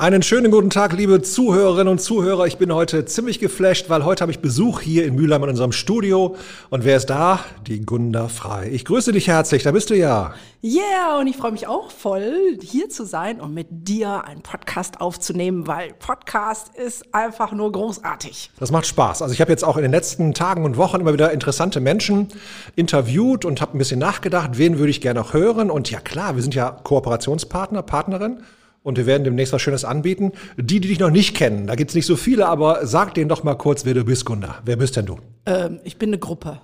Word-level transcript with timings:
Einen 0.00 0.22
schönen 0.22 0.52
guten 0.52 0.70
Tag, 0.70 0.92
liebe 0.92 1.22
Zuhörerinnen 1.22 1.88
und 1.88 1.98
Zuhörer. 1.98 2.46
Ich 2.46 2.56
bin 2.56 2.72
heute 2.72 3.04
ziemlich 3.04 3.40
geflasht, 3.40 3.90
weil 3.90 4.04
heute 4.04 4.20
habe 4.20 4.30
ich 4.30 4.38
Besuch 4.38 4.80
hier 4.80 5.04
in 5.04 5.16
Mülheim 5.16 5.42
in 5.42 5.48
unserem 5.48 5.72
Studio. 5.72 6.36
Und 6.70 6.84
wer 6.84 6.98
ist 6.98 7.06
da? 7.06 7.40
Die 7.66 7.84
Gunda 7.84 8.28
Frei. 8.28 8.70
Ich 8.72 8.84
grüße 8.84 9.10
dich 9.10 9.26
herzlich, 9.26 9.64
da 9.64 9.72
bist 9.72 9.90
du 9.90 9.96
ja. 9.96 10.34
Yeah, 10.62 11.18
und 11.18 11.26
ich 11.26 11.36
freue 11.36 11.50
mich 11.50 11.66
auch 11.66 11.90
voll, 11.90 12.58
hier 12.62 12.88
zu 12.88 13.04
sein 13.04 13.40
und 13.40 13.52
mit 13.54 13.66
dir 13.70 14.24
einen 14.24 14.42
Podcast 14.42 15.00
aufzunehmen, 15.00 15.66
weil 15.66 15.94
Podcast 15.94 16.76
ist 16.76 17.12
einfach 17.12 17.50
nur 17.50 17.72
großartig. 17.72 18.52
Das 18.60 18.70
macht 18.70 18.86
Spaß. 18.86 19.20
Also 19.20 19.34
ich 19.34 19.40
habe 19.40 19.50
jetzt 19.50 19.64
auch 19.64 19.78
in 19.78 19.82
den 19.82 19.90
letzten 19.90 20.32
Tagen 20.32 20.64
und 20.64 20.76
Wochen 20.76 21.00
immer 21.00 21.12
wieder 21.12 21.32
interessante 21.32 21.80
Menschen 21.80 22.28
interviewt 22.76 23.44
und 23.44 23.60
habe 23.60 23.76
ein 23.76 23.78
bisschen 23.78 23.98
nachgedacht, 23.98 24.58
wen 24.58 24.78
würde 24.78 24.90
ich 24.90 25.00
gerne 25.00 25.18
noch 25.18 25.32
hören. 25.32 25.72
Und 25.72 25.90
ja 25.90 25.98
klar, 25.98 26.36
wir 26.36 26.42
sind 26.42 26.54
ja 26.54 26.70
Kooperationspartner, 26.70 27.82
Partnerin. 27.82 28.44
Und 28.82 28.96
wir 28.96 29.06
werden 29.06 29.24
demnächst 29.24 29.52
was 29.52 29.60
Schönes 29.60 29.84
anbieten. 29.84 30.32
Die, 30.56 30.80
die 30.80 30.88
dich 30.88 30.98
noch 30.98 31.10
nicht 31.10 31.36
kennen, 31.36 31.66
da 31.66 31.74
gibt 31.74 31.90
es 31.90 31.94
nicht 31.94 32.06
so 32.06 32.16
viele, 32.16 32.46
aber 32.46 32.86
sag 32.86 33.14
denen 33.14 33.28
doch 33.28 33.44
mal 33.44 33.54
kurz, 33.54 33.84
wer 33.84 33.94
du 33.94 34.04
bist, 34.04 34.24
Gunda. 34.24 34.60
Wer 34.64 34.76
bist 34.76 34.96
denn 34.96 35.06
du? 35.06 35.18
Ähm, 35.46 35.80
ich 35.84 35.98
bin 35.98 36.10
eine 36.10 36.18
Gruppe. 36.18 36.60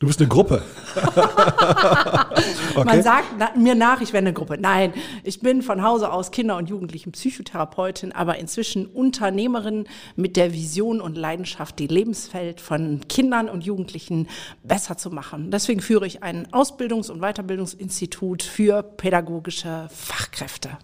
Du 0.00 0.06
bist 0.06 0.20
eine 0.20 0.28
Gruppe. 0.28 0.62
okay. 2.76 2.84
Man 2.84 3.02
sagt 3.02 3.56
mir 3.56 3.74
nach, 3.74 4.00
ich 4.00 4.12
wäre 4.12 4.18
eine 4.18 4.32
Gruppe. 4.32 4.56
Nein, 4.56 4.92
ich 5.24 5.40
bin 5.40 5.60
von 5.60 5.82
Hause 5.82 6.12
aus 6.12 6.30
Kinder- 6.30 6.56
und 6.56 6.70
Jugendlichen 6.70 7.10
Psychotherapeutin, 7.10 8.12
aber 8.12 8.38
inzwischen 8.38 8.86
Unternehmerin 8.86 9.88
mit 10.14 10.36
der 10.36 10.52
Vision 10.52 11.00
und 11.00 11.16
Leidenschaft, 11.18 11.80
die 11.80 11.88
Lebenswelt 11.88 12.60
von 12.60 13.00
Kindern 13.08 13.48
und 13.48 13.64
Jugendlichen 13.64 14.28
besser 14.62 14.96
zu 14.96 15.10
machen. 15.10 15.50
Deswegen 15.50 15.80
führe 15.80 16.06
ich 16.06 16.22
ein 16.22 16.46
Ausbildungs- 16.52 17.10
und 17.10 17.20
Weiterbildungsinstitut 17.20 18.44
für 18.44 18.84
pädagogische 18.84 19.88
Fachkräfte. 19.92 20.78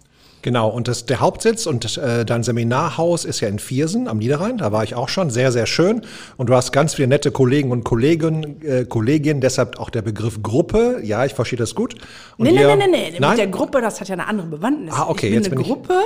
Genau, 0.45 0.69
und 0.69 0.87
das, 0.87 1.07
der 1.07 1.21
Hauptsitz 1.21 1.65
und 1.65 1.97
äh, 1.97 2.23
dein 2.23 2.43
Seminarhaus 2.43 3.25
ist 3.25 3.39
ja 3.39 3.47
in 3.47 3.57
Viersen 3.57 4.07
am 4.07 4.19
Niederrhein. 4.19 4.59
Da 4.59 4.71
war 4.71 4.83
ich 4.83 4.93
auch 4.93 5.09
schon, 5.09 5.31
sehr, 5.31 5.51
sehr 5.51 5.65
schön. 5.65 6.03
Und 6.37 6.51
du 6.51 6.53
hast 6.53 6.71
ganz 6.71 6.93
viele 6.93 7.07
nette 7.07 7.31
Kollegen 7.31 7.71
und 7.71 7.83
Kollegen, 7.83 8.61
äh, 8.61 8.85
Kolleginnen, 8.85 9.41
deshalb 9.41 9.79
auch 9.79 9.89
der 9.89 10.03
Begriff 10.03 10.43
Gruppe. 10.43 10.99
Ja, 11.01 11.25
ich 11.25 11.33
verstehe 11.33 11.57
das 11.57 11.73
gut. 11.73 11.95
Und 12.37 12.45
nee, 12.45 12.51
nee, 12.51 12.63
nee, 12.63 12.75
nee, 12.75 13.09
nee. 13.13 13.17
Nein? 13.19 13.29
Mit 13.31 13.39
der 13.39 13.47
Gruppe, 13.47 13.81
das 13.81 13.99
hat 13.99 14.07
ja 14.07 14.13
eine 14.13 14.27
andere 14.27 14.45
Bewandtnis. 14.45 14.93
Ah, 14.95 15.07
okay, 15.09 15.29
ich 15.29 15.33
bin 15.33 15.41
jetzt 15.41 15.51
eine 15.51 15.55
bin 15.55 15.65
Gruppe, 15.65 15.99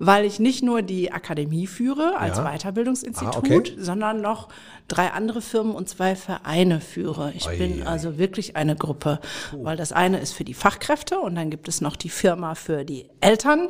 weil 0.00 0.24
ich 0.24 0.40
nicht 0.40 0.64
nur 0.64 0.82
die 0.82 1.12
Akademie 1.12 1.68
führe 1.68 2.14
als 2.18 2.38
Ja. 2.38 2.52
Weiterbildungsinstitut, 2.52 3.32
Ah, 3.36 3.38
okay. 3.38 3.62
sondern 3.78 4.20
noch 4.20 4.48
drei 4.88 5.10
andere 5.12 5.40
Firmen 5.40 5.74
und 5.74 5.88
zwei 5.88 6.14
Vereine 6.14 6.80
führe. 6.80 7.32
Ich 7.34 7.48
Ei, 7.48 7.56
bin 7.56 7.86
also 7.86 8.18
wirklich 8.18 8.56
eine 8.56 8.76
Gruppe, 8.76 9.18
weil 9.52 9.76
das 9.76 9.92
eine 9.92 10.18
ist 10.18 10.32
für 10.32 10.44
die 10.44 10.52
Fachkräfte 10.52 11.18
und 11.18 11.34
dann 11.36 11.48
gibt 11.48 11.68
es 11.68 11.80
noch 11.80 11.96
die 11.96 12.10
Firma 12.10 12.54
für 12.54 12.84
die 12.84 13.06
Eltern, 13.20 13.68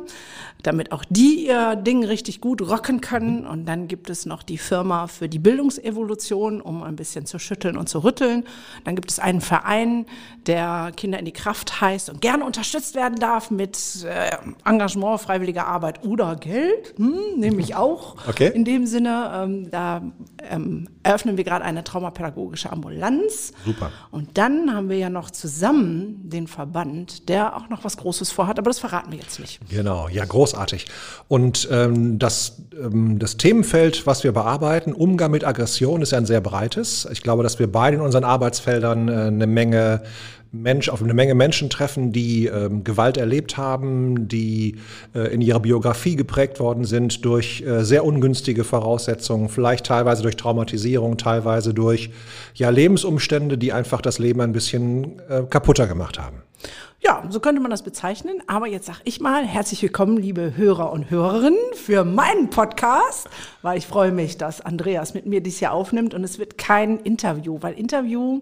damit 0.63 0.91
auch 0.91 1.05
die 1.09 1.47
ihr 1.47 1.77
Ding 1.77 2.03
richtig 2.03 2.41
gut 2.41 2.61
rocken 2.61 2.99
können 2.99 3.47
und 3.47 3.65
dann 3.65 3.87
gibt 3.87 4.09
es 4.09 4.25
noch 4.25 4.43
die 4.43 4.57
Firma 4.57 5.07
für 5.07 5.29
die 5.29 5.39
Bildungsevolution, 5.39 6.59
um 6.59 6.83
ein 6.83 6.97
bisschen 6.97 7.25
zu 7.25 7.39
schütteln 7.39 7.77
und 7.77 7.87
zu 7.87 8.03
rütteln. 8.03 8.43
Dann 8.83 8.95
gibt 8.95 9.09
es 9.09 9.19
einen 9.19 9.39
Verein, 9.39 10.05
der 10.47 10.91
Kinder 10.97 11.17
in 11.19 11.25
die 11.25 11.31
Kraft 11.31 11.79
heißt 11.79 12.09
und 12.09 12.19
gerne 12.19 12.43
unterstützt 12.43 12.95
werden 12.95 13.19
darf 13.19 13.51
mit 13.51 14.05
äh, 14.05 14.31
Engagement, 14.65 15.21
freiwilliger 15.21 15.65
Arbeit 15.65 16.03
oder 16.03 16.35
Geld, 16.35 16.93
hm, 16.97 17.19
nehme 17.37 17.61
ich 17.61 17.75
auch. 17.75 18.17
Okay. 18.27 18.51
In 18.53 18.65
dem 18.65 18.85
Sinne, 18.85 19.31
ähm, 19.33 19.71
da 19.71 20.01
ähm, 20.49 20.89
eröffnen 21.05 21.37
wir 21.37 21.43
gerade 21.43 21.63
eine 21.63 21.83
traumapädagogische 21.83 22.71
Ambulanz. 22.71 23.53
Super. 23.63 23.91
Und 24.11 24.37
dann 24.37 24.73
haben 24.73 24.89
wir 24.89 24.97
ja 24.97 25.09
noch 25.09 25.29
zusammen 25.29 26.19
den 26.23 26.47
Verband, 26.47 27.29
der 27.29 27.55
auch 27.55 27.69
noch 27.69 27.83
was 27.83 27.97
Großes 27.97 28.31
vorhat, 28.31 28.57
aber 28.57 28.69
das 28.69 28.79
verraten 28.79 29.11
wir 29.11 29.19
jetzt 29.19 29.39
nicht. 29.39 29.59
Genau, 29.69 30.07
ja, 30.09 30.25
großartig. 30.25 30.87
Und 31.27 31.67
ähm, 31.71 32.17
das, 32.17 32.63
ähm, 32.81 33.19
das 33.19 33.37
Themenfeld, 33.37 34.07
was 34.07 34.23
wir 34.23 34.31
bearbeiten, 34.31 34.93
Umgang 34.93 35.29
mit 35.31 35.43
Aggression, 35.43 36.01
ist 36.01 36.11
ja 36.11 36.17
ein 36.17 36.25
sehr 36.25 36.41
breites. 36.41 37.07
Ich 37.11 37.21
glaube, 37.21 37.43
dass 37.43 37.59
wir 37.59 37.71
beide 37.71 37.97
in 37.97 38.01
unseren 38.01 38.23
Arbeitsfeldern 38.23 39.07
äh, 39.07 39.11
eine 39.11 39.47
Menge 39.47 40.01
Mensch, 40.51 40.89
auf 40.89 41.01
eine 41.03 41.13
Menge 41.13 41.35
Menschen 41.35 41.69
treffen, 41.69 42.11
die 42.11 42.47
ähm, 42.47 42.83
Gewalt 42.83 43.17
erlebt 43.17 43.57
haben, 43.57 44.27
die 44.27 44.77
äh, 45.13 45.33
in 45.33 45.41
ihrer 45.41 45.59
Biografie 45.59 46.15
geprägt 46.15 46.59
worden 46.59 46.85
sind 46.85 47.25
durch 47.25 47.61
äh, 47.61 47.83
sehr 47.83 48.05
ungünstige 48.05 48.63
Voraussetzungen, 48.63 49.49
vielleicht 49.49 49.85
teilweise 49.85 50.21
durch 50.23 50.37
Traumatisierung, 50.37 51.17
teilweise 51.17 51.73
durch 51.73 52.09
ja, 52.53 52.69
Lebensumstände, 52.69 53.57
die 53.57 53.73
einfach 53.73 54.01
das 54.01 54.19
Leben 54.19 54.41
ein 54.41 54.53
bisschen 54.53 55.19
äh, 55.29 55.43
kaputter 55.49 55.87
gemacht 55.87 56.19
haben. 56.19 56.44
Ja, 57.05 57.23
so 57.29 57.39
könnte 57.39 57.61
man 57.61 57.69
das 57.69 57.83
bezeichnen. 57.83 58.41
Aber 58.47 58.65
jetzt 58.65 58.87
sag 58.87 58.99
ich 59.03 59.19
mal, 59.19 59.45
herzlich 59.45 59.79
willkommen, 59.83 60.17
liebe 60.17 60.57
Hörer 60.57 60.91
und 60.91 61.11
Hörerinnen, 61.11 61.59
für 61.75 62.03
meinen 62.03 62.49
Podcast, 62.49 63.29
weil 63.61 63.77
ich 63.77 63.85
freue 63.85 64.11
mich, 64.11 64.39
dass 64.39 64.59
Andreas 64.59 65.13
mit 65.13 65.27
mir 65.27 65.39
dies 65.39 65.59
Jahr 65.59 65.73
aufnimmt 65.73 66.15
und 66.15 66.23
es 66.23 66.39
wird 66.39 66.57
kein 66.57 66.97
Interview, 66.97 67.59
weil 67.61 67.75
Interview 67.75 68.41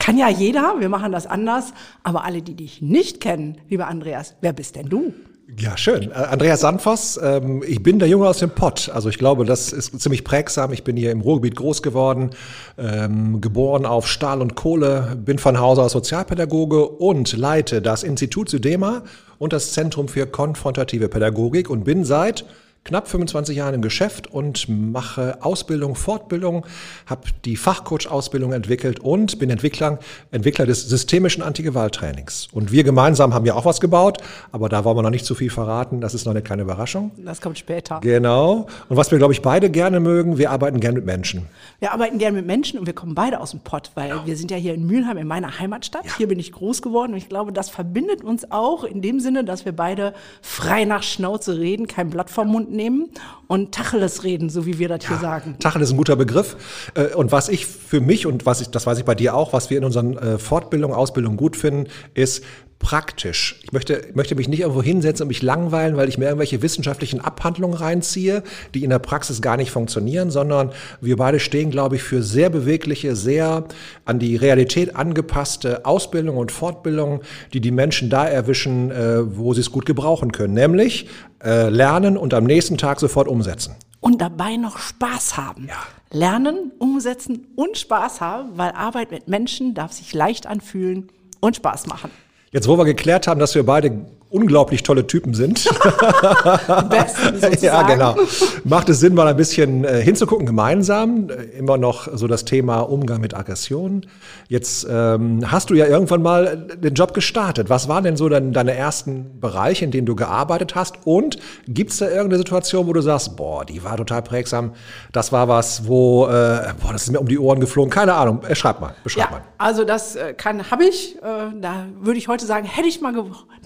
kann 0.00 0.18
ja 0.18 0.28
jeder, 0.28 0.80
wir 0.80 0.88
machen 0.88 1.12
das 1.12 1.28
anders, 1.28 1.72
aber 2.02 2.24
alle, 2.24 2.42
die 2.42 2.56
dich 2.56 2.82
nicht 2.82 3.20
kennen, 3.20 3.58
lieber 3.68 3.86
Andreas, 3.86 4.34
wer 4.40 4.54
bist 4.54 4.74
denn 4.74 4.88
du? 4.88 5.14
Ja, 5.58 5.76
schön. 5.76 6.10
Äh, 6.10 6.14
Andreas 6.14 6.60
Sandvoss, 6.60 7.18
ähm, 7.22 7.62
ich 7.66 7.82
bin 7.82 7.98
der 7.98 8.08
Junge 8.08 8.28
aus 8.28 8.38
dem 8.38 8.50
Pott. 8.50 8.90
Also 8.92 9.08
ich 9.08 9.18
glaube, 9.18 9.44
das 9.44 9.72
ist 9.72 10.00
ziemlich 10.00 10.24
prägsam. 10.24 10.72
Ich 10.72 10.84
bin 10.84 10.96
hier 10.96 11.10
im 11.10 11.20
Ruhrgebiet 11.20 11.56
groß 11.56 11.82
geworden, 11.82 12.30
ähm, 12.78 13.40
geboren 13.40 13.86
auf 13.86 14.06
Stahl 14.06 14.40
und 14.40 14.54
Kohle, 14.54 15.16
bin 15.16 15.38
von 15.38 15.58
Hause 15.58 15.82
aus 15.82 15.92
Sozialpädagoge 15.92 16.86
und 16.86 17.36
leite 17.36 17.82
das 17.82 18.02
Institut 18.02 18.48
Sydema 18.48 19.02
und 19.38 19.52
das 19.52 19.72
Zentrum 19.72 20.08
für 20.08 20.26
konfrontative 20.26 21.08
Pädagogik 21.08 21.68
und 21.68 21.84
bin 21.84 22.04
seit 22.04 22.44
knapp 22.84 23.08
25 23.08 23.56
Jahren 23.56 23.74
im 23.74 23.82
Geschäft 23.82 24.26
und 24.26 24.68
mache 24.68 25.38
Ausbildung, 25.42 25.94
Fortbildung, 25.94 26.66
habe 27.06 27.22
die 27.44 27.56
Fachcoach-Ausbildung 27.56 28.52
entwickelt 28.52 29.00
und 29.00 29.38
bin 29.38 29.50
Entwickler, 29.50 29.98
Entwickler 30.30 30.66
des 30.66 30.88
systemischen 30.88 31.42
Antigewalttrainings. 31.42 32.48
Und 32.52 32.72
wir 32.72 32.82
gemeinsam 32.82 33.34
haben 33.34 33.44
ja 33.44 33.54
auch 33.54 33.66
was 33.66 33.80
gebaut, 33.80 34.18
aber 34.50 34.68
da 34.68 34.84
wollen 34.84 34.96
wir 34.96 35.02
noch 35.02 35.10
nicht 35.10 35.26
zu 35.26 35.34
viel 35.34 35.50
verraten. 35.50 36.00
Das 36.00 36.14
ist 36.14 36.24
noch 36.24 36.32
eine 36.32 36.42
kleine 36.42 36.62
Überraschung. 36.62 37.10
Das 37.18 37.40
kommt 37.40 37.58
später. 37.58 38.00
Genau. 38.00 38.66
Und 38.88 38.96
was 38.96 39.10
wir, 39.10 39.18
glaube 39.18 39.34
ich, 39.34 39.42
beide 39.42 39.70
gerne 39.70 40.00
mögen, 40.00 40.38
wir 40.38 40.50
arbeiten 40.50 40.80
gerne 40.80 40.96
mit 40.96 41.04
Menschen. 41.04 41.46
Wir 41.80 41.92
arbeiten 41.92 42.18
gerne 42.18 42.38
mit 42.38 42.46
Menschen 42.46 42.78
und 42.78 42.86
wir 42.86 42.94
kommen 42.94 43.14
beide 43.14 43.40
aus 43.40 43.50
dem 43.50 43.60
Pott, 43.60 43.90
weil 43.94 44.24
wir 44.24 44.36
sind 44.36 44.50
ja 44.50 44.56
hier 44.56 44.74
in 44.74 44.86
Mülheim, 44.86 45.18
in 45.18 45.26
meiner 45.26 45.58
Heimatstadt. 45.58 46.04
Hier 46.16 46.28
bin 46.28 46.38
ich 46.38 46.52
groß 46.52 46.80
geworden 46.80 47.12
und 47.12 47.18
ich 47.18 47.28
glaube, 47.28 47.52
das 47.52 47.68
verbindet 47.68 48.24
uns 48.24 48.50
auch 48.50 48.84
in 48.84 49.02
dem 49.02 49.20
Sinne, 49.20 49.44
dass 49.44 49.64
wir 49.64 49.72
beide 49.72 50.14
frei 50.40 50.84
nach 50.84 51.02
Schnauze 51.02 51.58
reden, 51.58 51.86
kein 51.86 52.10
Blatt 52.10 52.30
vom 52.30 52.48
Mund 52.48 52.69
nehmen 52.70 53.10
und 53.46 53.72
Tacheles 53.72 54.24
reden, 54.24 54.50
so 54.50 54.66
wie 54.66 54.78
wir 54.78 54.88
das 54.88 55.06
hier 55.06 55.18
sagen. 55.18 55.56
Tachel 55.58 55.82
ist 55.82 55.90
ein 55.90 55.96
guter 55.96 56.16
Begriff. 56.16 56.56
Äh, 56.94 57.14
Und 57.14 57.32
was 57.32 57.48
ich 57.48 57.66
für 57.66 58.00
mich 58.00 58.26
und 58.26 58.46
was 58.46 58.60
ich, 58.60 58.70
das 58.70 58.86
weiß 58.86 58.98
ich 58.98 59.04
bei 59.04 59.14
dir 59.14 59.34
auch, 59.34 59.52
was 59.52 59.70
wir 59.70 59.78
in 59.78 59.84
unseren 59.84 60.16
äh, 60.16 60.38
Fortbildungen, 60.38 60.96
Ausbildungen 60.96 61.36
gut 61.36 61.56
finden, 61.56 61.88
ist 62.14 62.44
praktisch. 62.80 63.60
Ich 63.62 63.72
möchte, 63.72 64.02
möchte 64.14 64.34
mich 64.34 64.48
nicht 64.48 64.60
irgendwo 64.60 64.82
hinsetzen 64.82 65.24
und 65.24 65.28
mich 65.28 65.42
langweilen, 65.42 65.96
weil 65.96 66.08
ich 66.08 66.18
mir 66.18 66.24
irgendwelche 66.24 66.62
wissenschaftlichen 66.62 67.20
Abhandlungen 67.20 67.76
reinziehe, 67.76 68.42
die 68.74 68.82
in 68.82 68.90
der 68.90 68.98
Praxis 68.98 69.40
gar 69.42 69.56
nicht 69.58 69.70
funktionieren, 69.70 70.30
sondern 70.30 70.72
wir 71.00 71.16
beide 71.16 71.38
stehen, 71.38 71.70
glaube 71.70 71.96
ich, 71.96 72.02
für 72.02 72.22
sehr 72.22 72.50
bewegliche, 72.50 73.14
sehr 73.14 73.64
an 74.06 74.18
die 74.18 74.34
Realität 74.34 74.96
angepasste 74.96 75.84
Ausbildung 75.84 76.38
und 76.38 76.50
Fortbildung, 76.50 77.20
die 77.52 77.60
die 77.60 77.70
Menschen 77.70 78.08
da 78.08 78.26
erwischen, 78.26 78.90
äh, 78.90 79.36
wo 79.36 79.52
sie 79.52 79.60
es 79.60 79.70
gut 79.70 79.84
gebrauchen 79.84 80.32
können, 80.32 80.54
nämlich 80.54 81.06
äh, 81.44 81.68
lernen 81.68 82.16
und 82.16 82.32
am 82.32 82.44
nächsten 82.44 82.78
Tag 82.78 82.98
sofort 82.98 83.28
umsetzen. 83.28 83.76
Und 84.00 84.22
dabei 84.22 84.56
noch 84.56 84.78
Spaß 84.78 85.36
haben. 85.36 85.68
Ja. 85.68 85.76
Lernen, 86.18 86.72
umsetzen 86.78 87.46
und 87.56 87.76
Spaß 87.76 88.22
haben, 88.22 88.56
weil 88.56 88.72
Arbeit 88.72 89.10
mit 89.10 89.28
Menschen 89.28 89.74
darf 89.74 89.92
sich 89.92 90.14
leicht 90.14 90.46
anfühlen 90.46 91.08
und 91.40 91.56
Spaß 91.56 91.86
machen. 91.86 92.10
Jetzt, 92.52 92.66
wo 92.66 92.76
wir 92.76 92.84
geklärt 92.84 93.26
haben, 93.28 93.38
dass 93.38 93.54
wir 93.54 93.64
beide 93.64 94.06
unglaublich 94.30 94.82
tolle 94.84 95.06
Typen 95.06 95.34
sind. 95.34 95.64
Besten, 96.88 97.34
sozusagen. 97.40 97.62
ja, 97.62 97.82
genau. 97.82 98.16
Macht 98.64 98.88
es 98.88 99.00
Sinn, 99.00 99.14
mal 99.14 99.26
ein 99.26 99.36
bisschen 99.36 99.84
äh, 99.84 100.00
hinzugucken, 100.02 100.46
gemeinsam. 100.46 101.28
Äh, 101.28 101.58
immer 101.58 101.76
noch 101.78 102.08
so 102.16 102.26
das 102.28 102.44
Thema 102.44 102.80
Umgang 102.80 103.20
mit 103.20 103.34
Aggression. 103.34 104.06
Jetzt 104.48 104.86
ähm, 104.88 105.50
hast 105.50 105.70
du 105.70 105.74
ja 105.74 105.86
irgendwann 105.86 106.22
mal 106.22 106.56
den 106.56 106.94
Job 106.94 107.12
gestartet. 107.12 107.68
Was 107.70 107.88
waren 107.88 108.04
denn 108.04 108.16
so 108.16 108.28
dein, 108.28 108.52
deine 108.52 108.74
ersten 108.74 109.40
Bereiche, 109.40 109.84
in 109.84 109.90
denen 109.90 110.06
du 110.06 110.14
gearbeitet 110.14 110.74
hast? 110.76 110.94
Und 111.04 111.38
gibt 111.66 111.90
es 111.90 111.98
da 111.98 112.06
irgendeine 112.06 112.38
Situation, 112.38 112.86
wo 112.86 112.92
du 112.92 113.00
sagst, 113.00 113.36
boah, 113.36 113.64
die 113.64 113.82
war 113.82 113.96
total 113.96 114.22
prägsam. 114.22 114.72
Das 115.12 115.32
war 115.32 115.48
was, 115.48 115.88
wo, 115.88 116.26
äh, 116.26 116.72
boah, 116.80 116.92
das 116.92 117.02
ist 117.02 117.10
mir 117.10 117.18
um 117.20 117.26
die 117.26 117.38
Ohren 117.38 117.58
geflogen. 117.60 117.90
Keine 117.90 118.14
Ahnung. 118.14 118.42
Äh, 118.48 118.54
schreib 118.54 118.80
mal, 118.80 118.94
beschreib 119.02 119.24
Ja, 119.24 119.30
mal. 119.38 119.42
also 119.58 119.84
das 119.84 120.14
äh, 120.14 120.34
kann, 120.34 120.70
habe 120.70 120.84
ich. 120.84 121.16
Äh, 121.16 121.20
da 121.60 121.86
würde 122.00 122.18
ich 122.18 122.28
heute 122.28 122.46
sagen, 122.46 122.66
hätte 122.66 122.86
ich 122.86 123.00
mal 123.00 123.10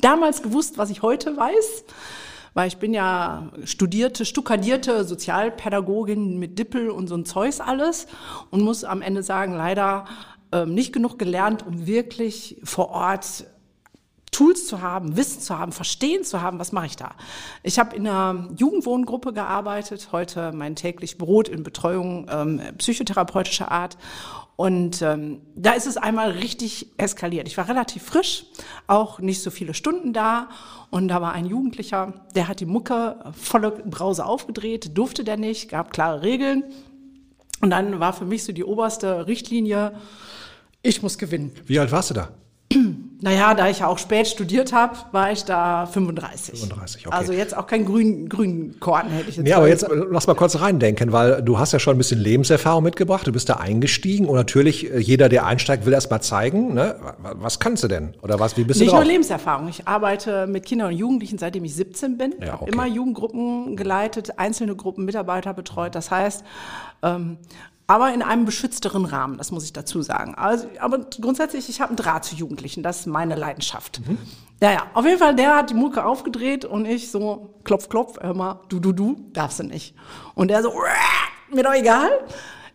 damals 0.01 0.43
gewusst, 0.43 0.54
was 0.55 0.91
ich 0.91 1.03
heute 1.03 1.37
weiß. 1.37 1.85
Weil 2.55 2.69
ich 2.69 2.77
bin 2.77 2.95
ja 2.95 3.51
studierte, 3.65 4.25
stuckadierte 4.25 5.05
Sozialpädagogin 5.05 6.39
mit 6.39 6.59
Dippel 6.59 6.89
und 6.89 7.09
so 7.09 7.17
ein 7.17 7.25
Zeus 7.25 7.61
alles 7.61 8.06
und 8.51 8.62
muss 8.62 8.85
am 8.85 9.03
Ende 9.03 9.25
sagen, 9.25 9.55
leider 9.55 10.05
ähm, 10.53 10.73
nicht 10.73 10.93
genug 10.93 11.19
gelernt, 11.19 11.67
um 11.67 11.87
wirklich 11.87 12.61
vor 12.62 12.91
Ort 12.91 13.47
Tools 14.35 14.67
zu 14.67 14.83
haben, 14.83 15.17
Wissen 15.17 15.41
zu 15.41 15.59
haben, 15.59 15.71
Verstehen 15.71 16.25
zu 16.25 16.43
haben, 16.43 16.59
was 16.59 16.73
mache 16.73 16.87
ich 16.87 16.97
da? 16.97 17.12
Ich 17.62 17.79
habe 17.79 17.95
in 17.95 18.06
einer 18.06 18.49
Jugendwohngruppe 18.56 19.33
gearbeitet, 19.33 20.09
heute 20.11 20.53
mein 20.53 20.75
täglich 20.75 21.19
Brot 21.19 21.49
in 21.49 21.62
Betreuung 21.62 22.27
ähm, 22.29 22.61
psychotherapeutischer 22.79 23.71
Art. 23.71 23.97
Und 24.56 25.03
ähm, 25.03 25.41
da 25.56 25.73
ist 25.73 25.87
es 25.87 25.97
einmal 25.97 26.31
richtig 26.31 26.87
eskaliert. 26.97 27.49
Ich 27.49 27.56
war 27.56 27.69
relativ 27.69 28.05
frisch, 28.05 28.47
auch 28.87 29.19
nicht 29.19 29.43
so 29.43 29.51
viele 29.51 29.75
Stunden 29.75 30.12
da. 30.12 30.49
Und 30.91 31.09
da 31.09 31.21
war 31.21 31.33
ein 31.33 31.47
Jugendlicher, 31.47 32.25
der 32.37 32.47
hat 32.47 32.61
die 32.61 32.67
Mucke 32.67 33.33
volle 33.33 33.73
Brause 33.73 34.25
aufgedreht, 34.25 34.97
durfte 34.97 35.25
der 35.25 35.37
nicht, 35.37 35.69
gab 35.71 35.93
klare 35.93 36.23
Regeln. 36.23 36.65
Und 37.61 37.71
dann 37.71 37.99
war 37.99 38.12
für 38.12 38.27
mich 38.27 38.45
so 38.45 38.53
die 38.53 38.65
oberste 38.65 39.27
Richtlinie, 39.27 39.99
ich 40.83 41.03
muss 41.03 41.19
gewinnen. 41.19 41.53
Wie 41.67 41.79
alt 41.79 41.91
warst 41.91 42.11
du 42.11 42.15
da? 42.15 42.29
Naja, 43.21 43.55
da 43.55 43.69
ich 43.71 43.79
ja 43.79 43.87
auch 43.87 43.97
spät 43.99 44.26
studiert 44.26 44.73
habe, 44.75 44.97
war 45.12 45.32
ich 45.32 45.44
da 45.44 45.87
35. 45.87 46.61
35, 46.61 47.06
okay. 47.06 47.17
Also 47.17 47.32
jetzt 47.32 47.56
auch 47.56 47.67
kein 47.67 47.87
grün, 47.87 48.29
grün 48.29 48.76
Korn 48.81 49.09
hätte 49.09 49.31
ich 49.31 49.37
jetzt. 49.37 49.44
Nee, 49.44 49.55
aber 49.55 49.69
jetzt 49.69 49.87
lass 50.11 50.26
mal 50.26 50.35
kurz 50.35 50.61
reindenken, 50.61 51.11
weil 51.12 51.41
du 51.43 51.59
hast 51.59 51.73
ja 51.73 51.79
schon 51.79 51.94
ein 51.94 51.99
bisschen 51.99 52.21
Lebenserfahrung 52.21 52.85
mitgebracht, 52.85 53.26
du 53.26 53.32
bist 53.32 53.49
da 53.49 53.55
eingestiegen 53.55 54.26
und 54.26 54.35
natürlich 54.37 54.93
äh, 54.93 54.99
jeder, 54.99 55.29
der 55.31 55.47
einsteigt, 55.47 55.87
will 55.87 55.94
erst 55.94 56.11
mal 56.11 56.21
zeigen, 56.21 56.75
ne? 56.75 56.97
wa- 57.00 57.35
was 57.37 57.61
kannst 57.61 57.82
du 57.82 57.88
denn? 57.88 58.15
Oder 58.21 58.38
was, 58.41 58.56
wie 58.59 58.65
bist 58.65 58.81
Nicht 58.81 58.93
du 58.93 58.97
nur? 58.97 59.05
Lebenserfahrung. 59.05 59.69
Ich 59.69 59.88
arbeite 59.88 60.47
mit 60.47 60.67
Kindern 60.67 60.88
und 60.93 60.99
Jugendlichen, 60.99 61.38
seitdem 61.38 61.65
ich 61.65 61.75
17 61.75 62.19
bin. 62.19 62.35
Ja, 62.44 62.61
okay. 62.61 62.70
immer 62.73 62.87
Jugendgruppen 62.87 63.77
geleitet, 63.77 64.38
einzelne 64.38 64.77
Gruppen 64.77 65.05
Mitarbeiter 65.06 65.55
betreut. 65.55 65.94
Das 65.94 66.11
heißt, 66.11 66.44
ähm, 67.03 67.38
aber 67.87 68.15
in 68.15 68.23
einem 68.23 68.45
beschützteren 68.47 69.05
Rahmen, 69.05 69.37
das 69.37 69.51
muss 69.51 69.65
ich 69.65 69.73
dazu 69.73 70.01
sagen. 70.01 70.35
Also, 70.35 70.67
aber 70.81 71.01
grundsätzlich, 71.21 71.69
ich 71.69 71.81
habe 71.81 71.91
einen 71.91 71.97
Draht 71.97 72.25
zu 72.25 72.35
Jugendlichen, 72.35 72.83
das 72.83 73.01
ist 73.01 73.07
meine 73.07 73.35
Leidenschaft. 73.35 74.01
Mhm. 74.07 74.19
Ja, 74.63 74.73
ja, 74.73 74.87
auf 74.95 75.05
jeden 75.05 75.19
Fall, 75.19 75.35
der 75.35 75.57
hat 75.57 75.71
die 75.71 75.75
Mucke 75.75 76.05
aufgedreht 76.05 76.65
und 76.65 76.87
ich 76.87 77.11
so, 77.11 77.55
klopf, 77.65 77.89
klopf, 77.89 78.19
hör 78.21 78.35
mal, 78.35 78.61
du, 78.69 78.81
du, 78.81 78.93
du, 78.93 79.17
darfst 79.33 79.59
du 79.59 79.65
nicht. 79.65 79.95
Und 80.35 80.49
der 80.49 80.63
so, 80.63 80.73
mir 81.53 81.63
doch 81.63 81.75
egal. 81.75 82.11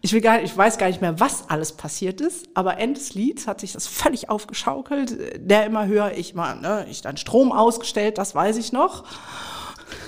Ich, 0.02 0.14
will 0.14 0.22
gar 0.22 0.36
nicht, 0.36 0.46
ich 0.46 0.58
weiß 0.58 0.78
gar 0.78 0.88
nicht 0.88 1.02
mehr, 1.02 1.20
was 1.20 1.50
alles 1.50 1.74
passiert 1.74 2.22
ist, 2.22 2.48
aber 2.54 2.78
Ende 2.78 3.00
des 3.00 3.16
Lieds 3.16 3.48
hat 3.48 3.60
sich 3.60 3.74
das 3.74 3.88
völlig 3.88 4.30
aufgeschaukelt. 4.30 5.18
Der 5.38 5.66
immer 5.66 5.88
höher, 5.88 6.14
ich 6.16 6.36
mal, 6.36 6.56
ne, 6.56 6.86
ich 6.90 7.02
dann 7.02 7.18
Strom 7.18 7.52
ausgestellt, 7.52 8.18
das 8.18 8.34
weiß 8.34 8.58
ich 8.58 8.72
noch. 8.72 9.04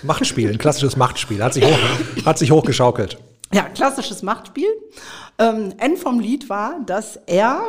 Machtspiel, 0.04 0.50
ein 0.50 0.60
klassisches 0.60 0.96
Machtspiel, 0.96 1.44
hat 1.44 1.54
sich, 1.54 1.66
hoch, 1.66 2.26
hat 2.26 2.38
sich 2.38 2.52
hochgeschaukelt. 2.52 3.18
Ja, 3.54 3.64
klassisches 3.64 4.24
Machtspiel. 4.24 4.70
Ähm, 5.38 5.74
End 5.78 6.00
vom 6.00 6.20
Lied 6.20 6.50
war, 6.50 6.80
dass 6.86 7.18
er 7.26 7.64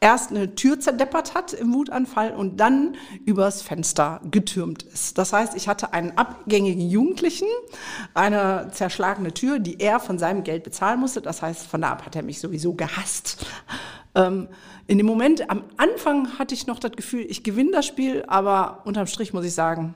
erst 0.00 0.30
eine 0.30 0.54
Tür 0.54 0.78
zerdeppert 0.78 1.34
hat 1.34 1.52
im 1.52 1.72
Wutanfall 1.72 2.32
und 2.32 2.58
dann 2.58 2.96
übers 3.24 3.62
Fenster 3.62 4.20
getürmt 4.30 4.82
ist. 4.82 5.18
Das 5.18 5.32
heißt, 5.32 5.56
ich 5.56 5.66
hatte 5.66 5.92
einen 5.92 6.16
abgängigen 6.16 6.88
Jugendlichen, 6.88 7.48
eine 8.12 8.68
zerschlagene 8.72 9.32
Tür, 9.32 9.58
die 9.58 9.80
er 9.80 10.00
von 10.00 10.18
seinem 10.18 10.44
Geld 10.44 10.62
bezahlen 10.62 11.00
musste. 11.00 11.22
Das 11.22 11.42
heißt, 11.42 11.66
von 11.66 11.80
da 11.80 11.92
ab 11.92 12.06
hat 12.06 12.16
er 12.16 12.22
mich 12.22 12.40
sowieso 12.40 12.74
gehasst. 12.74 13.46
Ähm, 14.14 14.48
in 14.86 14.98
dem 14.98 15.06
Moment, 15.06 15.50
am 15.50 15.64
Anfang 15.76 16.38
hatte 16.38 16.54
ich 16.54 16.66
noch 16.66 16.78
das 16.78 16.92
Gefühl, 16.92 17.26
ich 17.28 17.42
gewinne 17.42 17.70
das 17.72 17.86
Spiel, 17.86 18.24
aber 18.28 18.82
unterm 18.84 19.06
Strich 19.06 19.32
muss 19.32 19.44
ich 19.44 19.54
sagen, 19.54 19.94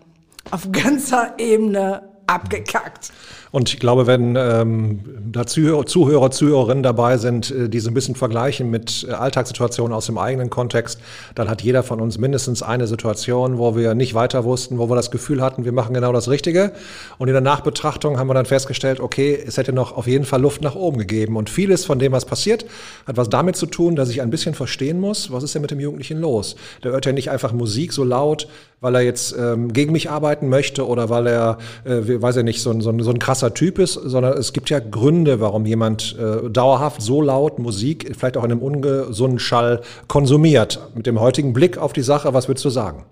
auf 0.51 0.73
ganzer 0.73 1.39
Ebene 1.39 2.09
abgekackt. 2.27 3.12
Und 3.50 3.73
ich 3.73 3.79
glaube, 3.79 4.06
wenn 4.06 4.37
ähm, 4.37 5.00
da 5.33 5.47
Zuhörer, 5.47 5.87
Zuhörer, 5.87 6.31
Zuhörerinnen 6.31 6.83
dabei 6.83 7.17
sind, 7.17 7.50
äh, 7.50 7.69
die 7.69 7.81
so 7.81 7.91
ein 7.91 7.95
bisschen 7.95 8.15
vergleichen 8.15 8.71
mit 8.71 9.06
äh, 9.09 9.12
Alltagssituationen 9.12 9.93
aus 9.93 10.06
dem 10.06 10.19
eigenen 10.19 10.50
Kontext, 10.50 11.00
dann 11.35 11.49
hat 11.49 11.62
jeder 11.62 11.83
von 11.83 12.00
uns 12.00 12.19
mindestens 12.19 12.62
eine 12.62 12.87
Situation, 12.87 13.59
wo 13.59 13.77
wir 13.77 13.95
nicht 13.95 14.15
weiter 14.15 14.45
wussten, 14.45 14.79
wo 14.79 14.89
wir 14.89 14.97
das 14.97 15.11
Gefühl 15.11 15.43
hatten, 15.43 15.65
wir 15.65 15.73
machen 15.73 15.95
genau 15.95 16.12
das 16.12 16.29
Richtige. 16.29 16.73
Und 17.19 17.29
in 17.29 17.35
der 17.35 17.43
Nachbetrachtung 17.43 18.19
haben 18.19 18.29
wir 18.29 18.35
dann 18.35 18.47
festgestellt, 18.47 19.00
okay, 19.00 19.39
es 19.47 19.56
hätte 19.56 19.73
noch 19.73 19.97
auf 19.97 20.06
jeden 20.06 20.25
Fall 20.25 20.41
Luft 20.41 20.62
nach 20.62 20.75
oben 20.75 20.99
gegeben. 20.99 21.37
Und 21.37 21.51
vieles 21.51 21.85
von 21.85 21.99
dem, 21.99 22.12
was 22.12 22.25
passiert, 22.25 22.67
hat 23.06 23.17
was 23.17 23.29
damit 23.29 23.56
zu 23.56 23.67
tun, 23.67 23.97
dass 23.97 24.11
ich 24.11 24.23
ein 24.23 24.31
bisschen 24.31 24.55
verstehen 24.55 25.01
muss, 25.01 25.33
was 25.33 25.43
ist 25.43 25.55
denn 25.55 25.62
mit 25.62 25.71
dem 25.71 25.81
Jugendlichen 25.81 26.21
los? 26.21 26.56
Der 26.85 26.93
hört 26.93 27.06
ja 27.06 27.12
nicht 27.12 27.31
einfach 27.31 27.53
Musik 27.53 27.93
so 27.93 28.05
laut, 28.05 28.49
weil 28.81 28.94
er 28.94 29.01
jetzt 29.01 29.35
ähm, 29.37 29.73
gegen 29.73 29.93
mich 29.93 30.11
arbeiten 30.11 30.49
möchte 30.49 30.87
oder 30.87 31.09
weil 31.09 31.27
er, 31.27 31.59
äh, 31.85 32.21
weiß 32.23 32.37
ich 32.37 32.44
nicht, 32.44 32.62
so 32.62 32.71
ein, 32.71 32.81
so, 32.81 32.97
so 33.01 33.11
ein 33.11 33.19
krasser 33.38 33.55
Typ 33.55 33.79
ist, 33.79 33.94
sondern 33.94 34.37
es 34.37 34.52
gibt 34.52 34.69
ja 34.69 34.81
Gründe, 34.81 35.40
warum 35.40 35.64
jemand 35.64 36.17
äh, 36.19 36.50
dauerhaft 36.50 37.00
so 37.00 37.23
laut 37.23 37.61
Musik, 37.61 38.12
vielleicht 38.19 38.37
auch 38.37 38.43
in 38.43 38.50
einem 38.50 38.62
ungesunden 38.62 39.38
Schall 39.38 39.82
konsumiert. 40.08 40.81
Mit 40.96 41.06
dem 41.06 41.20
heutigen 41.20 41.52
Blick 41.52 41.79
auf 41.79 41.93
die 41.93 42.02
Sache, 42.02 42.35
was 42.35 42.49
würdest 42.49 42.64
du 42.64 42.70
sagen? 42.70 43.05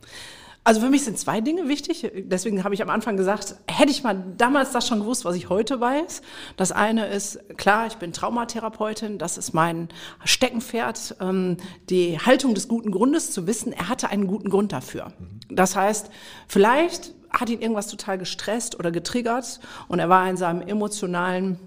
Also 0.65 0.81
für 0.81 0.91
mich 0.91 1.05
sind 1.05 1.17
zwei 1.17 1.41
Dinge 1.41 1.69
wichtig. 1.69 2.11
Deswegen 2.25 2.65
habe 2.65 2.75
ich 2.75 2.83
am 2.83 2.91
Anfang 2.91 3.17
gesagt, 3.17 3.55
hätte 3.69 3.93
ich 3.93 4.03
mal 4.03 4.21
damals 4.37 4.73
das 4.73 4.89
schon 4.89 4.99
gewusst, 4.99 5.25
was 5.25 5.37
ich 5.37 5.49
heute 5.49 5.81
weiß. 5.81 6.23
Das 6.57 6.73
eine 6.73 7.07
ist, 7.07 7.39
klar, 7.57 7.87
ich 7.87 7.95
bin 7.99 8.13
Traumatherapeutin, 8.13 9.19
das 9.19 9.39
ist 9.39 9.53
mein 9.53 9.89
Steckenpferd, 10.25 11.19
ähm, 11.21 11.57
die 11.89 12.19
Haltung 12.19 12.55
des 12.55 12.67
guten 12.67 12.91
Grundes 12.91 13.31
zu 13.31 13.47
wissen, 13.47 13.73
er 13.73 13.89
hatte 13.89 14.11
einen 14.11 14.27
guten 14.27 14.51
Grund 14.51 14.73
dafür. 14.73 15.13
Das 15.49 15.77
heißt, 15.77 16.11
vielleicht 16.49 17.13
hat 17.39 17.51
ihn 17.51 17.61
irgendwas 17.61 17.89
total 17.89 18.19
gestresst 18.19 18.79
oder 18.79 18.91
getriggert 18.91 19.61
und 19.89 19.99
er 19.99 20.09
war 20.09 20.29
in 20.29 20.37
seinem 20.37 20.63
emotionalen 20.63 21.59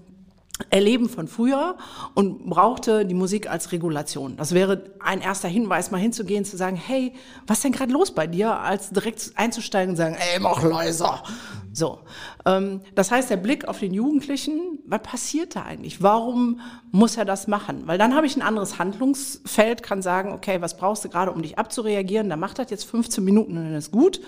Erleben 0.68 1.08
von 1.08 1.26
früher 1.26 1.76
und 2.14 2.50
brauchte 2.50 3.06
die 3.06 3.14
Musik 3.14 3.50
als 3.50 3.72
Regulation. 3.72 4.36
Das 4.36 4.52
wäre 4.52 4.84
ein 5.00 5.22
erster 5.22 5.48
Hinweis, 5.48 5.90
mal 5.90 5.98
hinzugehen, 5.98 6.44
zu 6.44 6.56
sagen, 6.56 6.76
hey, 6.76 7.14
was 7.46 7.58
ist 7.58 7.64
denn 7.64 7.72
gerade 7.72 7.92
los 7.92 8.10
bei 8.10 8.26
dir, 8.26 8.58
als 8.58 8.90
direkt 8.90 9.32
einzusteigen 9.36 9.90
und 9.90 9.96
sagen, 9.96 10.16
ey, 10.18 10.38
mach 10.38 10.62
leiser. 10.62 11.22
So. 11.72 12.00
Ähm, 12.44 12.82
das 12.94 13.10
heißt, 13.10 13.30
der 13.30 13.36
Blick 13.36 13.66
auf 13.68 13.78
den 13.78 13.94
Jugendlichen, 13.94 14.80
was 14.86 15.02
passiert 15.02 15.56
da 15.56 15.62
eigentlich? 15.62 16.02
Warum 16.02 16.60
muss 16.90 17.16
er 17.16 17.24
das 17.24 17.46
machen? 17.46 17.84
Weil 17.86 17.96
dann 17.96 18.14
habe 18.14 18.26
ich 18.26 18.36
ein 18.36 18.42
anderes 18.42 18.78
Handlungsfeld, 18.78 19.82
kann 19.82 20.02
sagen, 20.02 20.32
okay, 20.32 20.60
was 20.60 20.76
brauchst 20.76 21.04
du 21.04 21.08
gerade, 21.08 21.30
um 21.30 21.42
dich 21.42 21.58
abzureagieren? 21.58 22.28
Dann 22.28 22.40
macht 22.40 22.58
das 22.58 22.70
jetzt 22.70 22.84
15 22.84 23.24
Minuten 23.24 23.56
und 23.56 23.64
dann 23.64 23.74
ist 23.74 23.92
gut 23.92 24.20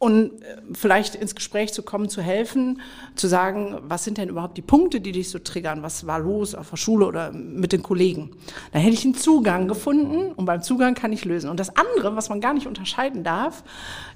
und 0.00 0.42
äh, 0.42 0.56
vielleicht 0.72 1.14
ins 1.14 1.34
Gespräch 1.34 1.74
zu 1.74 1.82
kommen, 1.82 2.08
zu 2.08 2.22
helfen, 2.22 2.80
zu 3.14 3.28
sagen, 3.28 3.76
was 3.82 4.02
sind 4.02 4.16
denn 4.16 4.30
überhaupt 4.30 4.56
die 4.56 4.62
Punkte, 4.62 5.00
die 5.00 5.12
dich 5.12 5.28
so 5.28 5.38
triggern, 5.38 5.82
was 5.82 6.06
war 6.06 6.18
los 6.18 6.54
auf 6.54 6.70
der 6.70 6.78
Schule 6.78 7.06
oder 7.06 7.32
mit 7.32 7.72
den 7.72 7.82
Kollegen. 7.82 8.30
Dann 8.72 8.80
hätte 8.80 8.94
ich 8.94 9.04
einen 9.04 9.14
Zugang 9.14 9.68
gefunden 9.68 10.32
und 10.32 10.46
beim 10.46 10.62
Zugang 10.62 10.94
kann 10.94 11.12
ich 11.12 11.26
lösen. 11.26 11.50
Und 11.50 11.60
das 11.60 11.76
andere, 11.76 12.16
was 12.16 12.30
man 12.30 12.40
gar 12.40 12.54
nicht 12.54 12.66
unterscheiden 12.66 13.24
darf, 13.24 13.62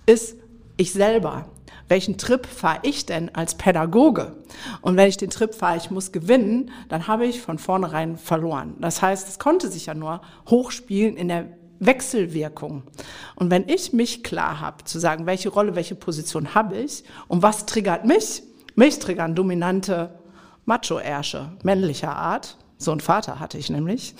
ist 0.07 0.39
ich 0.79 0.93
selber. 0.95 1.51
Welchen 1.87 2.17
Trip 2.17 2.47
fahre 2.47 2.79
ich 2.83 3.05
denn 3.05 3.35
als 3.35 3.55
Pädagoge? 3.55 4.37
Und 4.81 4.97
wenn 4.97 5.07
ich 5.07 5.19
den 5.19 5.29
Trip 5.29 5.55
fahre, 5.55 5.77
ich 5.77 5.91
muss 5.91 6.13
gewinnen, 6.13 6.71
dann 6.89 7.09
habe 7.09 7.27
ich 7.27 7.43
von 7.43 7.59
vornherein 7.59 8.17
verloren. 8.17 8.75
Das 8.81 9.03
heißt, 9.03 9.29
es 9.29 9.39
konnte 9.39 9.69
sich 9.69 9.85
ja 9.85 9.93
nur 9.93 10.23
hochspielen 10.49 11.19
in 11.19 11.29
der 11.29 11.51
Wechselwirkung. 11.81 12.83
Und 13.37 13.51
wenn 13.51 13.69
ich 13.69 13.93
mich 13.93 14.23
klar 14.23 14.61
habe, 14.61 14.85
zu 14.85 14.99
sagen, 14.99 15.27
welche 15.27 15.49
Rolle, 15.49 15.75
welche 15.75 15.95
Position 15.95 16.55
habe 16.55 16.77
ich 16.77 17.05
und 17.29 17.43
was 17.43 17.67
triggert 17.67 18.05
mich, 18.05 18.43
mich 18.75 18.99
triggern 18.99 19.35
dominante 19.35 20.19
Macho-Ärsche 20.67 21.53
männlicher 21.63 22.15
Art. 22.15 22.57
So 22.77 22.91
einen 22.91 23.01
Vater 23.01 23.41
hatte 23.41 23.57
ich 23.57 23.71
nämlich. 23.71 24.15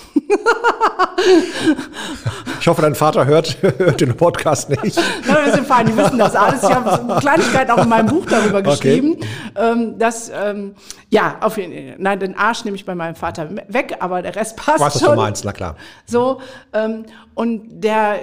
Ich 2.61 2.69
hoffe, 2.69 2.83
dein 2.83 2.95
Vater 2.95 3.27
hört, 3.27 3.59
hört 3.63 4.01
den 4.01 4.17
Podcast 4.17 4.71
nicht. 4.71 4.97
Nein, 5.27 5.37
das 5.47 5.55
sind 5.55 5.67
fein, 5.67 5.87
die 5.87 5.97
wissen 5.97 6.19
das 6.19 6.35
alles. 6.35 6.63
Ich 6.63 6.71
habe 6.71 7.21
Kleinigkeit 7.21 7.71
auch 7.71 7.83
in 7.83 7.89
meinem 7.89 8.07
Buch 8.07 8.25
darüber 8.27 8.63
geschrieben, 8.63 9.17
ähm, 9.57 9.99
dass, 9.99 10.31
ähm, 10.35 10.75
ja, 11.11 11.37
auf 11.41 11.57
jeden 11.59 11.73
Fall, 11.73 11.97
nein, 11.99 12.21
den 12.21 12.37
Arsch 12.39 12.65
nehme 12.65 12.77
ich 12.77 12.85
bei 12.85 12.95
meinem 12.95 13.15
Vater 13.15 13.51
weg, 13.69 13.97
aber 14.01 14.23
der 14.23 14.37
Rest 14.37 14.57
passt 14.57 14.79
Ich 14.79 14.85
weiß, 14.85 14.95
was 14.95 15.01
schon. 15.03 15.11
du 15.11 15.17
meinst, 15.23 15.45
na 15.45 15.53
klar. 15.53 15.77
So, 16.07 16.41
ähm, 16.73 17.05
und 17.35 17.81
der 17.83 18.19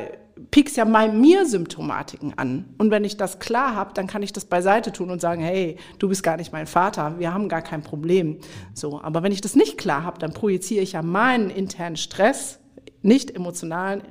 piekst 0.51 0.75
ja 0.75 0.83
mal 0.83 1.11
mir 1.11 1.45
Symptomatiken 1.45 2.37
an. 2.37 2.65
Und 2.77 2.91
wenn 2.91 3.05
ich 3.05 3.15
das 3.17 3.39
klar 3.39 3.73
habe, 3.73 3.93
dann 3.93 4.05
kann 4.05 4.21
ich 4.21 4.33
das 4.33 4.45
beiseite 4.45 4.91
tun 4.91 5.09
und 5.09 5.21
sagen, 5.21 5.41
hey, 5.41 5.77
du 5.97 6.09
bist 6.09 6.23
gar 6.23 6.35
nicht 6.37 6.51
mein 6.51 6.67
Vater, 6.67 7.17
wir 7.19 7.33
haben 7.33 7.47
gar 7.47 7.61
kein 7.61 7.81
Problem. 7.81 8.37
So, 8.73 9.01
aber 9.01 9.23
wenn 9.23 9.31
ich 9.31 9.41
das 9.41 9.55
nicht 9.55 9.77
klar 9.77 10.03
habe, 10.03 10.19
dann 10.19 10.33
projiziere 10.33 10.83
ich 10.83 10.91
ja 10.91 11.01
meinen 11.01 11.49
internen 11.49 11.95
Stress, 11.95 12.59
nicht 13.01 13.33
emotionalen, 13.33 14.03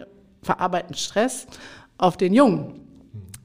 verarbeiteten 0.42 0.96
Stress 0.96 1.46
auf 1.98 2.16
den 2.16 2.32
Jungen. 2.32 2.79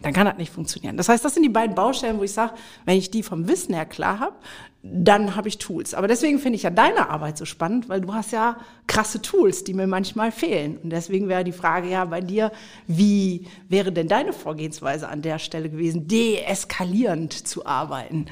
Dann 0.06 0.14
kann 0.14 0.28
das 0.28 0.38
nicht 0.38 0.52
funktionieren. 0.52 0.98
Das 0.98 1.10
heißt, 1.10 1.26
das 1.26 1.34
sind 1.34 1.42
die 1.42 1.50
beiden 1.50 1.74
Baustellen, 1.74 2.20
wo 2.20 2.24
ich 2.24 2.32
sage, 2.32 2.54
wenn 2.86 2.96
ich 2.96 3.10
die 3.10 3.24
vom 3.24 3.48
Wissen 3.48 3.74
her 3.74 3.88
klar 3.88 4.20
habe, 4.20 4.36
dann 4.84 5.36
habe 5.36 5.48
ich 5.48 5.58
Tools. 5.58 5.96
Aber 5.96 6.08
deswegen 6.08 6.38
finde 6.38 6.58
ich 6.58 6.62
ja 6.62 6.70
deine 6.70 7.10
Arbeit 7.10 7.40
so 7.40 7.46
spannend, 7.46 7.90
weil 7.90 8.02
du 8.02 8.14
hast 8.14 8.32
ja 8.32 8.58
krasse 8.86 9.20
Tools, 9.20 9.64
die 9.64 9.74
mir 9.74 9.88
manchmal 9.88 10.32
fehlen. 10.32 10.78
Und 10.78 10.92
deswegen 10.92 11.28
wäre 11.28 11.44
die 11.44 11.54
Frage 11.54 11.90
ja 11.90 12.06
bei 12.06 12.22
dir, 12.22 12.52
wie 12.86 13.48
wäre 13.68 13.92
denn 13.92 14.08
deine 14.08 14.32
Vorgehensweise 14.32 15.10
an 15.10 15.24
der 15.24 15.40
Stelle 15.40 15.72
gewesen, 15.72 16.08
deeskalierend 16.08 17.34
zu 17.34 17.66
arbeiten? 17.66 18.28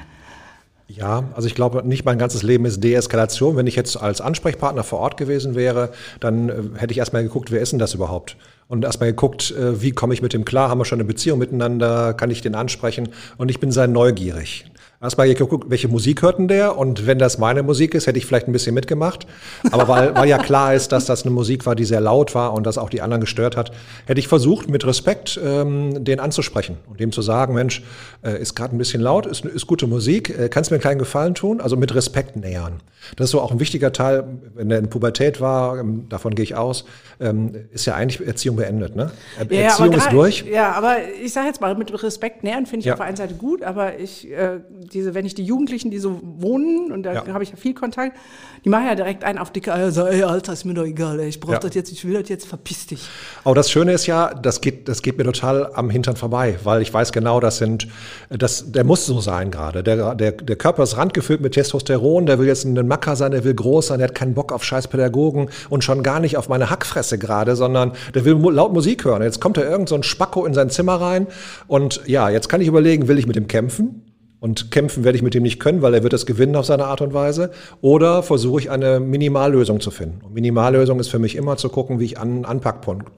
Ja, 0.86 1.24
also 1.34 1.48
ich 1.48 1.56
glaube, 1.56 1.82
nicht 1.84 2.04
mein 2.04 2.18
ganzes 2.18 2.44
Leben 2.44 2.66
ist 2.66 2.84
Deeskalation. 2.84 3.56
Wenn 3.56 3.66
ich 3.66 3.74
jetzt 3.74 3.96
als 3.96 4.20
Ansprechpartner 4.20 4.84
vor 4.84 5.00
Ort 5.00 5.16
gewesen 5.16 5.56
wäre, 5.56 5.90
dann 6.20 6.48
äh, 6.48 6.78
hätte 6.78 6.92
ich 6.92 6.98
erstmal 6.98 7.24
geguckt, 7.24 7.50
wer 7.50 7.60
ist 7.60 7.72
denn 7.72 7.80
das 7.80 7.94
überhaupt? 7.94 8.36
Und 8.68 8.84
erstmal 8.84 9.10
geguckt, 9.10 9.50
äh, 9.52 9.80
wie 9.82 9.92
komme 9.92 10.14
ich 10.14 10.22
mit 10.22 10.32
dem 10.32 10.44
klar? 10.44 10.70
Haben 10.70 10.78
wir 10.78 10.84
schon 10.84 11.00
eine 11.00 11.06
Beziehung 11.06 11.38
miteinander? 11.38 12.14
Kann 12.14 12.30
ich 12.30 12.40
den 12.40 12.54
ansprechen? 12.54 13.08
Und 13.36 13.50
ich 13.50 13.60
bin 13.60 13.70
sehr 13.70 13.88
neugierig. 13.88 14.70
Erstmal 15.04 15.32
geguckt, 15.32 15.66
welche 15.68 15.86
Musik 15.86 16.22
hört 16.22 16.38
denn 16.38 16.48
der? 16.48 16.78
Und 16.78 17.06
wenn 17.06 17.18
das 17.18 17.36
meine 17.36 17.62
Musik 17.62 17.94
ist, 17.94 18.06
hätte 18.06 18.16
ich 18.16 18.24
vielleicht 18.24 18.48
ein 18.48 18.52
bisschen 18.52 18.74
mitgemacht. 18.74 19.26
Aber 19.70 19.86
weil, 19.86 20.16
weil 20.16 20.26
ja 20.30 20.38
klar 20.38 20.72
ist, 20.72 20.92
dass 20.92 21.04
das 21.04 21.24
eine 21.24 21.30
Musik 21.30 21.66
war, 21.66 21.74
die 21.74 21.84
sehr 21.84 22.00
laut 22.00 22.34
war 22.34 22.54
und 22.54 22.64
das 22.64 22.78
auch 22.78 22.88
die 22.88 23.02
anderen 23.02 23.20
gestört 23.20 23.54
hat, 23.54 23.70
hätte 24.06 24.18
ich 24.18 24.28
versucht, 24.28 24.70
mit 24.70 24.86
Respekt 24.86 25.38
ähm, 25.44 26.02
den 26.04 26.20
anzusprechen 26.20 26.78
und 26.88 27.00
dem 27.00 27.12
zu 27.12 27.20
sagen, 27.20 27.52
Mensch, 27.52 27.82
äh, 28.22 28.40
ist 28.40 28.56
gerade 28.56 28.74
ein 28.74 28.78
bisschen 28.78 29.02
laut, 29.02 29.26
ist, 29.26 29.44
ist 29.44 29.66
gute 29.66 29.86
Musik, 29.86 30.30
äh, 30.30 30.48
kannst 30.48 30.70
mir 30.70 30.76
einen 30.76 30.82
kleinen 30.82 30.98
Gefallen 31.00 31.34
tun? 31.34 31.60
Also 31.60 31.76
mit 31.76 31.94
Respekt 31.94 32.36
nähern. 32.36 32.80
Das 33.16 33.26
ist 33.26 33.32
so 33.32 33.42
auch 33.42 33.52
ein 33.52 33.60
wichtiger 33.60 33.92
Teil, 33.92 34.24
wenn 34.54 34.70
er 34.70 34.78
in 34.78 34.88
Pubertät 34.88 35.38
war, 35.38 35.78
ähm, 35.78 36.08
davon 36.08 36.34
gehe 36.34 36.44
ich 36.44 36.54
aus, 36.54 36.86
ähm, 37.20 37.54
ist 37.72 37.84
ja 37.84 37.94
eigentlich 37.94 38.26
Erziehung 38.26 38.56
beendet. 38.56 38.96
Ne? 38.96 39.10
Ja, 39.50 39.60
Erziehung 39.60 39.92
ist 39.92 40.10
durch. 40.10 40.44
Ja, 40.50 40.72
aber 40.72 40.96
ich 41.22 41.32
sage 41.34 41.48
jetzt 41.48 41.60
mal, 41.60 41.74
mit 41.74 42.02
Respekt 42.02 42.42
nähern 42.42 42.64
finde 42.64 42.80
ich 42.80 42.86
ja. 42.86 42.94
auf 42.94 43.00
der 43.00 43.06
einen 43.06 43.16
Seite 43.16 43.34
gut, 43.34 43.62
aber 43.62 43.98
ich 43.98 44.30
äh, 44.30 44.60
diese, 44.94 45.14
wenn 45.14 45.26
ich 45.26 45.34
die 45.34 45.44
Jugendlichen, 45.44 45.90
die 45.90 45.98
so 45.98 46.20
wohnen, 46.22 46.92
und 46.92 47.02
da 47.02 47.12
ja. 47.12 47.26
habe 47.28 47.42
ich 47.42 47.50
ja 47.50 47.56
viel 47.56 47.74
Kontakt, 47.74 48.16
die 48.64 48.68
machen 48.68 48.86
ja 48.86 48.94
direkt 48.94 49.24
einen 49.24 49.38
auf 49.38 49.50
dicke 49.50 49.74
Eier, 49.74 49.90
sagen, 49.90 50.14
ey, 50.14 50.22
Alter, 50.22 50.52
ist 50.52 50.64
mir 50.64 50.74
doch 50.74 50.84
egal, 50.84 51.20
ey, 51.20 51.28
ich 51.28 51.40
brauche 51.40 51.54
ja. 51.54 51.58
das 51.58 51.74
jetzt, 51.74 51.92
ich 51.92 52.04
will 52.04 52.20
das 52.20 52.28
jetzt, 52.28 52.46
verpiss 52.46 52.86
dich. 52.86 53.06
Aber 53.42 53.54
das 53.54 53.70
Schöne 53.70 53.92
ist 53.92 54.06
ja, 54.06 54.32
das 54.32 54.60
geht, 54.60 54.88
das 54.88 55.02
geht 55.02 55.18
mir 55.18 55.24
total 55.24 55.70
am 55.74 55.90
Hintern 55.90 56.16
vorbei, 56.16 56.58
weil 56.62 56.80
ich 56.80 56.94
weiß 56.94 57.12
genau, 57.12 57.40
das 57.40 57.58
sind, 57.58 57.88
das, 58.30 58.70
der 58.70 58.84
muss 58.84 59.04
so 59.04 59.20
sein 59.20 59.50
gerade. 59.50 59.82
Der, 59.82 60.14
der, 60.14 60.32
der 60.32 60.56
Körper 60.56 60.84
ist 60.84 60.96
randgefüllt 60.96 61.40
mit 61.40 61.54
Testosteron, 61.54 62.26
der 62.26 62.38
will 62.38 62.46
jetzt 62.46 62.64
ein 62.64 62.86
Macker 62.86 63.16
sein, 63.16 63.32
der 63.32 63.44
will 63.44 63.54
groß 63.54 63.88
sein, 63.88 63.98
der 63.98 64.08
hat 64.08 64.14
keinen 64.14 64.34
Bock 64.34 64.52
auf 64.52 64.64
scheiß 64.64 64.88
Pädagogen 64.88 65.48
und 65.70 65.82
schon 65.82 66.02
gar 66.02 66.20
nicht 66.20 66.36
auf 66.36 66.48
meine 66.48 66.70
Hackfresse 66.70 67.18
gerade, 67.18 67.56
sondern 67.56 67.92
der 68.14 68.24
will 68.24 68.34
laut 68.52 68.72
Musik 68.72 69.04
hören. 69.04 69.22
Jetzt 69.22 69.40
kommt 69.40 69.56
da 69.56 69.62
irgend 69.62 69.88
so 69.88 69.96
ein 69.96 70.02
Spacko 70.04 70.46
in 70.46 70.54
sein 70.54 70.70
Zimmer 70.70 71.00
rein 71.00 71.26
und 71.66 72.02
ja, 72.06 72.30
jetzt 72.30 72.48
kann 72.48 72.60
ich 72.60 72.68
überlegen, 72.68 73.08
will 73.08 73.18
ich 73.18 73.26
mit 73.26 73.36
dem 73.36 73.48
kämpfen? 73.48 74.02
Und 74.44 74.70
kämpfen 74.70 75.04
werde 75.04 75.16
ich 75.16 75.22
mit 75.22 75.32
dem 75.32 75.42
nicht 75.42 75.58
können, 75.58 75.80
weil 75.80 75.94
er 75.94 76.02
wird 76.02 76.12
das 76.12 76.26
gewinnen 76.26 76.54
auf 76.54 76.66
seine 76.66 76.84
Art 76.84 77.00
und 77.00 77.14
Weise. 77.14 77.50
Oder 77.80 78.22
versuche 78.22 78.60
ich 78.60 78.70
eine 78.70 79.00
Minimallösung 79.00 79.80
zu 79.80 79.90
finden. 79.90 80.20
Und 80.22 80.34
Minimallösung 80.34 81.00
ist 81.00 81.08
für 81.08 81.18
mich 81.18 81.34
immer 81.34 81.56
zu 81.56 81.70
gucken, 81.70 81.98
wie 81.98 82.04
ich 82.04 82.18
einen 82.18 82.44
Anpackpunkt 82.44 83.10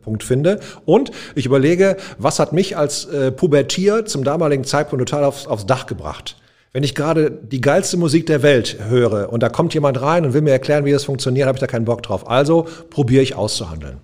Punkt 0.00 0.24
finde. 0.24 0.58
Und 0.86 1.10
ich 1.34 1.44
überlege, 1.44 1.98
was 2.16 2.38
hat 2.38 2.54
mich 2.54 2.78
als 2.78 3.04
äh, 3.04 3.30
Pubertier 3.30 4.06
zum 4.06 4.24
damaligen 4.24 4.64
Zeitpunkt 4.64 5.06
total 5.06 5.24
aufs, 5.24 5.46
aufs 5.46 5.66
Dach 5.66 5.84
gebracht. 5.84 6.36
Wenn 6.72 6.82
ich 6.82 6.94
gerade 6.94 7.30
die 7.30 7.60
geilste 7.60 7.98
Musik 7.98 8.24
der 8.24 8.42
Welt 8.42 8.78
höre 8.88 9.30
und 9.30 9.42
da 9.42 9.50
kommt 9.50 9.74
jemand 9.74 10.00
rein 10.00 10.24
und 10.24 10.32
will 10.32 10.40
mir 10.40 10.52
erklären, 10.52 10.86
wie 10.86 10.92
das 10.92 11.04
funktioniert, 11.04 11.46
habe 11.46 11.56
ich 11.56 11.60
da 11.60 11.66
keinen 11.66 11.84
Bock 11.84 12.02
drauf. 12.02 12.26
Also 12.26 12.66
probiere 12.88 13.22
ich 13.22 13.34
auszuhandeln. 13.34 13.98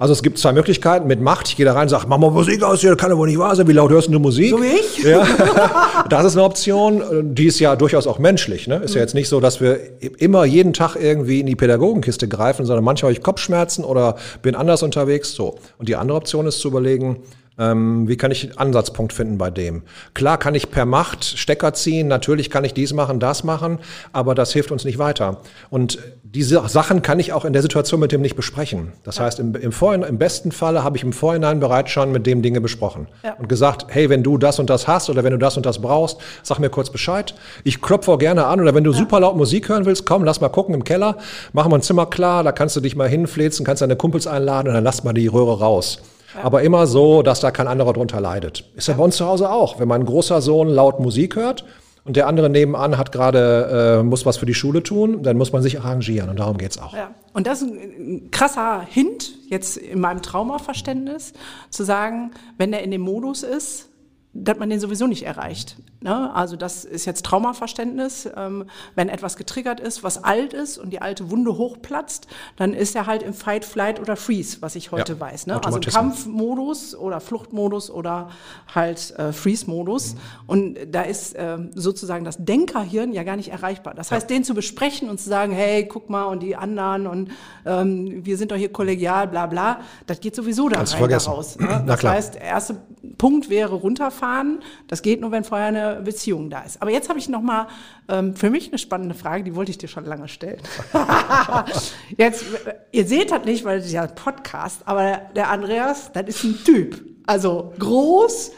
Also 0.00 0.12
es 0.12 0.22
gibt 0.22 0.38
zwei 0.38 0.52
Möglichkeiten 0.52 1.06
mit 1.06 1.20
Macht. 1.20 1.48
Ich 1.48 1.56
gehe 1.56 1.64
da 1.64 1.74
rein 1.74 1.82
und 1.82 1.88
sage, 1.88 2.06
mach 2.08 2.18
mal 2.18 2.30
Musik 2.30 2.62
aus 2.64 2.80
hier, 2.80 2.96
kann 2.96 3.10
ja 3.10 3.16
wohl 3.16 3.28
nicht 3.28 3.38
wahr 3.38 3.54
sein. 3.54 3.68
Wie 3.68 3.72
laut 3.72 3.90
hörst 3.90 4.12
du 4.12 4.18
Musik? 4.18 4.50
So 4.50 4.62
wie 4.62 4.66
ich? 4.66 5.02
Ja. 5.02 5.26
Das 6.08 6.24
ist 6.24 6.36
eine 6.36 6.44
Option, 6.44 7.34
die 7.34 7.46
ist 7.46 7.60
ja 7.60 7.76
durchaus 7.76 8.06
auch 8.06 8.18
menschlich. 8.18 8.66
Ne? 8.66 8.76
Ist 8.76 8.90
mhm. 8.90 8.96
ja 8.96 9.00
jetzt 9.02 9.14
nicht 9.14 9.28
so, 9.28 9.40
dass 9.40 9.60
wir 9.60 9.78
immer 10.18 10.44
jeden 10.44 10.72
Tag 10.72 10.96
irgendwie 10.96 11.40
in 11.40 11.46
die 11.46 11.56
Pädagogenkiste 11.56 12.28
greifen, 12.28 12.66
sondern 12.66 12.84
manchmal 12.84 13.10
habe 13.10 13.18
ich 13.18 13.22
Kopfschmerzen 13.22 13.84
oder 13.84 14.16
bin 14.42 14.54
anders 14.54 14.82
unterwegs. 14.82 15.32
So. 15.32 15.58
Und 15.78 15.88
die 15.88 15.96
andere 15.96 16.16
Option 16.16 16.46
ist 16.46 16.58
zu 16.58 16.68
überlegen, 16.68 17.22
ähm, 17.58 18.08
wie 18.08 18.16
kann 18.16 18.30
ich 18.30 18.44
einen 18.44 18.58
Ansatzpunkt 18.58 19.12
finden 19.12 19.38
bei 19.38 19.50
dem? 19.50 19.82
Klar 20.14 20.38
kann 20.38 20.54
ich 20.54 20.70
per 20.70 20.86
Macht 20.86 21.24
Stecker 21.24 21.72
ziehen, 21.72 22.08
natürlich 22.08 22.50
kann 22.50 22.64
ich 22.64 22.74
dies 22.74 22.92
machen, 22.92 23.20
das 23.20 23.44
machen, 23.44 23.78
aber 24.12 24.34
das 24.34 24.52
hilft 24.52 24.70
uns 24.70 24.84
nicht 24.84 24.98
weiter. 24.98 25.40
Und 25.70 25.98
diese 26.34 26.68
Sachen 26.68 27.02
kann 27.02 27.20
ich 27.20 27.32
auch 27.32 27.44
in 27.44 27.52
der 27.52 27.62
Situation 27.62 28.00
mit 28.00 28.10
dem 28.10 28.20
nicht 28.20 28.34
besprechen. 28.34 28.92
Das 29.04 29.18
ja. 29.18 29.24
heißt, 29.24 29.38
im, 29.38 29.54
im, 29.54 29.70
Vorhinein, 29.70 30.08
im 30.08 30.18
besten 30.18 30.50
Falle 30.50 30.82
habe 30.82 30.96
ich 30.96 31.04
im 31.04 31.12
Vorhinein 31.12 31.60
bereits 31.60 31.92
schon 31.92 32.10
mit 32.10 32.26
dem 32.26 32.42
Dinge 32.42 32.60
besprochen 32.60 33.06
ja. 33.22 33.34
und 33.34 33.48
gesagt, 33.48 33.86
hey, 33.88 34.10
wenn 34.10 34.24
du 34.24 34.36
das 34.36 34.58
und 34.58 34.68
das 34.68 34.88
hast 34.88 35.08
oder 35.10 35.22
wenn 35.22 35.30
du 35.30 35.38
das 35.38 35.56
und 35.56 35.64
das 35.64 35.80
brauchst, 35.80 36.18
sag 36.42 36.58
mir 36.58 36.70
kurz 36.70 36.90
Bescheid. 36.90 37.34
Ich 37.62 37.80
klopfe 37.80 38.10
auch 38.10 38.18
gerne 38.18 38.46
an 38.46 38.60
oder 38.60 38.74
wenn 38.74 38.82
du 38.82 38.90
ja. 38.90 38.98
super 38.98 39.20
laut 39.20 39.36
Musik 39.36 39.68
hören 39.68 39.86
willst, 39.86 40.06
komm, 40.06 40.24
lass 40.24 40.40
mal 40.40 40.48
gucken 40.48 40.74
im 40.74 40.82
Keller, 40.82 41.18
machen 41.52 41.70
wir 41.70 41.78
ein 41.78 41.82
Zimmer 41.82 42.06
klar, 42.06 42.42
da 42.42 42.50
kannst 42.50 42.74
du 42.74 42.80
dich 42.80 42.96
mal 42.96 43.08
hinfläzen, 43.08 43.64
kannst 43.64 43.82
deine 43.82 43.94
Kumpels 43.94 44.26
einladen 44.26 44.68
und 44.68 44.74
dann 44.74 44.84
lass 44.84 45.04
mal 45.04 45.12
die 45.12 45.28
Röhre 45.28 45.60
raus. 45.60 46.02
Aber 46.42 46.62
immer 46.62 46.86
so, 46.86 47.22
dass 47.22 47.40
da 47.40 47.50
kein 47.50 47.68
anderer 47.68 47.92
drunter 47.92 48.20
leidet. 48.20 48.64
Ist 48.74 48.88
ja 48.88 48.94
bei 48.94 49.04
uns 49.04 49.16
zu 49.16 49.26
Hause 49.26 49.50
auch. 49.50 49.78
Wenn 49.78 49.88
mein 49.88 50.04
großer 50.04 50.40
Sohn 50.40 50.68
laut 50.68 51.00
Musik 51.00 51.36
hört 51.36 51.64
und 52.04 52.16
der 52.16 52.26
andere 52.26 52.50
nebenan 52.50 52.98
hat 52.98 53.12
gerade, 53.12 54.00
äh, 54.00 54.02
muss 54.02 54.26
was 54.26 54.36
für 54.36 54.46
die 54.46 54.54
Schule 54.54 54.82
tun, 54.82 55.22
dann 55.22 55.36
muss 55.36 55.52
man 55.52 55.62
sich 55.62 55.78
arrangieren 55.80 56.28
und 56.30 56.38
darum 56.38 56.58
geht's 56.58 56.78
auch. 56.78 56.94
Ja. 56.94 57.10
Und 57.32 57.46
das 57.46 57.62
ist 57.62 57.70
ein 57.70 58.30
krasser 58.30 58.82
Hint 58.88 59.32
jetzt 59.48 59.76
in 59.76 60.00
meinem 60.00 60.22
Traumaverständnis, 60.22 61.32
zu 61.70 61.84
sagen, 61.84 62.32
wenn 62.58 62.72
er 62.72 62.82
in 62.82 62.90
dem 62.90 63.00
Modus 63.00 63.42
ist, 63.42 63.88
dass 64.32 64.58
man 64.58 64.68
den 64.68 64.80
sowieso 64.80 65.06
nicht 65.06 65.24
erreicht. 65.24 65.76
Ne? 66.04 66.32
Also 66.34 66.56
das 66.56 66.84
ist 66.84 67.06
jetzt 67.06 67.24
Traumaverständnis. 67.24 68.28
Ähm, 68.36 68.66
wenn 68.94 69.08
etwas 69.08 69.36
getriggert 69.36 69.80
ist, 69.80 70.04
was 70.04 70.22
alt 70.22 70.52
ist 70.52 70.78
und 70.78 70.90
die 70.90 71.00
alte 71.00 71.30
Wunde 71.30 71.56
hochplatzt, 71.56 72.28
dann 72.56 72.74
ist 72.74 72.94
er 72.94 73.06
halt 73.06 73.22
im 73.22 73.34
Fight, 73.34 73.64
Flight 73.64 74.00
oder 74.00 74.14
Freeze, 74.14 74.58
was 74.60 74.76
ich 74.76 74.92
heute 74.92 75.14
ja, 75.14 75.20
weiß. 75.20 75.46
Ne? 75.46 75.64
Also 75.64 75.80
Kampfmodus 75.80 76.94
oder 76.94 77.20
Fluchtmodus 77.20 77.90
oder 77.90 78.30
halt 78.74 79.18
äh, 79.18 79.32
Freeze-Modus. 79.32 80.14
Mhm. 80.14 80.18
Und 80.46 80.78
da 80.90 81.02
ist 81.02 81.34
äh, 81.34 81.58
sozusagen 81.74 82.24
das 82.24 82.36
Denkerhirn 82.44 83.12
ja 83.12 83.22
gar 83.22 83.36
nicht 83.36 83.50
erreichbar. 83.50 83.94
Das 83.94 84.12
heißt, 84.12 84.30
ja. 84.30 84.36
den 84.36 84.44
zu 84.44 84.54
besprechen 84.54 85.08
und 85.08 85.18
zu 85.18 85.28
sagen, 85.28 85.52
hey, 85.52 85.86
guck 85.88 86.10
mal 86.10 86.24
und 86.24 86.42
die 86.42 86.54
anderen 86.54 87.06
und 87.06 87.30
ähm, 87.64 88.24
wir 88.24 88.36
sind 88.36 88.50
doch 88.50 88.56
hier 88.56 88.72
kollegial, 88.72 89.26
bla 89.28 89.46
bla, 89.46 89.80
das 90.06 90.20
geht 90.20 90.36
sowieso 90.36 90.68
da 90.68 90.80
rein, 90.80 91.08
da 91.08 91.16
raus. 91.18 91.58
Ne? 91.58 91.84
Das 91.94 92.02
heißt, 92.02 92.34
der 92.34 92.42
erste 92.42 92.76
Punkt 93.16 93.48
wäre 93.48 93.74
runterfahren 93.74 94.34
fahren. 94.34 94.60
Das 94.88 95.02
geht 95.02 95.20
nur, 95.20 95.30
wenn 95.30 95.44
vorher 95.44 95.68
eine 95.68 95.93
Beziehung 96.02 96.50
da 96.50 96.62
ist. 96.62 96.80
Aber 96.80 96.90
jetzt 96.90 97.08
habe 97.08 97.18
ich 97.18 97.28
noch 97.28 97.42
mal 97.42 97.68
ähm, 98.08 98.34
für 98.34 98.50
mich 98.50 98.68
eine 98.68 98.78
spannende 98.78 99.14
Frage, 99.14 99.44
die 99.44 99.54
wollte 99.54 99.70
ich 99.70 99.78
dir 99.78 99.88
schon 99.88 100.04
lange 100.04 100.28
stellen. 100.28 100.60
jetzt, 102.16 102.44
ihr 102.92 103.06
seht 103.06 103.30
das 103.30 103.44
nicht, 103.44 103.64
weil 103.64 103.78
es 103.78 103.92
ja 103.92 104.02
ein 104.02 104.14
Podcast, 104.14 104.82
aber 104.86 105.22
der 105.34 105.50
Andreas, 105.50 106.12
das 106.12 106.24
ist 106.26 106.44
ein 106.44 106.58
Typ. 106.64 107.04
Also 107.26 107.72
groß, 107.78 108.52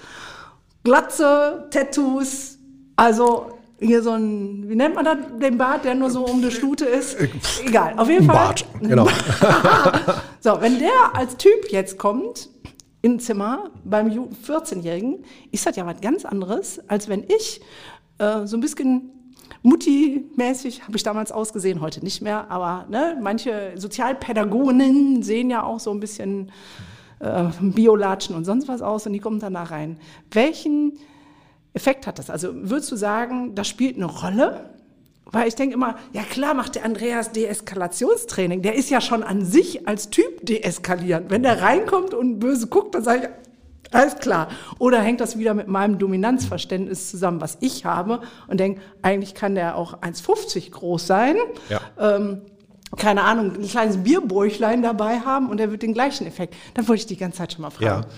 Glatze, 0.85 1.69
Tattoos, 1.71 2.59
also 2.97 3.53
hier 3.79 4.03
so 4.03 4.13
ein, 4.13 4.69
wie 4.69 4.77
nennt 4.77 4.95
man 4.95 5.05
das, 5.05 5.17
den 5.41 5.59
Bart, 5.59 5.85
der 5.85 5.95
nur 5.95 6.11
so 6.11 6.25
um 6.25 6.41
die 6.41 6.51
Stute 6.51 6.87
ist? 6.87 7.17
Egal, 7.65 7.95
auf 7.97 8.09
jeden 8.09 8.27
Fall. 8.27 8.37
Bart, 8.37 8.65
genau. 8.81 9.09
so, 10.41 10.61
wenn 10.61 10.79
der 10.79 11.15
als 11.15 11.37
Typ 11.37 11.71
jetzt 11.71 11.99
kommt, 11.99 12.49
im 13.07 13.21
Zimmer 13.21 13.71
beim 13.85 14.09
14-Jährigen, 14.09 15.23
ist 15.53 15.65
das 15.65 15.77
ja 15.77 15.87
was 15.87 16.01
ganz 16.01 16.25
anderes, 16.25 16.81
als 16.89 17.09
wenn 17.09 17.23
ich 17.23 17.61
äh, 18.19 18.47
so 18.47 18.57
ein 18.57 18.61
bisschen 18.61 19.13
Mutti-mäßig 19.63 20.83
habe 20.83 20.97
ich 20.97 21.05
damals 21.05 21.31
ausgesehen, 21.31 21.81
heute 21.81 22.03
nicht 22.03 22.21
mehr, 22.21 22.51
aber 22.51 22.87
ne, 22.91 23.17
manche 23.23 23.75
Sozialpädagoginnen 23.77 25.23
sehen 25.23 25.51
ja 25.51 25.63
auch 25.63 25.79
so 25.79 25.93
ein 25.93 26.01
bisschen 26.01 26.51
äh, 27.21 27.45
Biolatschen 27.61 28.35
und 28.35 28.45
sonst 28.45 28.67
was 28.67 28.83
aus 28.83 29.07
und 29.07 29.13
die 29.13 29.21
kommen 29.21 29.39
danach 29.39 29.71
rein. 29.71 30.01
Welchen 30.33 30.99
Effekt 31.75 32.09
hat 32.09 32.19
das? 32.19 32.29
Also 32.29 32.49
würdest 32.55 32.91
du 32.91 32.97
sagen, 32.97 33.55
das 33.55 33.69
spielt 33.69 33.95
eine 33.95 34.07
Rolle? 34.07 34.71
Weil 35.33 35.49
ich 35.49 35.57
denke 35.57 35.75
immer, 35.75 35.97
ja 36.13 36.23
klar 36.23 36.55
macht 36.55 36.77
der 36.77 36.85
Andreas 36.85 37.33
Deeskalationstraining. 37.33 38.63
Der 38.63 38.75
ist 38.77 38.91
ja 38.91 39.01
schon 39.01 39.23
an 39.23 39.45
sich 39.45 39.89
als 39.89 40.11
Typ 40.11 40.47
deeskalierend. 40.47 41.31
Wenn 41.31 41.43
der 41.43 41.63
reinkommt 41.63 42.15
und 42.15 42.39
böse 42.39 42.69
guckt, 42.69 42.95
dann 42.95 43.03
sage 43.03 43.23
ich, 43.23 43.29
alles 43.93 44.17
klar. 44.17 44.49
Oder 44.79 45.01
hängt 45.01 45.21
das 45.21 45.39
wieder 45.39 45.55
mit 45.55 45.69
meinem 45.69 45.99
Dominanzverständnis 45.99 47.11
zusammen, 47.11 47.41
was 47.41 47.59
ich 47.61 47.85
habe 47.85 48.21
und 48.47 48.59
denke, 48.59 48.81
eigentlich 49.03 49.35
kann 49.35 49.55
der 49.55 49.77
auch 49.77 50.01
1,50 50.01 50.71
groß 50.71 51.07
sein. 51.07 51.37
Ja. 51.69 51.81
Ähm, 51.99 52.43
keine 52.97 53.23
Ahnung, 53.25 53.53
ein 53.55 53.67
kleines 53.67 53.99
Bierbäuchlein 53.99 54.83
dabei 54.83 55.21
haben 55.21 55.51
und 55.51 55.61
er 55.61 55.71
wird 55.71 55.83
den 55.83 55.93
gleichen 55.93 56.27
Effekt. 56.27 56.55
Dann 56.75 56.87
wollte 56.89 57.01
ich 57.01 57.07
die 57.07 57.17
ganze 57.17 57.39
Zeit 57.39 57.53
schon 57.53 57.63
mal 57.63 57.71
fragen. 57.71 58.03
Ja. 58.03 58.09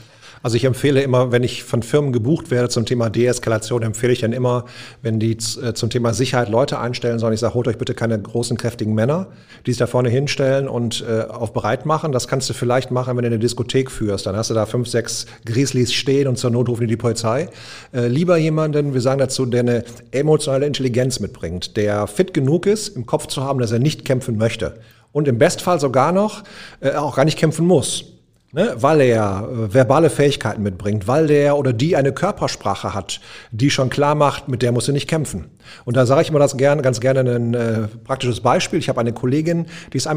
Also 0.43 0.57
ich 0.57 0.65
empfehle 0.65 1.03
immer, 1.03 1.33
wenn 1.33 1.43
ich 1.43 1.65
von 1.65 1.83
Firmen 1.83 2.13
gebucht 2.13 2.51
werde 2.51 2.69
zum 2.69 2.87
Thema 2.87 3.11
Deeskalation, 3.11 3.83
empfehle 3.83 4.13
ich 4.13 4.21
dann 4.21 4.33
immer, 4.33 4.65
wenn 5.03 5.19
die 5.19 5.33
äh, 5.33 5.75
zum 5.75 5.91
Thema 5.91 6.15
Sicherheit 6.15 6.49
Leute 6.49 6.79
einstellen 6.79 7.19
sollen, 7.19 7.35
ich 7.35 7.41
sage, 7.41 7.55
holt 7.55 7.69
euch 7.69 7.79
bitte 7.79 7.95
keine 7.95 8.21
großen, 8.21 8.57
kräftigen 8.57 8.95
Männer, 8.95 9.29
die 9.67 9.73
sich 9.73 9.79
da 9.79 9.87
vorne 9.87 10.09
hinstellen 10.09 10.69
und 10.69 11.05
äh, 11.09 11.23
auf 11.23 11.53
bereit 11.53 11.87
machen. 11.87 12.13
Das 12.13 12.29
kannst 12.29 12.49
du 12.51 12.55
vielleicht 12.55 12.91
machen, 12.91 13.17
wenn 13.17 13.23
du 13.23 13.29
eine 13.29 13.39
Diskothek 13.39 13.91
führst. 13.91 14.27
Dann 14.27 14.37
hast 14.37 14.51
du 14.51 14.55
da 14.55 14.67
fünf, 14.67 14.89
sechs 14.89 15.27
Grizzlies 15.45 15.93
stehen 15.93 16.29
und 16.29 16.37
zur 16.37 16.51
Not 16.51 16.69
rufen 16.69 16.83
die 16.83 16.89
die 16.89 16.97
Polizei. 16.97 17.49
Äh, 17.93 18.09
lieber 18.09 18.37
jemanden, 18.37 18.95
wir 18.95 19.01
sagen 19.01 19.19
dazu, 19.19 19.47
der 19.47 19.61
eine 19.61 19.85
emotionale 20.11 20.67
Intelligenz 20.67 21.21
mitbringt, 21.21 21.77
der 21.77 22.07
fit 22.07 22.35
genug 22.35 22.67
ist, 22.67 22.89
im 22.89 23.07
Kopf 23.07 23.27
zu 23.29 23.43
haben, 23.43 23.61
dass 23.61 23.73
er 23.73 23.79
nicht 23.79 24.05
kämpfen 24.05 24.37
möchte. 24.37 24.81
Und 25.13 25.29
im 25.29 25.39
Bestfall 25.39 25.81
sogar 25.81 26.13
noch 26.13 26.45
äh, 26.81 26.93
auch 26.93 27.17
gar 27.17 27.25
nicht 27.25 27.39
kämpfen 27.39 27.67
muss. 27.67 28.18
Ne, 28.51 28.75
weil 28.77 29.03
er 29.03 29.47
äh, 29.47 29.75
verbale 29.75 30.09
Fähigkeiten 30.09 30.63
mitbringt, 30.63 31.07
weil 31.07 31.27
der 31.27 31.59
oder 31.59 31.75
die 31.75 31.97
eine 31.97 32.13
Körpersprache 32.13 32.95
hat, 32.95 33.21
die 33.51 33.69
schon 33.69 33.91
klar 33.91 34.15
macht, 34.15 34.49
mit 34.49 34.63
der 34.63 34.73
muss 34.73 34.89
er 34.89 34.95
nicht 34.95 35.07
kämpfen. 35.07 35.51
Und 35.85 35.99
da 35.99 36.07
sage 36.07 36.23
ich 36.23 36.31
immer 36.31 36.39
das 36.39 36.57
gern, 36.57 36.81
ganz 36.81 36.99
gerne 37.01 37.31
ein 37.31 37.53
äh, 37.53 37.89
praktisches 38.05 38.41
Beispiel. 38.41 38.79
Ich 38.79 38.89
habe 38.89 39.01
eine 39.01 39.13
Kollegin, 39.13 39.67
die 39.93 39.99
ist 39.99 40.09
1,56 40.09 40.15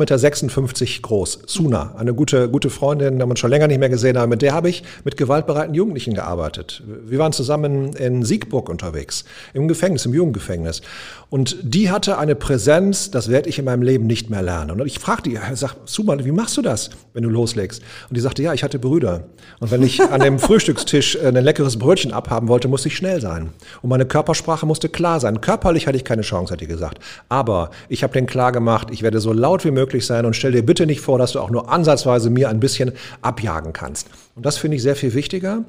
Meter 0.61 1.01
groß, 1.01 1.39
Suna, 1.45 1.93
eine 1.97 2.13
gute, 2.13 2.49
gute 2.49 2.69
Freundin, 2.69 3.19
die 3.19 3.25
man 3.25 3.35
schon 3.35 3.49
länger 3.49 3.67
nicht 3.67 3.79
mehr 3.79 3.89
gesehen 3.89 4.17
hat. 4.17 4.29
Mit 4.29 4.41
der 4.41 4.53
habe 4.53 4.69
ich 4.69 4.83
mit 5.03 5.17
gewaltbereiten 5.17 5.73
Jugendlichen 5.73 6.13
gearbeitet. 6.13 6.83
Wir 7.05 7.19
waren 7.19 7.33
zusammen 7.33 7.91
in 7.97 8.23
Siegburg 8.23 8.69
unterwegs, 8.69 9.25
im 9.53 9.67
Gefängnis, 9.67 10.05
im 10.05 10.13
Jugendgefängnis. 10.13 10.81
Und 11.29 11.57
die 11.63 11.91
hatte 11.91 12.17
eine 12.17 12.35
Präsenz, 12.35 13.11
das 13.11 13.29
werde 13.29 13.49
ich 13.49 13.59
in 13.59 13.65
meinem 13.65 13.81
Leben 13.81 14.07
nicht 14.07 14.29
mehr 14.29 14.41
lernen. 14.41 14.79
Und 14.79 14.87
ich 14.87 14.99
fragte 14.99 15.29
die, 15.29 15.39
sag, 15.53 15.75
Suma, 15.85 16.17
wie 16.23 16.31
machst 16.31 16.55
du 16.55 16.61
das, 16.61 16.91
wenn 17.13 17.23
du 17.23 17.29
loslegst? 17.29 17.81
Und 18.09 18.20
die 18.21 18.23
sagte, 18.23 18.43
ja, 18.43 18.53
ich 18.53 18.63
hatte 18.63 18.77
Brüder. 18.77 19.23
Und 19.59 19.71
wenn 19.71 19.81
ich 19.81 20.01
an 20.01 20.21
dem 20.21 20.37
Frühstückstisch 20.39 21.15
äh, 21.15 21.27
ein 21.27 21.35
leckeres 21.35 21.79
Brötchen 21.79 22.13
abhaben 22.13 22.47
wollte, 22.47 22.67
musste 22.67 22.87
ich 22.87 22.95
schnell 22.95 23.19
sein. 23.19 23.49
Und 23.81 23.89
meine 23.89 24.05
Körpersprache 24.05 24.65
musste 24.65 24.89
klar 24.89 25.19
sein. 25.19 25.41
Körperlich 25.41 25.87
hatte 25.87 25.97
ich 25.97 26.05
keine 26.05 26.21
Chance, 26.21 26.53
hat 26.53 26.61
die 26.61 26.67
gesagt. 26.67 26.99
Aber 27.29 27.71
ich 27.89 28.03
habe 28.03 28.13
denen 28.13 28.27
klar 28.27 28.51
gemacht, 28.51 28.89
ich 28.91 29.01
werde 29.01 29.19
so 29.19 29.33
laut 29.33 29.65
wie 29.65 29.71
möglich 29.71 30.05
sein 30.05 30.25
und 30.25 30.35
stell 30.35 30.51
dir 30.51 30.63
bitte 30.63 30.85
nicht 30.85 31.01
vor, 31.01 31.17
dass 31.17 31.31
du 31.31 31.39
auch 31.39 31.49
nur 31.49 31.71
ansatzweise 31.71 32.29
mir 32.29 32.49
ein 32.49 32.59
bisschen 32.59 32.91
abjagen 33.21 33.73
kannst. 33.73 34.07
Und 34.35 34.45
das 34.45 34.57
finde 34.57 34.77
ich 34.77 34.83
sehr 34.83 34.95
viel 34.95 35.13
wichtiger 35.13 35.63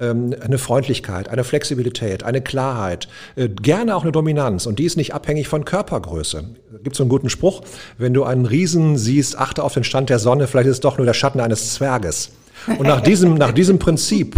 ähm, 0.00 0.34
eine 0.40 0.58
Freundlichkeit, 0.58 1.28
eine 1.28 1.44
Flexibilität, 1.44 2.22
eine 2.22 2.40
Klarheit, 2.40 3.08
äh, 3.36 3.48
gerne 3.48 3.96
auch 3.96 4.02
eine 4.02 4.12
Dominanz. 4.12 4.66
Und 4.66 4.78
die 4.78 4.84
ist 4.84 4.96
nicht 4.96 5.14
abhängig 5.14 5.48
von 5.48 5.64
Körpergröße. 5.64 6.44
Gibt 6.82 6.96
so 6.96 7.02
einen 7.02 7.10
guten 7.10 7.30
Spruch, 7.30 7.62
wenn 7.96 8.14
du 8.14 8.24
einen 8.24 8.46
Riesen 8.46 8.96
siehst, 8.96 9.38
achte 9.38 9.64
auf 9.64 9.74
den 9.74 9.84
Stand 9.84 10.10
der 10.10 10.18
Sonne, 10.18 10.46
vielleicht 10.46 10.68
ist 10.68 10.76
es 10.76 10.80
doch 10.80 10.98
nur 10.98 11.06
der 11.06 11.14
Schatten 11.14 11.40
eines 11.40 11.74
Zwerges. 11.74 12.30
Und 12.66 12.86
nach 12.86 13.00
diesem, 13.00 13.34
nach 13.34 13.52
diesem 13.52 13.78
Prinzip 13.78 14.36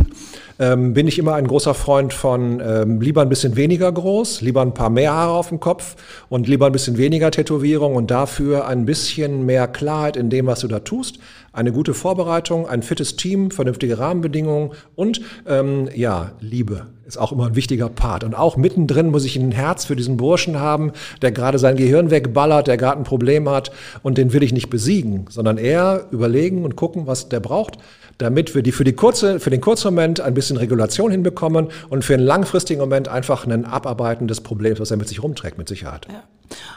ähm, 0.61 0.93
bin 0.93 1.09
ich 1.09 1.19
immer 1.19 1.35
ein 1.35 1.47
großer 1.47 1.75
Freund 1.75 2.12
von 2.12 2.61
ähm, 2.65 3.00
lieber 3.00 3.23
ein 3.23 3.29
bisschen 3.29 3.57
weniger 3.57 3.91
groß, 3.91 4.43
lieber 4.43 4.61
ein 4.61 4.75
paar 4.75 4.91
mehr 4.91 5.12
Haare 5.12 5.33
auf 5.33 5.49
dem 5.49 5.59
Kopf 5.59 5.97
und 6.29 6.47
lieber 6.47 6.67
ein 6.67 6.73
bisschen 6.73 6.99
weniger 6.99 7.31
Tätowierung 7.31 7.97
und 7.97 8.11
dafür 8.11 8.67
ein 8.67 8.85
bisschen 8.85 9.47
mehr 9.47 9.67
Klarheit 9.67 10.17
in 10.17 10.29
dem, 10.29 10.47
was 10.47 10.61
du 10.61 10.69
da 10.69 10.81
tust. 10.81 11.19
Eine 11.53 11.73
gute 11.73 11.95
Vorbereitung, 11.95 12.69
ein 12.69 12.83
fittes 12.83 13.17
Team, 13.17 13.50
vernünftige 13.50 13.99
Rahmenbedingungen 13.99 14.73
und 14.95 15.23
ähm, 15.47 15.89
ja, 15.95 16.33
Liebe 16.41 16.87
ist 17.11 17.19
auch 17.19 17.33
immer 17.33 17.47
ein 17.47 17.57
wichtiger 17.57 17.88
Part. 17.88 18.25
Und 18.25 18.35
auch 18.35 18.57
mittendrin 18.57 19.09
muss 19.09 19.25
ich 19.25 19.37
ein 19.37 19.52
Herz 19.52 19.85
für 19.85 19.97
diesen 19.97 20.17
Burschen 20.17 20.59
haben, 20.59 20.93
der 21.23 21.33
gerade 21.33 21.59
sein 21.59 21.76
Gehirn 21.76 22.11
wegballert, 22.11 22.67
der 22.67 22.76
gerade 22.76 22.99
ein 22.99 23.05
Problem 23.05 23.49
hat 23.49 23.71
und 24.02 24.17
den 24.17 24.33
will 24.33 24.43
ich 24.43 24.52
nicht 24.52 24.71
besiegen, 24.71 25.26
sondern 25.29 25.59
eher 25.59 26.07
überlegen 26.11 26.64
und 26.64 26.76
gucken, 26.76 27.07
was 27.07 27.29
der 27.29 27.40
braucht 27.40 27.79
damit 28.19 28.55
wir 28.55 28.62
die 28.62 28.73
für, 28.73 28.85
die 28.85 28.93
kurze, 28.93 29.40
für 29.40 29.49
den 29.49 29.62
kurzen 29.62 29.95
Moment 29.95 30.21
ein 30.21 30.35
bisschen 30.35 30.59
Regulation 30.59 31.11
hinbekommen 31.11 31.69
und 31.88 32.05
für 32.05 32.12
einen 32.12 32.23
langfristigen 32.23 32.79
Moment 32.79 33.09
einfach 33.09 33.47
ein 33.47 33.64
Abarbeiten 33.64 34.29
des 34.29 34.43
Problems, 34.43 34.79
was 34.79 34.90
er 34.90 34.99
mit 34.99 35.09
sich 35.09 35.23
rumträgt, 35.23 35.57
mit 35.57 35.69
Sicherheit. 35.69 36.07
Ja. 36.11 36.23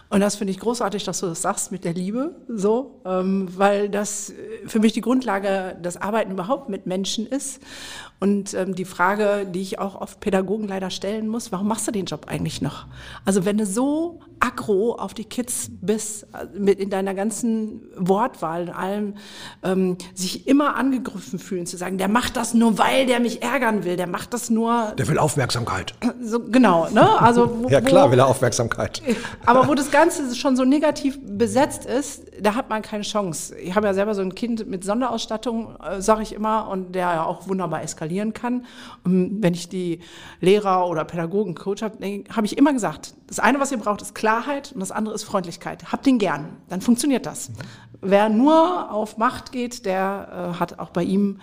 Und 0.10 0.20
das 0.20 0.36
finde 0.36 0.52
ich 0.52 0.60
großartig, 0.60 1.04
dass 1.04 1.20
du 1.20 1.26
das 1.26 1.42
sagst 1.42 1.72
mit 1.72 1.84
der 1.84 1.94
Liebe, 1.94 2.36
so, 2.48 3.02
ähm, 3.06 3.50
weil 3.58 3.90
das 3.90 4.32
für 4.68 4.80
mich 4.80 4.94
die 4.94 5.02
Grundlage 5.02 5.76
des 5.84 5.98
Arbeiten 5.98 6.32
überhaupt 6.32 6.70
mit 6.70 6.86
Menschen 6.86 7.26
ist. 7.26 7.60
Und 8.24 8.54
ähm, 8.54 8.74
die 8.74 8.86
Frage, 8.86 9.46
die 9.46 9.60
ich 9.60 9.80
auch 9.80 10.00
oft 10.00 10.22
Pädagogen 10.22 10.66
leider 10.66 10.90
stellen 10.92 11.28
muss, 11.28 11.52
warum 11.52 11.68
machst 11.68 11.90
du 11.90 11.92
den 11.92 12.06
Job 12.06 12.28
eigentlich 12.30 12.62
noch? 12.62 12.86
Also 13.26 13.44
wenn 13.44 13.58
du 13.58 13.66
so 13.66 14.22
aggro 14.40 14.94
auf 14.94 15.14
die 15.14 15.26
Kids 15.26 15.70
bist, 15.82 16.24
äh, 16.34 16.46
mit 16.58 16.80
in 16.80 16.90
deiner 16.90 17.14
ganzen 17.14 17.82
Wortwahl, 17.98 18.64
in 18.64 18.70
allem, 18.70 19.14
ähm, 19.64 19.98
sich 20.14 20.48
immer 20.48 20.76
angegriffen 20.76 21.38
fühlen, 21.38 21.66
zu 21.66 21.76
sagen, 21.76 21.98
der 21.98 22.08
macht 22.08 22.38
das 22.38 22.54
nur, 22.54 22.78
weil 22.78 23.08
der 23.08 23.20
mich 23.20 23.42
ärgern 23.42 23.84
will, 23.84 23.98
der 23.98 24.08
macht 24.08 24.34
das 24.34 24.50
nur. 24.50 24.94
Der 24.98 25.08
will 25.10 25.20
Aufmerksamkeit. 25.20 25.94
So, 26.26 26.40
genau, 26.40 26.88
ne? 26.90 27.22
Also, 27.22 27.60
wo, 27.64 27.68
ja 27.68 27.82
klar, 27.82 28.10
will 28.12 28.20
er 28.20 28.28
Aufmerksamkeit. 28.28 29.02
Aber 29.46 29.68
wo 29.68 29.76
das 29.76 29.92
Ganze 29.92 30.34
schon 30.36 30.56
so 30.56 30.64
negativ 30.64 31.20
besetzt 31.22 31.86
ist, 31.86 32.24
da 32.42 32.56
hat 32.56 32.70
man 32.70 32.82
keine 32.82 33.04
Chance. 33.04 33.58
Ich 33.58 33.76
habe 33.76 33.88
ja 33.88 33.94
selber 33.94 34.16
so 34.16 34.22
ein 34.22 34.34
Kind 34.34 34.68
mit 34.68 34.86
Sonderausstattung, 34.86 35.76
äh, 35.84 36.02
sage 36.02 36.22
ich 36.22 36.34
immer, 36.34 36.70
und 36.70 36.94
der 36.94 37.08
ja 37.08 37.26
auch 37.26 37.48
wunderbar 37.50 37.84
eskalieren 38.14 38.34
kann. 38.34 38.66
Und 39.04 39.42
wenn 39.42 39.54
ich 39.54 39.70
die 39.70 40.00
Lehrer 40.40 40.88
oder 40.88 41.04
Pädagogen, 41.06 41.56
Coach 41.56 41.82
habe, 41.82 41.98
habe 42.30 42.46
ich 42.46 42.58
immer 42.58 42.74
gesagt, 42.74 43.14
das 43.28 43.40
eine, 43.40 43.60
was 43.60 43.72
ihr 43.72 43.78
braucht, 43.78 44.02
ist 44.02 44.16
Klarheit 44.16 44.72
und 44.74 44.80
das 44.80 44.92
andere 44.92 45.16
ist 45.16 45.24
Freundlichkeit. 45.24 45.92
Habt 45.92 46.06
den 46.06 46.20
gern, 46.20 46.58
dann 46.70 46.82
funktioniert 46.82 47.26
das. 47.26 47.50
Mhm. 47.50 47.54
Wer 48.02 48.30
nur 48.30 48.92
auf 48.92 49.18
Macht 49.18 49.52
geht, 49.52 49.86
der 49.86 50.54
äh, 50.56 50.60
hat 50.60 50.80
auch 50.80 50.90
bei 50.90 51.04
ihm 51.04 51.40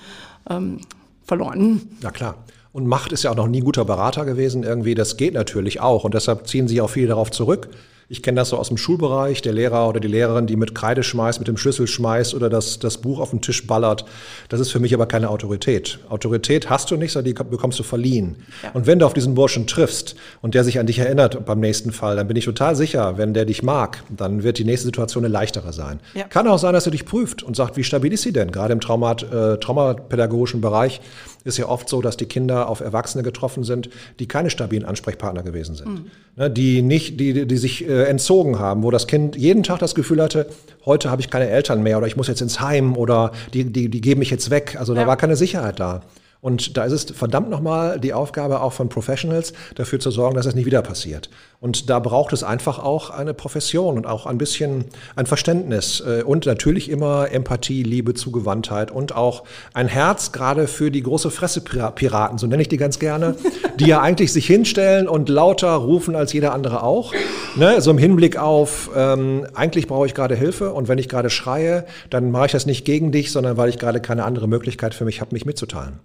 ähm, 0.48 0.80
verloren. 1.24 1.88
Ja 2.02 2.10
klar. 2.10 2.36
Und 2.72 2.86
Macht 2.86 3.12
ist 3.12 3.24
ja 3.24 3.32
auch 3.32 3.36
noch 3.36 3.48
nie 3.48 3.60
guter 3.60 3.84
Berater 3.84 4.24
gewesen 4.24 4.62
irgendwie. 4.62 4.94
Das 4.94 5.16
geht 5.16 5.34
natürlich 5.34 5.80
auch. 5.80 6.04
Und 6.04 6.14
deshalb 6.14 6.46
ziehen 6.46 6.68
sich 6.68 6.80
auch 6.80 6.90
viele 6.90 7.08
darauf 7.08 7.30
zurück. 7.30 7.68
Ich 8.12 8.24
kenne 8.24 8.40
das 8.40 8.48
so 8.48 8.56
aus 8.56 8.66
dem 8.66 8.76
Schulbereich, 8.76 9.40
der 9.40 9.52
Lehrer 9.52 9.88
oder 9.88 10.00
die 10.00 10.08
Lehrerin, 10.08 10.48
die 10.48 10.56
mit 10.56 10.74
Kreide 10.74 11.04
schmeißt, 11.04 11.38
mit 11.38 11.46
dem 11.46 11.56
Schlüssel 11.56 11.86
schmeißt 11.86 12.34
oder 12.34 12.50
das, 12.50 12.80
das 12.80 12.98
Buch 12.98 13.20
auf 13.20 13.30
den 13.30 13.40
Tisch 13.40 13.68
ballert. 13.68 14.04
Das 14.48 14.58
ist 14.58 14.72
für 14.72 14.80
mich 14.80 14.92
aber 14.94 15.06
keine 15.06 15.30
Autorität. 15.30 16.00
Autorität 16.08 16.68
hast 16.68 16.90
du 16.90 16.96
nicht, 16.96 17.12
sondern 17.12 17.32
die 17.32 17.44
bekommst 17.44 17.78
du 17.78 17.84
verliehen. 17.84 18.42
Ja. 18.64 18.72
Und 18.72 18.88
wenn 18.88 18.98
du 18.98 19.06
auf 19.06 19.14
diesen 19.14 19.34
Burschen 19.34 19.68
triffst 19.68 20.16
und 20.42 20.56
der 20.56 20.64
sich 20.64 20.80
an 20.80 20.86
dich 20.86 20.98
erinnert 20.98 21.46
beim 21.46 21.60
nächsten 21.60 21.92
Fall, 21.92 22.16
dann 22.16 22.26
bin 22.26 22.36
ich 22.36 22.46
total 22.46 22.74
sicher, 22.74 23.16
wenn 23.16 23.32
der 23.32 23.44
dich 23.44 23.62
mag, 23.62 24.02
dann 24.08 24.42
wird 24.42 24.58
die 24.58 24.64
nächste 24.64 24.86
Situation 24.86 25.24
eine 25.24 25.32
leichtere 25.32 25.72
sein. 25.72 26.00
Ja. 26.14 26.24
Kann 26.24 26.48
auch 26.48 26.58
sein, 26.58 26.72
dass 26.72 26.86
er 26.86 26.90
dich 26.90 27.04
prüft 27.04 27.44
und 27.44 27.54
sagt, 27.54 27.76
wie 27.76 27.84
stabil 27.84 28.12
ist 28.12 28.22
sie 28.22 28.32
denn? 28.32 28.50
Gerade 28.50 28.72
im 28.72 28.80
Traumat, 28.80 29.22
äh, 29.22 29.58
traumapädagogischen 29.58 30.60
Bereich 30.60 31.00
ist 31.44 31.58
ja 31.58 31.68
oft 31.68 31.88
so, 31.88 32.02
dass 32.02 32.16
die 32.16 32.26
Kinder 32.26 32.68
auf 32.68 32.80
Erwachsene 32.80 33.22
getroffen 33.22 33.64
sind, 33.64 33.88
die 34.18 34.26
keine 34.26 34.50
stabilen 34.50 34.84
Ansprechpartner 34.84 35.42
gewesen 35.42 35.74
sind. 35.74 35.88
Mhm. 35.88 36.04
Ne, 36.36 36.50
die 36.50 36.82
nicht, 36.82 37.18
die, 37.18 37.46
die 37.46 37.56
sich 37.56 37.88
äh, 37.88 38.04
entzogen 38.04 38.58
haben, 38.58 38.82
wo 38.82 38.90
das 38.90 39.06
Kind 39.06 39.36
jeden 39.36 39.62
Tag 39.62 39.78
das 39.78 39.94
Gefühl 39.94 40.22
hatte, 40.22 40.46
heute 40.84 41.10
habe 41.10 41.22
ich 41.22 41.30
keine 41.30 41.48
Eltern 41.48 41.82
mehr 41.82 41.98
oder 41.98 42.06
ich 42.06 42.16
muss 42.16 42.28
jetzt 42.28 42.40
ins 42.40 42.60
Heim 42.60 42.96
oder 42.96 43.32
die, 43.54 43.64
die, 43.64 43.88
die 43.88 44.00
geben 44.00 44.20
mich 44.20 44.30
jetzt 44.30 44.50
weg. 44.50 44.76
Also 44.78 44.94
da 44.94 45.02
ja. 45.02 45.06
war 45.06 45.16
keine 45.16 45.36
Sicherheit 45.36 45.80
da. 45.80 46.02
Und 46.40 46.76
da 46.76 46.84
ist 46.84 46.92
es 46.92 47.16
verdammt 47.16 47.50
nochmal 47.50 48.00
die 48.00 48.14
Aufgabe 48.14 48.60
auch 48.62 48.72
von 48.72 48.88
Professionals, 48.88 49.52
dafür 49.74 50.00
zu 50.00 50.10
sorgen, 50.10 50.36
dass 50.36 50.46
es 50.46 50.54
nicht 50.54 50.64
wieder 50.64 50.80
passiert. 50.82 51.28
Und 51.60 51.90
da 51.90 51.98
braucht 51.98 52.32
es 52.32 52.42
einfach 52.42 52.78
auch 52.78 53.10
eine 53.10 53.34
Profession 53.34 53.98
und 53.98 54.06
auch 54.06 54.24
ein 54.24 54.38
bisschen 54.38 54.86
ein 55.16 55.26
Verständnis 55.26 56.02
äh, 56.06 56.22
und 56.22 56.46
natürlich 56.46 56.88
immer 56.88 57.30
Empathie, 57.30 57.82
Liebe, 57.82 58.14
Zugewandtheit 58.14 58.90
und 58.90 59.14
auch 59.14 59.44
ein 59.74 59.86
Herz 59.86 60.32
gerade 60.32 60.66
für 60.66 60.90
die 60.90 61.02
große 61.02 61.30
Fresse-Piraten, 61.30 62.38
so 62.38 62.46
nenne 62.46 62.62
ich 62.62 62.68
die 62.68 62.78
ganz 62.78 62.98
gerne, 62.98 63.36
die 63.78 63.86
ja 63.86 64.00
eigentlich 64.00 64.32
sich 64.32 64.46
hinstellen 64.46 65.06
und 65.06 65.28
lauter 65.28 65.74
rufen 65.74 66.16
als 66.16 66.32
jeder 66.32 66.54
andere 66.54 66.82
auch. 66.82 67.12
Ne? 67.56 67.82
So 67.82 67.90
im 67.90 67.98
Hinblick 67.98 68.38
auf, 68.38 68.90
ähm, 68.96 69.46
eigentlich 69.54 69.86
brauche 69.86 70.06
ich 70.06 70.14
gerade 70.14 70.34
Hilfe 70.34 70.72
und 70.72 70.88
wenn 70.88 70.96
ich 70.96 71.10
gerade 71.10 71.28
schreie, 71.28 71.84
dann 72.08 72.30
mache 72.30 72.46
ich 72.46 72.52
das 72.52 72.64
nicht 72.64 72.86
gegen 72.86 73.12
dich, 73.12 73.30
sondern 73.30 73.58
weil 73.58 73.68
ich 73.68 73.78
gerade 73.78 74.00
keine 74.00 74.24
andere 74.24 74.48
Möglichkeit 74.48 74.94
für 74.94 75.04
mich 75.04 75.20
habe, 75.20 75.34
mich 75.34 75.44
mitzuteilen. 75.44 76.00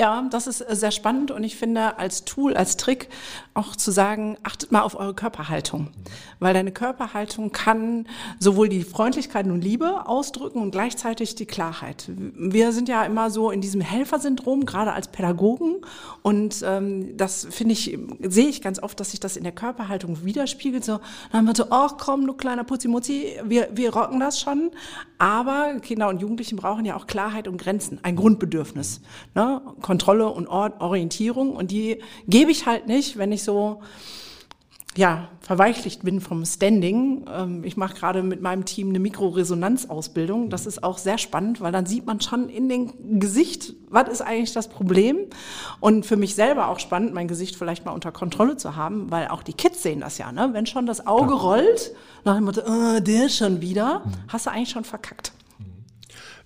Ja, 0.00 0.26
das 0.28 0.48
ist 0.48 0.60
äh, 0.60 0.74
sehr 0.74 0.90
spannend 0.90 1.30
und 1.30 1.44
ich 1.44 1.56
finde 1.56 1.98
als 1.98 2.24
Tool, 2.24 2.56
als 2.56 2.76
Trick 2.76 3.08
auch 3.54 3.76
zu 3.76 3.92
sagen, 3.92 4.36
achtet 4.42 4.72
mal 4.72 4.82
auf 4.82 4.98
eure 4.98 5.14
Körperhaltung, 5.14 5.88
weil 6.40 6.52
deine 6.52 6.72
Körperhaltung 6.72 7.52
kann 7.52 8.08
sowohl 8.40 8.68
die 8.68 8.82
Freundlichkeit 8.82 9.46
und 9.46 9.60
Liebe 9.60 10.08
ausdrücken 10.08 10.60
und 10.60 10.72
gleichzeitig 10.72 11.36
die 11.36 11.46
Klarheit. 11.46 12.10
Wir 12.16 12.72
sind 12.72 12.88
ja 12.88 13.04
immer 13.04 13.30
so 13.30 13.52
in 13.52 13.60
diesem 13.60 13.80
Helfersyndrom, 13.80 14.66
gerade 14.66 14.92
als 14.92 15.06
Pädagogen 15.06 15.76
und 16.22 16.64
ähm, 16.66 17.16
das 17.16 17.46
finde 17.48 17.74
ich, 17.74 17.96
sehe 18.20 18.48
ich 18.48 18.62
ganz 18.62 18.82
oft, 18.82 18.98
dass 18.98 19.12
sich 19.12 19.20
das 19.20 19.36
in 19.36 19.44
der 19.44 19.52
Körperhaltung 19.52 20.24
widerspiegelt. 20.24 20.84
So, 20.84 20.98
dann 21.30 21.38
haben 21.38 21.46
wir 21.46 21.54
so, 21.54 21.66
ach 21.70 21.98
komm, 21.98 22.26
du 22.26 22.32
kleiner 22.32 22.64
Putzimutzi, 22.64 23.38
wir, 23.44 23.68
wir 23.72 23.94
rocken 23.94 24.18
das 24.18 24.40
schon. 24.40 24.72
Aber 25.18 25.78
Kinder 25.80 26.08
und 26.08 26.20
Jugendlichen 26.20 26.56
brauchen 26.56 26.84
ja 26.84 26.96
auch 26.96 27.06
Klarheit 27.06 27.46
und 27.46 27.58
Grenzen, 27.58 28.00
ein 28.02 28.16
Grundbedürfnis. 28.16 29.00
Ne? 29.34 29.62
Kontrolle 29.84 30.28
und 30.28 30.48
Orientierung 30.48 31.54
und 31.54 31.70
die 31.70 32.00
gebe 32.26 32.50
ich 32.50 32.64
halt 32.64 32.86
nicht, 32.86 33.18
wenn 33.18 33.32
ich 33.32 33.44
so 33.44 33.82
ja, 34.96 35.28
verweichlicht 35.40 36.04
bin 36.04 36.20
vom 36.22 36.46
Standing. 36.46 37.26
Ähm, 37.30 37.64
ich 37.64 37.76
mache 37.76 37.94
gerade 37.94 38.22
mit 38.22 38.40
meinem 38.40 38.64
Team 38.64 38.88
eine 38.90 38.98
Mikroresonanzausbildung. 39.00 40.48
Das 40.48 40.64
ist 40.64 40.82
auch 40.82 40.96
sehr 40.96 41.18
spannend, 41.18 41.60
weil 41.60 41.72
dann 41.72 41.84
sieht 41.84 42.06
man 42.06 42.20
schon 42.20 42.48
in 42.48 42.68
dem 42.68 43.20
Gesicht, 43.20 43.74
was 43.90 44.08
ist 44.08 44.22
eigentlich 44.22 44.52
das 44.52 44.68
Problem? 44.68 45.18
Und 45.80 46.06
für 46.06 46.16
mich 46.16 46.34
selber 46.34 46.68
auch 46.68 46.78
spannend, 46.78 47.12
mein 47.12 47.28
Gesicht 47.28 47.56
vielleicht 47.56 47.84
mal 47.84 47.92
unter 47.92 48.12
Kontrolle 48.12 48.56
zu 48.56 48.76
haben, 48.76 49.10
weil 49.10 49.28
auch 49.28 49.42
die 49.42 49.52
Kids 49.52 49.82
sehen 49.82 50.00
das 50.00 50.16
ja, 50.16 50.32
ne? 50.32 50.50
Wenn 50.52 50.64
schon 50.64 50.86
das 50.86 51.06
Auge 51.06 51.34
rollt, 51.34 51.92
nach 52.24 52.36
dem 52.36 52.44
Motto, 52.44 52.62
oh, 52.64 53.00
der 53.00 53.28
schon 53.28 53.60
wieder, 53.60 53.98
mhm. 53.98 54.12
hast 54.28 54.46
du 54.46 54.50
eigentlich 54.50 54.70
schon 54.70 54.84
verkackt. 54.84 55.32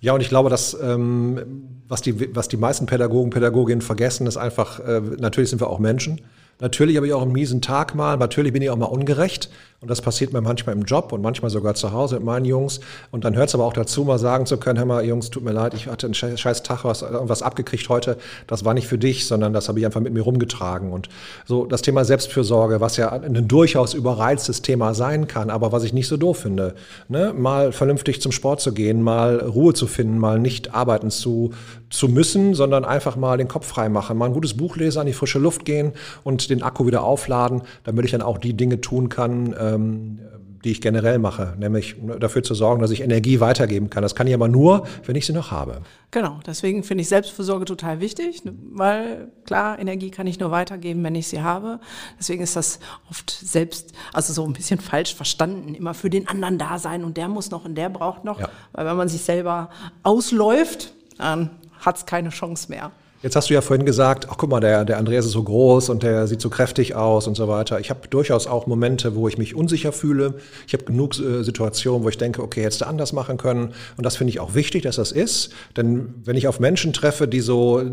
Ja, 0.01 0.13
und 0.13 0.21
ich 0.21 0.29
glaube, 0.29 0.49
dass 0.49 0.77
ähm, 0.81 1.81
was 1.87 2.01
die 2.01 2.35
was 2.35 2.47
die 2.47 2.57
meisten 2.57 2.85
Pädagogen 2.85 3.31
Pädagoginnen 3.31 3.81
vergessen, 3.81 4.27
ist 4.27 4.37
einfach 4.37 4.79
äh, 4.79 5.01
natürlich 5.01 5.49
sind 5.49 5.61
wir 5.61 5.69
auch 5.69 5.79
Menschen. 5.79 6.21
Natürlich 6.59 6.97
habe 6.97 7.07
ich 7.07 7.13
auch 7.13 7.21
einen 7.21 7.31
miesen 7.31 7.61
Tag 7.61 7.95
mal. 7.95 8.17
Natürlich 8.17 8.53
bin 8.53 8.61
ich 8.61 8.69
auch 8.69 8.77
mal 8.77 8.85
ungerecht. 8.85 9.49
Und 9.81 9.89
das 9.89 10.01
passiert 10.01 10.33
mir 10.33 10.41
manchmal 10.41 10.75
im 10.75 10.83
Job 10.83 11.13
und 11.13 11.21
manchmal 11.21 11.49
sogar 11.49 11.73
zu 11.73 11.93
Hause 11.93 12.15
mit 12.15 12.25
meinen 12.25 12.43
Jungs. 12.43 12.81
Und 13.11 13.23
dann 13.23 13.35
hört 13.37 13.47
es 13.47 13.55
aber 13.55 13.63
auch 13.63 13.71
dazu, 13.71 14.03
mal 14.03 14.19
sagen 14.19 14.45
zu 14.45 14.57
können, 14.57 14.77
hör 14.77 14.85
mal, 14.85 15.05
Jungs, 15.05 15.29
tut 15.29 15.41
mir 15.41 15.53
leid, 15.53 15.73
ich 15.73 15.87
hatte 15.87 16.05
einen 16.05 16.13
scheiß 16.13 16.63
Tag, 16.63 16.83
was, 16.83 17.01
irgendwas 17.01 17.41
abgekriegt 17.41 17.87
heute. 17.87 18.17
Das 18.45 18.65
war 18.65 18.73
nicht 18.73 18.87
für 18.87 18.97
dich, 18.97 19.25
sondern 19.25 19.53
das 19.53 19.69
habe 19.69 19.79
ich 19.79 19.85
einfach 19.85 20.01
mit 20.01 20.11
mir 20.11 20.21
rumgetragen. 20.21 20.91
Und 20.91 21.07
so 21.45 21.65
das 21.65 21.81
Thema 21.81 22.03
Selbstfürsorge, 22.03 22.81
was 22.81 22.97
ja 22.97 23.09
ein 23.09 23.47
durchaus 23.47 23.93
überreiztes 23.93 24.61
Thema 24.61 24.93
sein 24.93 25.27
kann, 25.27 25.49
aber 25.49 25.71
was 25.71 25.85
ich 25.85 25.93
nicht 25.93 26.09
so 26.09 26.17
doof 26.17 26.39
finde. 26.39 26.75
Ne? 27.07 27.33
Mal 27.33 27.71
vernünftig 27.71 28.21
zum 28.21 28.33
Sport 28.33 28.59
zu 28.59 28.73
gehen, 28.73 29.01
mal 29.01 29.39
Ruhe 29.39 29.73
zu 29.73 29.87
finden, 29.87 30.17
mal 30.17 30.39
nicht 30.39 30.75
arbeiten 30.75 31.09
zu, 31.09 31.51
zu 31.89 32.09
müssen, 32.09 32.53
sondern 32.53 32.83
einfach 32.83 33.15
mal 33.15 33.37
den 33.37 33.47
Kopf 33.47 33.65
frei 33.65 33.87
machen, 33.87 34.17
mal 34.17 34.25
ein 34.25 34.33
gutes 34.33 34.57
Buch 34.57 34.75
lesen, 34.75 34.99
an 34.99 35.07
die 35.07 35.13
frische 35.13 35.39
Luft 35.39 35.63
gehen 35.63 35.93
und 36.25 36.48
den 36.49 36.63
Akku 36.63 36.85
wieder 36.87 37.03
aufladen, 37.03 37.61
damit 37.83 38.05
ich 38.05 38.11
dann 38.11 38.21
auch 38.21 38.37
die 38.37 38.53
Dinge 38.53 38.81
tun 38.81 39.09
kann, 39.09 39.55
ähm, 39.59 40.19
die 40.63 40.71
ich 40.71 40.81
generell 40.81 41.19
mache, 41.19 41.53
nämlich 41.57 41.95
dafür 42.19 42.43
zu 42.43 42.53
sorgen, 42.53 42.81
dass 42.81 42.91
ich 42.91 43.01
Energie 43.01 43.39
weitergeben 43.39 43.89
kann. 43.89 44.03
Das 44.03 44.15
kann 44.15 44.27
ich 44.27 44.33
aber 44.33 44.47
nur, 44.47 44.85
wenn 45.05 45.15
ich 45.15 45.25
sie 45.25 45.33
noch 45.33 45.51
habe. 45.51 45.81
Genau, 46.11 46.39
deswegen 46.45 46.83
finde 46.83 47.03
ich 47.03 47.09
Selbstversorge 47.09 47.65
total 47.65 48.01
wichtig, 48.01 48.41
weil 48.71 49.29
klar, 49.45 49.79
Energie 49.79 50.11
kann 50.11 50.27
ich 50.27 50.39
nur 50.39 50.51
weitergeben, 50.51 51.03
wenn 51.03 51.15
ich 51.15 51.27
sie 51.27 51.41
habe. 51.41 51.79
Deswegen 52.19 52.43
ist 52.43 52.55
das 52.55 52.79
oft 53.09 53.31
selbst, 53.31 53.93
also 54.11 54.33
so 54.33 54.45
ein 54.45 54.53
bisschen 54.53 54.79
falsch 54.79 55.15
verstanden, 55.15 55.75
immer 55.75 55.93
für 55.93 56.09
den 56.09 56.27
anderen 56.27 56.57
da 56.57 56.77
sein 56.77 57.03
und 57.03 57.15
der 57.15 57.29
muss 57.29 57.51
noch 57.51 57.63
und 57.63 57.75
der 57.75 57.89
braucht 57.89 58.25
noch, 58.25 58.39
ja. 58.39 58.49
weil 58.73 58.85
wenn 58.85 58.97
man 58.97 59.07
sich 59.07 59.21
selber 59.21 59.69
ausläuft, 60.03 60.93
dann 61.17 61.51
hat 61.79 61.97
es 61.97 62.05
keine 62.05 62.29
Chance 62.29 62.69
mehr. 62.69 62.91
Jetzt 63.21 63.35
hast 63.35 63.49
du 63.49 63.53
ja 63.53 63.59
vorhin 63.59 63.85
gesagt, 63.85 64.27
ach 64.29 64.37
guck 64.37 64.49
mal, 64.49 64.61
der, 64.61 64.85
der 64.85 64.97
Andreas 64.97 65.25
ist 65.25 65.33
so 65.33 65.43
groß 65.43 65.89
und 65.89 66.03
der 66.03 66.25
sieht 66.27 66.39
so 66.39 66.49
kräftig 66.49 66.95
aus 66.95 67.27
und 67.27 67.35
so 67.35 67.49
weiter. 67.49 67.77
Ich 67.81 67.89
habe 67.89 68.07
durchaus 68.07 68.47
auch 68.47 68.65
Momente, 68.65 69.13
wo 69.13 69.27
ich 69.27 69.37
mich 69.37 69.55
unsicher 69.55 69.91
fühle. 69.91 70.35
Ich 70.67 70.73
habe 70.73 70.85
genug 70.85 71.19
äh, 71.19 71.43
Situationen, 71.43 72.05
wo 72.05 72.09
ich 72.09 72.17
denke, 72.17 72.41
okay, 72.41 72.63
hättest 72.63 72.79
du 72.79 72.87
anders 72.87 73.11
machen 73.11 73.35
können. 73.35 73.73
Und 73.97 74.05
das 74.05 74.15
finde 74.15 74.31
ich 74.31 74.39
auch 74.39 74.55
wichtig, 74.55 74.83
dass 74.83 74.95
das 74.95 75.11
ist. 75.11 75.51
Denn 75.75 76.13
wenn 76.23 76.37
ich 76.37 76.47
auf 76.47 76.61
Menschen 76.61 76.93
treffe, 76.93 77.27
die 77.27 77.41
so 77.41 77.83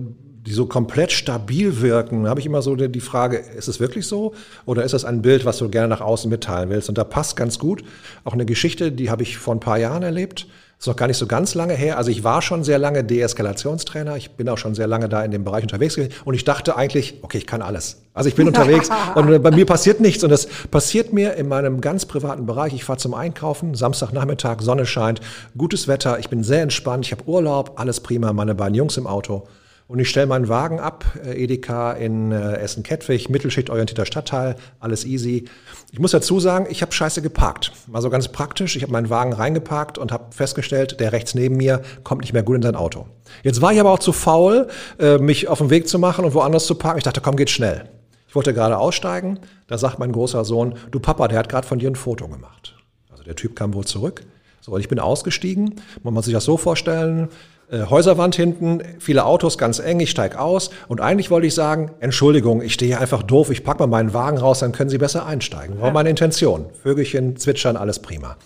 die 0.47 0.53
so 0.53 0.67
komplett 0.67 1.11
stabil 1.11 1.81
wirken, 1.81 2.29
habe 2.29 2.39
ich 2.39 2.47
immer 2.47 2.63
so 2.63 2.77
die 2.77 3.01
Frage, 3.01 3.39
ist 3.39 3.67
es 3.67 3.81
wirklich 3.81 4.07
so? 4.07 4.33
Oder 4.65 4.85
ist 4.85 4.95
das 4.95 5.05
ein 5.05 5.21
Bild, 5.21 5.45
was 5.45 5.59
du 5.59 5.69
gerne 5.69 5.89
nach 5.89 6.01
außen 6.01 6.31
mitteilen 6.31 6.71
willst? 6.71 6.89
Und 6.89 6.99
da 6.99 7.03
passt 7.03 7.35
ganz 7.35 7.59
gut 7.59 7.83
auch 8.23 8.33
eine 8.33 8.47
Geschichte, 8.47 8.93
die 8.93 9.11
habe 9.11 9.25
ich 9.25 9.39
vor 9.39 9.55
ein 9.57 9.61
paar 9.61 9.79
Jahren 9.79 10.05
erlebt. 10.05 10.47
Ist 10.79 10.87
noch 10.87 10.97
gar 10.97 11.07
nicht 11.07 11.17
so 11.17 11.27
ganz 11.27 11.55
lange 11.55 11.73
her. 11.73 11.97
Also 11.97 12.11
ich 12.11 12.23
war 12.23 12.43
schon 12.43 12.63
sehr 12.63 12.79
lange 12.79 13.03
Deeskalationstrainer. 13.03 14.17
Ich 14.17 14.33
bin 14.33 14.47
auch 14.49 14.59
schon 14.59 14.75
sehr 14.75 14.87
lange 14.87 15.09
da 15.09 15.25
in 15.25 15.31
dem 15.31 15.43
Bereich 15.43 15.63
unterwegs 15.63 15.97
gewesen. 15.97 16.13
Und 16.27 16.35
ich 16.35 16.45
dachte 16.45 16.77
eigentlich, 16.77 17.15
okay, 17.23 17.39
ich 17.39 17.47
kann 17.47 17.63
alles. 17.63 18.03
Also 18.13 18.29
ich 18.29 18.35
bin 18.35 18.47
unterwegs 18.47 18.91
und 19.15 19.43
bei 19.43 19.51
mir 19.51 19.65
passiert 19.65 20.01
nichts. 20.01 20.23
Und 20.23 20.31
das 20.31 20.47
passiert 20.71 21.15
mir 21.15 21.35
in 21.35 21.49
meinem 21.49 21.81
ganz 21.81 22.05
privaten 22.05 22.45
Bereich. 22.45 22.75
Ich 22.75 22.85
fahre 22.85 22.99
zum 22.99 23.15
Einkaufen, 23.15 23.75
Samstagnachmittag, 23.75 24.61
Sonne 24.61 24.85
scheint, 24.85 25.21
gutes 25.57 25.89
Wetter. 25.89 26.19
Ich 26.19 26.29
bin 26.29 26.45
sehr 26.45 26.61
entspannt. 26.61 27.07
Ich 27.07 27.13
habe 27.13 27.25
Urlaub, 27.27 27.81
alles 27.81 28.01
prima. 28.01 28.35
Meine 28.35 28.55
beiden 28.55 28.75
Jungs 28.75 28.99
im 28.99 29.07
Auto. 29.07 29.47
Und 29.89 30.01
ich 30.01 30.11
stelle 30.11 30.27
meinen 30.27 30.49
Wagen 30.49 30.81
ab, 30.81 31.05
äh, 31.25 31.45
Edeka 31.45 31.93
in 31.93 32.33
äh, 32.33 32.57
Essen-Kettwig, 32.57 33.29
mittelschichtorientierter 33.31 34.05
Stadtteil, 34.05 34.57
alles 34.81 35.05
easy. 35.05 35.45
Ich 35.93 36.01
muss 36.01 36.11
dazu 36.11 36.41
sagen, 36.41 36.67
ich 36.69 36.83
habe 36.83 36.93
scheiße 36.93 37.23
geparkt. 37.23 37.71
War 37.87 38.03
so 38.03 38.11
ganz 38.11 38.27
praktisch. 38.29 38.75
Ich 38.75 38.83
habe 38.83 38.93
meinen 38.93 39.11
Wagen 39.11 39.33
reingeparkt 39.33 39.97
und 39.97 40.11
habe 40.11 40.35
festgestellt, 40.35 40.99
der 40.99 41.13
rechts 41.13 41.37
neben 41.37 41.57
mir 41.57 41.83
kommt 42.03 42.23
nicht 42.23 42.33
mehr 42.33 42.43
gut 42.43 42.57
in 42.57 42.63
sein 42.63 42.75
Auto. 42.75 43.07
Jetzt 43.45 43.63
war 43.63 43.73
ich 43.73 43.79
aber 43.79 43.93
auch 43.93 44.01
zu 44.01 44.13
faul, 44.13 44.67
äh, 44.99 45.19
mich 45.19 45.47
auf 45.47 45.59
den 45.59 45.71
Weg 45.71 45.87
zu 45.87 46.01
machen 46.01 46.25
und 46.25 46.35
woanders 46.35 46.67
zu 46.67 46.75
parken. 46.75 46.99
Ich 46.99 47.05
dachte, 47.05 47.21
komm, 47.21 47.37
geht 47.37 47.51
schnell. 47.51 47.89
Ich 48.27 48.35
wollte 48.35 48.53
gerade 48.53 48.79
aussteigen. 48.79 49.39
Da 49.69 49.79
sagt 49.79 50.01
mein 50.01 50.11
großer 50.11 50.45
Sohn, 50.45 50.75
du 50.91 50.99
Papa, 50.99 51.29
der 51.29 51.39
hat 51.39 51.49
gerade 51.49 51.67
von 51.67 51.79
dir 51.79 51.91
ein 51.91 51.97
Foto 51.97 52.27
gemacht. 52.27 52.75
Also 53.09 53.23
der 53.23 53.37
Typ 53.37 53.55
kam 53.55 53.73
wohl 53.73 53.85
zurück. 53.85 54.25
So, 54.61 54.73
und 54.73 54.81
ich 54.81 54.89
bin 54.89 54.99
ausgestiegen. 54.99 55.77
Man 56.03 56.13
muss 56.13 56.25
sich 56.25 56.35
das 56.35 56.45
so 56.45 56.57
vorstellen. 56.57 57.29
Äh, 57.69 57.87
Häuserwand 57.87 58.37
hinten, 58.37 58.81
viele 59.01 59.25
Autos 59.25 59.59
ganz 59.59 59.81
eng, 59.81 59.99
ich 59.99 60.11
steig 60.11 60.39
aus 60.39 60.71
und 60.87 61.01
eigentlich 61.01 61.31
wollte 61.31 61.49
ich 61.49 61.55
sagen, 61.55 61.91
Entschuldigung, 61.99 62.63
ich 62.63 62.75
stehe 62.75 62.93
hier 62.93 63.01
einfach 63.01 63.25
doof, 63.25 63.51
ich 63.51 63.65
pack 63.65 63.81
mal 63.81 63.89
meinen 63.89 64.15
Wagen 64.15 64.39
raus, 64.39 64.61
dann 64.61 64.71
können 64.71 64.89
Sie 64.89 64.99
besser 64.99 65.27
einsteigen. 65.27 65.81
War 65.81 65.91
meine 65.91 66.09
Intention. 66.09 66.67
Vögelchen 66.83 67.37
zwitschern, 67.37 67.77
alles 67.77 67.99
prima. 67.99 68.37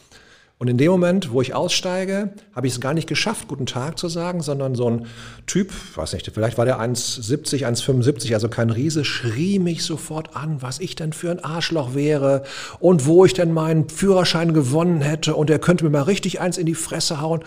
Und 0.60 0.68
in 0.68 0.76
dem 0.76 0.90
Moment, 0.90 1.32
wo 1.32 1.40
ich 1.40 1.54
aussteige, 1.54 2.34
habe 2.54 2.66
ich 2.66 2.74
es 2.74 2.82
gar 2.82 2.92
nicht 2.92 3.08
geschafft, 3.08 3.48
guten 3.48 3.64
Tag 3.64 3.98
zu 3.98 4.10
sagen, 4.10 4.42
sondern 4.42 4.74
so 4.74 4.90
ein 4.90 5.06
Typ, 5.46 5.72
weiß 5.96 6.12
nicht, 6.12 6.30
vielleicht 6.34 6.58
war 6.58 6.66
der 6.66 6.78
1,70, 6.78 7.66
1,75, 7.66 8.34
also 8.34 8.50
kein 8.50 8.68
Riese, 8.68 9.06
schrie 9.06 9.58
mich 9.58 9.84
sofort 9.84 10.36
an, 10.36 10.60
was 10.60 10.78
ich 10.78 10.96
denn 10.96 11.14
für 11.14 11.30
ein 11.30 11.42
Arschloch 11.42 11.94
wäre 11.94 12.42
und 12.78 13.06
wo 13.06 13.24
ich 13.24 13.32
denn 13.32 13.54
meinen 13.54 13.88
Führerschein 13.88 14.52
gewonnen 14.52 15.00
hätte 15.00 15.34
und 15.34 15.48
er 15.48 15.60
könnte 15.60 15.82
mir 15.84 15.90
mal 15.90 16.02
richtig 16.02 16.42
eins 16.42 16.58
in 16.58 16.66
die 16.66 16.74
Fresse 16.74 17.22
hauen. 17.22 17.40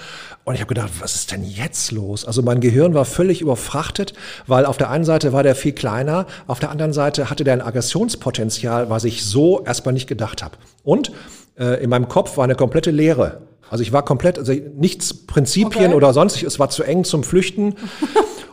Und 0.44 0.56
ich 0.56 0.62
habe 0.62 0.74
gedacht, 0.74 0.94
was 1.00 1.14
ist 1.14 1.32
denn 1.32 1.44
jetzt 1.44 1.92
los? 1.92 2.26
Also 2.26 2.42
mein 2.42 2.62
Gehirn 2.62 2.96
war 2.96 3.06
völlig 3.06 3.42
überfrachtet, 3.42 4.14
weil 4.48 4.66
auf 4.66 4.78
der 4.78 4.90
einen 4.90 5.06
Seite 5.06 5.34
war 5.34 5.44
der 5.44 5.54
viel 5.54 5.74
kleiner, 5.74 6.26
auf 6.48 6.60
der 6.60 6.72
anderen 6.72 6.94
Seite 6.94 7.30
hatte 7.30 7.44
der 7.44 7.54
ein 7.54 7.62
Aggressionspotenzial, 7.62 8.90
was 8.90 9.04
ich 9.04 9.24
so 9.24 9.64
erstmal 9.64 9.94
nicht 9.94 10.08
gedacht 10.08 10.42
habe. 10.42 10.58
Und 10.84 11.12
in 11.56 11.90
meinem 11.90 12.08
Kopf 12.08 12.38
war 12.38 12.44
eine 12.44 12.56
komplette 12.56 12.92
Leere. 12.92 13.42
Also 13.70 13.82
ich 13.82 13.92
war 13.92 14.04
komplett, 14.04 14.38
also 14.38 14.54
nichts 14.54 15.14
Prinzipien 15.14 15.88
okay. 15.88 15.94
oder 15.96 16.14
sonst, 16.14 16.42
es 16.44 16.60
war 16.60 16.70
zu 16.70 16.84
eng 16.84 17.04
zum 17.04 17.24
Flüchten. 17.24 17.76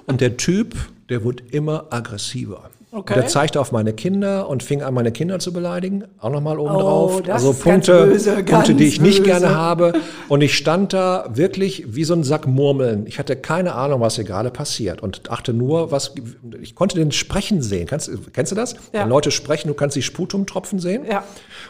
Und 0.07 0.21
der 0.21 0.37
Typ, 0.37 0.75
der 1.09 1.25
wurde 1.25 1.43
immer 1.51 1.87
aggressiver. 1.91 2.71
Okay. 2.93 3.15
Und 3.15 3.21
er 3.21 3.29
zeigte 3.29 3.61
auf 3.61 3.71
meine 3.71 3.93
Kinder 3.93 4.49
und 4.49 4.65
fing 4.65 4.83
an, 4.83 4.93
meine 4.95 5.13
Kinder 5.13 5.39
zu 5.39 5.53
beleidigen. 5.53 6.05
Auch 6.19 6.31
nochmal 6.31 6.59
oben 6.59 6.75
oh, 6.75 6.81
drauf. 6.81 7.23
Also 7.29 7.53
Punkte, 7.53 8.07
böse, 8.07 8.43
Punkte, 8.43 8.75
die 8.75 8.87
ich 8.87 9.01
nicht 9.01 9.19
böse. 9.19 9.31
gerne 9.31 9.55
habe. 9.55 9.93
Und 10.29 10.41
ich 10.41 10.57
stand 10.57 10.93
da 10.93 11.27
wirklich 11.33 11.95
wie 11.95 12.03
so 12.03 12.15
ein 12.15 12.25
Sack 12.25 12.49
Murmeln. 12.49 13.07
Ich 13.07 13.21
hatte 13.21 13.37
keine 13.37 13.77
Ahnung, 13.77 14.01
was 14.01 14.17
hier 14.17 14.25
gerade 14.25 14.51
passiert 14.51 15.03
und 15.03 15.29
dachte 15.29 15.53
nur, 15.53 15.93
was, 15.93 16.15
ich 16.61 16.75
konnte 16.75 16.97
den 16.97 17.13
Sprechen 17.13 17.63
sehen. 17.63 17.87
Kennst, 17.87 18.11
kennst 18.33 18.51
du 18.51 18.57
das? 18.57 18.75
Ja. 18.93 19.03
Wenn 19.03 19.09
Leute 19.09 19.31
sprechen, 19.31 19.69
du 19.69 19.75
kannst 19.75 19.95
die 19.95 20.03
Sputumtropfen 20.03 20.81
sehen. 20.81 21.05
Ja. 21.09 21.23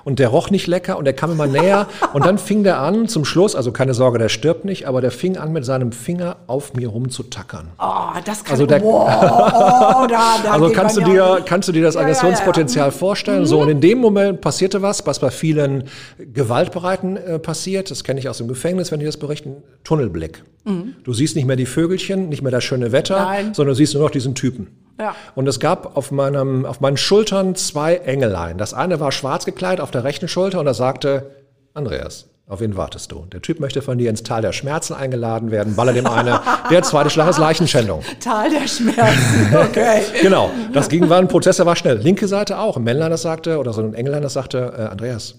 Und 0.05 0.21
der 0.21 0.29
roch 0.29 0.49
nicht 0.49 0.67
lecker 0.69 0.97
und 0.97 1.05
der 1.05 1.13
kam 1.13 1.33
immer 1.33 1.47
näher. 1.47 1.87
und 2.15 2.25
dann 2.25 2.39
fing 2.39 2.65
der 2.65 2.79
an, 2.79 3.09
zum 3.09 3.27
Schluss, 3.27 3.55
also 3.55 3.73
keine 3.73 3.93
Sorge, 3.93 4.19
der 4.19 4.31
stirbt 4.31 4.65
nicht, 4.65 4.89
aber 4.89 5.03
der 5.03 5.11
fing 5.11 5.37
an, 5.37 5.53
mit 5.53 5.67
seinem 5.67 5.93
Finger 5.93 6.37
auf 6.47 6.73
mir 6.73 6.89
rumzutackern. 6.89 7.69
Oh, 7.79 8.19
das 8.25 8.43
kann, 8.43 8.53
also 8.53 8.65
der, 8.65 8.83
wow, 8.83 9.05
oh, 9.05 10.07
da, 10.07 10.37
da 10.43 10.53
also 10.53 10.71
kannst 10.71 10.97
du 10.97 11.10
dir, 11.13 11.43
kannst 11.45 11.69
du 11.69 11.73
dir 11.73 11.83
das 11.83 11.97
Aggressionspotenzial 11.97 12.87
ja, 12.87 12.89
ja, 12.89 12.93
ja. 12.93 12.99
vorstellen? 12.99 13.41
Mhm. 13.41 13.47
So, 13.47 13.61
und 13.61 13.69
in 13.69 13.81
dem 13.81 13.99
Moment 13.99 14.41
passierte 14.41 14.83
was, 14.83 15.07
was 15.07 15.19
bei 15.19 15.31
vielen 15.31 15.85
Gewaltbereiten 16.19 17.17
äh, 17.17 17.39
passiert. 17.39 17.91
Das 17.91 18.05
kenne 18.05 18.21
ich 18.21 18.29
aus 18.29 18.39
dem 18.39 18.49
Gefängnis, 18.49 18.93
wenn 18.93 19.01
die 19.01 19.07
das 19.07 19.17
berichten. 19.17 19.57
Tunnelblick. 19.85 20.43
Mhm. 20.65 20.95
Du 21.05 21.13
siehst 21.13 21.37
nicht 21.37 21.47
mehr 21.47 21.57
die 21.57 21.67
Vögelchen, 21.67 22.29
nicht 22.29 22.43
mehr 22.43 22.53
das 22.53 22.65
schöne 22.65 22.93
Wetter, 22.93 23.19
Nein. 23.25 23.55
sondern 23.55 23.73
du 23.73 23.77
siehst 23.77 23.95
nur 23.95 24.03
noch 24.03 24.11
diesen 24.11 24.35
Typen. 24.35 24.69
Ja. 24.99 25.15
Und 25.35 25.47
es 25.47 25.61
gab 25.61 25.97
auf, 25.97 26.11
meinem, 26.11 26.67
auf 26.67 26.81
meinen 26.81 26.97
Schultern 26.97 27.55
zwei 27.55 27.97
Engelein. 27.97 28.59
Das 28.59 28.75
eine 28.75 29.01
war 29.01 29.13
schwarz 29.13 29.47
gekleidet 29.47 29.81
auf 29.81 29.91
der 29.91 30.05
rechten 30.05 30.29
Schulter 30.29 30.61
und 30.61 30.67
er 30.67 30.75
sagte, 30.75 31.31
Andreas, 31.73 32.30
auf 32.51 32.59
wen 32.59 32.77
wartest 32.77 33.13
du? 33.13 33.27
Der 33.33 33.41
Typ 33.41 33.61
möchte 33.61 33.81
von 33.81 33.97
dir 33.97 34.11
ins 34.11 34.25
Tal 34.25 34.43
der 34.43 34.53
Schmerzen 34.53 34.93
eingeladen 34.93 35.53
werden, 35.53 35.77
baller 35.77 35.93
dem 35.93 36.07
eine. 36.07 36.41
Der 36.69 36.83
zweite 36.83 37.09
Schlag 37.09 37.31
ist 37.31 37.39
Leichenschändung. 37.39 38.03
Tal 38.21 38.51
der 38.51 38.67
Schmerzen, 38.67 39.57
okay. 39.57 40.03
genau. 40.21 40.51
Das 40.73 40.89
ging, 40.89 41.09
war 41.09 41.19
ein 41.19 41.29
Prozess, 41.29 41.59
der 41.59 41.67
war 41.67 41.77
schnell. 41.77 41.99
Linke 41.99 42.27
Seite 42.27 42.59
auch. 42.59 42.77
Ein 42.77 42.83
Männlein, 42.83 43.13
das 43.13 43.23
sagte, 43.23 43.59
oder 43.59 43.73
so 43.73 43.83
ein 43.83 43.95
Engländer, 43.95 44.23
das 44.23 44.33
sagte, 44.33 44.75
äh, 44.77 44.83
Andreas, 44.83 45.37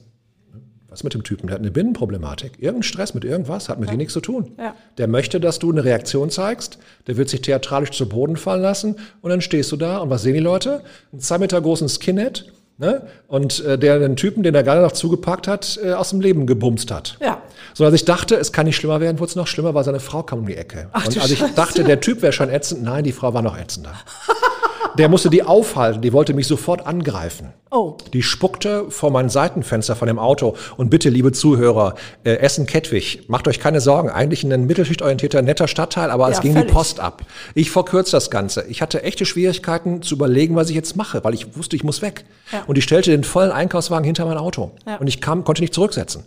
was 0.88 1.04
mit 1.04 1.14
dem 1.14 1.24
Typen? 1.24 1.48
Der 1.48 1.56
hat 1.56 1.62
eine 1.62 1.72
Binnenproblematik. 1.72 2.54
Irgendein 2.60 2.84
Stress 2.84 3.14
mit 3.14 3.26
irgendwas 3.26 3.68
hat 3.68 3.78
mit 3.78 3.90
ja. 3.90 3.92
dir 3.92 3.98
nichts 3.98 4.14
zu 4.14 4.22
tun. 4.22 4.54
Ja. 4.58 4.74
Der 4.98 5.08
möchte, 5.08 5.42
dass 5.42 5.60
du 5.60 5.70
eine 5.70 5.84
Reaktion 5.84 6.30
zeigst. 6.30 6.80
Der 7.08 7.18
wird 7.18 7.28
sich 7.28 7.42
theatralisch 7.42 7.92
zu 7.92 8.08
Boden 8.08 8.38
fallen 8.38 8.62
lassen. 8.62 8.96
Und 9.22 9.32
dann 9.32 9.42
stehst 9.42 9.70
du 9.74 9.76
da 9.76 9.98
und 9.98 10.10
was 10.10 10.22
sehen 10.22 10.34
die 10.34 10.40
Leute? 10.40 10.82
Ein 11.12 11.20
zwei 11.20 11.40
Meter 11.40 11.60
großen 11.60 11.90
Skinhead. 11.90 12.46
Ne? 12.82 13.04
Und 13.28 13.64
äh, 13.64 13.78
der 13.78 14.00
den 14.00 14.16
Typen, 14.16 14.42
den 14.42 14.56
er 14.56 14.64
gerade 14.64 14.82
noch 14.82 14.92
zugepackt 14.92 15.48
hat, 15.48 15.80
äh, 15.84 15.94
aus 15.94 16.10
dem 16.10 16.20
Leben 16.20 16.48
gebumst 16.48 16.90
hat. 16.90 17.16
Ja. 17.22 17.40
So, 17.76 17.86
als 17.86 17.94
ich 17.94 18.06
dachte, 18.06 18.36
es 18.36 18.52
kann 18.52 18.66
nicht 18.66 18.76
schlimmer 18.76 19.00
werden, 19.00 19.20
wurde 19.20 19.30
es 19.30 19.36
noch 19.36 19.46
schlimmer, 19.46 19.76
weil 19.76 19.84
seine 19.84 20.00
Frau 20.00 20.24
kam 20.24 20.40
um 20.40 20.48
die 20.48 20.58
Ecke. 20.58 20.88
Ach, 20.92 21.06
und 21.06 21.22
als 21.22 21.30
ich 21.30 21.44
dachte, 21.54 21.84
der 21.84 22.02
Typ 22.02 22.24
wäre 22.24 22.34
schon 22.34 22.50
ätzend, 22.50 22.82
nein, 22.82 23.04
die 23.04 23.12
Frau 23.12 23.36
war 23.36 23.44
noch 23.44 23.56
ätzender. 23.56 23.94
Der 24.98 25.10
musste 25.10 25.30
die 25.30 25.44
aufhalten, 25.44 26.02
die 26.02 26.14
wollte 26.14 26.34
mich 26.34 26.48
sofort 26.48 26.86
angreifen. 26.86 27.54
Oh. 27.70 27.96
Die 28.14 28.22
spuckte 28.22 28.86
vor 28.90 29.12
mein 29.12 29.30
Seitenfenster 29.30 29.96
von 29.96 30.08
dem 30.08 30.20
Auto. 30.20 30.56
Und 30.78 30.90
bitte, 30.90 31.10
liebe 31.10 31.32
Zuhörer, 31.32 31.96
äh, 32.26 32.34
Essen-Kettwig, 32.36 33.30
macht 33.30 33.48
euch 33.48 33.60
keine 33.60 33.80
Sorgen. 33.80 34.10
Eigentlich 34.10 34.44
ein 34.44 34.66
mittelschichtorientierter, 34.66 35.42
netter 35.42 35.68
Stadtteil, 35.68 36.10
aber 36.12 36.30
es 36.30 36.38
Ja, 36.38 36.42
ging 36.42 36.54
völlig. 36.54 36.68
die 36.68 36.74
Post 36.74 37.00
ab. 37.00 37.24
Ich 37.56 37.72
verkürze 37.72 38.12
das 38.12 38.30
Ganze. 38.30 38.66
Ich 38.68 38.82
hatte 38.82 39.04
echte 39.04 39.26
Schwierigkeiten 39.26 40.02
zu 40.02 40.16
überlegen, 40.16 40.56
was 40.56 40.70
ich 40.70 40.76
jetzt 40.76 40.96
mache, 40.98 41.24
weil 41.24 41.34
ich 41.34 41.56
wusste, 41.56 41.76
ich 41.76 41.84
muss 41.84 42.02
weg. 42.02 42.26
Ja. 42.52 42.64
Und 42.68 42.78
ich 42.78 42.84
stellte 42.84 43.12
den 43.12 43.24
vollen 43.24 43.52
Einkaufswagen 43.52 44.04
hinter 44.06 44.26
mein 44.26 44.38
Auto. 44.38 44.72
Ja. 44.86 44.98
Und 44.98 45.08
ich 45.08 45.22
kam, 45.22 45.44
konnte 45.46 45.62
nicht 45.62 45.74
zurücksetzen. 45.74 46.26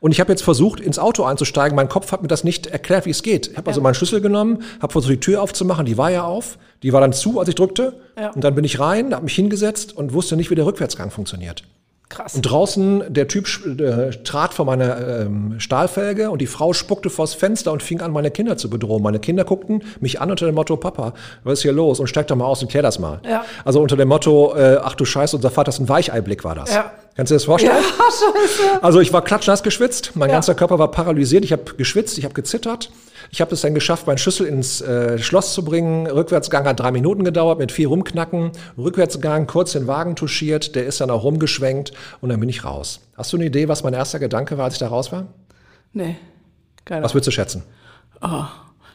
Und 0.00 0.12
ich 0.12 0.20
habe 0.20 0.30
jetzt 0.30 0.42
versucht, 0.42 0.80
ins 0.80 0.98
Auto 0.98 1.24
einzusteigen. 1.24 1.74
Mein 1.74 1.88
Kopf 1.88 2.12
hat 2.12 2.22
mir 2.22 2.28
das 2.28 2.44
nicht 2.44 2.66
erklärt, 2.68 3.06
wie 3.06 3.10
es 3.10 3.22
geht. 3.22 3.48
Ich 3.48 3.56
habe 3.56 3.68
also 3.68 3.80
meinen 3.80 3.94
Schlüssel 3.94 4.20
genommen, 4.20 4.62
habe 4.80 4.92
versucht, 4.92 5.12
die 5.12 5.20
Tür 5.20 5.42
aufzumachen. 5.42 5.86
Die 5.86 5.98
war 5.98 6.10
ja 6.10 6.24
auf. 6.24 6.58
Die 6.82 6.92
war 6.92 7.00
dann 7.00 7.12
zu, 7.12 7.40
als 7.40 7.48
ich 7.48 7.56
drückte. 7.56 8.00
Ja. 8.16 8.30
Und 8.30 8.44
dann 8.44 8.54
bin 8.54 8.64
ich 8.64 8.78
rein, 8.78 9.12
habe 9.12 9.24
mich 9.24 9.34
hingesetzt 9.34 9.96
und 9.96 10.12
wusste 10.12 10.36
nicht, 10.36 10.50
wie 10.50 10.54
der 10.54 10.66
Rückwärtsgang 10.66 11.10
funktioniert. 11.10 11.64
Krass. 12.08 12.34
Und 12.34 12.42
draußen, 12.42 13.04
der 13.08 13.28
Typ 13.28 13.46
äh, 13.78 14.10
trat 14.24 14.54
vor 14.54 14.64
meiner 14.64 15.26
ähm, 15.26 15.60
Stahlfelge 15.60 16.30
und 16.30 16.40
die 16.40 16.46
Frau 16.46 16.72
spuckte 16.72 17.10
vors 17.10 17.34
Fenster 17.34 17.70
und 17.70 17.82
fing 17.82 18.00
an, 18.00 18.12
meine 18.12 18.30
Kinder 18.30 18.56
zu 18.56 18.70
bedrohen. 18.70 19.02
Meine 19.02 19.18
Kinder 19.18 19.44
guckten 19.44 19.82
mich 20.00 20.18
an 20.18 20.30
unter 20.30 20.46
dem 20.46 20.54
Motto, 20.54 20.76
Papa, 20.78 21.12
was 21.44 21.58
ist 21.58 21.62
hier 21.62 21.72
los? 21.72 22.00
Und 22.00 22.06
steig 22.06 22.26
doch 22.28 22.36
mal 22.36 22.46
aus 22.46 22.62
und 22.62 22.70
klär 22.70 22.82
das 22.82 22.98
mal. 22.98 23.20
Ja. 23.28 23.44
Also 23.62 23.82
unter 23.82 23.96
dem 23.96 24.08
Motto, 24.08 24.54
äh, 24.56 24.78
ach 24.82 24.94
du 24.94 25.04
Scheiße, 25.04 25.36
unser 25.36 25.50
Vater 25.50 25.68
ist 25.68 25.80
ein 25.80 25.88
Weicheiblick 25.88 26.44
war 26.44 26.54
das. 26.54 26.72
Ja. 26.72 26.92
Kannst 27.14 27.30
du 27.30 27.34
dir 27.34 27.36
das 27.36 27.44
vorstellen? 27.44 27.76
ja, 27.76 27.82
scheiße. 28.04 28.82
Also 28.82 29.00
ich 29.00 29.12
war 29.12 29.22
klatschnass 29.22 29.62
geschwitzt, 29.62 30.12
mein 30.14 30.30
ganzer 30.30 30.54
Körper 30.54 30.78
war 30.78 30.90
paralysiert, 30.90 31.44
ich 31.44 31.52
habe 31.52 31.74
geschwitzt, 31.76 32.16
ich 32.16 32.24
habe 32.24 32.32
gezittert. 32.32 32.90
Ich 33.30 33.40
habe 33.40 33.54
es 33.54 33.60
dann 33.60 33.74
geschafft, 33.74 34.06
meinen 34.06 34.18
Schlüssel 34.18 34.46
ins 34.46 34.80
äh, 34.80 35.18
Schloss 35.18 35.52
zu 35.54 35.64
bringen. 35.64 36.06
Rückwärtsgang 36.06 36.66
hat 36.66 36.80
drei 36.80 36.90
Minuten 36.90 37.24
gedauert 37.24 37.58
mit 37.58 37.72
viel 37.72 37.86
Rumknacken. 37.86 38.52
Rückwärtsgang 38.76 39.46
kurz 39.46 39.72
den 39.72 39.86
Wagen 39.86 40.16
touchiert, 40.16 40.74
der 40.74 40.86
ist 40.86 41.00
dann 41.00 41.10
auch 41.10 41.24
rumgeschwenkt 41.24 41.92
und 42.20 42.30
dann 42.30 42.40
bin 42.40 42.48
ich 42.48 42.64
raus. 42.64 43.00
Hast 43.16 43.32
du 43.32 43.36
eine 43.36 43.46
Idee, 43.46 43.68
was 43.68 43.82
mein 43.82 43.94
erster 43.94 44.18
Gedanke 44.18 44.56
war, 44.56 44.64
als 44.64 44.74
ich 44.74 44.80
da 44.80 44.88
raus 44.88 45.12
war? 45.12 45.26
Nee. 45.92 46.16
Keine 46.84 47.02
Was 47.04 47.14
würdest 47.14 47.28
du 47.28 47.32
schätzen? 47.32 47.62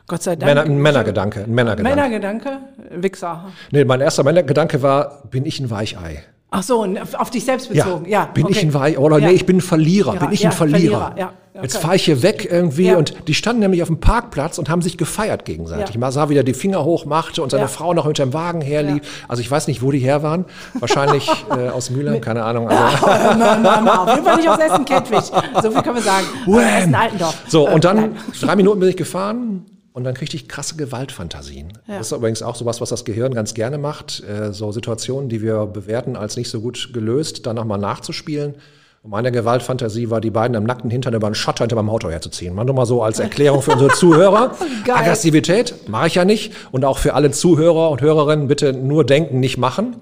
Gott 0.08 0.22
sei 0.24 0.36
Dank. 0.36 0.50
Männer, 0.50 0.64
ein 0.64 0.78
Männergedanke, 0.82 1.44
ein 1.44 1.54
Männergedanke. 1.54 1.96
Männergedanke, 1.96 2.58
Wichser. 2.92 3.46
Nee, 3.72 3.86
mein 3.86 4.02
erster 4.02 4.24
Männergedanke 4.24 4.82
war, 4.82 5.24
bin 5.30 5.46
ich 5.46 5.60
ein 5.60 5.70
Weichei? 5.70 6.24
Ach 6.52 6.62
so, 6.62 6.86
auf 7.18 7.32
dich 7.32 7.46
selbst 7.46 7.70
bezogen. 7.70 8.08
Ja. 8.08 8.26
bin 8.26 8.48
ich 8.48 8.58
okay. 8.58 8.68
ein 8.68 8.74
Weich 8.74 8.98
oder 8.98 9.18
Ja. 9.18 9.28
nee, 9.28 9.34
ich 9.34 9.46
bin 9.46 9.58
ein 9.58 9.62
Verlierer, 9.62 10.16
Ja, 10.16 10.20
bin 10.20 10.32
ich 10.32 10.42
ja, 10.42 10.50
ein 10.50 10.56
Verlierer. 10.56 11.00
Verlierer, 11.00 11.18
ja, 11.18 11.34
okay. 11.54 11.64
Jetzt 11.64 11.78
fahre 11.78 11.96
ich 11.96 12.04
hier 12.06 12.22
weg 12.24 12.48
irgendwie 12.52 12.88
Ja. 12.88 12.98
und 12.98 13.14
die 13.28 13.34
standen 13.34 13.60
nämlich 13.62 13.82
auf 13.82 13.88
dem 13.88 14.00
Parkplatz 14.00 14.58
und 14.58 14.70
haben 14.70 14.82
sich 14.82 14.98
gefeiert 14.98 15.46
gegenseitig. 15.46 15.96
Ja. 15.96 16.00
Man 16.00 16.12
sah, 16.12 16.30
wie 16.30 16.36
er 16.38 16.44
die 16.44 16.54
Finger 16.54 16.84
hoch 16.84 17.06
machte 17.06 17.42
und 17.44 17.50
seine 17.52 17.64
Ja. 17.64 17.68
Frau 17.68 17.94
noch 17.94 18.06
mit 18.08 18.18
dem 18.20 18.34
Wagen 18.34 18.62
herlief. 18.62 19.26
Also 19.28 19.42
ich 19.42 19.50
weiß 19.50 19.68
nicht, 19.68 19.82
wo 19.82 19.92
die 19.92 20.00
her 20.00 20.24
waren. 20.24 20.46
Wahrscheinlich 20.80 21.30
äh, 21.52 21.70
aus 21.70 21.90
Mülheim, 21.90 22.22
keine 22.22 22.44
Ahnung. 22.44 22.68
Also, 22.70 23.06
Na, 23.06 23.58
na, 23.62 23.82
na, 23.82 24.04
auf 24.04 24.10
jeden 24.14 24.24
Fall 24.26 24.38
nicht 24.38 24.50
aus 24.50 24.60
Essen-Kettwig. 24.60 25.22
So 25.62 25.72
viel 25.72 25.82
können 25.82 25.96
wir 25.96 26.02
sagen. 26.02 26.26
Essen-Altendorf. 26.48 27.44
So, 27.48 27.68
Äh, 27.68 27.74
und 27.74 27.84
dann 27.86 27.96
nein. 27.98 28.16
drei 28.42 28.56
Minuten 28.56 28.80
bin 28.80 28.90
ich 28.90 28.98
gefahren 28.98 29.66
und 29.94 30.04
dann 30.06 30.14
kriegte 30.16 30.36
ich 30.36 30.48
krasse 30.48 30.76
Gewaltfantasien. 30.76 31.74
Ja. 31.88 31.98
Das 32.00 32.08
ist 32.12 32.18
übrigens 32.18 32.42
auch 32.42 32.56
sowas, 32.56 32.82
was 32.82 32.90
das 32.90 33.06
Gehirn 33.06 33.34
ganz 33.34 33.54
gerne 33.54 33.78
macht. 33.78 34.24
Äh, 34.24 34.52
so 34.54 34.72
Situationen, 34.72 35.30
die 35.30 35.42
wir 35.42 35.66
bewerten 35.68 36.16
als 36.16 36.36
nicht 36.36 36.50
so 36.50 36.62
gut 36.62 36.90
gelöst, 36.94 37.46
dann 37.46 37.56
nochmal 37.56 37.78
nachzuspielen. 37.80 38.56
Und 39.04 39.10
meine 39.10 39.34
Gewaltfantasie 39.34 40.10
war, 40.10 40.22
die 40.22 40.30
beiden 40.30 40.56
am 40.56 40.64
nackten 40.64 40.90
Hintern 40.90 41.14
über 41.14 41.28
einen 41.28 41.36
Schotter 41.36 41.66
hinter 41.66 41.76
meinem 41.76 41.90
Auto 41.90 42.10
herzuziehen. 42.10 42.56
Mal 42.56 42.64
nur 42.64 42.74
mal 42.74 42.86
so 42.86 43.04
als 43.04 43.20
Erklärung 43.20 43.62
für 43.62 43.72
unsere 43.72 43.90
Zuhörer. 43.94 44.56
Geil. 44.86 44.96
Aggressivität 44.96 45.90
mache 45.90 46.08
ich 46.08 46.16
ja 46.16 46.24
nicht. 46.24 46.54
Und 46.72 46.86
auch 46.86 46.98
für 46.98 47.14
alle 47.14 47.32
Zuhörer 47.32 47.90
und 47.90 48.00
Hörerinnen 48.00 48.48
bitte 48.48 48.72
nur 48.72 49.06
denken, 49.06 49.42
nicht 49.42 49.58
machen. 49.58 49.98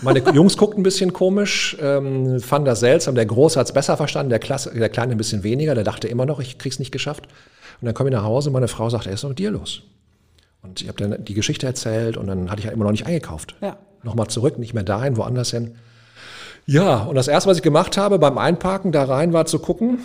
Meine 0.00 0.20
Jungs 0.32 0.56
guckten 0.56 0.80
ein 0.80 0.84
bisschen 0.84 1.12
komisch, 1.12 1.76
ähm, 1.82 2.40
fanden 2.40 2.64
das 2.64 2.80
seltsam. 2.80 3.14
Der 3.14 3.26
Große 3.26 3.60
hat 3.60 3.66
es 3.66 3.72
besser 3.74 3.98
verstanden, 3.98 4.30
der, 4.30 4.38
Klasse, 4.38 4.72
der 4.74 4.88
Kleine 4.88 5.12
ein 5.12 5.18
bisschen 5.18 5.42
weniger. 5.42 5.74
Der 5.74 5.84
dachte 5.84 6.08
immer 6.08 6.24
noch, 6.24 6.40
ich 6.40 6.56
krieg's 6.56 6.78
nicht 6.78 6.92
geschafft. 6.92 7.26
Und 7.82 7.84
dann 7.84 7.92
komme 7.92 8.08
ich 8.08 8.16
nach 8.16 8.24
Hause 8.24 8.48
und 8.48 8.54
meine 8.54 8.68
Frau 8.68 8.88
sagt, 8.88 9.06
ey, 9.06 9.12
ist 9.12 9.22
doch 9.22 9.28
mit 9.28 9.38
dir 9.38 9.50
los? 9.50 9.82
Und 10.62 10.80
ich 10.80 10.88
habe 10.88 10.96
dann 10.96 11.22
die 11.22 11.34
Geschichte 11.34 11.66
erzählt 11.66 12.16
und 12.16 12.26
dann 12.26 12.50
hatte 12.50 12.60
ich 12.60 12.64
ja 12.64 12.72
immer 12.72 12.84
noch 12.84 12.90
nicht 12.92 13.04
eingekauft. 13.04 13.54
Ja. 13.60 13.76
Nochmal 14.02 14.28
zurück, 14.28 14.58
nicht 14.58 14.72
mehr 14.72 14.82
dahin, 14.82 15.18
woanders 15.18 15.50
hin. 15.50 15.74
Ja, 16.68 17.04
und 17.04 17.14
das 17.14 17.28
erste, 17.28 17.48
was 17.48 17.58
ich 17.58 17.62
gemacht 17.62 17.96
habe 17.96 18.18
beim 18.18 18.38
Einparken 18.38 18.90
da 18.90 19.04
rein, 19.04 19.32
war 19.32 19.46
zu 19.46 19.60
gucken, 19.60 20.00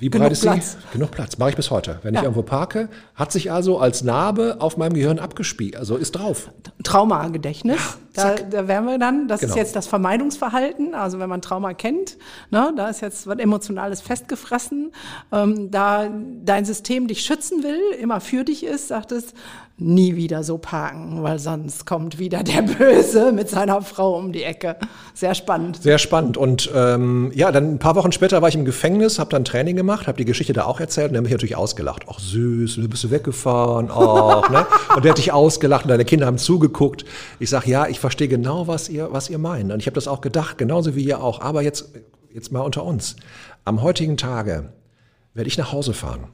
wie 0.00 0.08
Genug 0.08 0.22
breit 0.24 0.32
ist 0.32 0.40
Platz. 0.40 0.72
sie? 0.72 0.78
Genug 0.94 1.10
Platz. 1.10 1.36
Mache 1.36 1.50
ich 1.50 1.56
bis 1.56 1.70
heute. 1.70 1.98
Wenn 2.02 2.14
ich 2.14 2.20
Ja. 2.20 2.22
irgendwo 2.24 2.42
parke, 2.42 2.88
hat 3.14 3.30
sich 3.32 3.52
also 3.52 3.78
als 3.78 4.02
Narbe 4.02 4.56
auf 4.60 4.78
meinem 4.78 4.94
Gehirn 4.94 5.18
abgespielt. 5.18 5.76
Also 5.76 5.96
ist 5.96 6.12
drauf. 6.12 6.50
Traumagedächtnis. 6.82 7.98
Da, 8.14 8.34
da 8.34 8.66
wären 8.66 8.86
wir 8.86 8.98
dann. 8.98 9.28
Das 9.28 9.40
Genau. 9.40 9.52
ist 9.52 9.56
jetzt 9.58 9.76
das 9.76 9.86
Vermeidungsverhalten. 9.86 10.94
Also 10.94 11.18
wenn 11.18 11.28
man 11.28 11.42
Trauma 11.42 11.74
kennt, 11.74 12.16
ne, 12.50 12.72
da 12.74 12.88
ist 12.88 13.02
jetzt 13.02 13.26
was 13.26 13.38
Emotionales 13.38 14.00
festgefressen. 14.00 14.92
Ähm, 15.32 15.70
da 15.70 16.08
dein 16.44 16.64
System 16.64 17.08
dich 17.08 17.20
schützen 17.20 17.62
will, 17.62 17.78
immer 18.00 18.20
für 18.20 18.42
dich 18.44 18.64
ist, 18.64 18.88
sagt 18.88 19.12
es, 19.12 19.34
nie 19.78 20.16
wieder 20.16 20.42
so 20.42 20.56
parken, 20.56 21.22
weil 21.22 21.38
sonst 21.38 21.84
kommt 21.84 22.18
wieder 22.18 22.42
der 22.42 22.62
Böse 22.62 23.30
mit 23.32 23.50
seiner 23.50 23.82
Frau 23.82 24.16
um 24.16 24.32
die 24.32 24.42
Ecke. 24.42 24.76
Sehr 25.12 25.34
spannend. 25.34 25.82
Sehr 25.82 25.98
spannend. 25.98 26.38
Und 26.38 26.70
ähm, 26.74 27.30
ja, 27.34 27.52
dann 27.52 27.74
ein 27.74 27.78
paar 27.78 27.94
Wochen 27.94 28.10
später 28.10 28.40
war 28.40 28.48
ich 28.48 28.54
im 28.54 28.64
Gefängnis, 28.64 29.18
habe 29.18 29.30
dann 29.30 29.44
Training 29.44 29.76
gemacht, 29.76 30.06
habe 30.06 30.16
die 30.16 30.24
Geschichte 30.24 30.54
da 30.54 30.64
auch 30.64 30.80
erzählt 30.80 31.08
und 31.08 31.12
der 31.12 31.18
hat 31.20 31.24
mich 31.24 31.32
natürlich 31.32 31.56
ausgelacht. 31.56 32.06
Ach 32.08 32.18
süß, 32.18 32.76
du 32.76 32.88
bist 32.88 33.10
weggefahren, 33.10 33.90
ach, 33.90 34.48
ne? 34.48 34.66
Und 34.94 35.04
der 35.04 35.10
hat 35.10 35.18
dich 35.18 35.32
ausgelacht 35.32 35.84
und 35.84 35.90
deine 35.90 36.06
Kinder 36.06 36.24
haben 36.24 36.38
zugeguckt. 36.38 37.04
Ich 37.38 37.50
sag 37.50 37.66
ja, 37.66 37.86
ich 37.86 38.00
verstehe 38.00 38.28
genau, 38.28 38.68
was 38.68 38.88
ihr, 38.88 39.12
was 39.12 39.28
ihr 39.28 39.38
meint. 39.38 39.72
Und 39.72 39.80
ich 39.80 39.86
habe 39.86 39.94
das 39.94 40.08
auch 40.08 40.22
gedacht, 40.22 40.56
genauso 40.56 40.94
wie 40.96 41.04
ihr 41.04 41.22
auch. 41.22 41.42
Aber 41.42 41.60
jetzt, 41.60 41.90
jetzt 42.32 42.50
mal 42.50 42.60
unter 42.60 42.82
uns. 42.82 43.16
Am 43.66 43.82
heutigen 43.82 44.16
Tage 44.16 44.72
werde 45.34 45.48
ich 45.48 45.58
nach 45.58 45.72
Hause 45.72 45.92
fahren. 45.92 46.28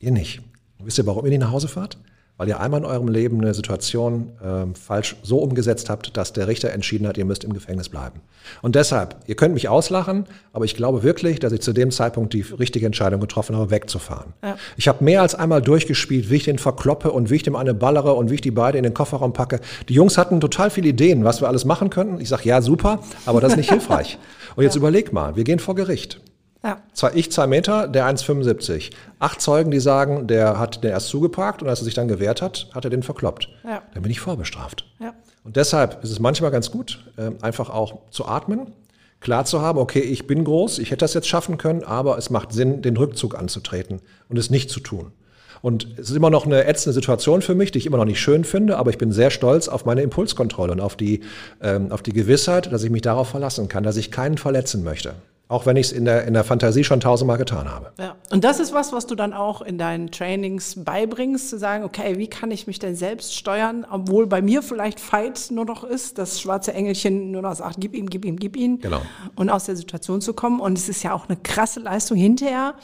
Ihr 0.00 0.10
nicht. 0.10 0.40
Und 0.80 0.86
wisst 0.86 0.98
ihr, 0.98 1.06
warum 1.06 1.24
ihr 1.24 1.30
nicht 1.30 1.40
nach 1.40 1.52
Hause 1.52 1.68
fahrt? 1.68 1.98
Weil 2.36 2.48
ihr 2.48 2.58
einmal 2.58 2.80
in 2.80 2.86
eurem 2.86 3.06
Leben 3.06 3.40
eine 3.40 3.54
Situation 3.54 4.32
ähm, 4.44 4.74
falsch 4.74 5.14
so 5.22 5.38
umgesetzt 5.38 5.88
habt, 5.88 6.16
dass 6.16 6.32
der 6.32 6.48
Richter 6.48 6.72
entschieden 6.72 7.06
hat, 7.06 7.16
ihr 7.16 7.24
müsst 7.24 7.44
im 7.44 7.52
Gefängnis 7.52 7.88
bleiben. 7.88 8.22
Und 8.60 8.74
deshalb, 8.74 9.16
ihr 9.26 9.36
könnt 9.36 9.54
mich 9.54 9.68
auslachen, 9.68 10.24
aber 10.52 10.64
ich 10.64 10.74
glaube 10.74 11.04
wirklich, 11.04 11.38
dass 11.38 11.52
ich 11.52 11.60
zu 11.60 11.72
dem 11.72 11.92
Zeitpunkt 11.92 12.32
die 12.32 12.40
richtige 12.40 12.86
Entscheidung 12.86 13.20
getroffen 13.20 13.54
habe, 13.54 13.70
wegzufahren. 13.70 14.32
Ja. 14.42 14.56
Ich 14.76 14.88
habe 14.88 15.04
mehr 15.04 15.22
als 15.22 15.36
einmal 15.36 15.62
durchgespielt, 15.62 16.28
wie 16.28 16.36
ich 16.36 16.44
den 16.44 16.58
verkloppe 16.58 17.12
und 17.12 17.30
wie 17.30 17.36
ich 17.36 17.44
dem 17.44 17.54
eine 17.54 17.72
ballere 17.72 18.14
und 18.14 18.30
wie 18.30 18.34
ich 18.34 18.40
die 18.40 18.50
beide 18.50 18.78
in 18.78 18.84
den 18.84 18.94
Kofferraum 18.94 19.32
packe. 19.32 19.60
Die 19.88 19.94
Jungs 19.94 20.18
hatten 20.18 20.40
total 20.40 20.70
viele 20.70 20.88
Ideen, 20.88 21.22
was 21.22 21.40
wir 21.40 21.46
alles 21.46 21.64
machen 21.64 21.88
könnten. 21.88 22.20
Ich 22.20 22.28
sage, 22.28 22.48
ja, 22.48 22.60
super, 22.62 22.98
aber 23.26 23.40
das 23.40 23.52
ist 23.52 23.58
nicht 23.58 23.70
hilfreich. 23.70 24.18
Und 24.56 24.64
jetzt 24.64 24.74
überleg 24.74 25.12
mal, 25.12 25.36
wir 25.36 25.44
gehen 25.44 25.60
vor 25.60 25.76
Gericht. 25.76 26.20
Ja. 26.64 26.78
Ich 27.12 27.30
zwei 27.30 27.46
Meter, 27.46 27.86
der 27.86 28.06
1,75. 28.06 28.90
Acht 29.18 29.40
Zeugen, 29.42 29.70
die 29.70 29.80
sagen, 29.80 30.26
der 30.26 30.58
hat 30.58 30.82
den 30.82 30.90
erst 30.90 31.08
zugeparkt 31.08 31.62
und 31.62 31.68
als 31.68 31.80
er 31.80 31.84
sich 31.84 31.94
dann 31.94 32.08
gewehrt 32.08 32.40
hat, 32.40 32.68
hat 32.72 32.84
er 32.84 32.90
den 32.90 33.02
verkloppt. 33.02 33.50
Ja. 33.64 33.82
Dann 33.92 34.02
bin 34.02 34.10
ich 34.10 34.20
vorbestraft. 34.20 34.86
Ja. 34.98 35.12
Und 35.44 35.56
deshalb 35.56 36.02
ist 36.02 36.10
es 36.10 36.20
manchmal 36.20 36.50
ganz 36.50 36.70
gut, 36.70 37.04
äh, 37.18 37.30
einfach 37.42 37.68
auch 37.68 37.98
zu 38.10 38.26
atmen, 38.26 38.72
klar 39.20 39.44
zu 39.44 39.60
haben, 39.60 39.78
okay, 39.78 40.00
ich 40.00 40.26
bin 40.26 40.44
groß, 40.44 40.78
ich 40.78 40.90
hätte 40.90 41.04
das 41.04 41.12
jetzt 41.12 41.28
schaffen 41.28 41.58
können, 41.58 41.84
aber 41.84 42.16
es 42.16 42.30
macht 42.30 42.52
Sinn, 42.52 42.80
den 42.80 42.96
Rückzug 42.96 43.38
anzutreten 43.38 44.00
und 44.30 44.38
es 44.38 44.48
nicht 44.48 44.70
zu 44.70 44.80
tun. 44.80 45.12
Und 45.60 45.98
es 45.98 46.10
ist 46.10 46.16
immer 46.16 46.30
noch 46.30 46.46
eine 46.46 46.64
ätzende 46.64 46.94
Situation 46.94 47.40
für 47.40 47.54
mich, 47.54 47.72
die 47.72 47.78
ich 47.78 47.86
immer 47.86 47.96
noch 47.96 48.04
nicht 48.04 48.20
schön 48.20 48.44
finde, 48.44 48.76
aber 48.76 48.90
ich 48.90 48.98
bin 48.98 49.12
sehr 49.12 49.30
stolz 49.30 49.68
auf 49.68 49.84
meine 49.84 50.02
Impulskontrolle 50.02 50.72
und 50.72 50.80
auf 50.80 50.96
die, 50.96 51.20
ähm, 51.62 51.92
auf 51.92 52.02
die 52.02 52.12
Gewissheit, 52.12 52.70
dass 52.72 52.82
ich 52.82 52.90
mich 52.90 53.02
darauf 53.02 53.28
verlassen 53.28 53.68
kann, 53.68 53.82
dass 53.82 53.96
ich 53.96 54.10
keinen 54.10 54.36
verletzen 54.38 54.84
möchte. 54.84 55.14
Auch 55.46 55.66
wenn 55.66 55.76
ich 55.76 55.88
es 55.88 55.92
in 55.92 56.06
der, 56.06 56.24
in 56.24 56.32
der 56.32 56.42
Fantasie 56.42 56.84
schon 56.84 57.00
tausendmal 57.00 57.36
getan 57.36 57.68
habe. 57.70 57.92
Ja. 57.98 58.16
Und 58.30 58.44
das 58.44 58.60
ist 58.60 58.72
was, 58.72 58.94
was 58.94 59.06
du 59.06 59.14
dann 59.14 59.34
auch 59.34 59.60
in 59.60 59.76
deinen 59.76 60.10
Trainings 60.10 60.82
beibringst, 60.82 61.50
zu 61.50 61.58
sagen, 61.58 61.84
okay, 61.84 62.16
wie 62.16 62.28
kann 62.28 62.50
ich 62.50 62.66
mich 62.66 62.78
denn 62.78 62.96
selbst 62.96 63.36
steuern, 63.36 63.86
obwohl 63.90 64.26
bei 64.26 64.40
mir 64.40 64.62
vielleicht 64.62 65.00
Fight 65.00 65.50
nur 65.50 65.66
noch 65.66 65.84
ist, 65.84 66.16
das 66.16 66.40
schwarze 66.40 66.72
Engelchen 66.72 67.30
nur 67.30 67.42
noch 67.42 67.54
sagt, 67.54 67.76
gib 67.78 67.94
ihm, 67.94 68.08
gib 68.08 68.24
ihm, 68.24 68.36
gib 68.36 68.56
ihm. 68.56 68.78
Genau. 68.78 69.02
Und 69.36 69.50
aus 69.50 69.64
der 69.64 69.76
Situation 69.76 70.22
zu 70.22 70.32
kommen. 70.32 70.60
Und 70.60 70.78
es 70.78 70.88
ist 70.88 71.02
ja 71.02 71.12
auch 71.12 71.28
eine 71.28 71.36
krasse 71.36 71.80
Leistung 71.80 72.16
hinterher, 72.16 72.74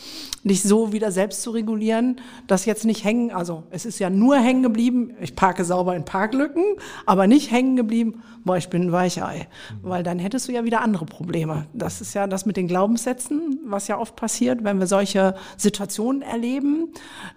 dich 0.44 0.62
so 0.62 0.92
wieder 0.92 1.12
selbst 1.12 1.40
zu 1.40 1.52
regulieren, 1.52 2.20
dass 2.46 2.66
jetzt 2.66 2.84
nicht 2.84 3.04
hängen, 3.04 3.30
also 3.30 3.62
es 3.70 3.86
ist 3.86 3.98
ja 4.00 4.10
nur 4.10 4.36
hängen 4.36 4.62
geblieben, 4.62 5.14
ich 5.22 5.34
parke 5.34 5.64
sauber 5.64 5.96
in 5.96 6.04
Parklücken, 6.04 6.64
aber 7.06 7.26
nicht 7.26 7.50
hängen 7.50 7.76
geblieben, 7.76 8.22
boah, 8.44 8.58
ich 8.58 8.68
bin 8.68 8.82
ein 8.82 8.92
Weichei. 8.92 9.48
Weil 9.80 10.02
dann 10.02 10.18
hättest 10.18 10.48
du 10.48 10.52
ja 10.52 10.64
wieder 10.64 10.82
andere 10.82 11.06
Probleme. 11.06 11.66
Das 11.72 12.02
ist 12.02 12.12
ja 12.12 12.26
das 12.26 12.46
mit 12.50 12.56
den 12.56 12.66
Glaubenssätzen, 12.66 13.60
was 13.64 13.86
ja 13.86 13.96
oft 13.96 14.16
passiert, 14.16 14.64
wenn 14.64 14.80
wir 14.80 14.88
solche 14.88 15.36
Situationen 15.56 16.20
erleben, 16.20 16.88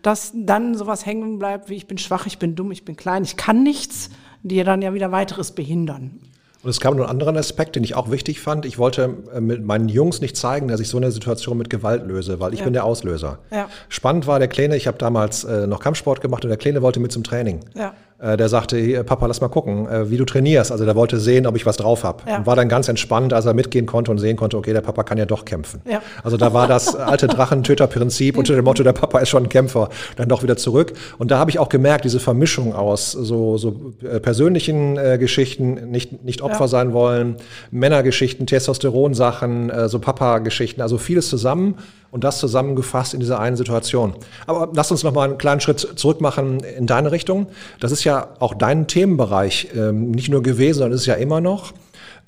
dass 0.01 0.31
dann 0.33 0.73
sowas 0.73 1.05
hängen 1.05 1.37
bleibt, 1.37 1.69
wie 1.69 1.75
ich 1.75 1.85
bin 1.85 1.99
schwach, 1.99 2.25
ich 2.25 2.39
bin 2.39 2.55
dumm, 2.55 2.71
ich 2.71 2.83
bin 2.83 2.95
klein, 2.95 3.21
ich 3.23 3.37
kann 3.37 3.61
nichts, 3.61 4.09
die 4.41 4.63
dann 4.63 4.81
ja 4.81 4.95
wieder 4.95 5.11
weiteres 5.11 5.51
behindern. 5.51 6.19
Und 6.63 6.69
es 6.71 6.79
kam 6.79 6.95
noch 6.95 7.03
einen 7.03 7.11
anderen 7.11 7.37
Aspekt, 7.37 7.75
den 7.75 7.83
ich 7.83 7.93
auch 7.93 8.09
wichtig 8.09 8.39
fand. 8.39 8.65
Ich 8.65 8.79
wollte 8.79 9.17
äh, 9.35 9.39
mit 9.39 9.63
meinen 9.63 9.87
Jungs 9.87 10.19
nicht 10.19 10.35
zeigen, 10.35 10.67
dass 10.69 10.79
ich 10.79 10.87
so 10.87 10.97
eine 10.97 11.11
Situation 11.11 11.57
mit 11.59 11.69
Gewalt 11.69 12.07
löse, 12.07 12.39
weil 12.39 12.53
ich 12.53 12.59
Ja. 12.61 12.63
bin 12.65 12.73
der 12.73 12.85
Auslöser. 12.85 13.37
Ja. 13.51 13.69
Spannend 13.89 14.25
war 14.25 14.39
der 14.39 14.47
Kleine, 14.47 14.75
ich 14.77 14.87
habe 14.87 14.97
damals 14.97 15.43
äh, 15.43 15.67
noch 15.67 15.79
Kampfsport 15.79 16.21
gemacht 16.21 16.43
und 16.43 16.49
der 16.49 16.57
Kleine 16.57 16.81
wollte 16.81 16.99
mit 16.99 17.11
zum 17.11 17.23
Training. 17.23 17.59
Ja. 17.75 17.93
Äh, 18.23 18.37
der 18.37 18.47
sagte, 18.47 18.77
hey, 18.77 19.03
Papa, 19.03 19.25
lass 19.25 19.41
mal 19.41 19.49
gucken, 19.49 19.87
äh, 19.87 20.09
wie 20.09 20.17
du 20.17 20.25
trainierst. 20.25 20.71
Also 20.71 20.85
der 20.85 20.95
wollte 20.95 21.19
sehen, 21.19 21.45
ob 21.45 21.55
ich 21.55 21.65
was 21.65 21.77
drauf 21.77 22.03
habe. 22.03 22.23
Ja. 22.27 22.37
Und 22.37 22.45
war 22.45 22.55
dann 22.55 22.69
ganz 22.69 22.87
entspannt, 22.87 23.33
als 23.33 23.45
er 23.45 23.53
mitgehen 23.53 23.85
konnte 23.85 24.11
und 24.11 24.17
sehen 24.17 24.37
konnte, 24.37 24.57
okay, 24.57 24.71
der 24.71 24.81
Papa 24.81 25.03
kann 25.03 25.17
ja 25.17 25.25
doch 25.25 25.43
kämpfen. 25.45 25.81
Ja. 25.89 26.01
Also 26.23 26.37
da 26.37 26.53
war 26.53 26.67
das 26.67 26.95
alte 26.95 27.27
Drachentöterprinzip 27.27 28.37
unter 28.37 28.55
dem 28.55 28.63
Motto, 28.63 28.83
der 28.83 28.93
Papa 28.93 29.19
ist 29.19 29.29
schon 29.29 29.43
ein 29.43 29.49
Kämpfer, 29.49 29.89
dann 30.15 30.29
doch 30.29 30.41
wieder 30.41 30.55
zurück. 30.55 30.93
Und 31.17 31.31
da 31.31 31.37
habe 31.37 31.51
ich 31.51 31.59
auch 31.59 31.69
gemerkt, 31.69 32.05
diese 32.05 32.19
Vermischung 32.19 32.73
aus 32.73 33.11
so, 33.11 33.57
so 33.57 33.93
äh, 34.01 34.19
persönlichen 34.19 34.97
äh, 34.97 35.17
Geschichten, 35.17 35.91
nicht, 35.91 36.23
nicht 36.23 36.41
Opfer 36.41 36.61
ja. 36.61 36.67
sein 36.67 36.93
wollen, 36.93 37.35
Männergeschichten, 37.71 38.47
Testosteronsachen, 38.47 39.69
äh, 39.69 39.89
so 39.89 39.99
Papa-Geschichten, 39.99 40.81
also 40.81 40.97
vieles 40.97 41.29
zusammen 41.29 41.75
und 42.13 42.23
das 42.23 42.37
zusammengefasst 42.37 43.15
in 43.15 43.19
dieser 43.19 43.39
einen 43.39 43.57
Situation. 43.57 44.13
Aber 44.45 44.69
lass 44.73 44.91
uns 44.91 45.03
noch 45.03 45.13
mal 45.13 45.27
einen 45.27 45.39
kleinen 45.39 45.61
Schritt 45.61 45.79
zurück 45.79 46.21
machen 46.21 46.59
in 46.59 46.85
deine 46.85 47.11
Richtung. 47.11 47.47
Das 47.79 47.91
ist 47.91 48.03
ja 48.03 48.27
auch 48.39 48.53
dein 48.53 48.85
Themenbereich, 48.87 49.69
ähm, 49.75 50.11
nicht 50.11 50.29
nur 50.29 50.43
gewesen, 50.43 50.77
sondern 50.77 50.93
ist 50.93 51.01
es 51.01 51.07
ja 51.07 51.15
immer 51.15 51.41
noch. 51.41 51.73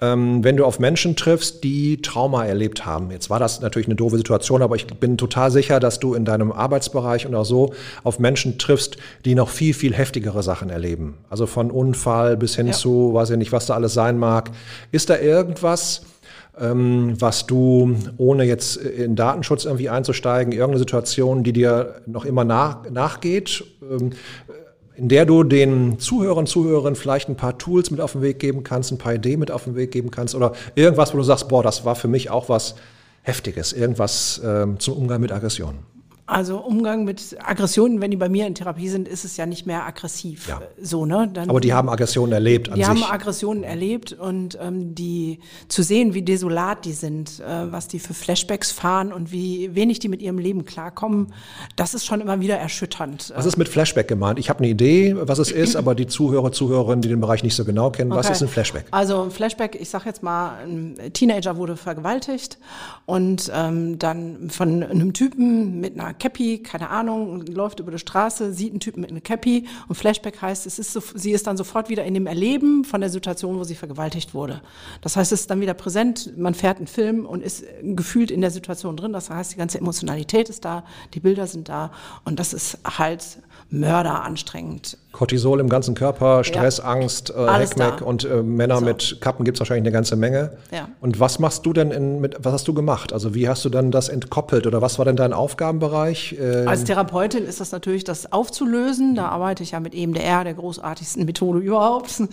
Ähm, 0.02 0.44
wenn 0.44 0.58
du 0.58 0.66
auf 0.66 0.80
Menschen 0.80 1.16
triffst, 1.16 1.64
die 1.64 2.02
Trauma 2.02 2.46
erlebt 2.46 2.86
haben. 2.86 3.12
Jetzt 3.12 3.30
war 3.30 3.40
das 3.40 3.62
natürlich 3.62 3.88
eine 3.88 3.96
doofe 3.96 4.18
Situation, 4.18 4.64
aber 4.64 4.76
ich 4.76 4.88
bin 4.88 5.18
total 5.18 5.52
sicher, 5.52 5.80
dass 5.80 6.00
du 6.00 6.16
in 6.16 6.26
deinem 6.26 6.52
Arbeitsbereich 6.52 7.28
und 7.28 7.36
auch 7.36 7.46
so 7.46 7.72
auf 8.04 8.18
Menschen 8.18 8.58
triffst, 8.58 8.98
die 9.24 9.36
noch 9.36 9.50
viel, 9.50 9.76
viel 9.76 9.94
heftigere 9.94 10.42
Sachen 10.42 10.72
erleben. 10.72 11.14
Also 11.30 11.46
von 11.46 11.70
Unfall 11.70 12.38
bis 12.38 12.56
hin 12.56 12.68
ja. 12.68 12.74
zu, 12.74 13.14
weiß 13.14 13.30
ich 13.30 13.38
nicht, 13.38 13.52
was 13.52 13.68
da 13.68 13.76
alles 13.76 13.94
sein 13.94 14.18
mag. 14.18 14.50
Ist 14.92 15.12
da 15.12 15.18
irgendwas, 15.18 16.02
was 16.58 17.48
du, 17.48 17.96
ohne 18.18 18.46
jetzt 18.46 18.78
in 18.78 19.16
Datenschutz 19.16 19.66
irgendwie 19.66 19.90
einzusteigen, 19.90 20.54
irgendeine 20.54 20.80
Situation, 20.80 21.44
die 21.44 21.54
dir 21.54 21.96
noch 22.06 22.26
immer 22.26 22.46
nach, 22.46 22.90
nachgeht, 22.90 23.64
ähm, 23.82 24.12
in 24.96 25.10
der 25.10 25.26
du 25.26 25.44
den 25.44 26.00
Zuhörern, 26.00 26.48
Zuhörern 26.48 26.96
vielleicht 26.96 27.28
ein 27.28 27.36
paar 27.36 27.58
Tools 27.58 27.92
mit 27.92 28.00
auf 28.00 28.14
den 28.14 28.22
Weg 28.22 28.40
geben 28.40 28.64
kannst, 28.64 28.92
ein 28.92 28.98
paar 28.98 29.14
Ideen 29.14 29.40
mit 29.40 29.52
auf 29.52 29.66
den 29.66 29.76
Weg 29.76 29.92
geben 29.92 30.12
kannst 30.12 30.36
oder 30.36 30.54
irgendwas, 30.76 31.14
wo 31.14 31.18
du 31.18 31.24
sagst, 31.24 31.50
boah, 31.50 31.62
das 31.62 31.84
war 31.84 31.96
für 31.96 32.08
mich 32.08 32.30
auch 32.30 32.48
was 32.48 32.76
Heftiges, 33.24 33.74
irgendwas 33.74 34.40
ähm, 34.46 34.80
zum 34.80 34.96
Umgang 34.96 35.20
mit 35.20 35.32
Aggressionen. 35.32 35.95
Also 36.28 36.58
Umgang 36.58 37.04
mit 37.04 37.38
Aggressionen, 37.40 38.02
wenn 38.02 38.10
die 38.10 38.18
bei 38.18 38.30
mir 38.30 38.48
in 38.48 38.56
Therapie 38.56 38.90
sind, 38.90 39.08
ist 39.08 39.26
es 39.26 39.38
ja 39.38 39.46
nicht 39.46 39.68
mehr 39.68 39.86
aggressiv. 39.86 40.48
Ja. 40.48 40.60
So, 40.82 41.06
ne? 41.06 41.30
Dann, 41.32 41.52
Aber 41.52 41.60
die 41.60 41.72
haben 41.72 41.88
Aggressionen 41.88 42.34
erlebt 42.34 42.68
an 42.70 42.76
Die 42.76 42.82
sich. 42.82 42.90
haben 42.90 43.04
Aggressionen 43.04 43.64
erlebt 43.64 44.14
und 44.14 44.58
ähm, 44.60 44.96
die 44.96 45.40
zu 45.68 45.84
sehen, 45.84 46.16
wie 46.16 46.24
desolat 46.24 46.84
die 46.84 46.94
sind, 46.94 47.42
äh, 47.42 47.72
was 47.72 47.88
die 47.88 48.00
für 48.00 48.16
Flashbacks 48.16 48.72
fahren 48.72 49.14
und 49.14 49.32
wie 49.32 49.76
wenig 49.76 50.00
die 50.00 50.08
mit 50.08 50.24
ihrem 50.24 50.40
Leben 50.40 50.66
klarkommen, 50.66 51.32
das 51.76 51.94
ist 51.94 52.08
schon 52.08 52.22
immer 52.22 52.40
wieder 52.40 52.58
erschütternd. 52.58 53.32
Was 53.36 53.46
ist 53.46 53.58
mit 53.58 53.70
Flashback 53.70 54.08
gemeint? 54.08 54.40
Ich 54.40 54.50
habe 54.50 54.60
eine 54.60 54.70
Idee, 54.70 55.16
was 55.16 55.38
es 55.38 55.52
ist, 55.52 55.76
aber 55.76 55.94
die 55.94 56.08
Zuhörer, 56.08 56.52
Zuhörerinnen, 56.52 57.02
die 57.04 57.10
den 57.10 57.22
Bereich 57.22 57.44
nicht 57.44 57.56
so 57.56 57.66
genau 57.66 57.92
kennen, 57.92 58.12
okay. 58.12 58.20
was 58.20 58.32
ist 58.32 58.42
ein 58.42 58.50
Flashback? 58.50 58.86
Also 58.90 59.22
ein 59.22 59.30
Flashback, 59.32 59.78
ich 59.80 59.90
sage 59.90 60.06
jetzt 60.06 60.24
mal, 60.24 60.58
ein 60.64 60.98
Teenager 61.14 61.56
wurde 61.58 61.78
vergewaltigt 61.78 62.58
und 63.06 63.52
ähm, 63.54 64.00
dann 64.00 64.50
von 64.50 64.82
einem 64.82 65.14
Typen 65.14 65.80
mit 65.80 66.00
einer 66.00 66.15
Cappy, 66.20 66.60
keine 66.60 66.90
Ahnung, 66.90 67.46
läuft 67.46 67.80
über 67.80 67.92
die 67.92 68.00
Straße, 68.00 68.54
sieht 68.54 68.72
einen 68.72 68.80
Typen 68.80 69.02
mit 69.02 69.12
einer 69.12 69.22
Cappy 69.22 69.68
und 69.88 69.96
Flashback 69.96 70.42
heißt, 70.42 70.66
es 70.66 70.80
ist 70.80 70.94
so, 70.94 71.02
sie 71.14 71.32
ist 71.32 71.48
dann 71.48 71.58
sofort 71.58 71.90
wieder 71.90 72.04
in 72.04 72.14
dem 72.14 72.28
Erleben 72.28 72.84
von 72.84 73.02
der 73.02 73.10
Situation, 73.10 73.58
wo 73.58 73.64
sie 73.64 73.76
vergewaltigt 73.76 74.34
wurde. 74.34 74.62
Das 75.02 75.16
heißt, 75.16 75.32
es 75.32 75.42
ist 75.42 75.50
dann 75.50 75.62
wieder 75.62 75.74
präsent, 75.74 76.38
man 76.38 76.54
fährt 76.54 76.78
einen 76.78 76.88
Film 76.88 77.26
und 77.26 77.44
ist 77.44 77.64
gefühlt 77.82 78.32
in 78.32 78.42
der 78.42 78.52
Situation 78.52 78.98
drin. 78.98 79.14
Das 79.14 79.30
heißt, 79.30 79.54
die 79.54 79.58
ganze 79.58 79.78
Emotionalität 79.78 80.50
ist 80.50 80.66
da, 80.66 80.84
die 81.14 81.20
Bilder 81.20 81.48
sind 81.48 81.70
da 81.70 81.92
und 82.24 82.40
das 82.40 82.54
ist 82.54 82.80
halt 82.86 83.40
Mörder 83.80 84.24
anstrengend. 84.24 84.98
Cortisol 85.16 85.62
im 85.62 85.70
ganzen 85.70 85.96
Körper, 85.96 86.44
Stress, 86.44 86.80
ja. 86.80 86.84
Angst, 86.84 87.30
äh, 87.30 87.48
Heckmeck 87.48 88.02
und 88.02 88.26
äh, 88.26 88.44
Männer 88.44 88.80
so. 88.80 88.86
mit 88.86 89.22
Kappen 89.22 89.46
gibt 89.46 89.56
es 89.56 89.62
wahrscheinlich 89.62 89.84
eine 89.84 89.94
ganze 89.94 90.18
Menge. 90.18 90.58
Ja. 90.72 90.90
Und 91.00 91.22
was 91.22 91.40
machst 91.40 91.66
du 91.66 91.72
denn 91.72 91.92
in, 91.92 92.20
mit, 92.20 92.36
was 92.40 92.52
hast 92.52 92.68
du 92.68 92.74
gemacht? 92.74 93.14
Also 93.14 93.34
wie 93.34 93.48
hast 93.48 93.64
du 93.64 93.70
dann 93.70 93.92
das 93.92 94.10
entkoppelt 94.10 94.68
oder 94.68 94.82
was 94.82 94.98
war 94.98 95.06
denn 95.06 95.16
dein 95.16 95.32
Aufgabenbereich? 95.32 96.36
Ähm 96.38 96.68
Als 96.68 96.84
Therapeutin 96.84 97.46
ist 97.46 97.62
das 97.62 97.72
natürlich, 97.72 98.04
das 98.04 98.34
aufzulösen. 98.34 99.16
Da 99.16 99.30
arbeite 99.30 99.64
ich 99.64 99.72
ja 99.72 99.80
mit 99.80 99.96
EMDR, 99.96 100.44
der 100.44 100.54
großartigsten 100.54 101.24
Methode 101.26 101.60
überhaupt. 101.60 102.20
Mhm. 102.20 102.28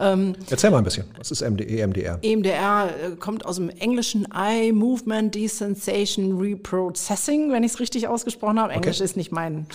ähm, 0.00 0.34
Erzähl 0.50 0.70
mal 0.70 0.78
ein 0.78 0.84
bisschen. 0.84 1.06
Was 1.16 1.30
ist 1.30 1.40
EMDR? 1.40 2.18
EMDR 2.20 2.88
äh, 2.88 3.16
kommt 3.16 3.46
aus 3.46 3.56
dem 3.56 3.70
englischen 3.70 4.28
Eye 4.34 4.72
Movement 4.72 5.34
Desensation 5.34 6.38
Reprocessing, 6.38 7.50
wenn 7.50 7.64
ich 7.64 7.72
es 7.72 7.80
richtig 7.80 8.08
ausgesprochen 8.08 8.60
habe. 8.60 8.74
Englisch 8.74 8.96
okay. 8.96 9.04
ist 9.04 9.16
nicht 9.16 9.32
mein 9.32 9.66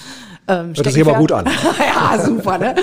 ähm, 0.47 0.73
Hört 0.75 0.85
aber 1.11 1.19
gut 1.19 1.31
an. 1.31 1.45
ja, 1.79 2.19
super 2.19 2.57
ne? 2.57 2.75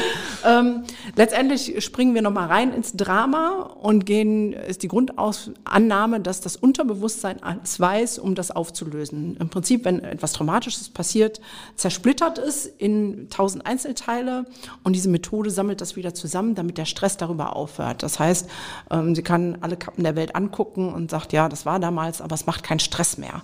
ähm, 0.44 0.84
letztendlich 1.16 1.84
springen 1.84 2.14
wir 2.14 2.22
nochmal 2.22 2.48
rein 2.48 2.72
ins 2.72 2.92
Drama 2.92 3.74
und 3.80 4.06
gehen, 4.06 4.52
ist 4.52 4.82
die 4.82 4.88
Grundannahme, 4.88 6.20
dass 6.20 6.40
das 6.40 6.56
Unterbewusstsein 6.56 7.42
alles 7.42 7.80
weiß, 7.80 8.18
um 8.18 8.34
das 8.34 8.50
aufzulösen. 8.50 9.36
Im 9.38 9.48
Prinzip, 9.48 9.84
wenn 9.84 10.02
etwas 10.02 10.32
Traumatisches 10.32 10.88
passiert, 10.88 11.40
zersplittert 11.76 12.38
es 12.38 12.66
in 12.66 13.28
tausend 13.30 13.66
Einzelteile 13.66 14.46
und 14.84 14.94
diese 14.94 15.08
Methode 15.08 15.50
sammelt 15.50 15.80
das 15.80 15.96
wieder 15.96 16.14
zusammen, 16.14 16.54
damit 16.54 16.78
der 16.78 16.84
Stress 16.84 17.16
darüber 17.16 17.56
aufhört. 17.56 18.02
Das 18.02 18.18
heißt, 18.18 18.48
ähm, 18.90 19.14
sie 19.14 19.22
kann 19.22 19.58
alle 19.60 19.76
Kappen 19.76 20.04
der 20.04 20.16
Welt 20.16 20.34
angucken 20.34 20.92
und 20.92 21.10
sagt, 21.10 21.32
ja, 21.32 21.48
das 21.48 21.66
war 21.66 21.78
damals, 21.78 22.20
aber 22.20 22.34
es 22.34 22.46
macht 22.46 22.62
keinen 22.62 22.80
Stress 22.80 23.18
mehr. 23.18 23.42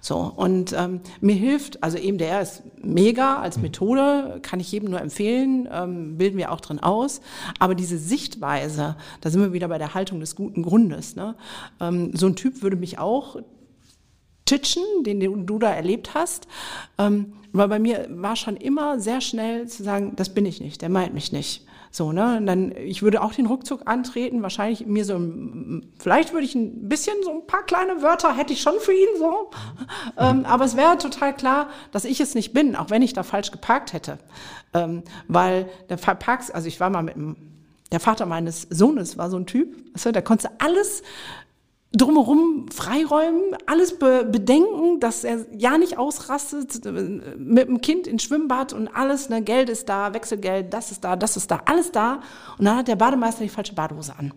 So, 0.00 0.32
und 0.34 0.72
ähm, 0.72 1.00
mir 1.20 1.34
hilft, 1.34 1.82
also 1.82 1.98
der 1.98 2.40
ist 2.40 2.62
mega 2.82 3.40
als 3.40 3.58
Methode, 3.58 4.15
kann 4.42 4.60
ich 4.60 4.70
jedem 4.72 4.90
nur 4.90 5.00
empfehlen, 5.00 5.68
ähm, 5.72 6.16
bilden 6.18 6.38
wir 6.38 6.52
auch 6.52 6.60
drin 6.60 6.80
aus. 6.80 7.20
Aber 7.58 7.74
diese 7.74 7.98
Sichtweise, 7.98 8.96
da 9.20 9.30
sind 9.30 9.40
wir 9.40 9.52
wieder 9.52 9.68
bei 9.68 9.78
der 9.78 9.94
Haltung 9.94 10.20
des 10.20 10.34
guten 10.34 10.62
Grundes. 10.62 11.16
Ne? 11.16 11.34
Ähm, 11.80 12.10
so 12.14 12.26
ein 12.26 12.36
Typ 12.36 12.62
würde 12.62 12.76
mich 12.76 12.98
auch 12.98 13.36
titschen, 14.46 14.82
den 15.04 15.46
du 15.46 15.58
da 15.58 15.70
erlebt 15.70 16.14
hast. 16.14 16.46
Ähm, 16.98 17.34
weil 17.52 17.68
bei 17.68 17.78
mir 17.78 18.06
war 18.10 18.36
schon 18.36 18.56
immer 18.56 18.98
sehr 19.00 19.20
schnell 19.20 19.66
zu 19.66 19.82
sagen, 19.82 20.14
das 20.16 20.30
bin 20.30 20.46
ich 20.46 20.60
nicht, 20.60 20.82
der 20.82 20.88
meint 20.88 21.14
mich 21.14 21.32
nicht. 21.32 21.66
So, 21.90 22.12
ne? 22.12 22.36
Und 22.36 22.46
dann, 22.46 22.72
ich 22.76 23.02
würde 23.02 23.22
auch 23.22 23.32
den 23.32 23.46
Rückzug 23.46 23.88
antreten, 23.88 24.42
wahrscheinlich 24.42 24.84
mir 24.84 25.06
so, 25.06 25.18
vielleicht 25.98 26.34
würde 26.34 26.44
ich 26.44 26.54
ein 26.54 26.90
bisschen, 26.90 27.14
so 27.22 27.30
ein 27.30 27.46
paar 27.46 27.62
kleine 27.62 28.02
Wörter 28.02 28.36
hätte 28.36 28.52
ich 28.52 28.60
schon 28.60 28.78
für 28.80 28.92
ihn 28.92 29.18
so. 29.18 29.50
Ähm, 30.18 30.44
aber 30.44 30.66
es 30.66 30.76
wäre 30.76 30.98
total 30.98 31.34
klar, 31.34 31.70
dass 31.92 32.04
ich 32.04 32.20
es 32.20 32.34
nicht 32.34 32.52
bin, 32.52 32.76
auch 32.76 32.90
wenn 32.90 33.02
ich 33.02 33.14
da 33.14 33.22
falsch 33.22 33.50
geparkt 33.50 33.94
hätte. 33.94 34.18
Ähm, 34.74 35.02
weil 35.26 35.68
der 35.88 35.96
Parks, 35.96 36.50
also 36.50 36.68
ich 36.68 36.80
war 36.80 36.90
mal 36.90 37.02
mit 37.02 37.16
dem, 37.16 37.36
der 37.92 38.00
Vater 38.00 38.26
meines 38.26 38.62
Sohnes 38.68 39.16
war 39.16 39.30
so 39.30 39.38
ein 39.38 39.46
Typ, 39.46 39.74
also, 39.94 40.12
der 40.12 40.22
konnte 40.22 40.50
alles 40.58 41.02
drumherum 41.96 42.66
freiräumen, 42.72 43.56
alles 43.66 43.98
be 43.98 44.24
bedenken, 44.30 45.00
dass 45.00 45.24
er 45.24 45.46
ja 45.56 45.78
nicht 45.78 45.98
ausrastet, 45.98 46.84
mit 47.38 47.68
dem 47.68 47.80
Kind 47.80 48.06
ins 48.06 48.24
Schwimmbad 48.24 48.72
und 48.72 48.88
alles, 48.88 49.28
ne, 49.28 49.42
Geld 49.42 49.68
ist 49.68 49.88
da, 49.88 50.14
Wechselgeld, 50.14 50.72
das 50.72 50.90
ist 50.90 51.04
da, 51.04 51.16
das 51.16 51.36
ist 51.36 51.50
da, 51.50 51.62
alles 51.64 51.92
da. 51.92 52.20
Und 52.58 52.64
dann 52.64 52.78
hat 52.78 52.88
der 52.88 52.96
Bademeister 52.96 53.42
die 53.42 53.48
falsche 53.48 53.74
Badehose 53.74 54.14
an. 54.18 54.32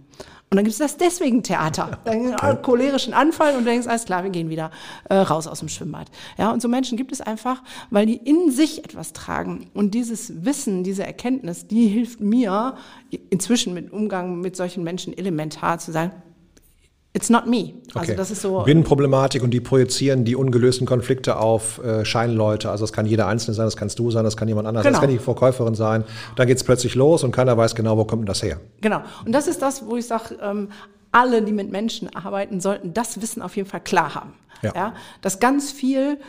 Und 0.52 0.56
dann 0.56 0.66
gibt 0.66 0.74
es 0.74 0.80
das 0.80 0.98
deswegen 0.98 1.44
Theater. 1.44 2.00
Dann 2.06 2.34
okay. 2.34 2.58
cholerischen 2.64 3.14
Anfall 3.14 3.56
und 3.56 3.66
du 3.66 3.70
denkst, 3.70 3.86
alles 3.86 4.06
klar, 4.06 4.24
wir 4.24 4.32
gehen 4.32 4.50
wieder 4.50 4.72
äh, 5.08 5.16
raus 5.16 5.46
aus 5.46 5.60
dem 5.60 5.70
Schwimmbad. 5.70 6.10
Ja, 6.40 6.52
und 6.52 6.60
so 6.60 6.68
Menschen 6.68 6.98
gibt 6.98 7.12
es 7.12 7.22
einfach, 7.22 7.62
weil 7.92 8.08
die 8.08 8.16
in 8.16 8.50
sich 8.50 8.84
etwas 8.84 9.14
tragen. 9.14 9.70
Und 9.76 9.94
dieses 9.94 10.44
Wissen, 10.44 10.84
diese 10.84 11.06
Erkenntnis, 11.06 11.68
die 11.68 11.86
hilft 11.86 12.20
mir 12.20 12.76
inzwischen 13.30 13.76
mit 13.76 13.94
Umgang 13.94 14.42
mit 14.42 14.56
solchen 14.56 14.84
Menschen 14.84 15.16
elementar 15.16 15.78
zu 15.78 15.92
sagen, 15.92 16.14
It's 17.12 17.30
not 17.30 17.48
me. 17.48 17.74
Also 17.96 18.12
okay. 18.12 18.16
das 18.16 18.30
ist 18.30 18.44
so. 18.44 18.62
Binnenproblematik 18.62 19.42
und 19.42 19.52
die 19.52 19.60
projizieren 19.60 20.26
die 20.26 20.36
ungelösten 20.36 20.86
Konflikte 20.86 21.38
auf 21.38 21.84
äh, 21.84 22.06
Scheinleute. 22.06 22.70
Also 22.70 22.84
das 22.84 22.94
kann 22.94 23.08
jeder 23.08 23.28
Einzelne 23.28 23.56
sein, 23.56 23.66
das 23.66 23.76
kannst 23.76 23.98
du 23.98 24.12
sein, 24.12 24.24
das 24.24 24.38
kann 24.38 24.48
jemand 24.48 24.68
anders, 24.68 24.84
genau. 24.84 24.94
das 24.94 25.02
kann 25.02 25.10
die 25.10 25.18
Verkäuferin 25.18 25.74
sein. 25.74 26.04
Dann 26.36 26.48
geht 26.48 26.58
es 26.58 26.64
plötzlich 26.64 26.94
los 26.94 27.24
und 27.24 27.32
keiner 27.32 27.58
weiß 27.58 27.74
genau, 27.74 27.98
wo 27.98 28.06
kommt 28.06 28.22
denn 28.22 28.28
das 28.28 28.44
her. 28.44 28.60
Genau. 28.82 29.02
Und 29.26 29.32
das 29.32 29.48
ist 29.48 29.62
das, 29.62 29.88
wo 29.88 29.96
ich 29.96 30.06
sage, 30.06 30.38
ähm, 30.42 30.70
alle, 31.12 31.42
die 31.42 31.52
mit 31.52 31.72
Menschen 31.72 32.16
arbeiten, 32.16 32.62
sollten 32.62 32.94
das 32.94 33.20
Wissen 33.20 33.42
auf 33.42 33.58
jeden 33.58 33.68
Fall 33.68 33.82
klar 33.82 34.14
haben. 34.14 34.34
Ja. 34.62 34.74
ja. 34.76 34.94
Dass 35.22 35.40
ganz 35.40 35.72
viel 35.72 36.20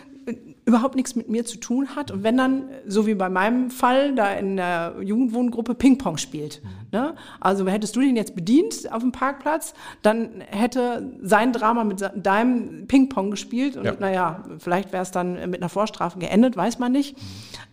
überhaupt 0.64 0.94
nichts 0.94 1.16
mit 1.16 1.28
mir 1.28 1.44
zu 1.44 1.58
tun 1.58 1.96
hat 1.96 2.10
und 2.10 2.22
wenn 2.22 2.36
dann, 2.36 2.64
so 2.86 3.06
wie 3.06 3.14
bei 3.14 3.28
meinem 3.28 3.70
Fall, 3.70 4.14
da 4.14 4.32
in 4.34 4.56
der 4.56 4.94
Jugendwohngruppe 5.02 5.74
Ping-Pong 5.74 6.16
spielt. 6.16 6.62
Ne? 6.92 7.14
Also 7.40 7.66
hättest 7.66 7.94
du 7.96 8.00
den 8.00 8.16
jetzt 8.16 8.34
bedient 8.34 8.90
auf 8.92 9.02
dem 9.02 9.12
Parkplatz, 9.12 9.74
dann 10.02 10.40
hätte 10.40 11.12
sein 11.22 11.52
Drama 11.52 11.84
mit 11.84 12.10
deinem 12.16 12.86
Ping-Pong 12.86 13.30
gespielt 13.30 13.76
und 13.76 13.84
ja. 13.84 13.94
naja, 13.98 14.44
vielleicht 14.58 14.92
wäre 14.92 15.02
es 15.02 15.10
dann 15.10 15.50
mit 15.50 15.60
einer 15.60 15.68
Vorstrafe 15.68 16.18
geendet, 16.18 16.56
weiß 16.56 16.78
man 16.78 16.92
nicht. 16.92 17.16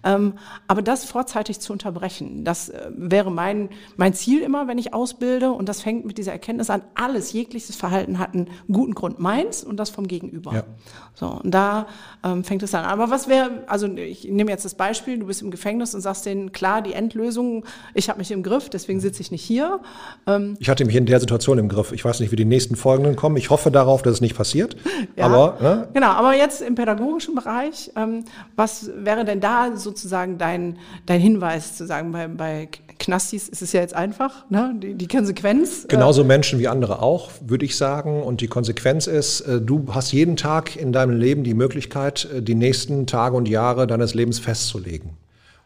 Ähm, 0.04 0.34
aber 0.68 0.82
das 0.82 1.06
vorzeitig 1.06 1.60
zu 1.60 1.74
unterbrechen, 1.74 2.44
das 2.44 2.70
äh, 2.70 2.92
wäre 2.96 3.32
mein, 3.32 3.70
mein 3.96 4.14
Ziel 4.14 4.42
immer, 4.42 4.68
wenn 4.68 4.78
ich 4.78 4.94
ausbilde 4.94 5.52
und 5.52 5.68
das 5.68 5.82
fängt 5.82 6.06
mit 6.06 6.18
dieser 6.18 6.32
Erkenntnis 6.32 6.70
an, 6.70 6.84
alles, 6.94 7.34
jegliches 7.34 7.76
Verhalten 7.76 8.20
hat 8.20 8.34
einen 8.34 8.50
guten 8.72 8.94
Grund, 8.94 9.20
meins 9.20 9.64
und 9.64 9.78
das 9.78 9.90
vom 9.90 10.08
Gegenüber. 10.08 10.54
Ja. 10.54 10.64
So, 11.16 11.40
und 11.44 11.52
da 11.52 11.88
ähm, 12.24 12.44
fängt 12.44 12.62
es 12.62 12.76
an. 12.76 12.86
Aber 12.86 13.10
was 13.10 13.28
wäre, 13.28 13.64
also 13.68 13.88
ich 13.88 14.26
nehme 14.26 14.52
jetzt 14.52 14.66
das 14.66 14.76
Beispiel, 14.76 15.18
du 15.18 15.26
bist 15.26 15.42
im 15.42 15.50
Gefängnis 15.50 15.96
und 15.96 16.02
sagst 16.02 16.28
denen, 16.28 16.52
klar, 16.52 16.84
die 16.84 16.94
Endlösung, 16.94 17.66
ich 17.96 18.10
habe 18.10 18.20
mich 18.20 18.32
im 18.32 18.44
Griff, 18.44 18.70
deswegen 18.70 19.00
sitze 19.08 19.22
ich 19.22 19.32
nicht 19.32 19.44
hier. 19.44 19.80
Ähm 20.28 20.56
ich 20.60 20.70
hatte 20.70 20.86
mich 20.86 20.96
in 20.96 21.06
der 21.06 21.20
Situation 21.20 21.58
im 21.58 21.70
Griff. 21.70 21.92
Ich 21.92 22.04
weiß 22.04 22.20
nicht, 22.20 22.32
wie 22.32 22.36
die 22.36 22.46
nächsten 22.46 22.76
Folgenden 22.76 23.16
kommen. 23.16 23.38
Ich 23.38 23.50
hoffe 23.50 23.72
darauf, 23.72 24.02
dass 24.02 24.14
es 24.14 24.22
nicht 24.22 24.36
passiert. 24.36 24.76
Ja, 25.16 25.26
aber, 25.26 25.58
ne? 25.62 25.88
Genau, 25.94 26.08
aber 26.08 26.36
jetzt 26.36 26.62
im 26.62 26.76
pädagogischen 26.76 27.34
Bereich, 27.34 27.92
ähm, 27.96 28.26
was 28.56 28.92
wäre 28.96 29.26
denn 29.26 29.40
da 29.40 29.76
sozusagen 29.76 30.38
dein, 30.38 30.78
dein 31.06 31.20
Hinweis 31.20 31.76
zu 31.76 31.86
sagen, 31.86 32.12
bei, 32.12 32.28
bei 32.28 32.70
Knastis 33.00 33.48
ist 33.48 33.62
es 33.62 33.74
ja 33.74 33.82
jetzt 33.82 33.96
einfach, 33.96 34.50
ne? 34.50 34.76
die, 34.76 34.96
die 34.96 35.08
Konsequenz. 35.08 35.86
Äh 35.86 35.88
Genauso 35.88 36.24
Menschen 36.24 36.60
wie 36.60 36.68
andere 36.68 37.02
auch, 37.02 37.32
würde 37.42 37.66
ich 37.66 37.78
sagen. 37.78 38.24
Und 38.24 38.42
die 38.42 38.48
Konsequenz 38.48 39.08
ist, 39.08 39.42
äh, 39.42 39.62
du 39.62 39.86
hast 39.92 40.12
jeden 40.12 40.36
Tag 40.36 40.76
in 40.76 40.92
deinem 40.92 41.18
Leben 41.18 41.44
die 41.44 41.54
Möglichkeit, 41.54 42.28
äh, 42.34 42.42
die 42.42 42.56
nächsten 42.56 43.08
Tage 43.08 43.36
und 43.36 43.48
Jahre 43.48 43.88
deines 43.88 44.14
Lebens 44.14 44.40
festzulegen. 44.40 45.12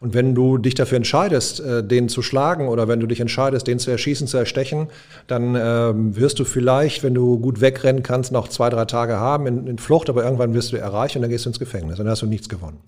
Und 0.02 0.14
wenn 0.14 0.34
du 0.34 0.58
dich 0.58 0.74
dafür 0.74 0.96
entscheidest, 0.96 1.62
den 1.64 2.08
zu 2.08 2.22
schlagen 2.22 2.66
oder 2.66 2.88
wenn 2.88 2.98
du 2.98 3.06
dich 3.06 3.20
entscheidest, 3.20 3.68
den 3.68 3.78
zu 3.78 3.88
erschießen, 3.88 4.26
zu 4.26 4.36
erstechen, 4.36 4.88
dann 5.28 5.54
ähm, 5.54 6.16
wirst 6.16 6.40
du 6.40 6.44
vielleicht, 6.44 7.04
wenn 7.04 7.14
du 7.14 7.38
gut 7.38 7.60
wegrennen 7.60 8.02
kannst, 8.02 8.32
noch 8.32 8.48
zwei, 8.48 8.68
drei 8.68 8.84
Tage 8.84 9.18
haben 9.18 9.46
in, 9.46 9.68
in 9.68 9.78
Flucht, 9.78 10.10
aber 10.10 10.24
irgendwann 10.24 10.54
wirst 10.54 10.72
du 10.72 10.76
erreichen 10.76 11.18
und 11.18 11.22
dann 11.22 11.30
gehst 11.30 11.44
du 11.44 11.50
ins 11.50 11.60
Gefängnis 11.60 12.00
und 12.00 12.06
dann 12.06 12.10
hast 12.10 12.22
du 12.22 12.26
nichts 12.26 12.48
gewonnen. 12.48 12.78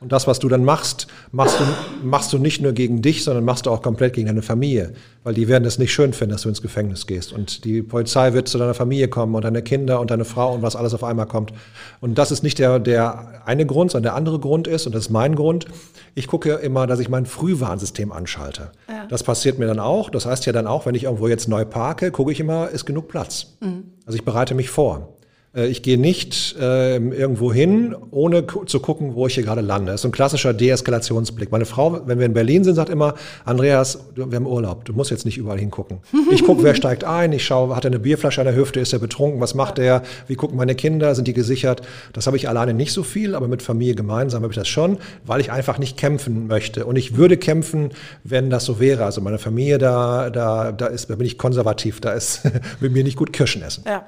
Und 0.00 0.12
das, 0.12 0.26
was 0.26 0.38
du 0.38 0.48
dann 0.48 0.64
machst, 0.64 1.08
machst 1.30 1.60
du, 1.60 1.64
machst 2.02 2.32
du 2.32 2.38
nicht 2.38 2.62
nur 2.62 2.72
gegen 2.72 3.02
dich, 3.02 3.22
sondern 3.22 3.44
machst 3.44 3.66
du 3.66 3.70
auch 3.70 3.82
komplett 3.82 4.14
gegen 4.14 4.28
deine 4.28 4.40
Familie. 4.40 4.94
Weil 5.24 5.34
die 5.34 5.46
werden 5.46 5.66
es 5.66 5.78
nicht 5.78 5.92
schön 5.92 6.14
finden, 6.14 6.32
dass 6.32 6.42
du 6.42 6.48
ins 6.48 6.62
Gefängnis 6.62 7.06
gehst. 7.06 7.34
Und 7.34 7.64
die 7.66 7.82
Polizei 7.82 8.32
wird 8.32 8.48
zu 8.48 8.56
deiner 8.56 8.72
Familie 8.72 9.08
kommen 9.08 9.34
und 9.34 9.44
deine 9.44 9.60
Kinder 9.60 10.00
und 10.00 10.10
deine 10.10 10.24
Frau 10.24 10.54
und 10.54 10.62
was 10.62 10.74
alles 10.74 10.94
auf 10.94 11.04
einmal 11.04 11.26
kommt. 11.26 11.52
Und 12.00 12.16
das 12.16 12.32
ist 12.32 12.42
nicht 12.42 12.58
der, 12.58 12.78
der 12.78 13.42
eine 13.44 13.66
Grund, 13.66 13.90
sondern 13.90 14.10
der 14.10 14.14
andere 14.14 14.38
Grund 14.38 14.66
ist, 14.66 14.86
und 14.86 14.94
das 14.94 15.04
ist 15.04 15.10
mein 15.10 15.34
Grund, 15.34 15.66
ich 16.14 16.26
gucke 16.26 16.54
immer, 16.54 16.86
dass 16.86 16.98
ich 16.98 17.10
mein 17.10 17.26
Frühwarnsystem 17.26 18.10
anschalte. 18.10 18.72
Ja. 18.88 19.06
Das 19.08 19.22
passiert 19.22 19.58
mir 19.58 19.66
dann 19.66 19.80
auch. 19.80 20.08
Das 20.08 20.24
heißt 20.24 20.46
ja 20.46 20.52
dann 20.54 20.66
auch, 20.66 20.86
wenn 20.86 20.94
ich 20.94 21.04
irgendwo 21.04 21.28
jetzt 21.28 21.46
neu 21.46 21.66
parke, 21.66 22.10
gucke 22.10 22.32
ich 22.32 22.40
immer, 22.40 22.70
ist 22.70 22.86
genug 22.86 23.08
Platz. 23.08 23.58
Mhm. 23.60 23.84
Also 24.06 24.16
ich 24.16 24.24
bereite 24.24 24.54
mich 24.54 24.70
vor. 24.70 25.19
Äh, 25.54 25.66
ich 25.66 25.82
gehe 25.82 25.98
nicht 25.98 26.56
äh, 26.60 26.96
irgendwo 26.96 27.52
hin, 27.52 27.94
ohne 28.10 28.44
zu 28.66 28.80
gucken, 28.80 29.14
wo 29.14 29.26
ich 29.26 29.34
hier 29.34 29.44
gerade 29.44 29.60
lande. 29.60 29.92
Das 29.92 30.02
ist 30.02 30.04
ein 30.04 30.12
klassischer 30.12 30.52
Deeskalationsblick. 30.52 31.50
Meine 31.50 31.64
Frau, 31.64 32.06
wenn 32.06 32.18
wir 32.18 32.26
in 32.26 32.32
Berlin 32.32 32.64
sind, 32.64 32.74
sagt 32.74 32.90
immer, 32.90 33.14
Andreas, 33.44 33.98
wir 34.14 34.24
haben 34.24 34.46
Urlaub, 34.46 34.84
du 34.84 34.92
musst 34.92 35.10
jetzt 35.10 35.24
nicht 35.24 35.38
überall 35.38 35.58
hingucken. 35.58 35.98
Ich 36.30 36.44
gucke, 36.44 36.62
wer 36.62 36.74
steigt 36.74 37.04
ein, 37.04 37.32
ich 37.32 37.44
schaue, 37.44 37.74
hat 37.74 37.84
er 37.84 37.90
eine 37.90 37.98
Bierflasche 37.98 38.40
an 38.40 38.46
der 38.46 38.56
Hüfte, 38.56 38.80
ist 38.80 38.92
er 38.92 38.98
betrunken, 38.98 39.40
was 39.40 39.54
macht 39.54 39.78
er, 39.78 40.02
wie 40.26 40.34
gucken 40.34 40.56
meine 40.56 40.74
Kinder, 40.74 41.14
sind 41.14 41.26
die 41.26 41.32
gesichert. 41.32 41.82
Das 42.12 42.26
habe 42.26 42.36
ich 42.36 42.48
alleine 42.48 42.74
nicht 42.74 42.92
so 42.92 43.02
viel, 43.02 43.34
aber 43.34 43.48
mit 43.48 43.62
Familie 43.62 43.94
gemeinsam 43.94 44.42
habe 44.42 44.52
ich 44.52 44.58
das 44.58 44.68
schon, 44.68 44.98
weil 45.24 45.40
ich 45.40 45.50
einfach 45.50 45.78
nicht 45.78 45.96
kämpfen 45.96 46.46
möchte. 46.46 46.86
Und 46.86 46.96
ich 46.96 47.16
würde 47.16 47.36
kämpfen, 47.36 47.90
wenn 48.24 48.50
das 48.50 48.64
so 48.64 48.80
wäre. 48.80 49.04
Also 49.04 49.20
meine 49.20 49.38
Familie, 49.38 49.78
da, 49.78 50.30
da, 50.30 50.72
da, 50.72 50.86
ist, 50.86 51.10
da 51.10 51.16
bin 51.16 51.26
ich 51.26 51.38
konservativ, 51.38 52.00
da 52.00 52.12
ist 52.12 52.42
mit 52.80 52.92
mir 52.92 53.04
nicht 53.04 53.16
gut 53.16 53.32
Kirschen 53.32 53.62
essen. 53.62 53.84
Ja. 53.86 54.04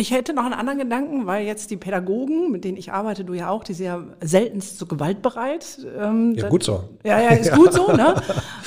Ich 0.00 0.12
hätte 0.12 0.32
noch 0.32 0.44
einen 0.44 0.54
anderen 0.54 0.78
Gedanken, 0.78 1.26
weil 1.26 1.44
jetzt 1.44 1.70
die 1.70 1.76
Pädagogen, 1.76 2.50
mit 2.50 2.64
denen 2.64 2.78
ich 2.78 2.90
arbeite, 2.90 3.22
du 3.22 3.34
ja 3.34 3.50
auch, 3.50 3.62
die 3.62 3.74
sind 3.74 3.84
ja 3.84 4.02
seltenst 4.22 4.78
so 4.78 4.86
gewaltbereit. 4.86 5.86
Ähm, 5.94 6.32
ja, 6.36 6.48
gut 6.48 6.62
so. 6.62 6.84
Ja, 7.04 7.20
ja, 7.20 7.28
ist 7.32 7.52
gut 7.54 7.74
so, 7.74 7.92
ne? 7.92 8.14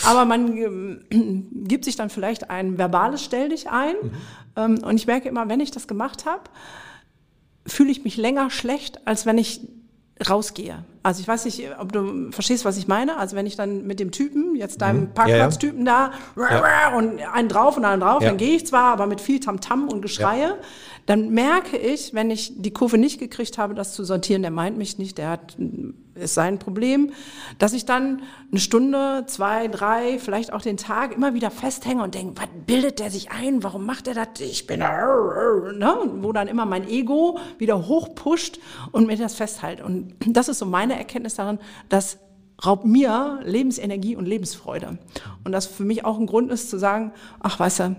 Aber 0.05 0.25
man 0.25 0.55
ähm, 0.55 1.47
gibt 1.51 1.85
sich 1.85 1.95
dann 1.95 2.11
vielleicht 2.11 2.51
ein 2.51 2.77
verbales 2.77 3.23
Stell 3.23 3.49
dich 3.49 3.67
ein. 3.67 3.95
Mhm. 3.99 4.11
Ähm, 4.55 4.83
und 4.83 4.95
ich 4.95 5.07
merke 5.07 5.27
immer, 5.27 5.49
wenn 5.49 5.59
ich 5.59 5.71
das 5.71 5.87
gemacht 5.87 6.27
habe, 6.27 6.43
fühle 7.65 7.89
ich 7.89 8.03
mich 8.03 8.15
länger 8.15 8.51
schlecht, 8.51 9.07
als 9.07 9.25
wenn 9.25 9.39
ich 9.39 9.61
rausgehe. 10.29 10.85
Also 11.01 11.21
ich 11.21 11.27
weiß 11.27 11.45
nicht, 11.45 11.63
ob 11.79 11.91
du 11.91 12.31
verstehst, 12.31 12.65
was 12.65 12.77
ich 12.77 12.87
meine. 12.87 13.17
Also 13.17 13.35
wenn 13.35 13.45
ich 13.45 13.55
dann 13.55 13.85
mit 13.85 13.99
dem 13.99 14.11
Typen, 14.11 14.55
jetzt 14.55 14.81
deinem 14.81 15.01
mhm. 15.01 15.13
Parkplatztypen 15.13 15.85
ja, 15.85 16.11
ja. 16.37 16.49
da 16.61 16.97
und 16.97 17.19
einen 17.19 17.49
drauf 17.49 17.77
und 17.77 17.85
einen 17.85 18.01
drauf, 18.01 18.21
ja. 18.21 18.29
dann 18.29 18.37
gehe 18.37 18.55
ich 18.55 18.65
zwar, 18.67 18.93
aber 18.93 19.05
mit 19.07 19.19
viel 19.19 19.39
Tamtam 19.39 19.85
-Tam 19.87 19.91
und 19.91 20.01
Geschreie 20.01 20.57
dann 21.05 21.31
merke 21.31 21.77
ich, 21.77 22.13
wenn 22.13 22.31
ich 22.31 22.53
die 22.55 22.71
Kurve 22.71 22.97
nicht 22.97 23.19
gekriegt 23.19 23.57
habe, 23.57 23.73
das 23.73 23.93
zu 23.93 24.03
sortieren, 24.03 24.41
der 24.41 24.51
meint 24.51 24.77
mich 24.77 24.97
nicht, 24.97 25.17
der 25.17 25.29
hat, 25.29 25.57
ist 26.15 26.33
sein 26.33 26.59
Problem, 26.59 27.11
dass 27.59 27.73
ich 27.73 27.85
dann 27.85 28.21
eine 28.51 28.59
Stunde, 28.59 29.25
zwei, 29.27 29.67
drei, 29.67 30.19
vielleicht 30.19 30.53
auch 30.53 30.61
den 30.61 30.77
Tag 30.77 31.15
immer 31.15 31.33
wieder 31.33 31.51
festhänge 31.51 32.03
und 32.03 32.15
denke, 32.15 32.41
was 32.41 32.47
bildet 32.65 32.99
der 32.99 33.09
sich 33.09 33.31
ein, 33.31 33.63
warum 33.63 33.85
macht 33.85 34.07
er 34.07 34.13
das, 34.13 34.39
ich 34.39 34.67
bin, 34.67 34.79
ne? 34.79 35.97
wo 36.21 36.31
dann 36.31 36.47
immer 36.47 36.65
mein 36.65 36.87
Ego 36.87 37.39
wieder 37.57 37.87
hochpusht 37.87 38.59
und 38.91 39.07
mir 39.07 39.17
das 39.17 39.35
festhält. 39.35 39.81
Und 39.81 40.13
das 40.25 40.49
ist 40.49 40.59
so 40.59 40.65
meine 40.65 40.97
Erkenntnis 40.97 41.35
darin, 41.35 41.59
dass 41.89 42.19
raubt 42.65 42.85
mir 42.85 43.39
Lebensenergie 43.43 44.15
und 44.15 44.25
Lebensfreude. 44.25 44.97
Und 45.43 45.51
das 45.51 45.65
für 45.65 45.83
mich 45.83 46.05
auch 46.05 46.17
ein 46.17 46.27
Grund 46.27 46.51
ist 46.51 46.69
zu 46.69 46.77
sagen, 46.77 47.11
ach 47.39 47.59
weißt 47.59 47.79
du, 47.79 47.95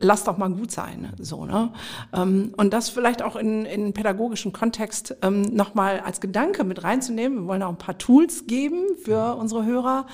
lass 0.00 0.24
doch 0.24 0.36
mal 0.36 0.50
gut 0.50 0.70
sein. 0.70 1.12
So, 1.18 1.46
ne? 1.46 1.72
Ähm, 2.12 2.52
und 2.56 2.72
das 2.72 2.90
vielleicht 2.90 3.22
auch 3.22 3.36
in, 3.36 3.64
in 3.64 3.92
pädagogischen 3.92 4.52
Kontext 4.52 5.16
ähm, 5.22 5.42
nochmal 5.42 6.00
als 6.00 6.20
Gedanke 6.20 6.64
mit 6.64 6.84
reinzunehmen. 6.84 7.40
Wir 7.40 7.46
wollen 7.46 7.62
auch 7.62 7.70
ein 7.70 7.78
paar 7.78 7.98
Tools 7.98 8.46
geben 8.46 8.84
für 9.02 9.36
unsere 9.36 9.64
Hörer. 9.64 10.06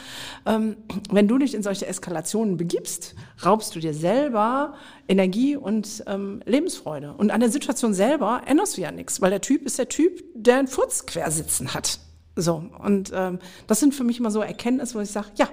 Ähm, 0.45 0.77
wenn 1.11 1.29
du 1.29 1.39
dich 1.39 1.55
in 1.55 1.62
solche 1.62 1.87
Eskalationen 1.87 2.57
begibst, 2.57 3.14
raubst 3.45 3.75
du 3.75 3.81
dir 3.81 3.95
selber 3.95 4.75
Energie 5.09 5.57
und 5.57 6.05
ähm, 6.07 6.41
Lebensfreude. 6.45 7.14
Und 7.14 7.31
an 7.31 7.41
der 7.41 7.51
Situation 7.51 7.95
selber 7.95 8.43
änderst 8.47 8.77
du 8.77 8.83
ja 8.83 8.91
nichts, 8.91 9.21
weil 9.21 9.31
der 9.31 9.41
Typ 9.41 9.64
ist 9.67 9.79
der 9.79 9.89
Typ, 9.89 10.23
der 10.35 10.59
einen 10.59 10.69
Furz 10.69 11.07
quersitzen 11.07 11.75
hat. 11.75 12.01
So, 12.39 12.62
und 12.85 13.12
ähm, 13.14 13.39
das 13.67 13.81
sind 13.81 13.95
für 13.95 14.05
mich 14.05 14.19
immer 14.19 14.31
so 14.31 14.43
Erkenntnisse, 14.43 14.95
wo 14.95 15.01
ich 15.01 15.11
sage, 15.11 15.29
ja, 15.37 15.49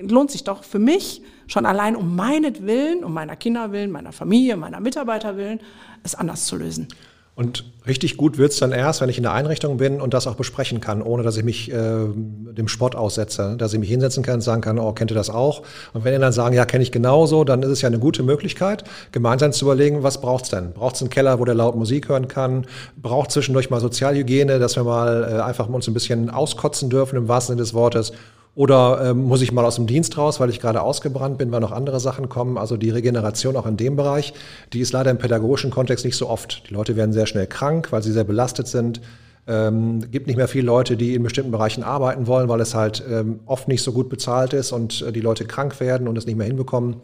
lohnt 0.00 0.30
sich 0.30 0.44
doch 0.44 0.64
für 0.64 0.78
mich 0.78 1.22
schon 1.46 1.66
allein 1.66 1.96
um 1.96 2.16
meinetwillen, 2.16 3.04
um 3.04 3.12
meiner 3.12 3.36
Kinder 3.36 3.72
willen, 3.72 3.90
meiner 3.90 4.12
Familie, 4.12 4.56
meiner 4.56 4.80
Mitarbeiter 4.80 5.36
willen, 5.36 5.60
es 6.02 6.14
anders 6.14 6.46
zu 6.46 6.56
lösen. 6.56 6.88
Und 7.36 7.64
richtig 7.84 8.16
gut 8.16 8.38
wird's 8.38 8.58
dann 8.58 8.70
erst, 8.70 9.00
wenn 9.00 9.08
ich 9.08 9.16
in 9.16 9.24
der 9.24 9.32
Einrichtung 9.32 9.76
bin 9.76 10.00
und 10.00 10.14
das 10.14 10.28
auch 10.28 10.36
besprechen 10.36 10.80
kann, 10.80 11.02
ohne 11.02 11.24
dass 11.24 11.36
ich 11.36 11.42
mich 11.42 11.68
äh, 11.68 11.74
dem 11.74 12.68
Sport 12.68 12.94
aussetze. 12.94 13.56
Dass 13.58 13.72
ich 13.72 13.80
mich 13.80 13.88
hinsetzen 13.88 14.22
kann 14.22 14.34
und 14.34 14.40
sagen 14.42 14.62
kann, 14.62 14.78
oh, 14.78 14.92
kennt 14.92 15.10
ihr 15.10 15.16
das 15.16 15.30
auch? 15.30 15.62
Und 15.94 16.04
wenn 16.04 16.12
ihr 16.12 16.20
dann 16.20 16.32
sagen, 16.32 16.54
ja, 16.54 16.64
kenne 16.64 16.84
ich 16.84 16.92
genauso, 16.92 17.42
dann 17.42 17.64
ist 17.64 17.70
es 17.70 17.82
ja 17.82 17.88
eine 17.88 17.98
gute 17.98 18.22
Möglichkeit, 18.22 18.84
gemeinsam 19.10 19.50
zu 19.50 19.64
überlegen, 19.64 20.04
was 20.04 20.20
braucht's 20.20 20.50
denn? 20.50 20.72
Braucht's 20.74 21.00
einen 21.00 21.10
Keller, 21.10 21.40
wo 21.40 21.44
der 21.44 21.56
laut 21.56 21.74
Musik 21.74 22.08
hören 22.08 22.28
kann? 22.28 22.66
Braucht 22.96 23.32
zwischendurch 23.32 23.68
mal 23.68 23.80
Sozialhygiene, 23.80 24.60
dass 24.60 24.76
wir 24.76 24.84
mal 24.84 25.24
äh, 25.28 25.42
einfach 25.42 25.68
uns 25.68 25.88
ein 25.88 25.94
bisschen 25.94 26.30
auskotzen 26.30 26.88
dürfen, 26.88 27.16
im 27.16 27.26
wahrsten 27.26 27.54
Sinne 27.54 27.62
des 27.62 27.74
Wortes? 27.74 28.12
Oder 28.54 29.10
ähm, 29.10 29.24
muss 29.24 29.42
ich 29.42 29.50
mal 29.50 29.64
aus 29.64 29.76
dem 29.76 29.86
Dienst 29.86 30.16
raus, 30.16 30.38
weil 30.38 30.48
ich 30.48 30.60
gerade 30.60 30.82
ausgebrannt 30.82 31.38
bin, 31.38 31.50
weil 31.50 31.60
noch 31.60 31.72
andere 31.72 31.98
Sachen 31.98 32.28
kommen? 32.28 32.56
Also 32.56 32.76
die 32.76 32.90
Regeneration 32.90 33.56
auch 33.56 33.66
in 33.66 33.76
dem 33.76 33.96
Bereich, 33.96 34.32
die 34.72 34.80
ist 34.80 34.92
leider 34.92 35.10
im 35.10 35.18
pädagogischen 35.18 35.70
Kontext 35.70 36.04
nicht 36.04 36.16
so 36.16 36.28
oft. 36.28 36.68
Die 36.68 36.74
Leute 36.74 36.94
werden 36.94 37.12
sehr 37.12 37.26
schnell 37.26 37.48
krank, 37.48 37.90
weil 37.90 38.02
sie 38.02 38.12
sehr 38.12 38.24
belastet 38.24 38.68
sind. 38.68 39.00
Ähm, 39.46 40.08
gibt 40.10 40.28
nicht 40.28 40.36
mehr 40.36 40.48
viele 40.48 40.66
Leute, 40.66 40.96
die 40.96 41.14
in 41.14 41.22
bestimmten 41.22 41.50
Bereichen 41.50 41.82
arbeiten 41.82 42.26
wollen, 42.28 42.48
weil 42.48 42.60
es 42.60 42.74
halt 42.74 43.02
ähm, 43.10 43.40
oft 43.44 43.66
nicht 43.66 43.82
so 43.82 43.92
gut 43.92 44.08
bezahlt 44.08 44.52
ist 44.52 44.72
und 44.72 45.02
äh, 45.02 45.12
die 45.12 45.20
Leute 45.20 45.44
krank 45.44 45.80
werden 45.80 46.06
und 46.06 46.16
es 46.16 46.24
nicht 46.24 46.36
mehr 46.36 46.46
hinbekommen. 46.46 46.96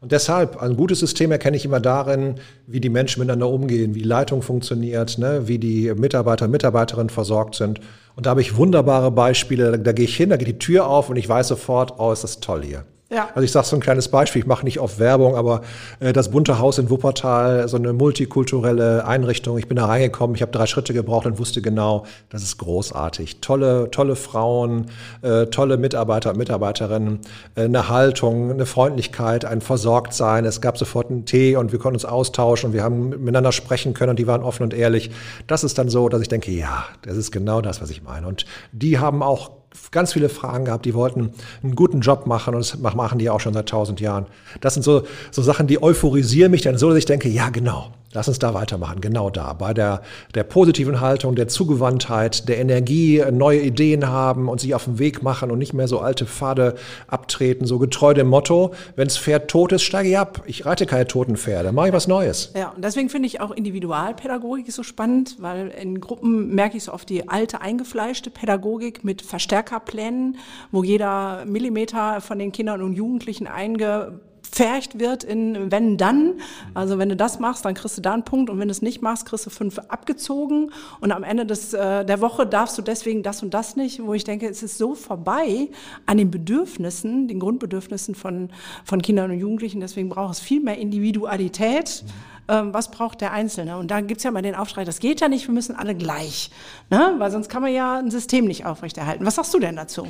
Und 0.00 0.10
deshalb, 0.10 0.60
ein 0.60 0.76
gutes 0.76 1.00
System 1.00 1.30
erkenne 1.30 1.56
ich 1.56 1.64
immer 1.64 1.80
darin, 1.80 2.36
wie 2.66 2.80
die 2.80 2.88
Menschen 2.88 3.20
miteinander 3.20 3.48
umgehen, 3.48 3.94
wie 3.94 4.02
Leitung 4.02 4.42
funktioniert, 4.42 5.18
ne, 5.18 5.42
wie 5.46 5.58
die 5.58 5.92
Mitarbeiter 5.94 6.46
und 6.46 6.50
Mitarbeiterinnen 6.50 7.10
versorgt 7.10 7.54
sind. 7.56 7.78
Und 8.14 8.26
da 8.26 8.30
habe 8.30 8.40
ich 8.40 8.56
wunderbare 8.56 9.10
Beispiele. 9.10 9.72
Da, 9.72 9.76
da 9.78 9.92
gehe 9.92 10.04
ich 10.04 10.16
hin, 10.16 10.30
da 10.30 10.36
geht 10.36 10.48
die 10.48 10.58
Tür 10.58 10.86
auf 10.86 11.10
und 11.10 11.16
ich 11.16 11.28
weiß 11.28 11.48
sofort, 11.48 11.98
oh, 11.98 12.12
ist 12.12 12.24
das 12.24 12.40
toll 12.40 12.62
hier. 12.62 12.84
Ja. 13.12 13.28
Also 13.34 13.42
ich 13.42 13.52
sage 13.52 13.66
so 13.66 13.76
ein 13.76 13.80
kleines 13.80 14.08
Beispiel, 14.08 14.40
ich 14.40 14.46
mache 14.46 14.64
nicht 14.64 14.80
oft 14.80 14.98
Werbung, 14.98 15.36
aber 15.36 15.60
äh, 16.00 16.14
das 16.14 16.30
bunte 16.30 16.58
Haus 16.58 16.78
in 16.78 16.88
Wuppertal, 16.88 17.68
so 17.68 17.76
eine 17.76 17.92
multikulturelle 17.92 19.04
Einrichtung. 19.04 19.58
Ich 19.58 19.68
bin 19.68 19.76
da 19.76 19.84
reingekommen, 19.84 20.34
ich 20.34 20.40
habe 20.40 20.50
drei 20.50 20.64
Schritte 20.64 20.94
gebraucht 20.94 21.26
und 21.26 21.38
wusste 21.38 21.60
genau, 21.60 22.06
das 22.30 22.42
ist 22.42 22.56
großartig. 22.56 23.42
Tolle, 23.42 23.90
tolle 23.90 24.16
Frauen, 24.16 24.86
äh, 25.20 25.44
tolle 25.46 25.76
Mitarbeiter 25.76 26.30
und 26.30 26.38
Mitarbeiterinnen, 26.38 27.20
äh, 27.54 27.64
eine 27.64 27.90
Haltung, 27.90 28.50
eine 28.50 28.64
Freundlichkeit, 28.64 29.44
ein 29.44 29.60
Versorgtsein. 29.60 30.46
Es 30.46 30.62
gab 30.62 30.78
sofort 30.78 31.10
einen 31.10 31.26
Tee 31.26 31.56
und 31.56 31.70
wir 31.70 31.78
konnten 31.78 31.96
uns 31.96 32.06
austauschen 32.06 32.68
und 32.68 32.72
wir 32.72 32.82
haben 32.82 33.10
miteinander 33.10 33.52
sprechen 33.52 33.92
können 33.92 34.10
und 34.10 34.18
die 34.18 34.26
waren 34.26 34.42
offen 34.42 34.62
und 34.62 34.72
ehrlich. 34.72 35.10
Das 35.46 35.64
ist 35.64 35.76
dann 35.76 35.90
so, 35.90 36.08
dass 36.08 36.22
ich 36.22 36.28
denke, 36.28 36.50
ja, 36.50 36.86
das 37.02 37.18
ist 37.18 37.30
genau 37.30 37.60
das, 37.60 37.82
was 37.82 37.90
ich 37.90 38.02
meine. 38.02 38.26
Und 38.26 38.46
die 38.72 38.98
haben 38.98 39.22
auch 39.22 39.61
ganz 39.90 40.12
viele 40.12 40.28
Fragen 40.28 40.64
gehabt, 40.64 40.84
die 40.84 40.94
wollten 40.94 41.32
einen 41.62 41.74
guten 41.74 42.00
Job 42.00 42.26
machen 42.26 42.54
und 42.54 42.60
das 42.60 42.78
machen 42.94 43.18
die 43.18 43.30
auch 43.30 43.40
schon 43.40 43.54
seit 43.54 43.68
tausend 43.68 44.00
Jahren. 44.00 44.26
Das 44.60 44.74
sind 44.74 44.82
so, 44.82 45.02
so 45.30 45.42
Sachen, 45.42 45.66
die 45.66 45.82
euphorisieren 45.82 46.50
mich 46.50 46.62
dann 46.62 46.78
so, 46.78 46.88
dass 46.88 46.98
ich 46.98 47.04
denke, 47.06 47.28
ja 47.28 47.50
genau, 47.50 47.92
Lass 48.14 48.28
uns 48.28 48.38
da 48.38 48.52
weitermachen, 48.52 49.00
genau 49.00 49.30
da, 49.30 49.54
bei 49.54 49.72
der, 49.72 50.02
der 50.34 50.44
positiven 50.44 51.00
Haltung, 51.00 51.34
der 51.34 51.48
Zugewandtheit, 51.48 52.46
der 52.46 52.58
Energie, 52.58 53.22
neue 53.32 53.60
Ideen 53.60 54.06
haben 54.08 54.50
und 54.50 54.60
sich 54.60 54.74
auf 54.74 54.84
den 54.84 54.98
Weg 54.98 55.22
machen 55.22 55.50
und 55.50 55.58
nicht 55.58 55.72
mehr 55.72 55.88
so 55.88 55.98
alte 55.98 56.26
Pfade 56.26 56.74
abtreten, 57.06 57.66
so 57.66 57.78
getreu 57.78 58.12
dem 58.12 58.26
Motto, 58.26 58.74
wenns 58.96 59.16
Pferd 59.16 59.48
tot 59.48 59.72
ist, 59.72 59.82
steige 59.82 60.10
ich 60.10 60.18
ab. 60.18 60.42
Ich 60.44 60.66
reite 60.66 60.84
keine 60.84 61.06
toten 61.06 61.38
Pferde, 61.38 61.72
mache 61.72 61.88
ich 61.88 61.94
was 61.94 62.06
Neues. 62.06 62.52
Ja, 62.54 62.74
und 62.76 62.84
deswegen 62.84 63.08
finde 63.08 63.28
ich 63.28 63.40
auch 63.40 63.50
Individualpädagogik 63.50 64.70
so 64.70 64.82
spannend, 64.82 65.36
weil 65.38 65.68
in 65.68 65.98
Gruppen 65.98 66.54
merke 66.54 66.76
ich 66.76 66.84
so 66.84 66.92
oft 66.92 67.08
die 67.08 67.30
alte 67.30 67.62
eingefleischte 67.62 68.28
Pädagogik 68.28 69.04
mit 69.04 69.22
Verstärkerplänen, 69.22 70.36
wo 70.70 70.84
jeder 70.84 71.46
Millimeter 71.46 72.20
von 72.20 72.38
den 72.38 72.52
Kindern 72.52 72.82
und 72.82 72.92
Jugendlichen 72.92 73.46
einge 73.46 74.20
gepfercht 74.52 75.00
wird 75.00 75.24
in 75.24 75.70
wenn 75.70 75.96
dann. 75.96 76.34
Also 76.74 76.98
wenn 76.98 77.08
du 77.08 77.16
das 77.16 77.38
machst, 77.40 77.64
dann 77.64 77.74
kriegst 77.74 77.96
du 77.98 78.02
da 78.02 78.12
einen 78.12 78.24
Punkt 78.24 78.50
und 78.50 78.58
wenn 78.58 78.68
du 78.68 78.72
es 78.72 78.82
nicht 78.82 79.02
machst, 79.02 79.26
kriegst 79.26 79.46
du 79.46 79.50
fünf 79.50 79.78
abgezogen 79.78 80.70
und 81.00 81.10
am 81.10 81.24
Ende 81.24 81.46
des, 81.46 81.72
äh, 81.72 82.04
der 82.04 82.20
Woche 82.20 82.46
darfst 82.46 82.76
du 82.78 82.82
deswegen 82.82 83.22
das 83.22 83.42
und 83.42 83.54
das 83.54 83.76
nicht, 83.76 84.04
wo 84.04 84.14
ich 84.14 84.24
denke, 84.24 84.48
es 84.48 84.62
ist 84.62 84.78
so 84.78 84.94
vorbei 84.94 85.68
an 86.06 86.18
den 86.18 86.30
Bedürfnissen, 86.30 87.28
den 87.28 87.40
Grundbedürfnissen 87.40 88.14
von, 88.14 88.50
von 88.84 89.00
Kindern 89.00 89.30
und 89.30 89.38
Jugendlichen. 89.38 89.80
Deswegen 89.80 90.10
braucht 90.10 90.34
es 90.34 90.40
viel 90.40 90.60
mehr 90.60 90.78
Individualität. 90.78 92.04
Ähm, 92.48 92.74
was 92.74 92.90
braucht 92.90 93.20
der 93.20 93.32
Einzelne? 93.32 93.78
Und 93.78 93.90
da 93.90 94.00
gibt's 94.00 94.24
ja 94.24 94.30
mal 94.30 94.42
den 94.42 94.54
Aufschrei, 94.54 94.84
das 94.84 94.98
geht 94.98 95.20
ja 95.20 95.28
nicht, 95.28 95.46
wir 95.46 95.54
müssen 95.54 95.76
alle 95.76 95.94
gleich. 95.94 96.50
Ne? 96.90 97.14
Weil 97.18 97.30
sonst 97.30 97.48
kann 97.48 97.62
man 97.62 97.72
ja 97.72 97.98
ein 97.98 98.10
System 98.10 98.44
nicht 98.44 98.66
aufrechterhalten. 98.66 99.24
Was 99.24 99.36
sagst 99.36 99.54
du 99.54 99.60
denn 99.60 99.76
dazu? 99.76 100.06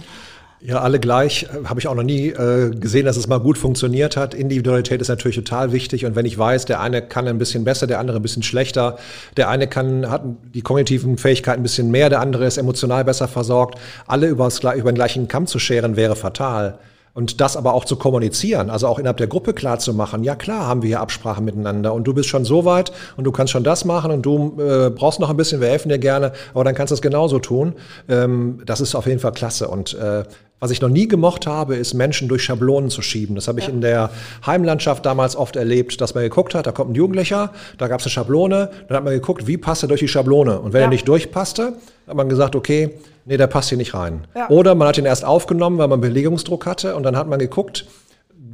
Ja, 0.65 0.81
alle 0.81 1.01
gleich. 1.01 1.45
Äh, 1.45 1.65
habe 1.65 1.81
ich 1.81 1.89
auch 1.89 1.95
noch 1.95 2.05
nie 2.05 2.29
äh, 2.29 2.71
gesehen, 2.71 3.05
dass 3.05 3.17
es 3.17 3.27
mal 3.27 3.41
gut 3.41 3.59
funktioniert 3.59 4.17
hat. 4.17 4.33
Individualität 4.33 5.01
ist 5.01 5.09
natürlich 5.09 5.37
total 5.37 5.73
wichtig. 5.73 6.07
Und 6.07 6.15
wenn 6.15 6.25
ich 6.25 6.39
weiß, 6.39 6.67
der 6.67 6.81
eine 6.81 7.03
kann 7.03 7.27
ein 7.27 7.39
bisschen 7.39 7.65
besser, 7.65 7.89
der 7.89 7.99
andere 7.99 8.19
ein 8.21 8.23
bisschen 8.23 8.45
schlechter, 8.45 8.97
der 9.37 9.49
eine 9.49 9.67
kann, 9.67 10.09
hat 10.09 10.23
die 10.55 10.63
kognitiven 10.63 11.19
Fähigkeiten 11.19 11.61
ein 11.61 11.65
bisschen 11.65 11.91
mehr, 11.91 12.11
der 12.11 12.21
andere 12.21 12.47
ist 12.47 12.59
emotional 12.59 13.05
besser 13.05 13.27
versorgt, 13.27 13.79
alle 14.07 14.29
über, 14.29 14.49
über 14.77 14.93
den 14.93 14.95
gleichen 14.95 15.27
Kamm 15.27 15.49
zu 15.49 15.59
scheren, 15.59 15.97
wäre 15.97 16.15
fatal. 16.15 16.79
Und 17.15 17.43
das 17.43 17.59
aber 17.59 17.75
auch 17.75 17.85
zu 17.85 17.97
kommunizieren, 17.97 18.71
also 18.71 18.87
auch 18.87 18.99
innerhalb 18.99 19.19
der 19.19 19.27
Gruppe 19.27 19.53
klar 19.53 19.79
zu 19.79 19.93
machen, 19.93 20.25
ja 20.25 20.35
klar 20.35 20.67
haben 20.67 20.81
wir 20.81 20.89
hier 20.89 21.01
Absprachen 21.01 21.45
miteinander 21.45 21.93
und 21.93 22.05
du 22.05 22.15
bist 22.15 22.31
schon 22.31 22.47
so 22.47 22.65
weit 22.65 22.91
und 23.19 23.25
du 23.25 23.33
kannst 23.33 23.53
schon 23.53 23.65
das 23.65 23.85
machen 23.85 24.11
und 24.13 24.23
du 24.23 24.59
äh, 24.59 24.89
brauchst 24.89 25.21
noch 25.21 25.29
ein 25.29 25.37
bisschen, 25.37 25.61
wir 25.61 25.69
helfen 25.69 25.91
dir 25.91 25.99
gerne, 25.99 26.33
aber 26.55 26.65
dann 26.65 26.75
kannst 26.75 26.91
du 26.91 26.95
es 26.95 27.03
genauso 27.03 27.39
tun. 27.39 27.75
Ähm, 28.09 28.63
das 28.65 28.81
ist 28.81 28.95
auf 28.95 29.05
jeden 29.07 29.21
Fall 29.21 29.33
klasse. 29.33 29.69
Und 29.69 29.93
äh, 29.93 30.25
was 30.63 30.71
ich 30.71 30.81
noch 30.81 30.89
nie 30.89 31.09
gemocht 31.09 31.49
habe, 31.49 31.75
ist 31.75 31.93
Menschen 31.93 32.29
durch 32.29 32.45
Schablonen 32.45 32.89
zu 32.89 33.03
schieben. 33.03 33.35
Das 33.35 33.49
habe 33.49 33.59
ich 33.59 33.67
ja. 33.67 33.73
in 33.73 33.81
der 33.81 34.11
Heimlandschaft 34.47 35.05
damals 35.05 35.35
oft 35.35 35.57
erlebt, 35.57 36.01
dass 36.01 36.15
man 36.15 36.23
geguckt 36.23 36.55
hat, 36.55 36.69
da 36.69 36.71
kommt 36.71 36.93
ein 36.93 36.95
Jugendlicher, 36.95 37.51
da 37.79 37.89
gab 37.89 37.99
es 37.99 38.07
eine 38.07 38.13
Schablone, 38.13 38.71
dann 38.87 38.97
hat 38.97 39.03
man 39.03 39.13
geguckt, 39.13 39.49
wie 39.49 39.57
passt 39.57 39.83
er 39.83 39.89
durch 39.89 39.99
die 39.99 40.07
Schablone. 40.07 40.61
Und 40.61 40.73
wenn 40.73 40.83
ja. 40.83 40.87
er 40.87 40.91
nicht 40.91 41.09
durchpasste, 41.09 41.73
hat 42.07 42.15
man 42.15 42.29
gesagt, 42.29 42.55
okay, 42.55 42.91
nee, 43.25 43.37
der 43.37 43.49
passt 43.49 43.71
hier 43.71 43.79
nicht 43.79 43.93
rein. 43.93 44.29
Ja. 44.37 44.51
Oder 44.51 44.77
man 44.77 44.87
hat 44.87 44.99
ihn 44.99 45.05
erst 45.05 45.25
aufgenommen, 45.25 45.79
weil 45.79 45.89
man 45.89 46.01
Belegungsdruck 46.01 46.65
hatte 46.65 46.95
und 46.95 47.03
dann 47.03 47.17
hat 47.17 47.27
man 47.27 47.41
geguckt, 47.41 47.85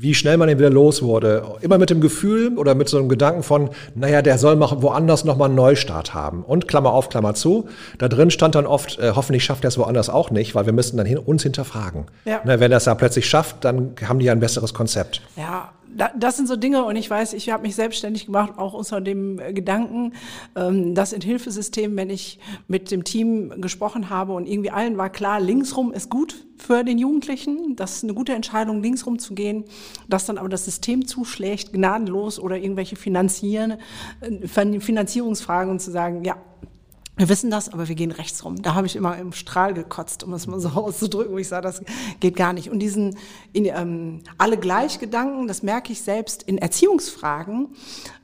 wie 0.00 0.14
schnell 0.14 0.36
man 0.36 0.48
ihn 0.48 0.58
wieder 0.58 0.70
los 0.70 1.02
wurde. 1.02 1.42
Immer 1.60 1.78
mit 1.78 1.90
dem 1.90 2.00
Gefühl 2.00 2.56
oder 2.56 2.74
mit 2.74 2.88
so 2.88 2.98
einem 2.98 3.08
Gedanken 3.08 3.42
von, 3.42 3.70
naja, 3.94 4.22
der 4.22 4.38
soll 4.38 4.54
mal 4.54 4.80
woanders 4.80 5.24
nochmal 5.24 5.46
einen 5.48 5.56
Neustart 5.56 6.14
haben. 6.14 6.44
Und 6.44 6.68
Klammer 6.68 6.92
auf, 6.92 7.08
Klammer 7.08 7.34
zu. 7.34 7.68
Da 7.98 8.08
drin 8.08 8.30
stand 8.30 8.54
dann 8.54 8.66
oft, 8.66 8.98
äh, 8.98 9.12
hoffentlich 9.16 9.44
schafft 9.44 9.64
er 9.64 9.68
es 9.68 9.78
woanders 9.78 10.08
auch 10.08 10.30
nicht, 10.30 10.54
weil 10.54 10.66
wir 10.66 10.72
müssten 10.72 10.96
dann 10.98 11.06
hin, 11.06 11.18
uns 11.18 11.42
hinterfragen. 11.42 12.06
Ja. 12.24 12.40
Na, 12.44 12.60
wenn 12.60 12.70
er 12.70 12.78
es 12.78 12.84
da 12.84 12.94
plötzlich 12.94 13.28
schafft, 13.28 13.64
dann 13.64 13.96
haben 14.06 14.20
die 14.20 14.26
ja 14.26 14.32
ein 14.32 14.40
besseres 14.40 14.72
Konzept. 14.72 15.22
Ja, 15.36 15.72
das 16.16 16.36
sind 16.36 16.46
so 16.46 16.56
Dinge 16.56 16.84
und 16.84 16.96
ich 16.96 17.08
weiß, 17.08 17.32
ich 17.32 17.50
habe 17.50 17.62
mich 17.62 17.74
selbstständig 17.74 18.26
gemacht, 18.26 18.54
auch 18.58 18.74
unter 18.74 19.00
dem 19.00 19.38
Gedanken, 19.54 20.12
ähm, 20.54 20.94
dass 20.94 21.12
in 21.12 21.20
Hilfesystemen, 21.20 21.96
wenn 21.96 22.10
ich 22.10 22.38
mit 22.68 22.90
dem 22.90 23.04
Team 23.04 23.60
gesprochen 23.60 24.10
habe 24.10 24.32
und 24.32 24.46
irgendwie 24.46 24.70
allen 24.70 24.96
war 24.96 25.10
klar, 25.10 25.40
linksrum 25.40 25.92
ist 25.92 26.10
gut 26.10 26.44
für 26.56 26.84
den 26.84 26.98
Jugendlichen, 26.98 27.76
das 27.76 27.96
ist 27.96 28.04
eine 28.04 28.14
gute 28.14 28.34
Entscheidung, 28.34 28.82
linksrum 28.82 29.18
zu 29.18 29.34
gehen, 29.34 29.64
dass 30.08 30.26
dann 30.26 30.38
aber 30.38 30.48
das 30.48 30.64
System 30.64 31.06
zuschlägt, 31.06 31.72
gnadenlos 31.72 32.38
oder 32.38 32.56
irgendwelche 32.56 32.96
Finanzieren, 32.96 33.76
äh, 34.20 34.46
Finanzierungsfragen 34.46 35.70
und 35.70 35.80
zu 35.80 35.90
sagen, 35.90 36.24
ja, 36.24 36.36
wir 37.18 37.28
wissen 37.28 37.50
das, 37.50 37.68
aber 37.68 37.88
wir 37.88 37.96
gehen 37.96 38.12
rechts 38.12 38.44
rum. 38.44 38.62
Da 38.62 38.74
habe 38.74 38.86
ich 38.86 38.94
immer 38.94 39.18
im 39.18 39.32
Strahl 39.32 39.74
gekotzt, 39.74 40.22
um 40.22 40.32
es 40.32 40.46
mal 40.46 40.60
so 40.60 40.68
auszudrücken, 40.74 41.32
wo 41.32 41.38
ich 41.38 41.48
sage, 41.48 41.62
das 41.62 41.82
geht 42.20 42.36
gar 42.36 42.52
nicht. 42.52 42.70
Und 42.70 42.78
diesen 42.78 43.18
in, 43.52 43.66
ähm, 43.66 44.20
alle 44.38 44.56
Gleichgedanken, 44.56 45.48
das 45.48 45.62
merke 45.62 45.92
ich 45.92 46.00
selbst 46.00 46.44
in 46.44 46.58
Erziehungsfragen. 46.58 47.68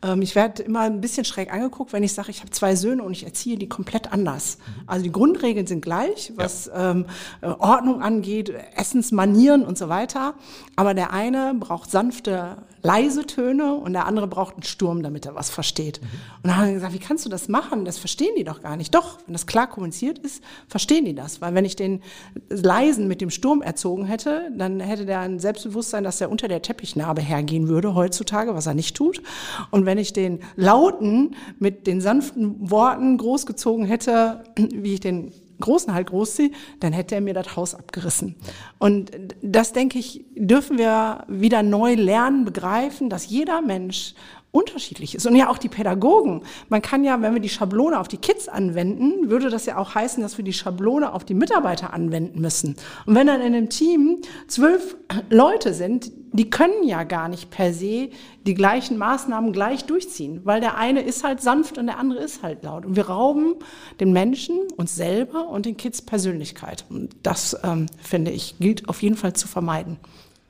Ähm, 0.02 0.22
ich 0.22 0.34
werde 0.34 0.62
immer 0.62 0.80
ein 0.80 1.00
bisschen 1.00 1.24
schräg 1.24 1.52
angeguckt, 1.52 1.92
wenn 1.92 2.04
ich 2.04 2.14
sage, 2.14 2.30
ich 2.30 2.40
habe 2.40 2.50
zwei 2.50 2.76
Söhne 2.76 3.02
und 3.02 3.12
ich 3.12 3.24
erziehe 3.24 3.58
die 3.58 3.68
komplett 3.68 4.12
anders. 4.12 4.58
Also 4.86 5.02
die 5.02 5.12
Grundregeln 5.12 5.66
sind 5.66 5.82
gleich, 5.82 6.32
was 6.36 6.66
ja. 6.66 6.92
ähm, 6.92 7.06
äh, 7.40 7.46
Ordnung 7.46 8.00
angeht, 8.00 8.54
Essensmanieren 8.76 9.64
und 9.64 9.76
so 9.76 9.88
weiter. 9.88 10.34
Aber 10.76 10.94
der 10.94 11.12
eine 11.12 11.54
braucht 11.54 11.90
sanfte 11.90 12.58
leise 12.84 13.26
Töne 13.26 13.74
und 13.74 13.94
der 13.94 14.04
andere 14.04 14.28
braucht 14.28 14.54
einen 14.54 14.62
Sturm, 14.62 15.02
damit 15.02 15.24
er 15.24 15.34
was 15.34 15.48
versteht. 15.48 16.02
Mhm. 16.02 16.06
Und 16.42 16.44
dann 16.44 16.56
haben 16.56 16.66
wir 16.66 16.74
gesagt, 16.74 16.92
wie 16.92 16.98
kannst 16.98 17.24
du 17.24 17.30
das 17.30 17.48
machen? 17.48 17.86
Das 17.86 17.96
verstehen 17.96 18.34
die 18.36 18.44
doch 18.44 18.60
gar 18.60 18.76
nicht. 18.76 18.94
Doch, 18.94 19.18
wenn 19.24 19.32
das 19.32 19.46
klar 19.46 19.66
kommuniziert 19.66 20.18
ist, 20.18 20.44
verstehen 20.68 21.06
die 21.06 21.14
das. 21.14 21.40
Weil 21.40 21.54
wenn 21.54 21.64
ich 21.64 21.76
den 21.76 22.02
leisen 22.50 23.08
mit 23.08 23.22
dem 23.22 23.30
Sturm 23.30 23.62
erzogen 23.62 24.04
hätte, 24.04 24.50
dann 24.56 24.80
hätte 24.80 25.06
der 25.06 25.20
ein 25.20 25.38
Selbstbewusstsein, 25.38 26.04
dass 26.04 26.20
er 26.20 26.30
unter 26.30 26.46
der 26.46 26.60
Teppichnarbe 26.60 27.22
hergehen 27.22 27.68
würde 27.68 27.94
heutzutage, 27.94 28.54
was 28.54 28.66
er 28.66 28.74
nicht 28.74 28.94
tut. 28.94 29.22
Und 29.70 29.86
wenn 29.86 29.96
ich 29.96 30.12
den 30.12 30.40
lauten 30.54 31.36
mit 31.58 31.86
den 31.86 32.02
sanften 32.02 32.70
Worten 32.70 33.16
großgezogen 33.16 33.86
hätte, 33.86 34.44
wie 34.56 34.94
ich 34.94 35.00
den 35.00 35.32
Großen 35.60 35.94
halt 35.94 36.08
großziehe, 36.08 36.50
dann 36.80 36.92
hätte 36.92 37.14
er 37.14 37.20
mir 37.20 37.34
das 37.34 37.56
Haus 37.56 37.74
abgerissen. 37.74 38.36
Und 38.78 39.10
das, 39.42 39.72
denke 39.72 39.98
ich, 39.98 40.24
dürfen 40.34 40.78
wir 40.78 41.24
wieder 41.28 41.62
neu 41.62 41.94
lernen, 41.94 42.44
begreifen, 42.44 43.08
dass 43.10 43.28
jeder 43.28 43.62
Mensch 43.62 44.14
unterschiedlich 44.54 45.16
ist. 45.16 45.26
Und 45.26 45.34
ja 45.34 45.50
auch 45.50 45.58
die 45.58 45.68
Pädagogen. 45.68 46.42
Man 46.68 46.80
kann 46.80 47.02
ja, 47.02 47.20
wenn 47.20 47.34
wir 47.34 47.40
die 47.40 47.48
Schablone 47.48 47.98
auf 47.98 48.06
die 48.06 48.18
Kids 48.18 48.48
anwenden, 48.48 49.28
würde 49.28 49.50
das 49.50 49.66
ja 49.66 49.78
auch 49.78 49.96
heißen, 49.96 50.22
dass 50.22 50.38
wir 50.38 50.44
die 50.44 50.52
Schablone 50.52 51.12
auf 51.12 51.24
die 51.24 51.34
Mitarbeiter 51.34 51.92
anwenden 51.92 52.40
müssen. 52.40 52.76
Und 53.04 53.16
wenn 53.16 53.26
dann 53.26 53.40
in 53.40 53.54
einem 53.54 53.68
Team 53.68 54.22
zwölf 54.46 54.96
Leute 55.28 55.74
sind, 55.74 56.12
die 56.32 56.50
können 56.50 56.84
ja 56.84 57.02
gar 57.02 57.28
nicht 57.28 57.50
per 57.50 57.72
se 57.72 58.10
die 58.46 58.54
gleichen 58.54 58.96
Maßnahmen 58.96 59.52
gleich 59.52 59.86
durchziehen, 59.86 60.40
weil 60.44 60.60
der 60.60 60.76
eine 60.76 61.02
ist 61.02 61.24
halt 61.24 61.40
sanft 61.40 61.76
und 61.76 61.86
der 61.86 61.98
andere 61.98 62.20
ist 62.20 62.44
halt 62.44 62.62
laut. 62.62 62.86
Und 62.86 62.94
wir 62.94 63.08
rauben 63.08 63.56
den 63.98 64.12
Menschen, 64.12 64.60
uns 64.76 64.94
selber 64.94 65.48
und 65.48 65.66
den 65.66 65.76
Kids 65.76 66.00
Persönlichkeit. 66.00 66.84
Und 66.90 67.16
das, 67.24 67.56
ähm, 67.64 67.86
finde 68.00 68.30
ich, 68.30 68.56
gilt 68.60 68.88
auf 68.88 69.02
jeden 69.02 69.16
Fall 69.16 69.32
zu 69.32 69.48
vermeiden. 69.48 69.98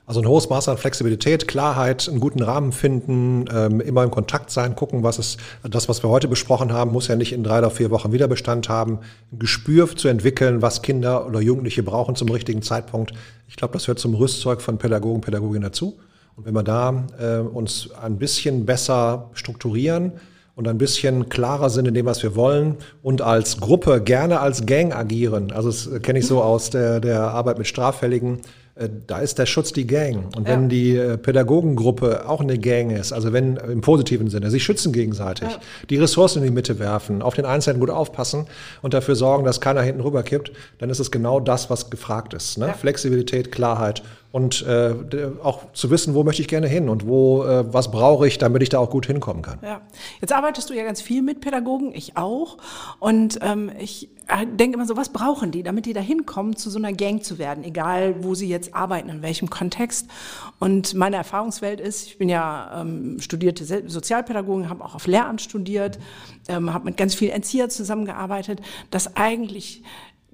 Also 0.07 0.21
ein 0.21 0.27
hohes 0.27 0.49
Maß 0.49 0.69
an 0.69 0.77
Flexibilität, 0.77 1.47
Klarheit, 1.47 2.07
einen 2.07 2.19
guten 2.19 2.43
Rahmen 2.43 2.71
finden, 2.71 3.45
ähm, 3.51 3.81
immer 3.81 4.03
im 4.03 4.11
Kontakt 4.11 4.51
sein, 4.51 4.75
gucken, 4.75 5.01
was 5.01 5.17
ist 5.17 5.39
das, 5.63 5.89
was 5.89 6.03
wir 6.03 6.09
heute 6.09 6.27
besprochen 6.27 6.71
haben, 6.71 6.91
muss 6.91 7.07
ja 7.07 7.15
nicht 7.15 7.33
in 7.33 7.43
drei 7.43 7.57
oder 7.57 7.71
vier 7.71 7.89
Wochen 7.89 8.11
Wiederbestand 8.11 8.69
haben. 8.69 8.99
Ein 9.31 9.39
Gespür 9.39 9.87
zu 9.95 10.07
entwickeln, 10.07 10.61
was 10.61 10.83
Kinder 10.83 11.25
oder 11.25 11.41
Jugendliche 11.41 11.81
brauchen 11.81 12.15
zum 12.15 12.29
richtigen 12.29 12.61
Zeitpunkt. 12.61 13.13
Ich 13.47 13.55
glaube, 13.55 13.73
das 13.73 13.87
hört 13.87 13.97
zum 13.97 14.13
Rüstzeug 14.13 14.61
von 14.61 14.77
Pädagogen, 14.77 15.21
Pädagoginnen 15.21 15.63
dazu. 15.63 15.97
Und 16.35 16.45
wenn 16.45 16.53
wir 16.53 16.63
da 16.63 17.07
äh, 17.19 17.39
uns 17.39 17.89
ein 17.99 18.17
bisschen 18.17 18.65
besser 18.65 19.31
strukturieren, 19.33 20.13
und 20.57 20.69
ein 20.69 20.77
bisschen 20.77 21.27
klarer 21.27 21.69
sind 21.69 21.85
in 21.85 21.93
dem, 21.93 22.05
was 22.05 22.23
wir 22.23 22.33
wollen 22.35 22.77
und 23.03 23.21
als 23.21 23.59
Gruppe 23.59 24.01
gerne 24.01 24.39
als 24.39 24.65
Gang 24.65 24.95
agieren. 24.95 25.51
Also 25.51 25.69
das 25.69 26.01
kenne 26.01 26.19
ich 26.19 26.27
so 26.27 26.41
aus 26.41 26.69
der, 26.69 27.01
der 27.01 27.23
Arbeit 27.23 27.57
mit 27.57 27.67
Straffälligen 27.67 28.37
äh, 28.37 28.41
da 29.07 29.19
ist 29.19 29.39
der 29.39 29.45
Schutz 29.45 29.71
die 29.71 29.87
Gang. 29.87 30.35
Und 30.35 30.47
wenn 30.47 30.63
ja. 30.63 30.67
die 30.67 30.95
äh, 30.97 31.17
Pädagogengruppe 31.17 32.27
auch 32.27 32.41
eine 32.41 32.57
Gang 32.57 32.91
ist, 32.91 33.13
also 33.13 33.31
wenn 33.31 33.55
im 33.55 33.79
positiven 33.79 34.29
Sinne, 34.29 34.51
sie 34.51 34.59
schützen 34.59 34.91
gegenseitig, 34.91 35.49
ja. 35.49 35.59
die 35.89 35.97
Ressourcen 35.97 36.39
in 36.39 36.49
die 36.49 36.53
Mitte 36.53 36.77
werfen, 36.77 37.21
auf 37.21 37.35
den 37.35 37.45
Einzelnen 37.45 37.79
gut 37.79 37.89
aufpassen 37.89 38.47
und 38.81 38.93
dafür 38.93 39.15
sorgen, 39.15 39.45
dass 39.45 39.61
keiner 39.61 39.81
hinten 39.81 40.01
rüberkippt, 40.01 40.51
dann 40.79 40.89
ist 40.89 40.99
es 40.99 41.09
genau 41.09 41.39
das, 41.39 41.69
was 41.69 41.89
gefragt 41.89 42.33
ist. 42.33 42.57
Ne? 42.57 42.67
Ja. 42.67 42.73
Flexibilität, 42.73 43.51
Klarheit 43.51 44.03
und 44.35 44.63
äh, 44.63 44.93
auch 45.41 45.71
zu 45.71 45.89
wissen, 45.91 46.13
wo 46.13 46.25
möchte 46.25 46.41
ich 46.41 46.49
gerne 46.49 46.67
hin 46.67 46.89
und 46.89 47.07
wo, 47.07 47.45
äh, 47.45 47.71
was 47.73 47.89
brauche 47.89 48.27
ich, 48.27 48.37
damit 48.37 48.63
ich 48.63 48.67
da 48.67 48.79
auch 48.79 48.89
gut 48.89 49.05
hinkommen 49.05 49.41
kann. 49.41 49.59
Ja. 49.61 49.79
Jetzt 50.19 50.33
arbeitest 50.33 50.69
du 50.69 50.73
ja 50.73 50.83
ganz 50.83 51.01
viel 51.01 51.21
mit 51.21 51.39
Pädagogen, 51.39 51.95
ich 51.95 52.17
auch. 52.17 52.57
Und 52.99 53.39
ähm, 53.41 53.71
ich 53.79 54.09
äh, 54.27 54.45
denke 54.45 54.75
immer 54.75 54.85
so, 54.85 54.97
was 54.97 55.07
brauchen 55.07 55.51
die, 55.51 55.63
damit 55.63 55.85
die 55.85 55.93
da 55.93 56.01
hinkommen, 56.01 56.57
zu 56.57 56.69
so 56.69 56.77
einer 56.77 56.91
Gang 56.91 57.23
zu 57.23 57.37
werden, 57.37 57.63
egal 57.63 58.25
wo 58.25 58.35
sie 58.35 58.49
jetzt 58.49 58.75
arbeiten, 58.75 59.07
in 59.07 59.21
welchem 59.21 59.49
Kontext. 59.49 60.09
Und 60.59 60.95
meine 60.95 61.15
Erfahrungswelt 61.15 61.79
ist, 61.79 62.05
ich 62.07 62.17
bin 62.17 62.27
ja 62.27 62.81
ähm, 62.81 63.21
studierte 63.21 63.87
Sozialpädagogin, 63.87 64.67
habe 64.67 64.83
auch 64.83 64.95
auf 64.95 65.07
Lehramt 65.07 65.43
studiert, 65.43 65.97
ähm, 66.49 66.73
habe 66.73 66.83
mit 66.83 66.97
ganz 66.97 67.15
vielen 67.15 67.31
Erzieher 67.31 67.69
zusammengearbeitet, 67.69 68.59
dass 68.91 69.15
eigentlich 69.15 69.81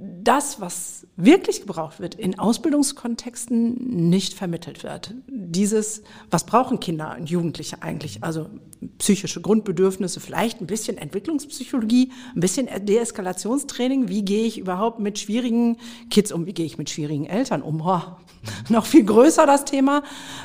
das, 0.01 0.59
was 0.59 1.05
wirklich 1.15 1.61
gebraucht 1.61 1.99
wird, 1.99 2.15
in 2.15 2.39
Ausbildungskontexten 2.39 4.09
nicht 4.09 4.33
vermittelt 4.33 4.83
wird. 4.83 5.13
Dieses, 5.27 6.01
was 6.31 6.45
brauchen 6.45 6.79
Kinder 6.79 7.15
und 7.19 7.29
Jugendliche 7.29 7.83
eigentlich? 7.83 8.23
Also 8.23 8.47
psychische 8.97 9.41
Grundbedürfnisse, 9.41 10.19
vielleicht 10.19 10.59
ein 10.59 10.67
bisschen 10.67 10.97
Entwicklungspsychologie, 10.97 12.11
ein 12.35 12.39
bisschen 12.39 12.67
Deeskalationstraining. 12.85 14.07
Wie 14.07 14.23
gehe 14.23 14.45
ich 14.45 14.57
überhaupt 14.57 14.99
mit 14.99 15.19
schwierigen 15.19 15.77
Kids 16.09 16.31
um? 16.31 16.47
Wie 16.47 16.53
gehe 16.53 16.65
ich 16.65 16.79
mit 16.79 16.89
schwierigen 16.89 17.25
Eltern 17.25 17.61
um? 17.61 17.81
Oh, 17.81 18.01
noch 18.69 18.85
viel 18.85 19.03
größer 19.03 19.45
das 19.45 19.65
Thema, 19.65 20.01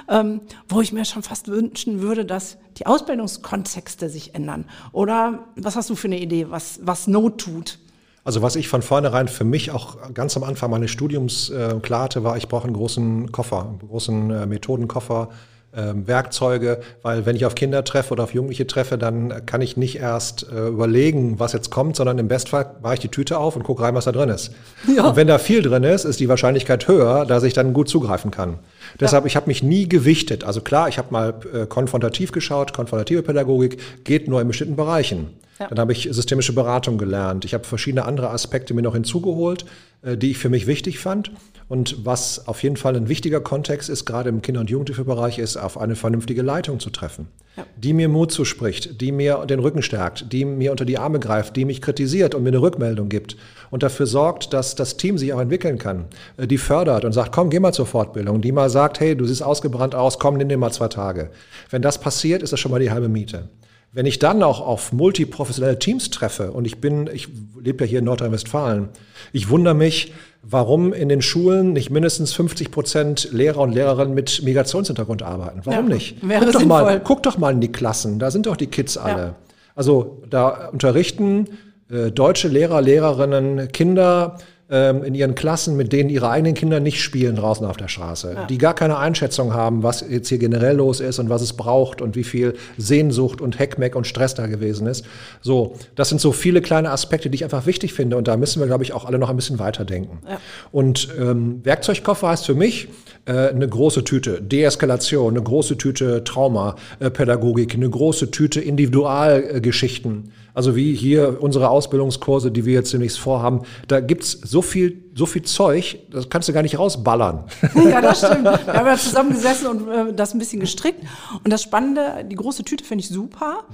ähm, 0.09 0.43
wo 0.69 0.83
ich 0.83 0.93
mir 0.93 1.07
schon 1.07 1.23
fast 1.23 1.49
wünschen 1.49 2.03
würde, 2.03 2.27
dass 2.27 2.59
die 2.77 2.87
Ausbildungskontexte 2.87 4.11
sich 4.11 4.35
ändern. 4.35 4.67
Oder 4.93 5.47
was 5.57 5.77
hast 5.77 5.89
du 5.89 5.95
für 5.95 6.09
eine 6.09 6.21
Idee, 6.21 6.51
was, 6.51 6.81
was 6.83 7.07
Not 7.07 7.39
tut? 7.39 7.79
Also 8.27 8.43
was 8.43 8.57
ich 8.57 8.67
von 8.67 8.83
vornherein 8.83 9.29
für 9.29 9.45
mich 9.45 9.71
auch 9.71 10.13
ganz 10.13 10.37
am 10.37 10.43
Anfang 10.43 10.69
meines 10.69 10.91
Studiums 10.91 11.49
äh, 11.49 11.79
klar 11.81 12.03
hatte, 12.03 12.25
war, 12.25 12.37
ich 12.37 12.49
brauche 12.49 12.65
einen 12.65 12.75
großen 12.75 13.31
Koffer, 13.31 13.69
einen 13.69 13.79
großen 13.79 14.31
äh, 14.33 14.47
Methodenkoffer, 14.47 15.29
Werkzeuge, 15.73 16.81
weil 17.03 17.27
wenn 17.27 17.37
ich 17.37 17.45
auf 17.45 17.55
Kinder 17.55 17.85
treffe 17.85 18.13
oder 18.13 18.25
auf 18.25 18.33
Jugendliche 18.33 18.67
treffe, 18.67 18.97
dann 18.97 19.45
kann 19.45 19.61
ich 19.61 19.77
nicht 19.77 19.99
erst 19.99 20.47
äh, 20.51 20.69
überlegen, 20.69 21.39
was 21.39 21.53
jetzt 21.53 21.71
kommt, 21.71 21.97
sondern 21.97 22.19
im 22.19 22.29
Bestfall 22.29 22.77
mache 22.83 22.95
ich 22.95 23.01
die 23.01 23.09
Tüte 23.09 23.39
auf 23.39 23.57
und 23.57 23.63
gucke 23.63 23.83
rein, 23.83 23.95
was 23.95 24.07
da 24.07 24.13
drin 24.13 24.29
ist. 24.29 24.53
Ja. 24.97 25.09
Und 25.09 25.17
wenn 25.17 25.27
da 25.27 25.39
viel 25.39 25.63
drin 25.63 25.83
ist, 25.83 26.05
ist 26.05 26.21
die 26.21 26.29
Wahrscheinlichkeit 26.29 26.89
höher, 26.89 27.27
dass 27.27 27.43
ich 27.43 27.53
dann 27.53 27.75
gut 27.75 27.89
zugreifen 27.89 28.31
kann. 28.31 28.61
Deshalb, 29.01 29.25
ja. 29.25 29.27
ich 29.27 29.37
habe 29.37 29.49
mich 29.49 29.63
nie 29.63 29.89
gewichtet. 29.89 30.45
Also 30.45 30.61
klar, 30.61 30.89
ich 30.89 30.97
habe 30.97 31.09
mal 31.11 31.35
äh, 31.53 31.67
konfrontativ 31.67 32.33
geschaut, 32.33 32.73
konfrontative 32.73 33.23
Pädagogik 33.23 34.05
geht 34.05 34.29
nur 34.29 34.41
in 34.41 34.49
bestimmten 34.49 34.77
Bereichen. 34.77 35.31
Ja. 35.59 35.69
Dann 35.69 35.79
habe 35.79 35.93
ich 35.93 36.09
systemische 36.11 36.53
Beratung 36.53 36.99
gelernt. 36.99 37.45
Ich 37.45 37.55
habe 37.55 37.65
verschiedene 37.65 38.05
andere 38.05 38.31
Aspekte 38.31 38.75
mir 38.75 38.83
noch 38.83 38.95
hinzugeholt, 38.95 39.65
äh, 40.03 40.17
die 40.17 40.31
ich 40.31 40.39
für 40.39 40.49
mich 40.49 40.67
wichtig 40.67 40.99
fand. 40.99 41.31
Und 41.69 42.05
was 42.07 42.47
auf 42.47 42.63
jeden 42.63 42.77
Fall 42.77 42.95
ein 42.95 43.09
wichtiger 43.09 43.41
Kontext 43.41 43.89
ist, 43.89 44.05
gerade 44.05 44.29
im 44.29 44.41
Kinder- 44.41 44.61
und 44.61 44.71
Jugendhilfebereich, 44.71 45.41
ist, 45.41 45.57
auf 45.57 45.79
eine 45.79 45.97
vernünftige 45.97 46.43
Leitung 46.43 46.79
zu 46.79 46.91
treffen, 46.91 47.27
ja. 47.57 47.67
die 47.77 47.93
mir 47.93 48.09
Mut 48.09 48.31
zuspricht, 48.31 49.01
die 49.01 49.11
mir 49.11 49.45
den 49.47 49.59
Rücken 49.59 49.83
stärkt, 49.83 50.33
die 50.33 50.45
mir 50.45 50.71
unter 50.71 50.85
die 50.85 50.99
Arme 50.99 51.19
greift, 51.19 51.57
die 51.57 51.65
mich 51.65 51.83
kritisiert 51.83 52.37
und 52.37 52.45
mir 52.45 52.51
eine 52.51 52.63
Rückmeldung 52.63 53.09
gibt 53.09 53.37
und 53.71 53.83
dafür 53.83 54.07
sorgt, 54.07 54.53
dass 54.53 54.77
das 54.77 54.97
Team 54.97 55.19
sich 55.19 55.33
auch 55.33 55.41
entwickeln 55.41 55.79
kann, 55.79 56.05
äh, 56.37 56.47
die 56.47 56.59
fördert 56.59 57.05
und 57.05 57.13
sagt, 57.13 57.33
komm, 57.33 57.51
geh 57.51 57.59
mal 57.59 57.73
zur 57.73 57.87
Fortbildung, 57.87 58.41
die 58.41 58.53
mal 58.53 58.71
sagt, 58.71 59.01
hey, 59.01 59.17
du 59.17 59.25
siehst 59.25 59.43
ausgebrannt 59.43 59.97
aus, 59.97 60.21
komm, 60.21 60.37
nimm 60.37 60.49
dir 60.49 60.59
mal 60.59 60.71
zwei 60.71 60.89
Tage. 60.89 61.31
Wenn 61.71 61.83
das 61.83 61.99
passiert, 61.99 62.43
ist 62.43 62.53
das 62.53 62.61
schon 62.61 62.71
mal 62.71 62.81
die 62.81 62.93
halbe 62.93 63.09
Miete. 63.09 63.49
Wenn 63.93 64.07
ich 64.07 64.19
dann 64.19 64.43
auch 64.43 64.61
auf 64.61 64.93
multiprofessionelle 64.93 65.79
Teams 65.79 66.11
treffe, 66.11 66.53
und 66.53 66.67
ich 66.67 66.83
bin, 66.83 67.09
ich 67.13 67.29
lebe 67.59 67.85
ja 67.85 67.89
hier 67.89 67.99
in 68.01 68.05
Nordrhein-Westfalen, 68.05 68.91
ich 69.33 69.49
wundere 69.49 69.75
mich, 69.75 70.13
warum 70.49 70.93
in 70.93 71.09
den 71.09 71.23
Schulen 71.23 71.73
nicht 71.73 71.91
mindestens 71.91 72.33
50 72.33 72.71
Prozent 72.71 73.29
Lehrer 73.33 73.61
und 73.61 73.73
Lehrerinnen 73.73 74.15
mit 74.15 74.43
Migrationshintergrund 74.43 75.23
arbeiten. 75.23 75.61
Warum 75.65 75.89
ja, 75.89 75.95
nicht? 75.95 76.17
Guck 76.21 76.53
doch, 76.53 76.65
mal, 76.65 77.01
guck 77.01 77.23
doch 77.23 77.39
mal 77.39 77.53
in 77.53 77.61
die 77.61 77.73
Klassen, 77.73 78.19
da 78.19 78.31
sind 78.31 78.47
doch 78.47 78.57
die 78.57 78.69
Kids 78.69 78.97
alle. 78.97 79.23
Ja. 79.23 79.35
Also 79.75 80.23
da 80.31 80.69
unterrichten 80.73 81.47
äh, 81.91 82.11
deutsche 82.11 82.49
Lehrer, 82.49 82.81
Lehrerinnen, 82.81 83.69
Kinder, 83.73 84.39
ähm, 84.69 85.05
in 85.05 85.15
ihren 85.15 85.35
Klassen, 85.35 85.77
mit 85.77 85.93
denen 85.93 86.11
ihre 86.11 86.29
eigenen 86.29 86.55
Kinder 86.55 86.81
nicht 86.81 87.01
spielen 87.01 87.37
draußen 87.37 87.65
auf 87.65 87.77
der 87.77 87.89
Straße, 87.89 88.33
ja. 88.35 88.47
die 88.47 88.59
gar 88.59 88.75
keine 88.75 88.99
Einschätzung 88.99 89.55
haben, 89.55 89.83
was 89.83 90.05
jetzt 90.09 90.29
hier 90.29 90.39
generell 90.39 90.77
los 90.77 91.01
ist 91.01 91.19
und 91.19 91.31
was 91.31 91.43
es 91.43 91.53
braucht 91.53 92.01
und 92.01 92.17
wie 92.17 92.25
viel 92.25 92.55
Sehnsucht 92.77 93.41
und 93.41 93.59
Heckmeck 93.59 93.95
und 93.95 94.07
Stress 94.07 94.35
da 94.35 94.47
gewesen 94.47 94.87
ist. 94.87 95.05
So, 95.41 95.77
das 95.95 96.09
sind 96.09 96.21
so 96.21 96.33
viele 96.33 96.63
kleine 96.63 96.91
Aspekte, 96.91 97.31
die 97.31 97.37
ich 97.37 97.45
einfach 97.45 97.67
wichtig 97.67 97.93
finde 97.93 98.17
und 98.17 98.27
da 98.27 98.37
müssen 98.37 98.61
wir, 98.61 98.67
glaube 98.67 98.83
ich, 98.83 98.93
auch 98.93 99.05
alle 99.05 99.19
noch 99.19 99.31
ein 99.31 99.37
bisschen 99.37 99.59
weiterdenken. 99.59 100.19
Ja. 100.29 100.41
Und 100.73 101.09
ähm, 101.19 101.61
Werkzeugkoffer 101.65 102.29
heißt 102.29 102.47
für 102.47 102.55
mich 102.55 102.89
äh, 103.27 103.49
eine 103.49 103.69
große 103.69 104.03
Tüte 104.03 104.43
Deeskalation, 104.43 105.35
eine 105.35 105.43
große 105.43 105.79
Tüte 105.79 106.25
Traumapädagogik, 106.25 107.75
eine 107.75 107.89
große 107.89 108.31
Tüte 108.31 108.61
Individualgeschichten. 108.61 110.33
Also 110.57 110.75
wie 110.75 110.95
hier 110.95 111.37
unsere 111.43 111.69
Ausbildungskurse, 111.69 112.51
die 112.51 112.65
wir 112.65 112.73
jetzt 112.73 112.91
demnächst 112.91 113.19
vorhaben, 113.19 113.61
da 113.89 114.01
gibt's 114.01 114.33
so 114.33 114.63
viel, 114.63 115.05
so 115.15 115.27
viel 115.27 115.43
Zeug, 115.43 115.99
das 116.11 116.31
kannst 116.31 116.49
du 116.49 116.55
gar 116.55 116.63
nicht 116.63 116.79
rausballern. 116.79 117.45
Ja, 117.75 118.01
das 118.01 118.19
stimmt. 118.19 118.45
Wir 118.45 118.73
haben 118.73 118.87
ja 118.87 118.97
zusammengesessen 118.97 119.67
und 119.69 119.89
äh, 119.89 120.15
das 120.15 120.33
ein 120.33 120.39
bisschen 120.39 120.61
gestrickt. 120.61 121.01
Und 121.45 121.53
das 121.53 121.63
Spannende, 121.63 122.25
die 122.25 122.37
große 122.37 122.65
Tüte 122.65 122.85
finde 122.85 123.03
ich 123.03 123.11
super. 123.11 123.65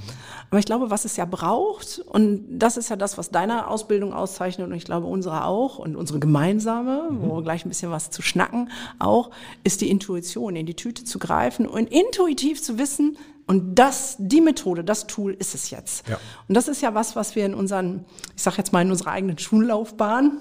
Aber 0.50 0.58
ich 0.58 0.66
glaube, 0.66 0.90
was 0.90 1.04
es 1.04 1.16
ja 1.16 1.24
braucht, 1.24 2.02
und 2.04 2.44
das 2.50 2.76
ist 2.76 2.90
ja 2.90 2.96
das, 2.96 3.16
was 3.16 3.30
deine 3.30 3.68
Ausbildung 3.68 4.12
auszeichnet, 4.12 4.66
und 4.66 4.74
ich 4.74 4.84
glaube 4.84 5.06
unsere 5.06 5.46
auch, 5.46 5.78
und 5.78 5.94
unsere 5.94 6.18
gemeinsame, 6.18 7.10
mhm. 7.10 7.22
wo 7.22 7.36
wir 7.36 7.42
gleich 7.42 7.64
ein 7.64 7.68
bisschen 7.68 7.92
was 7.92 8.10
zu 8.10 8.22
schnacken, 8.22 8.70
auch, 8.98 9.30
ist 9.62 9.80
die 9.80 9.88
Intuition, 9.88 10.56
in 10.56 10.66
die 10.66 10.74
Tüte 10.74 11.04
zu 11.04 11.20
greifen 11.20 11.66
und 11.66 11.90
intuitiv 11.92 12.60
zu 12.60 12.76
wissen, 12.76 13.16
und 13.46 13.74
das, 13.74 14.16
die 14.18 14.40
Methode, 14.40 14.84
das 14.84 15.06
Tool 15.06 15.34
ist 15.34 15.54
es 15.54 15.70
jetzt. 15.70 16.08
Ja. 16.08 16.18
Und 16.48 16.56
das 16.56 16.68
ist 16.68 16.80
ja 16.80 16.94
was, 16.94 17.16
was 17.16 17.34
wir 17.34 17.44
in 17.44 17.54
unseren, 17.54 18.04
ich 18.36 18.42
sage 18.42 18.58
jetzt 18.58 18.72
mal 18.72 18.82
in 18.82 18.90
unserer 18.90 19.10
eigenen 19.10 19.38
Schullaufbahn 19.38 20.38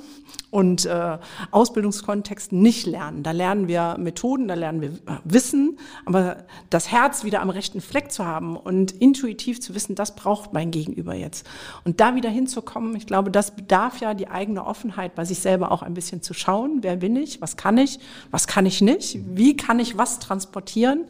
und 0.51 0.85
äh, 0.85 1.17
Ausbildungskontexten 1.51 2.61
nicht 2.61 2.85
lernen. 2.85 3.23
Da 3.23 3.31
lernen 3.31 3.67
wir 3.67 3.95
Methoden, 3.97 4.47
da 4.47 4.53
lernen 4.53 4.81
wir 4.81 4.89
äh, 4.89 5.19
Wissen, 5.23 5.77
aber 6.05 6.45
das 6.69 6.91
Herz 6.91 7.23
wieder 7.23 7.41
am 7.41 7.49
rechten 7.49 7.81
Fleck 7.81 8.11
zu 8.11 8.25
haben 8.25 8.57
und 8.57 8.91
intuitiv 8.91 9.61
zu 9.61 9.73
wissen, 9.73 9.95
das 9.95 10.15
braucht 10.15 10.51
mein 10.53 10.71
Gegenüber 10.71 11.13
jetzt. 11.13 11.47
Und 11.85 12.01
da 12.01 12.15
wieder 12.15 12.29
hinzukommen, 12.29 12.95
ich 12.95 13.07
glaube, 13.07 13.31
das 13.31 13.55
bedarf 13.55 14.01
ja 14.01 14.13
die 14.13 14.27
eigene 14.27 14.65
Offenheit, 14.65 15.15
bei 15.15 15.25
sich 15.25 15.39
selber 15.39 15.71
auch 15.71 15.81
ein 15.81 15.93
bisschen 15.93 16.21
zu 16.21 16.33
schauen, 16.33 16.79
wer 16.81 16.97
bin 16.97 17.15
ich, 17.15 17.41
was 17.41 17.55
kann 17.55 17.77
ich, 17.77 17.99
was 18.29 18.45
kann 18.47 18.65
ich 18.65 18.81
nicht, 18.81 19.19
wie 19.35 19.55
kann 19.55 19.79
ich 19.79 19.97
was 19.97 20.19
transportieren. 20.19 21.05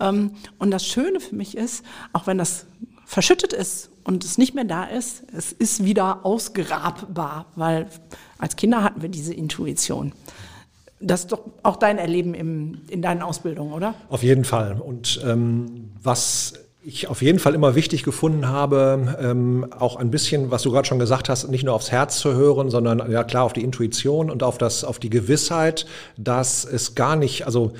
Ähm, 0.00 0.32
und 0.58 0.70
das 0.72 0.84
Schöne 0.84 1.20
für 1.20 1.36
mich 1.36 1.56
ist, 1.56 1.84
auch 2.12 2.26
wenn 2.26 2.38
das 2.38 2.66
verschüttet 3.04 3.52
ist 3.52 3.90
und 4.04 4.24
es 4.24 4.38
nicht 4.38 4.54
mehr 4.54 4.64
da 4.64 4.84
ist, 4.84 5.22
es 5.32 5.52
ist 5.52 5.84
wieder 5.84 6.24
ausgrabbar, 6.24 7.46
weil 7.54 7.88
als 8.42 8.56
Kinder 8.56 8.82
hatten 8.82 9.02
wir 9.02 9.08
diese 9.08 9.32
Intuition. 9.32 10.12
Das 10.98 11.20
ist 11.20 11.32
doch 11.32 11.42
auch 11.62 11.76
dein 11.76 11.96
Erleben 11.96 12.34
im, 12.34 12.80
in 12.88 13.00
deinen 13.00 13.22
Ausbildungen, 13.22 13.72
oder? 13.72 13.94
Auf 14.08 14.24
jeden 14.24 14.44
Fall. 14.44 14.80
Und 14.80 15.20
ähm, 15.24 15.92
was 16.02 16.54
ich 16.82 17.06
auf 17.06 17.22
jeden 17.22 17.38
Fall 17.38 17.54
immer 17.54 17.76
wichtig 17.76 18.02
gefunden 18.02 18.48
habe, 18.48 19.16
ähm, 19.20 19.68
auch 19.78 19.94
ein 19.94 20.10
bisschen, 20.10 20.50
was 20.50 20.62
du 20.62 20.72
gerade 20.72 20.88
schon 20.88 20.98
gesagt 20.98 21.28
hast, 21.28 21.48
nicht 21.48 21.62
nur 21.62 21.74
aufs 21.74 21.92
Herz 21.92 22.18
zu 22.18 22.34
hören, 22.34 22.68
sondern 22.68 23.08
ja 23.12 23.22
klar 23.22 23.44
auf 23.44 23.52
die 23.52 23.62
Intuition 23.62 24.28
und 24.28 24.42
auf 24.42 24.58
das, 24.58 24.82
auf 24.82 24.98
die 24.98 25.10
Gewissheit, 25.10 25.86
dass 26.16 26.64
es 26.64 26.96
gar 26.96 27.14
nicht, 27.14 27.46
also 27.46 27.74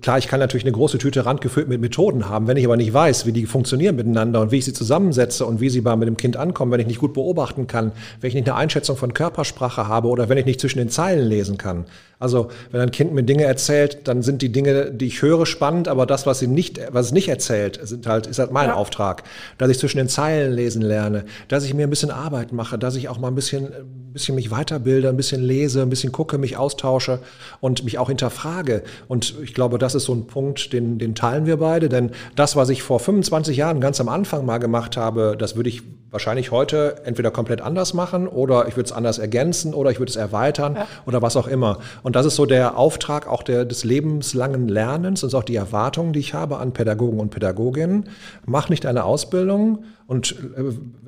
Klar, 0.00 0.18
ich 0.18 0.28
kann 0.28 0.40
natürlich 0.40 0.64
eine 0.64 0.72
große 0.72 0.98
Tüte 0.98 1.26
randgefüllt 1.26 1.68
mit 1.68 1.80
Methoden 1.80 2.28
haben. 2.28 2.46
Wenn 2.46 2.56
ich 2.56 2.64
aber 2.64 2.76
nicht 2.76 2.92
weiß, 2.92 3.26
wie 3.26 3.32
die 3.32 3.44
funktionieren 3.44 3.96
miteinander 3.96 4.40
und 4.40 4.50
wie 4.50 4.56
ich 4.56 4.64
sie 4.64 4.72
zusammensetze 4.72 5.44
und 5.44 5.60
wie 5.60 5.68
sie 5.68 5.82
bei 5.82 5.94
mit 5.96 6.08
dem 6.08 6.16
Kind 6.16 6.36
ankommen, 6.36 6.72
wenn 6.72 6.80
ich 6.80 6.86
nicht 6.86 7.00
gut 7.00 7.12
beobachten 7.12 7.66
kann, 7.66 7.92
wenn 8.20 8.28
ich 8.28 8.34
nicht 8.34 8.48
eine 8.48 8.56
Einschätzung 8.56 8.96
von 8.96 9.12
Körpersprache 9.12 9.86
habe 9.86 10.08
oder 10.08 10.28
wenn 10.28 10.38
ich 10.38 10.46
nicht 10.46 10.60
zwischen 10.60 10.78
den 10.78 10.88
Zeilen 10.88 11.28
lesen 11.28 11.58
kann, 11.58 11.84
also 12.24 12.48
wenn 12.70 12.80
ein 12.80 12.90
Kind 12.90 13.12
mir 13.12 13.22
Dinge 13.22 13.44
erzählt, 13.44 14.08
dann 14.08 14.22
sind 14.22 14.40
die 14.40 14.50
Dinge, 14.50 14.90
die 14.90 15.06
ich 15.06 15.20
höre, 15.20 15.44
spannend, 15.44 15.88
aber 15.88 16.06
das, 16.06 16.26
was 16.26 16.38
sie 16.38 16.46
nicht, 16.46 16.80
was 16.90 17.06
es 17.06 17.12
nicht 17.12 17.28
erzählt, 17.28 17.78
sind 17.82 18.06
halt, 18.06 18.26
ist 18.26 18.38
halt 18.38 18.50
mein 18.50 18.68
ja. 18.68 18.74
Auftrag, 18.76 19.24
dass 19.58 19.68
ich 19.68 19.78
zwischen 19.78 19.98
den 19.98 20.08
Zeilen 20.08 20.54
lesen 20.54 20.80
lerne, 20.80 21.24
dass 21.48 21.64
ich 21.64 21.74
mir 21.74 21.86
ein 21.86 21.90
bisschen 21.90 22.10
Arbeit 22.10 22.52
mache, 22.52 22.78
dass 22.78 22.96
ich 22.96 23.10
auch 23.10 23.18
mal 23.18 23.28
ein 23.28 23.34
bisschen, 23.34 23.66
ein 23.66 24.12
bisschen 24.14 24.36
mich 24.36 24.50
weiterbilde, 24.50 25.10
ein 25.10 25.18
bisschen 25.18 25.42
lese, 25.42 25.82
ein 25.82 25.90
bisschen 25.90 26.12
gucke, 26.12 26.38
mich 26.38 26.56
austausche 26.56 27.18
und 27.60 27.84
mich 27.84 27.98
auch 27.98 28.08
hinterfrage. 28.08 28.84
Und 29.06 29.34
ich 29.42 29.52
glaube, 29.52 29.73
das 29.78 29.94
ist 29.94 30.04
so 30.04 30.14
ein 30.14 30.26
Punkt, 30.26 30.72
den, 30.72 30.98
den 30.98 31.14
teilen 31.14 31.46
wir 31.46 31.58
beide, 31.58 31.88
denn 31.88 32.10
das, 32.36 32.56
was 32.56 32.68
ich 32.68 32.82
vor 32.82 33.00
25 33.00 33.56
Jahren 33.56 33.80
ganz 33.80 34.00
am 34.00 34.08
Anfang 34.08 34.44
mal 34.44 34.58
gemacht 34.58 34.96
habe, 34.96 35.36
das 35.38 35.56
würde 35.56 35.68
ich 35.68 35.82
wahrscheinlich 36.14 36.52
heute 36.52 37.02
entweder 37.04 37.32
komplett 37.32 37.60
anders 37.60 37.92
machen 37.92 38.28
oder 38.28 38.68
ich 38.68 38.76
würde 38.76 38.86
es 38.86 38.92
anders 38.92 39.18
ergänzen 39.18 39.74
oder 39.74 39.90
ich 39.90 39.98
würde 39.98 40.10
es 40.10 40.16
erweitern 40.16 40.76
ja. 40.76 40.86
oder 41.06 41.22
was 41.22 41.36
auch 41.36 41.48
immer. 41.48 41.80
Und 42.04 42.14
das 42.14 42.24
ist 42.24 42.36
so 42.36 42.46
der 42.46 42.78
Auftrag 42.78 43.26
auch 43.26 43.42
der, 43.42 43.64
des 43.64 43.82
lebenslangen 43.82 44.68
Lernens 44.68 45.24
und 45.24 45.34
auch 45.34 45.42
die 45.42 45.56
Erwartungen, 45.56 46.12
die 46.12 46.20
ich 46.20 46.32
habe 46.32 46.58
an 46.58 46.72
Pädagogen 46.72 47.18
und 47.18 47.30
Pädagoginnen. 47.30 48.08
Mach 48.46 48.68
nicht 48.68 48.86
eine 48.86 49.02
Ausbildung 49.02 49.82
und 50.06 50.36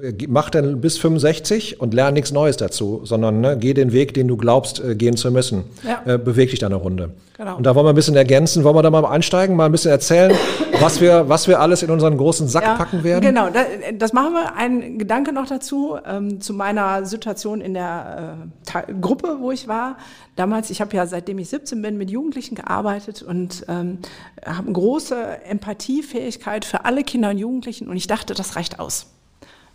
äh, 0.03 0.26
mach 0.26 0.49
dann 0.49 0.80
bis 0.80 0.97
65 0.99 1.80
und 1.80 1.92
lerne 1.92 2.12
nichts 2.12 2.32
Neues 2.32 2.57
dazu, 2.57 3.03
sondern 3.05 3.40
ne, 3.40 3.57
geh 3.59 3.74
den 3.74 3.92
Weg, 3.92 4.14
den 4.14 4.26
du 4.26 4.36
glaubst, 4.36 4.82
äh, 4.82 4.94
gehen 4.94 5.16
zu 5.16 5.30
müssen. 5.30 5.64
Ja. 5.86 6.14
Äh, 6.14 6.18
beweg 6.18 6.51
dich 6.51 6.61
da 6.61 6.66
eine 6.66 6.76
Runde. 6.76 7.11
Genau. 7.36 7.57
Und 7.57 7.64
da 7.64 7.74
wollen 7.74 7.84
wir 7.84 7.90
ein 7.90 7.97
bisschen 7.97 8.16
ergänzen, 8.16 8.64
wollen 8.64 8.76
wir 8.76 8.82
da 8.82 8.90
mal 8.90 9.05
einsteigen, 9.05 9.55
mal 9.55 9.66
ein 9.66 9.72
bisschen 9.72 9.90
erzählen, 9.90 10.32
was 10.81 11.01
wir, 11.01 11.29
was 11.29 11.49
wir 11.49 11.61
alles 11.61 11.83
in 11.83 11.91
unseren 11.91 12.16
großen 12.16 12.49
Sack 12.49 12.62
ja, 12.62 12.74
packen 12.77 13.05
werden. 13.05 13.22
Genau, 13.22 13.51
das, 13.51 13.66
das 13.95 14.12
machen 14.12 14.33
wir. 14.35 14.55
Ein 14.57 14.99
Gedanke 14.99 15.33
noch 15.33 15.47
dazu, 15.47 15.97
ähm, 16.07 16.41
zu 16.41 16.55
meiner 16.55 17.05
Situation 17.05 17.61
in 17.61 17.74
der 17.74 18.39
äh, 18.74 18.93
Gruppe, 19.01 19.39
wo 19.41 19.51
ich 19.53 19.68
war. 19.68 19.97
Damals, 20.37 20.70
ich 20.70 20.81
habe 20.81 20.95
ja 20.97 21.07
seitdem 21.07 21.39
ich 21.39 21.49
17 21.49 21.81
bin 21.81 21.97
mit 21.97 22.11
Jugendlichen 22.11 22.55
gearbeitet 22.55 23.22
und 23.22 23.64
ähm, 23.68 23.99
habe 24.45 24.66
eine 24.66 24.72
große 24.72 25.45
Empathiefähigkeit 25.45 26.64
für 26.64 26.85
alle 26.85 27.05
Kinder 27.05 27.31
und 27.31 27.39
Jugendlichen 27.39 27.89
und 27.89 27.97
ich 27.97 28.07
dachte, 28.07 28.35
das 28.35 28.57
reicht 28.57 28.79
aus. 28.79 29.16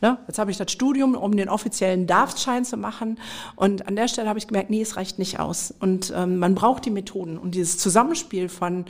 Ne? 0.02 0.18
Jetzt 0.28 0.39
habe 0.39 0.49
ich 0.49 0.58
das 0.58 0.72
Studium, 0.72 1.14
um 1.16 1.36
den 1.38 1.47
offiziellen 1.47 2.08
DARF-Schein 2.08 2.66
zu 2.66 2.76
machen. 2.76 3.20
Und 3.56 3.88
an 3.88 3.95
der 3.95 4.08
Stelle 4.08 4.28
habe 4.28 4.39
ich 4.39 4.47
gemerkt, 4.47 4.72
nee, 4.72 4.82
es 4.82 4.97
reicht 4.97 5.20
nicht 5.20 5.39
aus. 5.39 5.74
Und 5.80 6.12
ähm, 6.16 6.38
man 6.39 6.56
braucht 6.56 6.86
die 6.86 6.89
Methoden. 6.89 7.38
Und 7.38 7.54
dieses 7.54 7.78
Zusammenspiel 7.78 8.49
von 8.49 8.86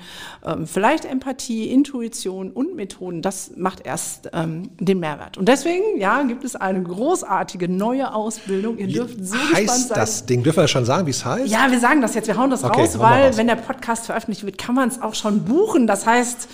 ähm, 0.46 0.68
vielleicht 0.68 1.04
Empathie, 1.04 1.70
Intuition 1.70 2.52
und 2.52 2.76
Methoden, 2.78 3.22
das 3.22 3.52
macht 3.58 3.86
erst 3.86 4.30
ähm, 4.32 4.70
den 4.80 5.00
Mehrwert. 5.00 5.38
Und 5.38 5.50
deswegen, 5.50 6.00
ja, 6.00 6.24
gibt 6.24 6.46
es 6.46 6.56
eine 6.56 6.82
großartige 6.82 7.68
neue 7.68 8.14
Ausbildung. 8.14 8.78
Ihr 8.78 8.88
dürft 8.88 9.24
so 9.24 9.36
heißt 9.36 9.50
gespannt 9.50 9.80
sein. 9.82 9.96
das 10.00 10.26
Ding? 10.26 10.44
Dürfen 10.44 10.64
wir 10.64 10.68
schon 10.70 10.86
sagen, 10.86 11.06
wie 11.08 11.12
es 11.12 11.26
heißt? 11.26 11.52
Ja, 11.52 11.70
wir 11.70 11.80
sagen 11.80 12.02
das 12.02 12.16
jetzt, 12.16 12.28
wir 12.28 12.38
hauen 12.38 12.50
das 12.50 12.64
Okay, 12.64 12.82
raus, 12.82 13.00
weil 13.00 13.28
raus. 13.28 13.38
wenn 13.38 13.48
der 13.48 13.56
Podcast 13.58 14.06
veröffentlicht 14.06 14.46
wird, 14.46 14.58
kann 14.58 14.76
man 14.76 14.88
es 14.88 15.02
auch 15.02 15.16
schon 15.16 15.44
buchen. 15.44 15.88
Das 15.88 16.06
heißt, 16.06 16.48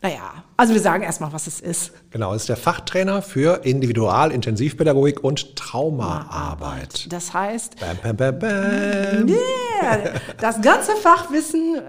naja, 0.00 0.44
also 0.56 0.74
wir 0.74 0.80
sagen 0.80 1.02
erstmal, 1.02 1.32
was 1.32 1.48
es 1.48 1.60
ist. 1.60 1.92
Genau, 2.10 2.32
es 2.32 2.42
ist 2.42 2.48
der 2.48 2.56
Fachtrainer 2.56 3.20
für 3.20 3.64
Individual-, 3.64 4.30
Intensivpädagogik 4.30 5.24
und 5.24 5.56
Traumaarbeit. 5.56 7.12
Das 7.12 7.34
heißt, 7.34 7.80
Bam, 7.80 7.96
bam, 8.02 8.16
bam, 8.16 8.38
bam. 8.38 9.28
yeah, 9.28 10.20
das 10.40 10.60
ganze 10.62 10.94
Fachwissen, 10.96 11.82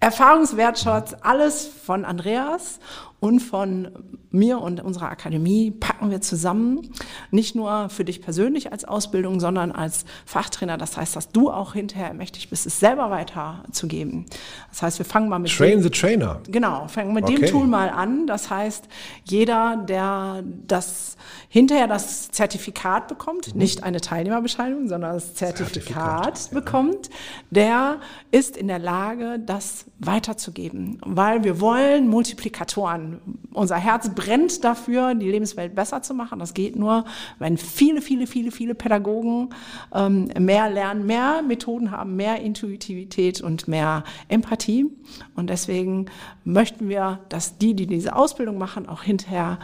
Erfahrungswertschatz, 0.00 1.14
alles 1.20 1.68
von 1.84 2.04
Andreas 2.06 2.78
und 3.24 3.40
von 3.40 3.88
mir 4.30 4.60
und 4.60 4.82
unserer 4.82 5.08
Akademie 5.10 5.70
packen 5.70 6.10
wir 6.10 6.20
zusammen. 6.20 6.90
Nicht 7.30 7.54
nur 7.54 7.88
für 7.88 8.04
dich 8.04 8.20
persönlich 8.20 8.70
als 8.70 8.84
Ausbildung, 8.84 9.40
sondern 9.40 9.72
als 9.72 10.04
Fachtrainer. 10.26 10.76
Das 10.76 10.98
heißt, 10.98 11.16
dass 11.16 11.30
du 11.30 11.50
auch 11.50 11.72
hinterher 11.72 12.12
mächtig 12.12 12.50
bist, 12.50 12.66
es 12.66 12.80
selber 12.80 13.10
weiterzugeben. 13.10 14.26
Das 14.68 14.82
heißt, 14.82 14.98
wir 14.98 15.06
fangen 15.06 15.30
mal 15.30 15.38
mit 15.38 15.56
Train 15.56 15.82
the 15.82 15.88
Trainer. 15.88 16.40
Genau, 16.50 16.86
fangen 16.88 17.14
mit 17.14 17.24
Okay. 17.24 17.36
dem 17.36 17.46
Tool 17.46 17.66
mal 17.66 17.88
an. 17.88 18.26
Das 18.26 18.50
heißt, 18.50 18.88
jeder, 19.24 19.78
der 19.88 20.42
das 20.66 21.16
hinterher 21.48 21.86
das 21.86 22.30
Zertifikat 22.30 23.08
bekommt, 23.08 23.54
nicht 23.54 23.84
eine 23.84 24.02
Teilnehmerbescheinigung, 24.02 24.88
sondern 24.88 25.14
das 25.14 25.34
Zertifikat, 25.34 26.36
Zertifikat, 26.36 26.50
bekommt, 26.50 27.10
der 27.50 28.00
ist 28.32 28.56
in 28.58 28.68
der 28.68 28.80
Lage, 28.80 29.38
das 29.38 29.86
weiterzugeben. 30.06 30.98
Weil 31.04 31.44
wir 31.44 31.60
wollen 31.60 32.08
Multiplikatoren. 32.08 33.20
Unser 33.52 33.76
Herz 33.76 34.10
brennt 34.14 34.64
dafür, 34.64 35.14
die 35.14 35.30
Lebenswelt 35.30 35.74
besser 35.74 36.02
zu 36.02 36.14
machen. 36.14 36.38
Das 36.38 36.54
geht 36.54 36.76
nur, 36.76 37.04
wenn 37.38 37.56
viele, 37.56 38.00
viele, 38.00 38.26
viele, 38.26 38.50
viele 38.50 38.74
Pädagogen 38.74 39.50
ähm, 39.94 40.30
mehr 40.38 40.70
lernen, 40.70 41.06
mehr 41.06 41.42
Methoden 41.42 41.90
haben, 41.90 42.16
mehr 42.16 42.40
Intuitivität 42.40 43.40
und 43.40 43.68
mehr 43.68 44.04
Empathie. 44.28 44.86
Und 45.34 45.50
deswegen 45.50 46.06
möchten 46.44 46.88
wir, 46.88 47.20
dass 47.28 47.58
die, 47.58 47.74
die 47.74 47.86
diese 47.86 48.16
Ausbildung 48.16 48.58
machen, 48.58 48.88
auch 48.88 49.02
hinterher 49.02 49.58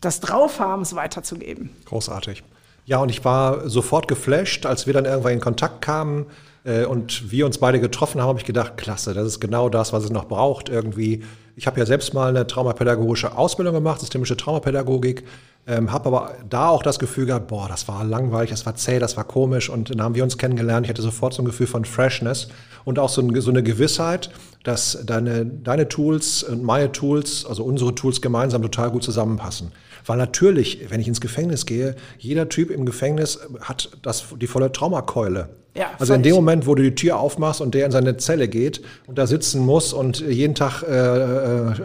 das 0.00 0.20
drauf 0.20 0.60
haben, 0.60 0.82
es 0.82 0.94
weiterzugeben. 0.94 1.70
Großartig. 1.86 2.42
Ja, 2.84 2.98
und 2.98 3.10
ich 3.10 3.24
war 3.24 3.68
sofort 3.68 4.08
geflasht, 4.08 4.64
als 4.64 4.86
wir 4.86 4.94
dann 4.94 5.04
irgendwann 5.04 5.34
in 5.34 5.40
Kontakt 5.40 5.82
kamen 5.82 6.26
und 6.88 7.30
wir 7.30 7.46
uns 7.46 7.58
beide 7.58 7.80
getroffen 7.80 8.20
haben, 8.20 8.28
habe 8.28 8.38
ich 8.38 8.44
gedacht, 8.44 8.76
klasse, 8.76 9.14
das 9.14 9.26
ist 9.26 9.40
genau 9.40 9.68
das, 9.68 9.92
was 9.92 10.04
es 10.04 10.10
noch 10.10 10.26
braucht 10.26 10.68
irgendwie. 10.68 11.22
Ich 11.56 11.66
habe 11.66 11.78
ja 11.80 11.86
selbst 11.86 12.14
mal 12.14 12.28
eine 12.28 12.46
traumapädagogische 12.46 13.36
Ausbildung 13.36 13.74
gemacht, 13.74 14.00
systemische 14.00 14.36
Traumapädagogik, 14.36 15.24
ähm, 15.66 15.92
habe 15.92 16.06
aber 16.06 16.34
da 16.48 16.68
auch 16.68 16.82
das 16.82 16.98
Gefühl 16.98 17.26
gehabt, 17.26 17.48
boah, 17.48 17.68
das 17.68 17.88
war 17.88 18.04
langweilig, 18.04 18.50
das 18.50 18.64
war 18.64 18.74
zäh, 18.74 18.98
das 18.98 19.16
war 19.16 19.24
komisch 19.24 19.68
und 19.68 19.90
dann 19.90 20.02
haben 20.02 20.14
wir 20.14 20.24
uns 20.24 20.38
kennengelernt. 20.38 20.86
Ich 20.86 20.90
hatte 20.90 21.02
sofort 21.02 21.34
so 21.34 21.42
ein 21.42 21.44
Gefühl 21.44 21.66
von 21.66 21.84
Freshness 21.84 22.48
und 22.84 22.98
auch 22.98 23.10
so, 23.10 23.20
ein, 23.20 23.38
so 23.40 23.50
eine 23.50 23.62
Gewissheit, 23.62 24.30
dass 24.64 24.98
deine, 25.04 25.44
deine 25.44 25.88
Tools 25.88 26.42
und 26.42 26.62
meine 26.62 26.90
Tools, 26.92 27.44
also 27.46 27.64
unsere 27.64 27.94
Tools 27.94 28.22
gemeinsam 28.22 28.62
total 28.62 28.90
gut 28.90 29.02
zusammenpassen. 29.02 29.72
Weil 30.06 30.16
natürlich, 30.16 30.86
wenn 30.88 31.00
ich 31.00 31.08
ins 31.08 31.20
Gefängnis 31.20 31.66
gehe, 31.66 31.96
jeder 32.18 32.48
Typ 32.48 32.70
im 32.70 32.86
Gefängnis 32.86 33.38
hat 33.60 33.90
das, 34.00 34.24
die 34.40 34.46
volle 34.46 34.72
Traumakeule. 34.72 35.50
Ja, 35.74 35.90
also 36.00 36.14
in 36.14 36.22
dem 36.24 36.34
Moment, 36.34 36.66
wo 36.66 36.74
du 36.74 36.82
die 36.82 36.94
Tür 36.94 37.20
aufmachst 37.20 37.60
und 37.60 37.72
der 37.72 37.86
in 37.86 37.92
seine 37.92 38.16
Zelle 38.16 38.48
geht 38.48 38.80
und 39.06 39.16
da 39.16 39.28
sitzen 39.28 39.64
muss 39.64 39.92
und 39.92 40.18
jeden 40.18 40.56
Tag 40.56 40.82
äh, 40.82 40.92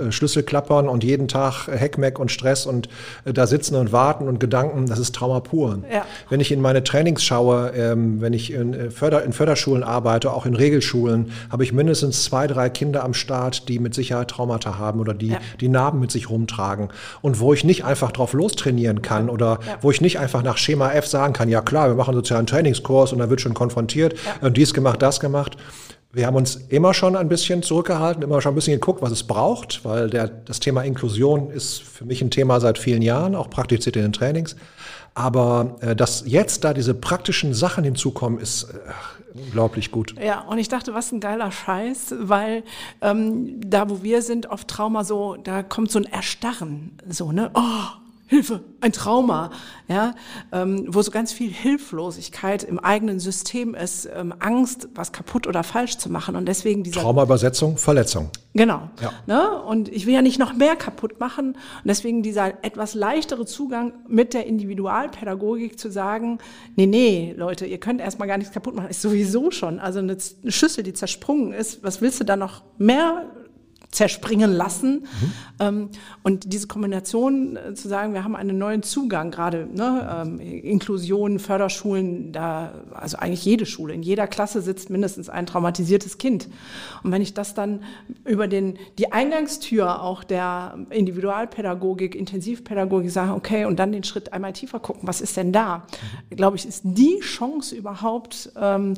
äh, 0.08 0.12
Schlüssel 0.12 0.42
klappern 0.42 0.88
und 0.90 1.04
jeden 1.04 1.28
Tag 1.28 1.68
Heckmeck 1.68 2.18
und 2.18 2.32
Stress 2.32 2.66
und 2.66 2.90
äh, 3.26 3.34
da 3.34 3.46
sitzen 3.46 3.76
und 3.76 3.92
warten 3.92 4.28
und 4.28 4.40
Gedanken, 4.40 4.88
das 4.88 4.98
ist 4.98 5.14
Trauma 5.14 5.42
pur. 5.42 5.80
Ja. 5.94 6.06
Wenn 6.30 6.40
ich 6.40 6.52
in 6.52 6.60
meine 6.60 6.84
Trainings 6.84 7.24
schaue, 7.24 7.72
ähm, 7.76 8.20
wenn 8.20 8.34
ich 8.34 8.52
in, 8.54 8.74
äh, 8.74 8.90
Förder, 8.90 9.24
in 9.26 9.32
Förderschulen 9.34 9.84
arbeite, 9.84 10.32
auch 10.32 10.48
in 10.48 10.56
Regelschulen, 10.56 11.32
habe 11.52 11.64
ich 11.64 11.72
mindestens 11.72 12.24
zwei, 12.24 12.48
drei 12.48 12.70
Kinder 12.70 13.04
am 13.04 13.14
Start, 13.14 13.70
die 13.70 13.78
mit 13.78 13.94
Sicherheit 13.94 14.30
Traumata 14.30 14.80
haben 14.80 15.02
oder 15.02 15.14
die 15.14 15.28
Ja. 15.28 15.38
die 15.62 15.70
Narben 15.70 16.00
mit 16.00 16.10
sich 16.10 16.32
rumtragen. 16.32 16.90
Und 17.22 17.40
wo 17.40 17.54
ich 17.54 17.64
nicht 17.64 17.86
einfach 17.86 18.12
drauf 18.12 18.34
lostrainieren 18.34 19.04
kann 19.04 19.30
oder 19.30 19.60
wo 19.82 19.92
ich 19.92 20.02
nicht 20.02 20.18
einfach 20.20 20.42
nach 20.42 20.58
Schema 20.58 20.92
F 20.94 21.06
sagen 21.06 21.34
kann, 21.34 21.48
ja 21.50 21.62
klar, 21.62 21.90
wir 21.90 21.96
machen 21.96 22.12
einen 22.12 22.18
sozialen 22.20 22.48
Trainingskurs 22.48 23.12
und 23.14 23.20
dann 23.20 23.30
wird 23.30 23.42
schon 23.42 23.54
konfrontiert 23.54 23.73
und 23.78 24.58
dies 24.58 24.74
gemacht, 24.74 25.02
das 25.02 25.20
gemacht. 25.20 25.58
Wir 26.16 26.28
haben 26.28 26.36
uns 26.36 26.56
immer 26.70 26.94
schon 26.94 27.16
ein 27.16 27.28
bisschen 27.28 27.64
zurückgehalten, 27.64 28.22
immer 28.22 28.40
schon 28.40 28.52
ein 28.52 28.56
bisschen 28.56 28.80
geguckt, 28.80 29.02
was 29.02 29.12
es 29.12 29.24
braucht, 29.24 29.84
weil 29.84 30.12
der, 30.12 30.28
das 30.28 30.60
Thema 30.60 30.84
Inklusion 30.84 31.50
ist 31.50 31.82
für 31.82 32.06
mich 32.06 32.22
ein 32.22 32.30
Thema 32.30 32.60
seit 32.60 32.78
vielen 32.78 33.02
Jahren, 33.02 33.34
auch 33.34 33.50
praktiziert 33.50 33.96
in 33.96 34.04
den 34.04 34.14
Trainings. 34.14 34.56
Aber 35.16 35.76
äh, 35.82 35.96
dass 35.96 36.24
jetzt 36.28 36.64
da 36.64 36.74
diese 36.74 36.94
praktischen 36.94 37.56
Sachen 37.56 37.84
hinzukommen, 37.84 38.40
ist 38.40 38.64
äh, 38.64 38.78
unglaublich 39.34 39.90
gut. 39.90 40.16
Ja, 40.24 40.42
und 40.42 40.60
ich 40.60 40.70
dachte, 40.70 40.94
was 40.94 41.12
ein 41.12 41.20
geiler 41.20 41.52
Scheiß, 41.52 42.14
weil 42.20 42.64
ähm, 43.02 43.60
da, 43.68 43.90
wo 43.90 44.04
wir 44.04 44.22
sind, 44.22 44.48
oft 44.52 44.68
Trauma 44.68 45.04
so, 45.04 45.36
da 45.44 45.64
kommt 45.64 45.92
so 45.92 45.98
ein 45.98 46.06
Erstarren, 46.06 46.92
so, 47.10 47.32
ne? 47.32 47.50
Oh, 47.56 48.03
Hilfe, 48.26 48.64
ein 48.82 48.94
Trauma, 48.94 49.52
ja, 49.88 50.16
ähm, 50.52 50.86
wo 50.88 51.02
so 51.02 51.12
ganz 51.12 51.34
viel 51.34 51.52
Hilflosigkeit 51.52 52.64
im 52.64 52.80
eigenen 52.80 53.20
System 53.20 53.76
ist, 53.76 54.10
ähm, 54.14 54.34
Angst, 54.40 54.88
was 54.96 55.12
kaputt 55.12 55.46
oder 55.46 55.64
falsch 55.64 55.98
zu 55.98 56.10
machen 56.10 56.36
und 56.36 56.46
deswegen 56.48 56.84
dieser 56.84 57.02
Traumaübersetzung, 57.02 57.78
Verletzung. 57.78 58.30
Genau. 58.54 58.90
Ja. 59.02 59.12
Ne? 59.26 59.62
Und 59.64 59.90
ich 59.90 60.06
will 60.06 60.14
ja 60.14 60.22
nicht 60.22 60.40
noch 60.40 60.54
mehr 60.54 60.76
kaputt 60.76 61.20
machen. 61.20 61.54
Und 61.54 61.86
deswegen 61.86 62.22
dieser 62.22 62.64
etwas 62.64 62.94
leichtere 62.94 63.46
Zugang 63.46 63.94
mit 64.08 64.34
der 64.34 64.46
Individualpädagogik 64.46 65.80
zu 65.80 65.90
sagen, 65.90 66.38
nee, 66.76 66.86
nee, 66.86 67.34
Leute, 67.36 67.66
ihr 67.66 67.80
könnt 67.80 68.00
erstmal 68.00 68.28
gar 68.28 68.38
nichts 68.38 68.54
kaputt 68.54 68.76
machen, 68.76 68.90
ist 68.90 69.02
sowieso 69.02 69.50
schon. 69.50 69.80
Also 69.80 70.00
eine 70.00 70.18
Schüssel, 70.48 70.84
die 70.84 70.94
zersprungen 70.94 71.52
ist, 71.52 71.84
was 71.84 72.02
willst 72.02 72.20
du 72.20 72.26
da 72.26 72.36
noch 72.36 72.62
mehr 72.78 73.26
zerspringen 73.94 74.52
lassen. 74.52 75.08
Ähm, 75.60 75.90
und 76.24 76.52
diese 76.52 76.68
Kombination 76.68 77.56
äh, 77.56 77.74
zu 77.76 77.88
sagen, 77.88 78.14
wir 78.14 78.24
haben 78.24 78.36
einen 78.36 78.58
neuen 78.58 78.84
Zugang, 78.84 79.32
gerade 79.32 79.68
ne, 79.72 80.24
ähm, 80.26 80.40
Inklusion, 80.40 81.40
Förderschulen, 81.40 82.32
da, 82.32 82.74
also 82.94 83.18
eigentlich 83.18 83.46
jede 83.46 83.66
Schule, 83.66 83.94
in 83.94 84.02
jeder 84.02 84.28
Klasse 84.28 84.62
sitzt 84.62 84.90
mindestens 84.90 85.30
ein 85.30 85.46
traumatisiertes 85.46 86.18
Kind. 86.18 86.50
Und 87.04 87.12
wenn 87.12 87.22
ich 87.22 87.34
das 87.34 87.54
dann 87.54 87.84
über 88.26 88.48
den, 88.48 88.78
die 88.98 89.12
Eingangstür 89.12 90.02
auch 90.02 90.24
der 90.24 90.78
Individualpädagogik, 90.90 92.16
Intensivpädagogik 92.16 93.12
sage, 93.12 93.34
okay, 93.34 93.66
und 93.66 93.78
dann 93.78 93.92
den 93.92 94.04
Schritt 94.04 94.34
einmal 94.34 94.54
tiefer 94.54 94.80
gucken, 94.80 95.08
was 95.08 95.22
ist 95.22 95.38
denn 95.38 95.52
da? 95.52 95.86
Glaube 96.32 96.58
ich, 96.58 96.66
ist 96.66 96.82
die 96.84 97.20
Chance 97.20 97.76
überhaupt, 97.76 98.52
ähm, 98.60 98.96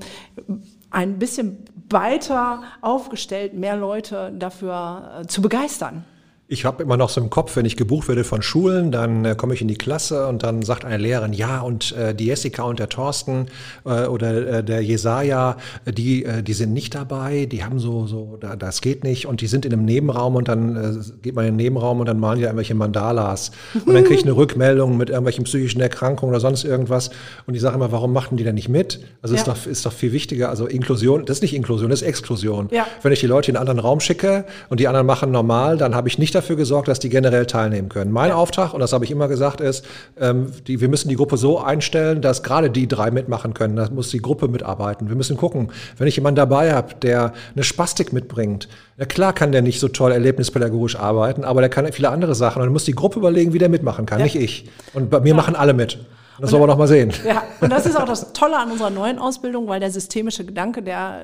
ein 0.96 1.20
bisschen 1.20 1.66
weiter 1.89 2.64
aufgestellt, 2.82 3.54
mehr 3.54 3.76
Leute 3.76 4.34
dafür 4.34 5.22
äh, 5.22 5.28
zu 5.28 5.41
begeistern. 5.41 6.06
Ich 6.48 6.64
habe 6.64 6.84
immer 6.84 6.96
noch 6.96 7.10
so 7.10 7.20
im 7.20 7.32
Kopf, 7.32 7.56
wenn 7.56 7.66
ich 7.66 7.76
gebucht 7.76 8.08
werde 8.08 8.24
von 8.24 8.43
Schulen, 8.43 8.91
dann 8.91 9.26
äh, 9.26 9.34
komme 9.36 9.56
ich 9.56 9.64
in 9.64 9.68
die 9.68 9.80
Klasse 9.80 10.28
und 10.28 10.43
dann 10.43 10.62
sagt 10.62 10.86
eine 10.86 10.98
Lehrerin, 10.98 11.34
ja, 11.34 11.62
und 11.62 11.91
äh, 11.93 12.14
die 12.14 12.26
Jessica 12.28 12.62
und 12.62 12.78
der 12.78 12.88
Thorsten 12.88 13.48
äh, 13.84 14.06
oder 14.06 14.60
äh, 14.60 14.64
der 14.64 14.82
Jesaja, 14.84 15.58
äh, 15.86 15.91
die, 15.91 16.24
äh, 16.24 16.43
die 16.43 16.54
sind 16.54 16.72
nicht 16.72 16.93
dabei, 16.93 17.48
die 17.48 17.64
haben 17.64 17.80
so, 17.80 18.06
so, 18.06 18.38
da, 18.39 18.56
das 18.56 18.82
geht 18.82 19.04
nicht 19.04 19.26
und 19.26 19.41
die 19.41 19.48
sind 19.48 19.66
in 19.66 19.74
einem 19.74 19.86
Nebenraum 19.86 20.36
und 20.36 20.48
dann 20.48 20.76
äh, 20.76 20.93
geht 21.24 21.34
man 21.34 21.46
in 21.46 21.54
den 21.54 21.66
Nebenraum 21.66 22.00
und 22.00 22.06
dann 22.06 22.20
malen 22.20 22.38
die 22.38 22.43
da 22.43 22.50
irgendwelche 22.50 22.76
Mandalas 22.76 23.50
und 23.84 23.96
dann 23.96 24.04
kriege 24.04 24.20
ich 24.20 24.24
eine 24.24 24.36
Rückmeldung 24.38 24.98
mit 24.98 25.10
irgendwelchen 25.10 25.46
psychischen 25.46 25.82
Erkrankungen 25.82 26.32
oder 26.32 26.39
sonst 26.39 26.64
irgendwas 26.64 27.10
und 27.48 27.56
ich 27.56 27.62
sage 27.62 27.74
immer, 27.76 27.91
warum 27.91 28.14
machten 28.14 28.38
die 28.38 28.43
denn 28.43 28.54
nicht 28.54 28.70
mit? 28.70 29.00
Also 29.24 29.34
ist, 29.34 29.48
Ja. 29.48 29.54
doch, 29.56 29.66
ist 29.66 29.84
doch 29.88 29.93
viel 29.93 30.12
wichtiger, 30.12 30.50
also 30.50 30.68
Inklusion, 30.68 31.26
das 31.26 31.38
ist 31.38 31.41
nicht 31.41 31.56
Inklusion, 31.56 31.89
das 31.89 32.04
ist 32.04 32.08
Exklusion. 32.08 32.68
Ja. 32.72 32.86
Wenn 33.02 33.12
ich 33.14 33.20
die 33.20 33.26
Leute 33.26 33.50
in 33.50 33.58
einen 33.58 33.62
anderen 33.68 33.80
Raum 33.80 34.00
schicke 34.00 34.46
und 34.70 34.80
die 34.80 34.88
anderen 34.88 35.08
machen 35.08 35.32
normal, 35.32 35.78
dann 35.78 35.96
habe 35.96 36.08
ich 36.08 36.20
nicht 36.20 36.34
dafür 36.36 36.55
gesorgt, 36.55 36.88
dass 36.88 36.99
die 36.99 37.09
generell 37.09 37.45
teilnehmen 37.45 37.89
können. 37.89 38.11
Mein 38.11 38.31
Auftrag, 38.31 38.73
und 38.73 38.79
das 38.79 38.93
habe 38.93 39.05
ich 39.05 39.11
immer 39.11 39.27
gesagt, 39.27 39.61
ist, 39.61 39.86
ähm, 40.19 40.51
die, 40.67 40.81
wir 40.81 40.89
müssen 40.89 41.09
die 41.09 41.15
Gruppe 41.15 41.38
so 41.38 41.59
einstellen, 41.59 42.21
dass 42.21 42.43
gerade 42.43 42.69
die 42.69 42.88
drei 42.88 43.09
mitmachen 43.11 43.53
können. 43.53 43.75
Da 43.75 43.89
muss 43.89 44.09
die 44.09 44.21
Gruppe 44.21 44.47
mitarbeiten. 44.47 45.09
Wir 45.09 45.15
müssen 45.15 45.38
gucken, 45.38 45.71
wenn 45.97 46.07
ich 46.07 46.15
jemanden 46.15 46.36
dabei 46.36 46.73
habe, 46.73 46.95
der 47.01 47.33
eine 47.55 47.63
Spastik 47.63 48.13
mitbringt, 48.13 48.67
na 48.97 49.05
klar 49.05 49.33
kann 49.33 49.51
der 49.51 49.61
nicht 49.61 49.79
so 49.79 49.88
toll 49.88 50.11
erlebnispädagogisch 50.11 50.95
arbeiten, 50.97 51.43
aber 51.43 51.61
der 51.61 51.69
kann 51.69 51.91
viele 51.91 52.09
andere 52.09 52.36
Sachen. 52.36 52.61
Und 52.61 52.67
dann 52.67 52.73
muss 52.73 52.86
die 52.86 52.93
Gruppe 52.93 53.19
überlegen, 53.19 53.53
wie 53.53 53.57
der 53.59 53.69
mitmachen 53.69 54.05
kann, 54.05 54.19
Ja. 54.19 54.25
nicht 54.25 54.36
ich. 54.36 54.69
Und 54.93 55.09
bei 55.09 55.19
mir 55.19 55.33
machen 55.36 55.55
alle 55.55 55.73
mit. 55.73 55.95
Und 55.95 56.41
das 56.43 56.51
wollen 56.51 56.63
wir 56.63 56.67
noch 56.67 56.77
mal 56.77 56.88
sehen. 56.88 57.11
Ja, 57.25 57.43
und 57.61 57.71
das 57.71 57.86
ist 57.86 57.95
auch 57.95 58.05
das 58.05 58.33
Tolle 58.33 58.57
an 58.59 58.69
unserer 58.71 58.89
neuen 58.89 59.19
Ausbildung, 59.19 59.67
weil 59.69 59.79
der 59.79 59.89
systemische 59.91 60.43
Gedanke, 60.43 60.83
der 60.83 61.21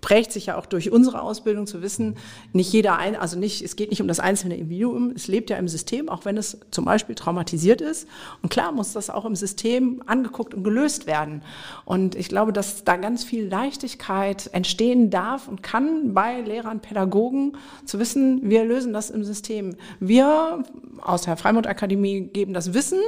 prägt 0.00 0.32
sich 0.32 0.46
ja 0.46 0.56
auch 0.56 0.66
durch 0.66 0.90
unsere 0.92 1.22
Ausbildung 1.22 1.66
zu 1.66 1.82
wissen, 1.82 2.16
nicht 2.52 2.72
jeder 2.72 2.96
ein, 2.98 3.16
also 3.16 3.38
nicht, 3.38 3.62
es 3.62 3.76
geht 3.76 3.90
nicht 3.90 4.00
um 4.00 4.08
das 4.08 4.20
einzelne 4.20 4.56
Individuum, 4.56 5.12
es 5.14 5.26
lebt 5.26 5.50
ja 5.50 5.56
im 5.56 5.68
System, 5.68 6.08
auch 6.08 6.24
wenn 6.24 6.36
es 6.36 6.58
zum 6.70 6.84
Beispiel 6.84 7.14
traumatisiert 7.14 7.80
ist. 7.80 8.06
Und 8.42 8.48
klar 8.50 8.72
muss 8.72 8.92
das 8.92 9.10
auch 9.10 9.24
im 9.24 9.34
System 9.34 10.02
angeguckt 10.06 10.54
und 10.54 10.62
gelöst 10.62 11.06
werden. 11.06 11.42
Und 11.84 12.14
ich 12.14 12.28
glaube, 12.28 12.52
dass 12.52 12.84
da 12.84 12.96
ganz 12.96 13.24
viel 13.24 13.46
Leichtigkeit 13.48 14.48
entstehen 14.52 15.10
darf 15.10 15.48
und 15.48 15.62
kann 15.62 16.14
bei 16.14 16.40
Lehrern, 16.40 16.80
Pädagogen 16.80 17.56
zu 17.84 17.98
wissen, 17.98 18.48
wir 18.48 18.64
lösen 18.64 18.92
das 18.92 19.10
im 19.10 19.24
System. 19.24 19.76
Wir 19.98 20.62
aus 21.00 21.22
der 21.22 21.36
Freimut 21.36 21.66
Akademie 21.66 22.28
geben 22.32 22.54
das 22.54 22.72
Wissen. 22.72 23.00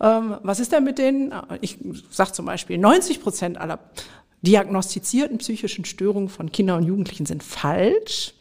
Ähm, 0.00 0.36
was 0.42 0.60
ist 0.60 0.72
denn 0.72 0.84
mit 0.84 0.98
denen? 0.98 1.32
Ich 1.60 1.78
sage 2.10 2.32
zum 2.32 2.46
Beispiel, 2.46 2.78
90 2.78 3.20
Prozent 3.20 3.58
aller 3.58 3.78
diagnostizierten 4.46 5.38
psychischen 5.38 5.84
Störungen 5.84 6.28
von 6.28 6.52
Kindern 6.52 6.78
und 6.78 6.86
Jugendlichen 6.86 7.26
sind 7.26 7.42
falsch, 7.42 8.34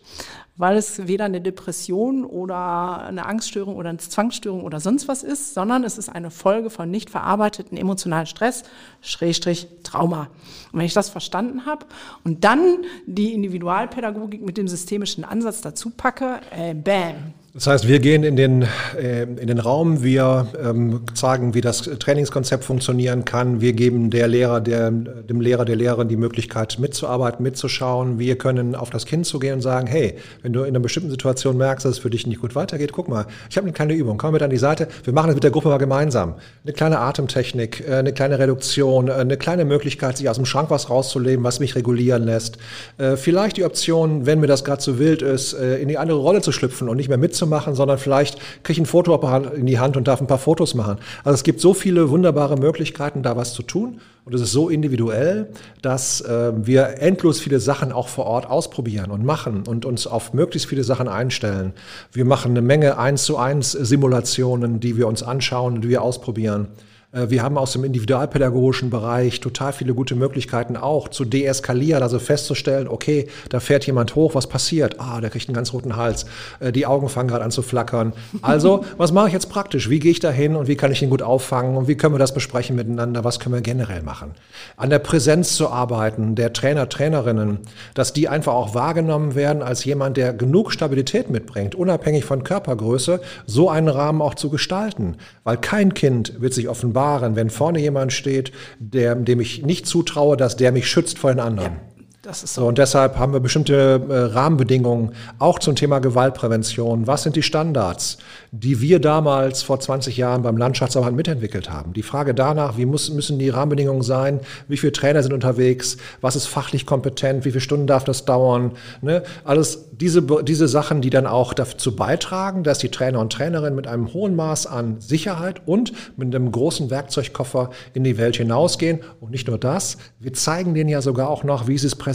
weil 0.57 0.77
es 0.77 1.07
weder 1.07 1.25
eine 1.25 1.41
Depression 1.41 2.23
oder 2.23 3.01
eine 3.01 3.25
Angststörung 3.25 3.75
oder 3.75 3.89
eine 3.89 3.97
Zwangsstörung 3.97 4.63
oder 4.63 4.79
sonst 4.79 5.07
was 5.07 5.23
ist, 5.23 5.53
sondern 5.53 5.83
es 5.83 5.97
ist 5.97 6.07
eine 6.07 6.31
Folge 6.31 6.69
von 6.69 6.89
nicht 6.89 7.09
verarbeiteten 7.09 7.77
emotionalen 7.77 8.25
Stress, 8.25 8.63
Schrägstrich 9.01 9.67
Trauma. 9.83 10.29
Und 10.71 10.79
wenn 10.79 10.85
ich 10.85 10.93
das 10.93 11.09
verstanden 11.09 11.65
habe 11.65 11.85
und 12.23 12.43
dann 12.45 12.85
die 13.05 13.33
Individualpädagogik 13.33 14.45
mit 14.45 14.57
dem 14.57 14.67
systemischen 14.67 15.25
Ansatz 15.25 15.61
dazu 15.61 15.89
packe, 15.89 16.39
äh, 16.51 16.73
bam, 16.73 17.33
das 17.55 17.67
heißt, 17.67 17.87
wir 17.87 17.99
gehen 17.99 18.25
in 18.25 18.35
den, 18.35 18.67
äh, 19.01 19.23
in 19.23 19.47
den 19.47 19.59
Raum, 19.59 20.03
wir 20.03 20.47
ähm, 20.61 21.03
zeigen, 21.13 21.53
wie 21.53 21.61
das 21.61 21.83
Trainingskonzept 21.83 22.65
funktionieren 22.65 23.23
kann. 23.23 23.61
Wir 23.61 23.71
geben 23.71 24.09
der 24.09 24.27
Lehrer, 24.27 24.59
der, 24.59 24.91
dem 24.91 25.39
Lehrer, 25.39 25.63
der 25.63 25.77
Lehrerin 25.77 26.09
die 26.09 26.17
Möglichkeit 26.17 26.79
mitzuarbeiten, 26.79 27.41
mitzuschauen. 27.43 28.19
Wir 28.19 28.37
können 28.37 28.75
auf 28.75 28.89
das 28.89 29.05
Kind 29.05 29.25
zugehen 29.25 29.53
und 29.53 29.61
sagen, 29.61 29.87
hey, 29.87 30.15
wenn 30.41 30.51
du 30.51 30.63
in 30.63 30.67
einer 30.67 30.81
bestimmten 30.81 31.09
Situation 31.09 31.55
merkst, 31.55 31.85
dass 31.85 31.93
es 31.93 31.99
für 31.99 32.09
dich 32.09 32.27
nicht 32.27 32.41
gut 32.41 32.55
weitergeht, 32.55 32.91
guck 32.91 33.07
mal, 33.07 33.25
ich 33.49 33.55
habe 33.55 33.63
eine 33.67 33.73
kleine 33.73 33.93
Übung, 33.93 34.17
komm 34.17 34.33
mit 34.33 34.41
an 34.41 34.49
die 34.49 34.57
Seite. 34.57 34.89
Wir 35.05 35.13
machen 35.13 35.27
das 35.27 35.35
mit 35.35 35.45
der 35.45 35.51
Gruppe 35.51 35.69
mal 35.69 35.77
gemeinsam. 35.77 36.35
Eine 36.65 36.73
kleine 36.73 36.99
Atemtechnik, 36.99 37.87
äh, 37.87 37.93
eine 37.93 38.11
kleine 38.11 38.37
Reduktion, 38.37 39.07
äh, 39.07 39.13
eine 39.13 39.37
kleine 39.37 39.63
Möglichkeit, 39.63 40.17
sich 40.17 40.27
aus 40.27 40.35
dem 40.35 40.45
Schrank 40.45 40.71
was 40.71 40.89
rauszuleben, 40.89 41.45
was 41.45 41.61
mich 41.61 41.73
regulieren 41.75 42.23
lässt. 42.23 42.57
Äh, 42.97 43.15
vielleicht 43.15 43.55
die 43.55 43.63
Option, 43.63 44.25
wenn 44.25 44.41
mir 44.41 44.47
das 44.47 44.65
gerade 44.65 44.81
zu 44.81 44.99
wild 44.99 45.21
ist, 45.21 45.53
äh, 45.53 45.77
in 45.77 45.87
die 45.87 45.97
andere 45.97 46.17
Rolle 46.17 46.41
zu 46.41 46.51
schlüpfen 46.51 46.89
und 46.89 46.97
nicht 46.97 47.07
mehr 47.07 47.17
mitzumachen 47.17 47.44
machen, 47.45 47.75
sondern 47.75 47.97
vielleicht 47.97 48.39
kriege 48.63 48.73
ich 48.73 48.79
ein 48.79 48.85
Fotoapparat 48.85 49.53
in 49.53 49.65
die 49.65 49.79
Hand 49.79 49.97
und 49.97 50.07
darf 50.07 50.21
ein 50.21 50.27
paar 50.27 50.37
Fotos 50.37 50.75
machen. 50.75 50.97
Also 51.23 51.35
es 51.35 51.43
gibt 51.43 51.61
so 51.61 51.73
viele 51.73 52.09
wunderbare 52.09 52.57
Möglichkeiten, 52.57 53.23
da 53.23 53.35
was 53.37 53.53
zu 53.53 53.63
tun. 53.63 53.99
Und 54.25 54.33
es 54.33 54.41
ist 54.41 54.53
so 54.53 54.69
individuell, 54.69 55.49
dass 55.83 56.21
äh, 56.21 56.51
wir 56.55 56.99
endlos 56.99 57.39
viele 57.39 57.59
Sachen 57.59 57.91
auch 57.91 58.07
vor 58.07 58.25
Ort 58.25 58.49
ausprobieren 58.49 59.11
und 59.11 59.23
machen 59.23 59.63
und 59.67 59.85
uns 59.85 60.07
auf 60.07 60.33
möglichst 60.33 60.67
viele 60.67 60.83
Sachen 60.83 61.07
einstellen. 61.07 61.73
Wir 62.11 62.25
machen 62.25 62.51
eine 62.51 62.63
Menge 62.63 62.97
eins 62.97 63.23
zu 63.23 63.37
eins 63.37 63.71
Simulationen, 63.71 64.79
die 64.79 64.97
wir 64.97 65.07
uns 65.07 65.21
anschauen 65.21 65.75
und 65.75 65.81
die 65.81 65.89
wir 65.89 66.01
ausprobieren. 66.01 66.69
Äh, 67.15 67.29
wir 67.29 67.41
haben 67.41 67.57
aus 67.57 67.71
dem 67.71 67.83
individualpädagogischen 67.83 68.89
Bereich 68.89 69.39
total 69.39 69.73
viele 69.73 69.93
gute 69.93 70.15
Möglichkeiten 70.15 70.77
auch 70.77 71.07
zu 71.07 71.25
deeskalieren, 71.25 72.03
also 72.03 72.19
festzustellen, 72.19 72.87
okay, 72.87 73.27
da 73.49 73.59
fährt 73.59 73.85
jemand 73.87 74.15
hoch, 74.15 74.35
was 74.35 74.47
passiert? 74.47 74.99
Ah, 74.99 75.21
der 75.21 75.29
kriegt 75.29 75.47
einen 75.47 75.55
ganz 75.55 75.73
roten 75.73 75.95
Hals, 75.95 76.25
äh, 76.59 76.71
die 76.71 76.85
Augen 76.85 77.09
fangen 77.09 77.29
gerade 77.29 77.43
an 77.43 77.51
zu 77.51 77.61
flackern. 77.61 78.13
Also, 78.41 78.85
was 78.97 79.11
mache 79.11 79.27
ich 79.27 79.33
jetzt 79.33 79.49
praktisch? 79.49 79.89
Wie 79.89 79.99
gehe 79.99 80.11
ich 80.11 80.19
da 80.19 80.29
hin 80.29 80.55
und 80.55 80.67
wie 80.67 80.75
kann 80.75 80.91
ich 80.91 81.01
ihn 81.01 81.09
gut 81.09 81.21
auffangen 81.21 81.77
und 81.77 81.87
wie 81.87 81.95
können 81.95 82.13
wir 82.13 82.19
das 82.19 82.33
besprechen 82.33 82.75
miteinander? 82.75 83.23
Was 83.23 83.39
können 83.39 83.55
wir 83.55 83.61
generell 83.61 84.03
machen? 84.03 84.31
An 84.77 84.89
der 84.89 84.99
Präsenz 84.99 85.55
zu 85.55 85.69
arbeiten, 85.69 86.35
der 86.35 86.53
Trainer, 86.53 86.87
Trainerinnen, 86.87 87.59
dass 87.95 88.13
die 88.13 88.27
einfach 88.27 88.53
auch 88.53 88.75
wahrgenommen 88.75 89.35
werden 89.35 89.63
als 89.63 89.83
jemand, 89.83 90.17
der 90.17 90.33
genug 90.33 90.71
Stabilität 90.71 91.29
mitbringt, 91.29 91.75
unabhängig 91.75 92.25
von 92.25 92.43
Körpergröße, 92.43 93.21
so 93.47 93.69
einen 93.69 93.87
Rahmen 93.87 94.21
auch 94.21 94.35
zu 94.35 94.49
gestalten. 94.49 95.15
Weil 95.43 95.57
kein 95.57 95.93
Kind 95.93 96.39
wird 96.39 96.53
sich 96.53 96.69
offenbar 96.69 97.04
bewahren, 97.05 97.35
wenn 97.35 97.49
vorne 97.49 97.79
jemand 97.79 98.13
steht, 98.13 98.51
der, 98.79 99.15
dem 99.15 99.39
ich 99.39 99.63
nicht 99.63 99.85
zutraue, 99.85 100.37
dass 100.37 100.55
der 100.55 100.71
mich 100.71 100.89
schützt 100.89 101.19
vor 101.19 101.31
den 101.31 101.39
anderen. 101.39 101.73
Ja. 101.73 101.94
Das 102.25 102.41
ist 102.41 102.55
so. 102.55 102.61
so. 102.61 102.67
Und 102.67 102.79
deshalb 102.79 103.19
haben 103.19 103.33
wir 103.33 103.39
bestimmte 103.39 104.01
äh, 104.09 104.13
Rahmenbedingungen, 104.33 105.11
auch 105.37 105.59
zum 105.59 105.75
Thema 105.75 105.99
Gewaltprävention. 105.99 107.05
Was 107.05 107.21
sind 107.21 107.35
die 107.35 107.43
Standards, 107.43 108.17
die 108.51 108.81
wir 108.81 108.99
damals 108.99 109.61
vor 109.61 109.79
20 109.79 110.17
Jahren 110.17 110.41
beim 110.41 110.57
Landschaftsverband 110.57 111.15
mitentwickelt 111.15 111.69
haben? 111.69 111.93
Die 111.93 112.01
Frage 112.01 112.33
danach, 112.33 112.77
wie 112.77 112.87
muss, 112.87 113.11
müssen 113.11 113.37
die 113.37 113.49
Rahmenbedingungen 113.49 114.01
sein? 114.01 114.39
Wie 114.67 114.77
viele 114.77 114.91
Trainer 114.91 115.21
sind 115.21 115.33
unterwegs? 115.33 115.97
Was 116.21 116.35
ist 116.35 116.47
fachlich 116.47 116.87
kompetent? 116.87 117.45
Wie 117.45 117.51
viele 117.51 117.61
Stunden 117.61 117.85
darf 117.85 118.05
das 118.05 118.25
dauern? 118.25 118.71
Ne? 119.03 119.21
Alles 119.43 119.91
diese, 119.91 120.23
diese 120.23 120.67
Sachen, 120.67 121.01
die 121.01 121.11
dann 121.11 121.27
auch 121.27 121.53
dazu 121.53 121.95
beitragen, 121.95 122.63
dass 122.63 122.79
die 122.79 122.89
Trainer 122.89 123.19
und 123.19 123.31
Trainerinnen 123.31 123.75
mit 123.75 123.87
einem 123.87 124.11
hohen 124.13 124.35
Maß 124.35 124.65
an 124.65 124.99
Sicherheit 124.99 125.61
und 125.67 125.93
mit 126.17 126.33
einem 126.33 126.51
großen 126.51 126.89
Werkzeugkoffer 126.89 127.69
in 127.93 128.03
die 128.03 128.17
Welt 128.17 128.37
hinausgehen. 128.37 129.01
Und 129.21 129.29
nicht 129.29 129.47
nur 129.47 129.59
das, 129.59 129.97
wir 130.19 130.33
zeigen 130.33 130.73
denen 130.73 130.89
ja 130.89 131.03
sogar 131.03 131.29
auch 131.29 131.43
noch, 131.43 131.67
wie 131.67 131.77
sie 131.77 131.85
es 131.85 131.95
präsentieren. 131.95 132.14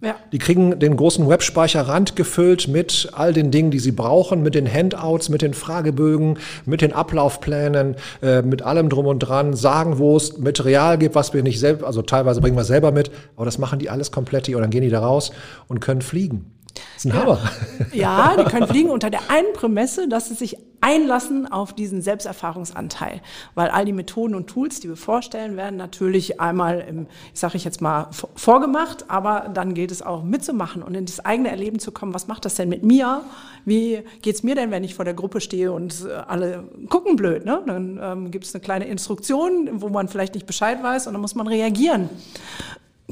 Ja. 0.00 0.16
Die 0.32 0.38
kriegen 0.38 0.78
den 0.78 0.96
großen 0.96 1.28
Webspeicher 1.28 1.82
randgefüllt 1.82 2.68
mit 2.68 3.10
all 3.12 3.32
den 3.32 3.50
Dingen, 3.50 3.70
die 3.70 3.78
sie 3.78 3.92
brauchen, 3.92 4.42
mit 4.42 4.54
den 4.54 4.72
Handouts, 4.72 5.28
mit 5.28 5.42
den 5.42 5.54
Fragebögen, 5.54 6.38
mit 6.66 6.82
den 6.82 6.92
Ablaufplänen, 6.92 7.96
äh, 8.22 8.42
mit 8.42 8.62
allem 8.62 8.88
drum 8.88 9.06
und 9.06 9.20
dran, 9.20 9.54
sagen, 9.54 9.98
wo 9.98 10.16
es 10.16 10.38
Material 10.38 10.98
gibt, 10.98 11.14
was 11.14 11.32
wir 11.32 11.42
nicht 11.42 11.60
selbst, 11.60 11.84
also 11.84 12.02
teilweise 12.02 12.40
bringen 12.40 12.56
wir 12.56 12.64
selber 12.64 12.92
mit, 12.92 13.10
aber 13.36 13.44
das 13.44 13.58
machen 13.58 13.78
die 13.78 13.90
alles 13.90 14.10
komplett 14.10 14.48
und 14.48 14.60
dann 14.60 14.70
gehen 14.70 14.82
die 14.82 14.90
da 14.90 15.00
raus 15.00 15.32
und 15.66 15.80
können 15.80 16.00
fliegen. 16.00 16.52
Das 16.94 17.04
ist 17.04 17.12
ein 17.12 17.20
Hammer. 17.20 17.38
Ja, 17.92 18.36
die 18.38 18.44
können 18.44 18.66
fliegen 18.66 18.90
unter 18.90 19.10
der 19.10 19.20
einen 19.28 19.52
Prämisse, 19.52 20.08
dass 20.08 20.28
sie 20.28 20.34
sich 20.34 20.56
einlassen 20.88 21.50
auf 21.52 21.74
diesen 21.74 22.00
Selbsterfahrungsanteil. 22.00 23.20
Weil 23.54 23.68
all 23.68 23.84
die 23.84 23.92
Methoden 23.92 24.34
und 24.34 24.46
Tools, 24.46 24.80
die 24.80 24.88
wir 24.88 24.96
vorstellen, 24.96 25.56
werden 25.58 25.76
natürlich 25.76 26.40
einmal, 26.40 27.06
sage 27.34 27.58
ich 27.58 27.64
jetzt 27.64 27.82
mal, 27.82 28.08
vorgemacht, 28.34 29.04
aber 29.08 29.50
dann 29.52 29.74
gilt 29.74 29.90
es 29.90 30.00
auch 30.00 30.22
mitzumachen 30.24 30.82
und 30.82 30.94
in 30.94 31.04
das 31.04 31.20
eigene 31.20 31.50
Erleben 31.50 31.78
zu 31.78 31.92
kommen. 31.92 32.14
Was 32.14 32.26
macht 32.26 32.46
das 32.46 32.54
denn 32.54 32.70
mit 32.70 32.84
mir? 32.84 33.22
Wie 33.66 34.02
geht's 34.22 34.42
mir 34.42 34.54
denn, 34.54 34.70
wenn 34.70 34.82
ich 34.82 34.94
vor 34.94 35.04
der 35.04 35.14
Gruppe 35.14 35.42
stehe 35.42 35.72
und 35.72 36.06
äh, 36.08 36.12
alle 36.26 36.64
gucken 36.88 37.16
blöd? 37.16 37.44
Ne? 37.44 37.62
Dann 37.66 38.00
ähm, 38.02 38.30
gibt 38.30 38.46
es 38.46 38.54
eine 38.54 38.62
kleine 38.62 38.86
Instruktion, 38.86 39.82
wo 39.82 39.90
man 39.90 40.08
vielleicht 40.08 40.34
nicht 40.34 40.46
Bescheid 40.46 40.82
weiß 40.82 41.06
und 41.06 41.12
dann 41.12 41.20
muss 41.20 41.34
man 41.34 41.46
reagieren 41.46 42.08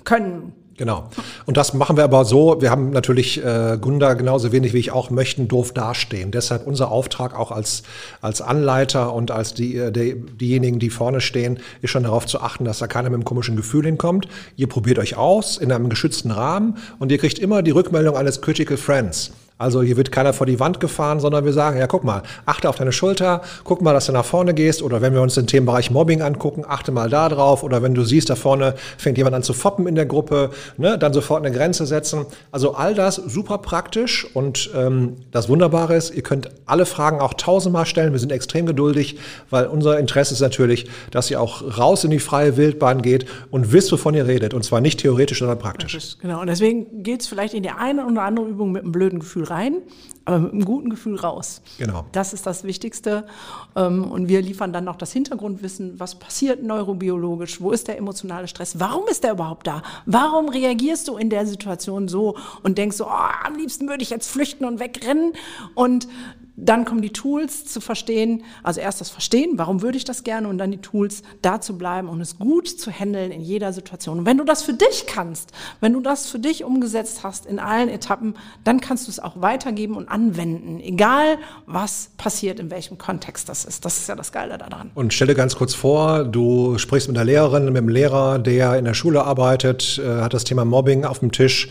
können. 0.04 0.54
Genau. 0.76 1.08
Und 1.46 1.56
das 1.56 1.72
machen 1.72 1.96
wir 1.96 2.04
aber 2.04 2.24
so. 2.26 2.60
Wir 2.60 2.70
haben 2.70 2.90
natürlich 2.90 3.42
äh, 3.42 3.78
Gunda 3.80 4.12
genauso 4.14 4.52
wenig 4.52 4.74
wie 4.74 4.78
ich 4.78 4.92
auch 4.92 5.08
möchten 5.08 5.48
doof 5.48 5.72
dastehen. 5.72 6.30
Deshalb 6.30 6.66
unser 6.66 6.90
Auftrag 6.90 7.34
auch 7.38 7.50
als, 7.50 7.82
als 8.20 8.42
Anleiter 8.42 9.14
und 9.14 9.30
als 9.30 9.54
die, 9.54 9.76
äh, 9.76 9.90
die, 9.90 10.14
diejenigen, 10.14 10.78
die 10.78 10.90
vorne 10.90 11.22
stehen, 11.22 11.60
ist 11.80 11.90
schon 11.90 12.02
darauf 12.02 12.26
zu 12.26 12.40
achten, 12.40 12.64
dass 12.64 12.78
da 12.78 12.86
keiner 12.88 13.08
mit 13.08 13.14
einem 13.14 13.24
komischen 13.24 13.56
Gefühl 13.56 13.86
hinkommt. 13.86 14.28
Ihr 14.56 14.68
probiert 14.68 14.98
euch 14.98 15.16
aus 15.16 15.56
in 15.56 15.72
einem 15.72 15.88
geschützten 15.88 16.30
Rahmen 16.30 16.76
und 16.98 17.10
ihr 17.10 17.18
kriegt 17.18 17.38
immer 17.38 17.62
die 17.62 17.70
Rückmeldung 17.70 18.16
eines 18.16 18.42
Critical 18.42 18.76
Friends. 18.76 19.32
Also 19.58 19.80
hier 19.80 19.96
wird 19.96 20.12
keiner 20.12 20.34
vor 20.34 20.46
die 20.46 20.60
Wand 20.60 20.80
gefahren, 20.80 21.18
sondern 21.18 21.46
wir 21.46 21.52
sagen, 21.54 21.78
ja 21.78 21.86
guck 21.86 22.04
mal, 22.04 22.22
achte 22.44 22.68
auf 22.68 22.76
deine 22.76 22.92
Schulter, 22.92 23.40
guck 23.64 23.80
mal, 23.80 23.94
dass 23.94 24.04
du 24.04 24.12
nach 24.12 24.24
vorne 24.26 24.52
gehst 24.52 24.82
oder 24.82 25.00
wenn 25.00 25.14
wir 25.14 25.22
uns 25.22 25.34
den 25.34 25.46
Themenbereich 25.46 25.90
Mobbing 25.90 26.20
angucken, 26.20 26.64
achte 26.68 26.92
mal 26.92 27.08
da 27.08 27.30
drauf 27.30 27.62
oder 27.62 27.82
wenn 27.82 27.94
du 27.94 28.04
siehst, 28.04 28.28
da 28.28 28.34
vorne 28.34 28.74
fängt 28.98 29.16
jemand 29.16 29.34
an 29.34 29.42
zu 29.42 29.54
foppen 29.54 29.86
in 29.86 29.94
der 29.94 30.04
Gruppe, 30.04 30.50
ne, 30.76 30.98
dann 30.98 31.14
sofort 31.14 31.42
eine 31.42 31.56
Grenze 31.56 31.86
setzen. 31.86 32.26
Also 32.50 32.74
all 32.74 32.94
das 32.94 33.16
super 33.16 33.56
praktisch 33.56 34.26
und 34.34 34.70
ähm, 34.76 35.16
das 35.30 35.48
Wunderbare 35.48 35.96
ist, 35.96 36.14
ihr 36.14 36.22
könnt 36.22 36.50
alle 36.66 36.84
Fragen 36.84 37.20
auch 37.20 37.32
tausendmal 37.32 37.86
stellen, 37.86 38.12
wir 38.12 38.20
sind 38.20 38.32
extrem 38.32 38.66
geduldig, 38.66 39.18
weil 39.48 39.68
unser 39.68 39.98
Interesse 39.98 40.34
ist 40.34 40.40
natürlich, 40.40 40.86
dass 41.10 41.30
ihr 41.30 41.40
auch 41.40 41.78
raus 41.78 42.04
in 42.04 42.10
die 42.10 42.18
freie 42.18 42.58
Wildbahn 42.58 43.00
geht 43.00 43.24
und 43.50 43.72
wisst, 43.72 43.90
wovon 43.90 44.12
ihr 44.12 44.26
redet 44.26 44.52
und 44.52 44.66
zwar 44.66 44.82
nicht 44.82 45.00
theoretisch, 45.00 45.38
sondern 45.38 45.58
praktisch. 45.58 46.18
Genau 46.20 46.42
und 46.42 46.48
deswegen 46.48 47.02
geht 47.02 47.22
es 47.22 47.26
vielleicht 47.26 47.54
in 47.54 47.62
die 47.62 47.70
eine 47.70 48.04
oder 48.04 48.20
andere 48.20 48.46
Übung 48.46 48.72
mit 48.72 48.82
einem 48.82 48.92
blöden 48.92 49.20
Gefühl 49.20 49.45
rein, 49.50 49.76
aber 50.24 50.38
mit 50.38 50.52
einem 50.52 50.64
guten 50.64 50.90
Gefühl 50.90 51.16
raus. 51.16 51.62
Genau. 51.78 52.04
Das 52.12 52.32
ist 52.32 52.46
das 52.46 52.64
Wichtigste. 52.64 53.26
Ähm, 53.74 54.10
und 54.10 54.28
wir 54.28 54.42
liefern 54.42 54.72
dann 54.72 54.84
noch 54.84 54.96
das 54.96 55.12
Hintergrundwissen, 55.12 55.98
was 55.98 56.18
passiert 56.18 56.62
neurobiologisch, 56.62 57.60
wo 57.60 57.70
ist 57.70 57.88
der 57.88 57.98
emotionale 57.98 58.48
Stress, 58.48 58.78
warum 58.78 59.06
ist 59.08 59.24
der 59.24 59.32
überhaupt 59.32 59.66
da, 59.66 59.82
warum 60.04 60.48
reagierst 60.48 61.08
du 61.08 61.16
in 61.16 61.30
der 61.30 61.46
Situation 61.46 62.08
so 62.08 62.36
und 62.62 62.78
denkst 62.78 62.96
so, 62.96 63.06
oh, 63.06 63.30
am 63.44 63.56
liebsten 63.56 63.88
würde 63.88 64.02
ich 64.02 64.10
jetzt 64.10 64.28
flüchten 64.28 64.64
und 64.64 64.80
wegrennen 64.80 65.32
und 65.74 66.08
Dann 66.56 66.86
kommen 66.86 67.02
die 67.02 67.12
Tools 67.12 67.66
zu 67.66 67.80
verstehen, 67.80 68.42
also 68.62 68.80
erst 68.80 69.00
das 69.00 69.10
Verstehen, 69.10 69.52
warum 69.56 69.82
würde 69.82 69.98
ich 69.98 70.04
das 70.04 70.24
gerne 70.24 70.48
und 70.48 70.56
dann 70.56 70.70
die 70.70 70.78
Tools, 70.78 71.22
da 71.42 71.60
zu 71.60 71.76
bleiben 71.76 72.08
und 72.08 72.20
es 72.20 72.38
gut 72.38 72.66
zu 72.68 72.90
handeln 72.90 73.30
in 73.30 73.42
jeder 73.42 73.72
Situation. 73.74 74.20
Und 74.20 74.26
wenn 74.26 74.38
du 74.38 74.44
das 74.44 74.62
für 74.62 74.72
dich 74.72 75.04
kannst, 75.06 75.52
wenn 75.80 75.92
du 75.92 76.00
das 76.00 76.28
für 76.28 76.38
dich 76.38 76.64
umgesetzt 76.64 77.22
hast 77.22 77.44
in 77.44 77.58
allen 77.58 77.88
Etappen, 77.88 78.34
dann 78.64 78.80
kannst 78.80 79.06
du 79.06 79.10
es 79.10 79.20
auch 79.20 79.40
weitergeben 79.40 79.96
und 79.96 80.08
anwenden, 80.08 80.80
egal 80.80 81.38
was 81.66 82.10
passiert, 82.16 82.58
in 82.58 82.70
welchem 82.70 82.96
Kontext 82.96 83.48
das 83.48 83.64
ist. 83.64 83.84
Das 83.84 83.98
ist 83.98 84.08
ja 84.08 84.16
das 84.16 84.32
Geile 84.32 84.56
daran. 84.56 84.90
Und 84.94 85.12
stelle 85.12 85.34
ganz 85.34 85.56
kurz 85.56 85.74
vor, 85.74 86.24
du 86.24 86.78
sprichst 86.78 87.08
mit 87.08 87.18
einer 87.18 87.24
Lehrerin, 87.26 87.66
mit 87.66 87.76
einem 87.76 87.88
Lehrer, 87.88 88.38
der 88.38 88.78
in 88.78 88.84
der 88.84 88.94
Schule 88.94 89.24
arbeitet, 89.24 90.00
äh, 90.02 90.22
hat 90.22 90.32
das 90.32 90.44
Thema 90.44 90.64
Mobbing 90.64 91.04
auf 91.04 91.18
dem 91.18 91.32
Tisch, 91.32 91.68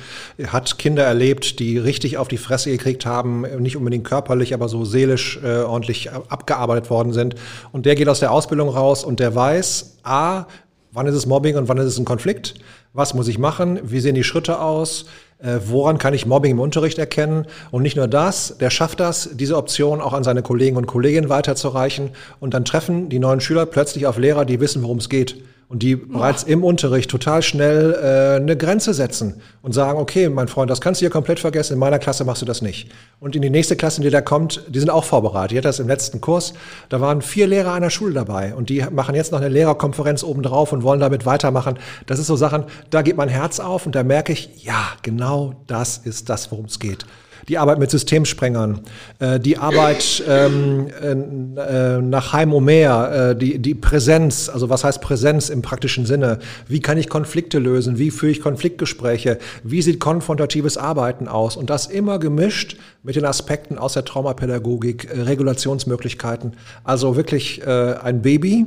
hat 0.47 0.77
Kinder 0.77 1.03
erlebt, 1.03 1.59
die 1.59 1.77
richtig 1.77 2.17
auf 2.17 2.27
die 2.27 2.37
Fresse 2.37 2.69
gekriegt 2.69 3.05
haben, 3.05 3.45
nicht 3.59 3.77
unbedingt 3.77 4.03
körperlich, 4.03 4.53
aber 4.53 4.69
so 4.69 4.74
seelisch 4.83 5.39
äh, 5.43 5.61
ordentlich 5.61 6.11
abgearbeitet 6.11 6.89
worden 6.89 7.13
sind. 7.13 7.35
Und 7.71 7.85
der 7.85 7.95
geht 7.95 8.09
aus 8.09 8.19
der 8.19 8.31
Ausbildung 8.31 8.69
raus 8.69 9.03
und 9.03 9.19
der 9.19 9.33
weiß, 9.33 9.99
a, 10.03 10.45
wann 10.91 11.07
ist 11.07 11.15
es 11.15 11.25
Mobbing 11.25 11.55
und 11.55 11.69
wann 11.69 11.77
ist 11.77 11.85
es 11.85 11.97
ein 11.97 12.05
Konflikt? 12.05 12.55
Was 12.93 13.13
muss 13.13 13.27
ich 13.27 13.37
machen? 13.37 13.79
Wie 13.83 13.99
sehen 13.99 14.15
die 14.15 14.23
Schritte 14.23 14.59
aus? 14.59 15.05
Äh, 15.39 15.59
woran 15.67 15.97
kann 15.97 16.13
ich 16.13 16.25
Mobbing 16.25 16.51
im 16.51 16.59
Unterricht 16.59 16.97
erkennen? 16.97 17.45
Und 17.71 17.83
nicht 17.83 17.95
nur 17.95 18.07
das, 18.07 18.57
der 18.57 18.69
schafft 18.69 18.99
das, 18.99 19.29
diese 19.33 19.55
Option 19.57 20.01
auch 20.01 20.13
an 20.13 20.23
seine 20.23 20.41
Kollegen 20.41 20.77
und 20.77 20.87
Kolleginnen 20.87 21.29
weiterzureichen. 21.29 22.11
Und 22.39 22.53
dann 22.53 22.65
treffen 22.65 23.09
die 23.09 23.19
neuen 23.19 23.39
Schüler 23.39 23.65
plötzlich 23.65 24.07
auf 24.07 24.17
Lehrer, 24.17 24.45
die 24.45 24.59
wissen, 24.59 24.81
worum 24.81 24.97
es 24.97 25.07
geht 25.09 25.37
und 25.67 25.81
die 25.81 25.95
bereits 25.95 26.43
im 26.43 26.63
Unterricht 26.63 27.09
total 27.09 27.41
schnell 27.41 27.93
äh, 27.93 28.41
eine 28.41 28.55
Grenze 28.55 28.93
setzen 28.93 29.41
und 29.61 29.73
sagen, 29.73 29.99
okay, 29.99 30.29
mein 30.29 30.47
Freund, 30.47 30.69
das 30.69 30.79
kannst 30.79 31.01
du 31.01 31.03
hier 31.03 31.09
komplett 31.09 31.39
vergessen, 31.39 31.73
in 31.73 31.79
meiner 31.79 31.97
Klasse 31.97 32.23
machst 32.23 32.41
du 32.41 32.45
das 32.45 32.61
nicht. 32.61 32.89
Und 33.19 33.35
in 33.35 33.41
die 33.41 33.49
nächste 33.49 33.75
Klasse, 33.75 34.01
die 34.01 34.09
da 34.09 34.21
kommt, 34.21 34.63
die 34.67 34.79
sind 34.79 34.89
auch 34.89 35.03
vorbereitet. 35.03 35.53
Ich 35.53 35.57
hatte 35.57 35.69
das 35.69 35.79
im 35.79 35.87
letzten 35.87 36.21
Kurs, 36.21 36.53
da 36.89 37.01
waren 37.01 37.21
vier 37.21 37.47
Lehrer 37.47 37.73
einer 37.73 37.89
Schule 37.89 38.13
dabei 38.13 38.53
und 38.53 38.69
die 38.69 38.85
machen 38.91 39.15
jetzt 39.15 39.31
noch 39.31 39.39
eine 39.39 39.49
Lehrerkonferenz 39.49 40.23
obendrauf 40.23 40.71
und 40.71 40.83
wollen 40.83 40.99
damit 40.99 41.25
weitermachen. 41.25 41.79
Das 42.05 42.19
ist 42.19 42.27
so 42.27 42.35
Sachen, 42.35 42.65
da 42.91 43.01
geht 43.01 43.17
mein 43.17 43.29
Herz 43.29 43.59
auf 43.59 43.85
und 43.85 43.95
da 43.95 44.03
merke 44.03 44.33
ich, 44.33 44.63
ja, 44.63 44.83
genau 45.01 45.55
das 45.67 45.97
ist 45.97 46.29
das, 46.29 46.51
worum 46.51 46.65
es 46.65 46.79
geht 46.79 47.05
die 47.47 47.57
Arbeit 47.57 47.79
mit 47.79 47.91
Systemsprengern, 47.91 48.81
äh, 49.19 49.39
die 49.39 49.57
Arbeit 49.57 50.23
ähm, 50.27 50.87
äh, 50.97 52.01
nach 52.01 52.33
Heim 52.33 52.53
Omer, 52.53 53.31
äh, 53.31 53.35
die, 53.35 53.59
die 53.59 53.75
Präsenz, 53.75 54.49
also 54.49 54.69
was 54.69 54.83
heißt 54.83 55.01
Präsenz 55.01 55.49
im 55.49 55.61
praktischen 55.61 56.05
Sinne? 56.05 56.39
Wie 56.67 56.79
kann 56.79 56.97
ich 56.97 57.09
Konflikte 57.09 57.59
lösen? 57.59 57.97
Wie 57.97 58.11
führe 58.11 58.31
ich 58.31 58.41
Konfliktgespräche? 58.41 59.37
Wie 59.63 59.81
sieht 59.81 59.99
konfrontatives 59.99 60.77
Arbeiten 60.77 61.27
aus? 61.27 61.57
Und 61.57 61.69
das 61.69 61.87
immer 61.87 62.19
gemischt 62.19 62.77
mit 63.03 63.15
den 63.15 63.25
Aspekten 63.25 63.77
aus 63.77 63.93
der 63.93 64.05
Traumapädagogik, 64.05 65.09
äh, 65.11 65.21
Regulationsmöglichkeiten. 65.21 66.53
Also 66.83 67.15
wirklich 67.15 67.61
äh, 67.65 67.95
ein 68.01 68.21
Baby, 68.21 68.65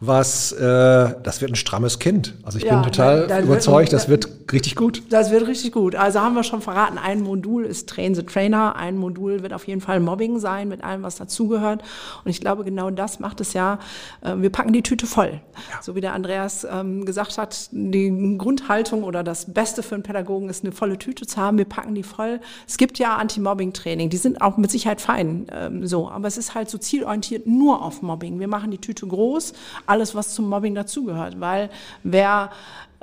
was, 0.00 0.52
äh, 0.52 1.14
das 1.22 1.40
wird 1.40 1.52
ein 1.52 1.56
strammes 1.56 1.98
Kind. 1.98 2.34
Also 2.44 2.58
ich 2.58 2.64
ja, 2.64 2.74
bin 2.74 2.84
total 2.84 3.26
da, 3.26 3.38
da 3.38 3.40
überzeugt, 3.40 3.90
wird, 3.90 3.92
das 3.92 4.08
wird 4.08 4.28
richtig 4.52 4.76
gut. 4.76 5.02
Das 5.10 5.30
wird 5.30 5.46
richtig 5.46 5.72
gut. 5.72 5.94
Also 5.94 6.20
haben 6.20 6.34
wir 6.34 6.44
schon 6.44 6.62
verraten, 6.62 6.98
ein 6.98 7.20
Modul 7.20 7.64
ist 7.64 7.88
Train 7.88 8.14
the 8.14 8.22
Trainer, 8.22 8.76
ein 8.76 8.96
Modul 8.96 9.42
wird 9.42 9.52
auf 9.52 9.66
jeden 9.66 9.80
Fall 9.80 10.00
Mobbing 10.00 10.38
sein 10.38 10.68
mit 10.68 10.84
allem, 10.84 11.02
was 11.02 11.16
dazugehört. 11.16 11.82
Und 12.24 12.30
ich 12.30 12.40
glaube, 12.40 12.64
genau 12.64 12.90
das 12.90 13.18
macht 13.18 13.40
es 13.40 13.54
ja, 13.54 13.78
äh, 14.22 14.34
wir 14.36 14.50
packen 14.50 14.72
die 14.72 14.82
Tüte 14.82 15.06
voll. 15.06 15.40
Ja. 15.70 15.82
So 15.82 15.94
wie 15.94 16.00
der 16.00 16.12
Andreas 16.12 16.66
ähm, 16.70 17.04
gesagt 17.04 17.36
hat, 17.36 17.68
die 17.72 18.36
Grundhaltung 18.38 19.02
oder 19.02 19.24
das 19.24 19.52
Beste 19.52 19.82
für 19.82 19.96
einen 19.96 20.04
Pädagogen 20.04 20.48
ist, 20.48 20.64
eine 20.64 20.72
volle 20.72 20.98
Tüte 20.98 21.26
zu 21.26 21.38
haben. 21.38 21.58
Wir 21.58 21.64
packen 21.64 21.94
die 21.94 22.04
voll. 22.04 22.40
Es 22.66 22.76
gibt 22.76 22.98
ja 22.98 23.16
Anti-Mobbing-Training, 23.16 24.10
die 24.10 24.16
sind 24.16 24.40
auch 24.42 24.56
mit 24.56 24.70
Sicherheit 24.70 25.00
fein 25.00 25.46
ähm, 25.52 25.86
so, 25.86 26.08
aber 26.08 26.28
es 26.28 26.38
ist 26.38 26.54
halt 26.54 26.70
so 26.70 26.78
zielorientiert 26.78 27.46
nur 27.46 27.82
auf 27.82 28.02
Mobbing. 28.02 28.40
Wir 28.40 28.48
machen 28.48 28.70
die 28.70 28.78
Tüte 28.78 29.06
groß, 29.06 29.52
alles, 29.88 30.14
was 30.14 30.34
zum 30.34 30.48
Mobbing 30.48 30.74
dazugehört. 30.74 31.40
Weil 31.40 31.70
wer 32.02 32.50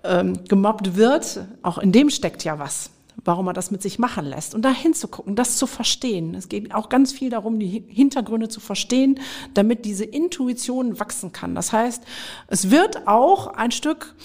ähm, 0.04 0.44
gemobbt 0.48 0.96
wird, 0.96 1.46
auch 1.62 1.78
in 1.78 1.92
dem 1.92 2.10
steckt 2.10 2.44
ja 2.44 2.60
was 2.60 2.92
warum 3.24 3.48
er 3.48 3.54
das 3.54 3.72
mit 3.72 3.82
sich 3.82 3.98
machen 3.98 4.26
lässt. 4.26 4.54
Und 4.54 4.64
da 4.64 4.70
hinzugucken, 4.70 5.36
das 5.36 5.58
zu 5.58 5.68
verstehen. 5.68 6.36
Es 6.36 6.50
geht 6.50 6.74
auch 6.74 6.90
ganz 6.90 7.12
viel 7.12 7.30
darum, 7.30 7.60
die 7.60 7.84
Hintergründe 7.88 8.50
zu 8.50 8.60
verstehen, 8.60 9.20
damit 9.54 9.86
diese 9.86 10.06
Intuition 10.06 11.00
wachsen 11.00 11.32
kann. 11.32 11.56
Das 11.56 11.72
heißt, 11.72 12.04
es 12.48 12.70
wird 12.70 13.08
auch 13.08 13.48
ein 13.48 13.72
Stück 13.72 14.16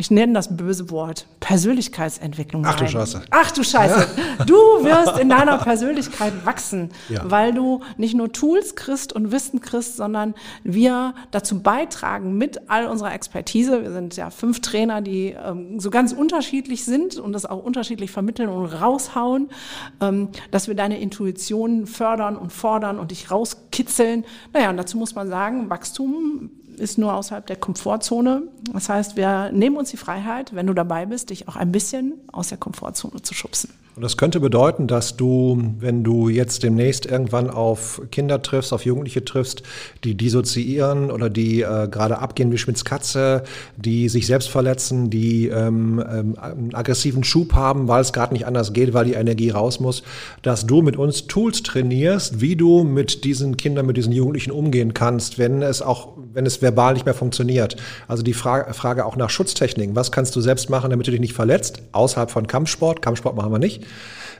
ich 0.00 0.12
nenne 0.12 0.32
das 0.32 0.56
böse 0.56 0.90
Wort, 0.90 1.26
Persönlichkeitsentwicklung. 1.40 2.64
Ach 2.64 2.76
du 2.76 2.86
Scheiße. 2.86 3.22
Ach 3.30 3.50
du 3.50 3.64
Scheiße. 3.64 4.06
Ja. 4.38 4.44
Du 4.44 4.54
wirst 4.54 5.18
in 5.18 5.28
deiner 5.28 5.58
Persönlichkeit 5.58 6.46
wachsen, 6.46 6.90
ja. 7.08 7.28
weil 7.28 7.52
du 7.52 7.80
nicht 7.96 8.14
nur 8.14 8.32
Tools 8.32 8.76
kriegst 8.76 9.12
und 9.12 9.32
Wissen 9.32 9.60
kriegst, 9.60 9.96
sondern 9.96 10.34
wir 10.62 11.14
dazu 11.32 11.60
beitragen 11.60 12.38
mit 12.38 12.70
all 12.70 12.86
unserer 12.86 13.12
Expertise. 13.12 13.82
Wir 13.82 13.90
sind 13.90 14.14
ja 14.14 14.30
fünf 14.30 14.60
Trainer, 14.60 15.00
die 15.00 15.34
ähm, 15.44 15.80
so 15.80 15.90
ganz 15.90 16.12
unterschiedlich 16.12 16.84
sind 16.84 17.16
und 17.16 17.32
das 17.32 17.44
auch 17.44 17.64
unterschiedlich 17.64 18.12
vermitteln 18.12 18.48
und 18.50 18.66
raushauen, 18.66 19.48
ähm, 20.00 20.28
dass 20.52 20.68
wir 20.68 20.76
deine 20.76 21.00
Intuition 21.00 21.88
fördern 21.88 22.36
und 22.36 22.52
fordern 22.52 23.00
und 23.00 23.10
dich 23.10 23.32
rauskitzeln. 23.32 24.24
Naja, 24.52 24.70
und 24.70 24.76
dazu 24.76 24.96
muss 24.96 25.16
man 25.16 25.28
sagen, 25.28 25.68
Wachstum 25.70 26.50
ist 26.78 26.98
nur 26.98 27.14
außerhalb 27.14 27.46
der 27.46 27.56
Komfortzone. 27.56 28.42
Das 28.72 28.88
heißt, 28.88 29.16
wir 29.16 29.50
nehmen 29.52 29.76
uns 29.76 29.90
die 29.90 29.96
Freiheit, 29.96 30.54
wenn 30.54 30.66
du 30.66 30.74
dabei 30.74 31.06
bist, 31.06 31.30
dich 31.30 31.48
auch 31.48 31.56
ein 31.56 31.72
bisschen 31.72 32.14
aus 32.32 32.48
der 32.48 32.58
Komfortzone 32.58 33.22
zu 33.22 33.34
schubsen. 33.34 33.70
Und 33.98 34.02
das 34.02 34.16
könnte 34.16 34.38
bedeuten, 34.38 34.86
dass 34.86 35.16
du, 35.16 35.60
wenn 35.80 36.04
du 36.04 36.28
jetzt 36.28 36.62
demnächst 36.62 37.04
irgendwann 37.04 37.50
auf 37.50 38.00
Kinder 38.12 38.40
triffst, 38.42 38.72
auf 38.72 38.84
Jugendliche 38.84 39.24
triffst, 39.24 39.64
die 40.04 40.14
dissoziieren 40.14 41.10
oder 41.10 41.28
die 41.28 41.62
äh, 41.62 41.88
gerade 41.88 42.20
abgehen 42.20 42.52
wie 42.52 42.58
Schmitz 42.58 42.84
Katze, 42.84 43.42
die 43.76 44.08
sich 44.08 44.28
selbst 44.28 44.50
verletzen, 44.50 45.10
die 45.10 45.48
ähm, 45.48 46.00
ähm, 46.08 46.38
einen 46.38 46.74
aggressiven 46.76 47.24
Schub 47.24 47.54
haben, 47.54 47.88
weil 47.88 48.00
es 48.00 48.12
gerade 48.12 48.34
nicht 48.34 48.46
anders 48.46 48.72
geht, 48.72 48.94
weil 48.94 49.06
die 49.06 49.14
Energie 49.14 49.50
raus 49.50 49.80
muss, 49.80 50.04
dass 50.42 50.64
du 50.64 50.80
mit 50.80 50.96
uns 50.96 51.26
Tools 51.26 51.64
trainierst, 51.64 52.40
wie 52.40 52.54
du 52.54 52.84
mit 52.84 53.24
diesen 53.24 53.56
Kindern, 53.56 53.84
mit 53.86 53.96
diesen 53.96 54.12
Jugendlichen 54.12 54.52
umgehen 54.52 54.94
kannst, 54.94 55.40
wenn 55.40 55.60
es 55.60 55.82
auch, 55.82 56.10
wenn 56.32 56.46
es 56.46 56.62
verbal 56.68 56.94
nicht 56.94 57.06
mehr 57.06 57.14
funktioniert. 57.14 57.76
Also 58.06 58.22
die 58.22 58.34
Frage, 58.34 58.72
Frage 58.74 59.04
auch 59.04 59.16
nach 59.16 59.30
Schutztechniken. 59.30 59.96
Was 59.96 60.12
kannst 60.12 60.36
du 60.36 60.40
selbst 60.40 60.70
machen, 60.70 60.90
damit 60.90 61.06
du 61.06 61.10
dich 61.10 61.20
nicht 61.20 61.34
verletzt? 61.34 61.82
Außerhalb 61.92 62.30
von 62.30 62.46
Kampfsport. 62.46 63.02
Kampfsport 63.02 63.36
machen 63.36 63.52
wir 63.52 63.58
nicht. 63.58 63.84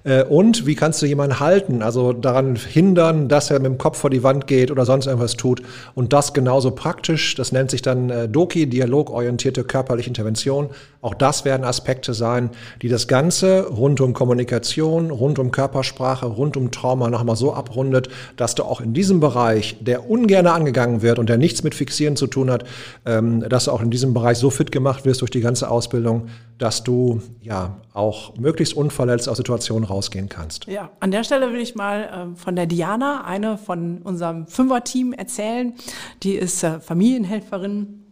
Äh, 0.04 0.24
und 0.24 0.66
wie 0.66 0.74
kannst 0.74 1.02
du 1.02 1.06
jemanden 1.06 1.40
halten, 1.40 1.82
also 1.82 2.12
daran 2.12 2.56
hindern, 2.56 3.28
dass 3.28 3.50
er 3.50 3.58
mit 3.58 3.66
dem 3.66 3.78
Kopf 3.78 3.98
vor 3.98 4.10
die 4.10 4.22
Wand 4.22 4.46
geht 4.46 4.70
oder 4.70 4.84
sonst 4.84 5.06
irgendwas 5.06 5.36
tut. 5.36 5.62
Und 5.94 6.12
das 6.12 6.32
genauso 6.32 6.70
praktisch, 6.70 7.34
das 7.34 7.52
nennt 7.52 7.70
sich 7.70 7.82
dann 7.82 8.10
äh, 8.10 8.28
DOKI, 8.28 8.66
dialogorientierte 8.66 9.64
körperliche 9.64 10.08
Intervention. 10.08 10.70
Auch 11.00 11.14
das 11.14 11.44
werden 11.44 11.64
Aspekte 11.64 12.12
sein, 12.12 12.50
die 12.82 12.88
das 12.88 13.06
Ganze 13.06 13.68
rund 13.68 14.00
um 14.00 14.14
Kommunikation, 14.14 15.10
rund 15.10 15.38
um 15.38 15.52
Körpersprache, 15.52 16.26
rund 16.26 16.56
um 16.56 16.70
Trauma 16.70 17.08
nochmal 17.08 17.36
so 17.36 17.54
abrundet, 17.54 18.08
dass 18.36 18.54
du 18.54 18.64
auch 18.64 18.80
in 18.80 18.94
diesem 18.94 19.20
Bereich, 19.20 19.76
der 19.80 20.10
ungern 20.10 20.46
angegangen 20.46 21.02
wird 21.02 21.18
und 21.18 21.28
der 21.28 21.38
nichts 21.38 21.62
mit 21.62 21.74
Fixieren 21.74 22.16
zu 22.16 22.26
tun 22.26 22.50
hat, 22.50 22.64
ähm, 23.06 23.48
dass 23.48 23.66
du 23.66 23.70
auch 23.70 23.82
in 23.82 23.90
diesem 23.90 24.12
Bereich 24.12 24.38
so 24.38 24.50
fit 24.50 24.72
gemacht 24.72 25.04
wirst 25.04 25.20
durch 25.20 25.30
die 25.30 25.40
ganze 25.40 25.70
Ausbildung, 25.70 26.28
dass 26.58 26.82
du 26.82 27.22
ja 27.40 27.80
auch 27.94 28.36
möglichst 28.36 28.74
unverletzt 28.74 29.28
aus 29.28 29.36
Situationen 29.36 29.84
rausgehen 29.84 30.28
kannst. 30.28 30.66
Ja, 30.66 30.90
an 31.00 31.10
der 31.10 31.24
Stelle 31.24 31.52
will 31.52 31.60
ich 31.60 31.74
mal 31.74 32.32
äh, 32.34 32.36
von 32.36 32.56
der 32.56 32.66
Diana, 32.66 33.24
eine 33.24 33.56
von 33.56 34.02
unserem 34.02 34.46
Fünfer-Team, 34.46 35.12
erzählen. 35.12 35.74
Die 36.22 36.34
ist 36.34 36.62
äh, 36.64 36.80
Familienhelferin 36.80 38.07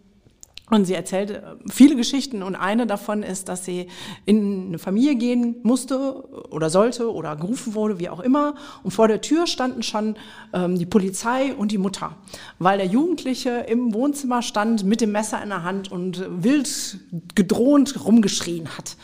und 0.68 0.84
sie 0.84 0.94
erzählt 0.94 1.30
äh, 1.30 1.42
viele 1.70 1.96
Geschichten 1.96 2.42
und 2.42 2.56
eine 2.56 2.86
davon 2.86 3.22
ist, 3.22 3.48
dass 3.48 3.64
sie 3.64 3.86
in 4.24 4.68
eine 4.68 4.78
Familie 4.78 5.14
gehen 5.14 5.56
musste 5.62 6.24
oder 6.50 6.70
sollte 6.70 7.12
oder 7.12 7.36
gerufen 7.36 7.74
wurde, 7.74 8.00
wie 8.00 8.08
auch 8.08 8.20
immer. 8.20 8.56
Und 8.82 8.90
vor 8.90 9.06
der 9.06 9.20
Tür 9.20 9.46
standen 9.46 9.82
schon 9.82 10.16
ähm, 10.52 10.78
die 10.78 10.86
Polizei 10.86 11.54
und 11.54 11.70
die 11.70 11.78
Mutter, 11.78 12.16
weil 12.58 12.78
der 12.78 12.86
Jugendliche 12.86 13.50
im 13.68 13.94
Wohnzimmer 13.94 14.42
stand 14.42 14.84
mit 14.84 15.00
dem 15.00 15.12
Messer 15.12 15.40
in 15.42 15.50
der 15.50 15.62
Hand 15.62 15.92
und 15.92 16.24
wild 16.42 16.98
gedrohend 17.34 18.04
rumgeschrien 18.04 18.68
hat. 18.76 18.96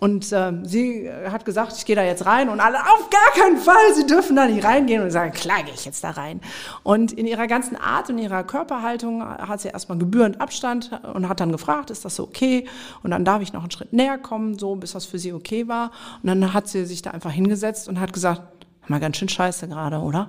Und 0.00 0.30
äh, 0.30 0.52
sie 0.62 1.10
hat 1.28 1.44
gesagt, 1.44 1.72
ich 1.76 1.84
gehe 1.84 1.96
da 1.96 2.04
jetzt 2.04 2.24
rein 2.24 2.50
und 2.50 2.60
alle 2.60 2.78
auf 2.78 3.10
gar 3.10 3.42
keinen 3.42 3.58
Fall, 3.58 3.94
sie 3.96 4.06
dürfen 4.06 4.36
da 4.36 4.46
nicht 4.46 4.64
reingehen 4.64 5.02
und 5.02 5.10
sagen, 5.10 5.32
klar 5.32 5.64
gehe 5.64 5.74
ich 5.74 5.84
jetzt 5.84 6.04
da 6.04 6.10
rein. 6.10 6.40
Und 6.84 7.10
in 7.10 7.26
ihrer 7.26 7.48
ganzen 7.48 7.74
Art 7.74 8.08
und 8.08 8.18
ihrer 8.18 8.44
Körperhaltung 8.44 9.24
hat 9.24 9.60
sie 9.60 9.70
erstmal 9.70 9.98
gebührend 9.98 10.40
Abstand 10.40 10.92
und 11.14 11.28
hat 11.28 11.40
dann 11.40 11.50
gefragt, 11.50 11.90
ist 11.90 12.04
das 12.04 12.14
so 12.14 12.22
okay? 12.22 12.68
Und 13.02 13.10
dann 13.10 13.24
darf 13.24 13.42
ich 13.42 13.52
noch 13.52 13.62
einen 13.62 13.72
Schritt 13.72 13.92
näher 13.92 14.18
kommen, 14.18 14.56
so 14.56 14.76
bis 14.76 14.92
das 14.92 15.04
für 15.04 15.18
sie 15.18 15.32
okay 15.32 15.66
war. 15.66 15.90
Und 16.22 16.28
dann 16.28 16.54
hat 16.54 16.68
sie 16.68 16.84
sich 16.84 17.02
da 17.02 17.10
einfach 17.10 17.32
hingesetzt 17.32 17.88
und 17.88 17.98
hat 17.98 18.12
gesagt, 18.12 18.42
mal 18.86 19.00
ganz 19.00 19.16
schön 19.16 19.28
scheiße 19.28 19.66
gerade, 19.66 19.98
oder? 19.98 20.28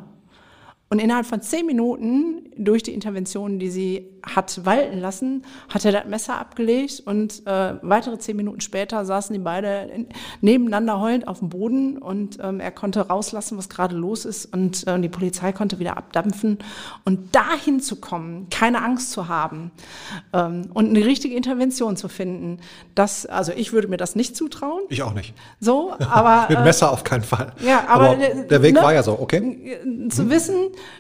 Und 0.89 0.97
innerhalb 0.97 1.28
von 1.28 1.43
zehn 1.43 1.67
Minuten, 1.67 2.51
durch 2.57 2.82
die 2.82 2.95
Intervention, 2.95 3.59
die 3.59 3.70
sie 3.70 4.18
hat 4.36 4.65
walten 4.65 4.99
lassen, 4.99 5.43
hat 5.69 5.86
er 5.86 5.91
das 5.91 6.05
Messer 6.05 6.39
abgelegt 6.39 7.03
und 7.05 7.45
äh, 7.45 7.75
weitere 7.82 8.17
zehn 8.19 8.36
Minuten 8.36 8.61
später 8.61 9.05
saßen 9.05 9.34
die 9.34 9.39
beide 9.39 9.89
nebeneinander 10.41 10.99
heulend 10.99 11.27
auf 11.27 11.39
dem 11.39 11.49
Boden 11.49 11.97
und 11.97 12.38
ähm, 12.41 12.59
er 12.59 12.71
konnte 12.71 13.07
rauslassen, 13.07 13.57
was 13.57 13.69
gerade 13.69 13.95
los 13.95 14.25
ist 14.25 14.53
und 14.53 14.88
äh, 14.88 14.99
die 14.99 15.09
Polizei 15.09 15.51
konnte 15.51 15.80
wieder 15.80 15.97
abdampfen. 15.97 16.59
Und 17.05 17.36
dahin 17.36 17.80
zu 17.80 17.97
kommen, 17.97 18.47
keine 18.49 18.84
Angst 18.84 19.11
zu 19.11 19.27
haben 19.27 19.71
ähm, 20.34 20.69
und 20.73 20.89
eine 20.89 21.05
richtige 21.05 21.36
Intervention 21.36 21.97
zu 21.97 22.07
finden, 22.07 22.59
das, 22.95 23.25
also 23.25 23.51
ich 23.55 23.73
würde 23.73 23.88
mir 23.88 23.97
das 23.97 24.15
nicht 24.15 24.36
zutrauen. 24.36 24.84
Ich 24.89 25.03
auch 25.03 25.13
nicht. 25.13 25.34
So, 25.59 25.93
aber. 25.99 26.47
Mit 26.49 26.63
Messer 26.63 26.91
auf 26.91 27.03
keinen 27.03 27.23
Fall. 27.23 27.53
Ja, 27.65 27.88
aber, 27.88 28.11
aber 28.11 28.15
der 28.17 28.61
Weg 28.61 28.75
ne, 28.75 28.82
war 28.82 28.93
ja 28.93 29.03
so, 29.03 29.19
okay. 29.19 29.80
Zu 30.09 30.23
hm. 30.23 30.30
wissen, 30.30 30.55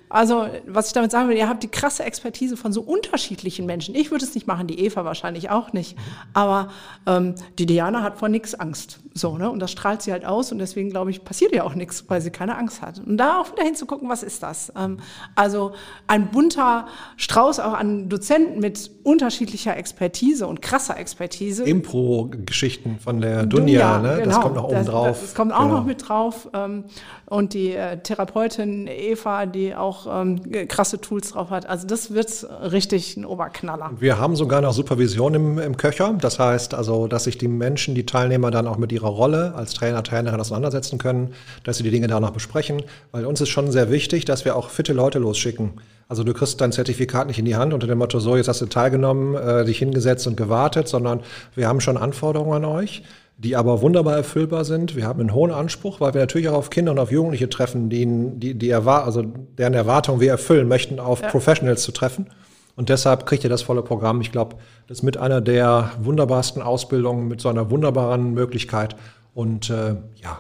also, 0.09 0.47
was 0.65 0.87
ich 0.87 0.93
damit 0.93 1.11
sagen 1.11 1.29
will, 1.29 1.37
ihr 1.37 1.47
habt 1.47 1.63
die 1.63 1.67
krasse 1.67 2.03
Expertise 2.03 2.57
von 2.57 2.73
so 2.73 2.81
unterschiedlichen 2.81 3.18
Menschen. 3.65 3.95
Ich 3.95 4.11
würde 4.11 4.25
es 4.25 4.35
nicht 4.35 4.47
machen, 4.47 4.67
die 4.67 4.79
Eva 4.79 5.05
wahrscheinlich 5.05 5.49
auch 5.49 5.73
nicht. 5.73 5.97
Aber 6.33 6.69
ähm, 7.05 7.35
die 7.57 7.65
Diana 7.65 8.01
hat 8.03 8.17
vor 8.17 8.29
nichts 8.29 8.55
Angst. 8.55 8.99
So, 9.13 9.37
ne? 9.37 9.49
Und 9.49 9.59
das 9.59 9.71
strahlt 9.71 10.01
sie 10.01 10.11
halt 10.11 10.25
aus 10.25 10.51
und 10.51 10.59
deswegen, 10.59 10.89
glaube 10.89 11.11
ich, 11.11 11.23
passiert 11.23 11.51
ihr 11.51 11.65
auch 11.65 11.75
nichts, 11.75 12.05
weil 12.07 12.21
sie 12.21 12.31
keine 12.31 12.57
Angst 12.57 12.81
hat. 12.81 12.99
Und 12.99 13.17
da 13.17 13.39
auch 13.39 13.51
wieder 13.51 13.63
hinzugucken, 13.63 14.07
was 14.09 14.23
ist 14.23 14.43
das? 14.43 14.71
Ähm, 14.77 14.97
also 15.35 15.73
ein 16.07 16.31
bunter 16.31 16.87
Strauß 17.17 17.59
auch 17.59 17.73
an 17.73 18.09
Dozenten 18.09 18.59
mit 18.59 18.91
unterschiedlicher 19.03 19.75
Expertise 19.75 20.47
und 20.47 20.61
krasser 20.61 20.97
Expertise. 20.97 21.63
Impro-Geschichten 21.63 22.99
von 22.99 23.19
der 23.19 23.45
Dunja, 23.45 23.97
Dunja 23.97 24.15
ne? 24.15 24.21
Genau. 24.21 24.25
Das 24.25 24.41
kommt 24.41 24.55
noch 24.55 24.63
oben 24.65 24.73
das, 24.75 24.87
drauf. 24.87 25.21
Das 25.21 25.35
kommt 25.35 25.53
auch 25.53 25.63
genau. 25.63 25.77
noch 25.77 25.85
mit 25.85 26.07
drauf. 26.07 26.49
Ähm, 26.53 26.85
und 27.29 27.53
die 27.53 27.73
äh, 27.73 27.97
Therapeutin 27.97 28.87
Eva, 28.87 29.45
die 29.45 29.75
auch 29.75 30.07
ähm, 30.21 30.41
krasse 30.67 30.99
Tools 30.99 31.31
drauf 31.31 31.51
hat. 31.51 31.67
Also 31.67 31.87
das 31.87 32.13
wird 32.13 32.47
richtig 32.71 33.17
ein 33.17 33.25
Oberknaller. 33.25 33.91
Wir 33.99 34.19
haben 34.19 34.35
sogar 34.35 34.61
noch 34.61 34.73
Supervision 34.73 35.35
im, 35.35 35.59
im 35.59 35.77
Köcher. 35.77 36.15
Das 36.19 36.39
heißt 36.39 36.73
also, 36.73 37.07
dass 37.07 37.25
sich 37.25 37.37
die 37.37 37.47
Menschen, 37.47 37.95
die 37.95 38.05
Teilnehmer 38.05 38.51
dann 38.51 38.67
auch 38.67 38.77
mit 38.77 38.91
ihrer 38.91 39.09
Rolle 39.09 39.53
als 39.55 39.73
Trainer, 39.73 40.03
Trainerin 40.03 40.39
auseinandersetzen 40.39 40.97
können, 40.97 41.33
dass 41.63 41.77
sie 41.77 41.83
die 41.83 41.91
Dinge 41.91 42.07
da 42.07 42.19
noch 42.19 42.31
besprechen. 42.31 42.81
Weil 43.11 43.25
uns 43.25 43.41
ist 43.41 43.49
schon 43.49 43.71
sehr 43.71 43.91
wichtig, 43.91 44.25
dass 44.25 44.43
wir 44.43 44.55
auch 44.55 44.69
fitte 44.69 44.93
Leute 44.93 45.19
losschicken. 45.19 45.73
Also 46.07 46.23
du 46.23 46.33
kriegst 46.33 46.59
dein 46.59 46.71
Zertifikat 46.71 47.27
nicht 47.27 47.37
in 47.37 47.45
die 47.45 47.55
Hand 47.55 47.71
unter 47.71 47.85
dem 47.85 47.99
Motto, 47.99 48.19
so, 48.19 48.35
jetzt 48.35 48.47
hast 48.47 48.61
du 48.61 48.65
teilgenommen, 48.65 49.35
äh, 49.35 49.63
dich 49.63 49.77
hingesetzt 49.77 50.25
und 50.25 50.35
gewartet, 50.35 50.87
sondern 50.87 51.19
wir 51.53 51.67
haben 51.67 51.79
schon 51.81 51.97
Anforderungen 51.97 52.63
an 52.63 52.65
euch 52.65 53.03
die 53.39 53.55
aber 53.55 53.81
wunderbar 53.81 54.17
erfüllbar 54.17 54.65
sind. 54.65 54.97
Wir 54.97 55.07
haben 55.07 55.21
einen 55.21 55.33
hohen 55.33 55.51
Anspruch, 55.51 56.01
weil 56.01 56.13
wir 56.13 56.19
natürlich 56.19 56.49
auch 56.49 56.57
auf 56.57 56.69
Kinder 56.69 56.91
und 56.91 56.99
auf 56.99 57.09
Jugendliche 57.09 57.49
treffen, 57.49 57.89
die, 57.89 58.05
die, 58.05 58.53
die 58.53 58.69
erwar 58.69 59.05
also 59.05 59.23
deren 59.23 59.73
Erwartungen 59.73 60.19
wir 60.19 60.29
erfüllen 60.29 60.67
möchten, 60.67 60.99
auf 60.99 61.21
ja. 61.21 61.29
Professionals 61.29 61.83
zu 61.83 61.93
treffen. 61.93 62.27
Und 62.75 62.89
deshalb 62.89 63.25
kriegt 63.25 63.45
ihr 63.45 63.49
das 63.49 63.61
volle 63.61 63.81
Programm. 63.81 64.19
Ich 64.19 64.33
glaube, 64.33 64.57
das 64.87 64.99
ist 64.99 65.03
mit 65.03 65.15
einer 65.15 65.39
der 65.39 65.91
wunderbarsten 66.01 66.61
Ausbildungen, 66.61 67.29
mit 67.29 67.39
so 67.39 67.47
einer 67.47 67.69
wunderbaren 67.71 68.33
Möglichkeit. 68.33 68.97
Und 69.33 69.69
äh, 69.69 69.95
ja, 70.15 70.39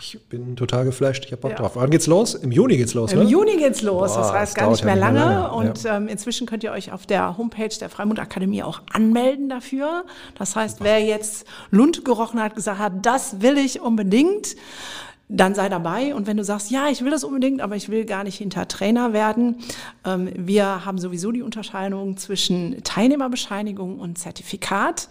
ich 0.00 0.18
bin 0.28 0.56
total 0.56 0.84
geflasht. 0.84 1.24
Ich 1.24 1.32
habe 1.32 1.42
Bock 1.42 1.52
ja. 1.52 1.56
drauf. 1.56 1.72
Wann 1.74 1.90
geht's 1.90 2.06
los? 2.06 2.34
Im 2.34 2.52
Juni 2.52 2.76
geht's 2.76 2.94
los, 2.94 3.12
Im 3.12 3.20
ne? 3.20 3.24
Juni 3.24 3.56
geht's 3.56 3.82
los. 3.82 4.14
Boah, 4.14 4.20
das 4.20 4.32
heißt 4.32 4.54
gar 4.54 4.70
nicht 4.70 4.84
mehr 4.84 4.96
lange. 4.96 5.18
lange. 5.18 5.52
Und 5.52 5.82
ja. 5.82 5.96
ähm, 5.96 6.08
inzwischen 6.08 6.46
könnt 6.46 6.62
ihr 6.62 6.72
euch 6.72 6.92
auf 6.92 7.06
der 7.06 7.36
Homepage 7.36 7.76
der 7.80 7.88
Freimund 7.88 8.20
Akademie 8.20 8.62
auch 8.62 8.80
anmelden 8.92 9.48
dafür. 9.48 10.04
Das 10.36 10.54
heißt, 10.56 10.82
wer 10.82 11.00
jetzt 11.00 11.46
Lund 11.70 12.04
gerochen 12.04 12.40
hat, 12.40 12.54
gesagt 12.54 12.78
hat, 12.78 12.92
das 13.02 13.40
will 13.40 13.58
ich 13.58 13.80
unbedingt, 13.80 14.56
dann 15.28 15.54
sei 15.54 15.68
dabei. 15.68 16.14
Und 16.14 16.26
wenn 16.26 16.36
du 16.36 16.44
sagst, 16.44 16.70
ja, 16.70 16.88
ich 16.88 17.04
will 17.04 17.10
das 17.10 17.22
unbedingt, 17.22 17.60
aber 17.60 17.76
ich 17.76 17.88
will 17.90 18.04
gar 18.04 18.24
nicht 18.24 18.38
hinter 18.38 18.66
Trainer 18.66 19.12
werden, 19.12 19.56
ähm, 20.04 20.30
wir 20.34 20.84
haben 20.84 20.98
sowieso 20.98 21.32
die 21.32 21.42
Unterscheidung 21.42 22.16
zwischen 22.16 22.82
Teilnehmerbescheinigung 22.82 23.98
und 23.98 24.18
Zertifikat. 24.18 25.08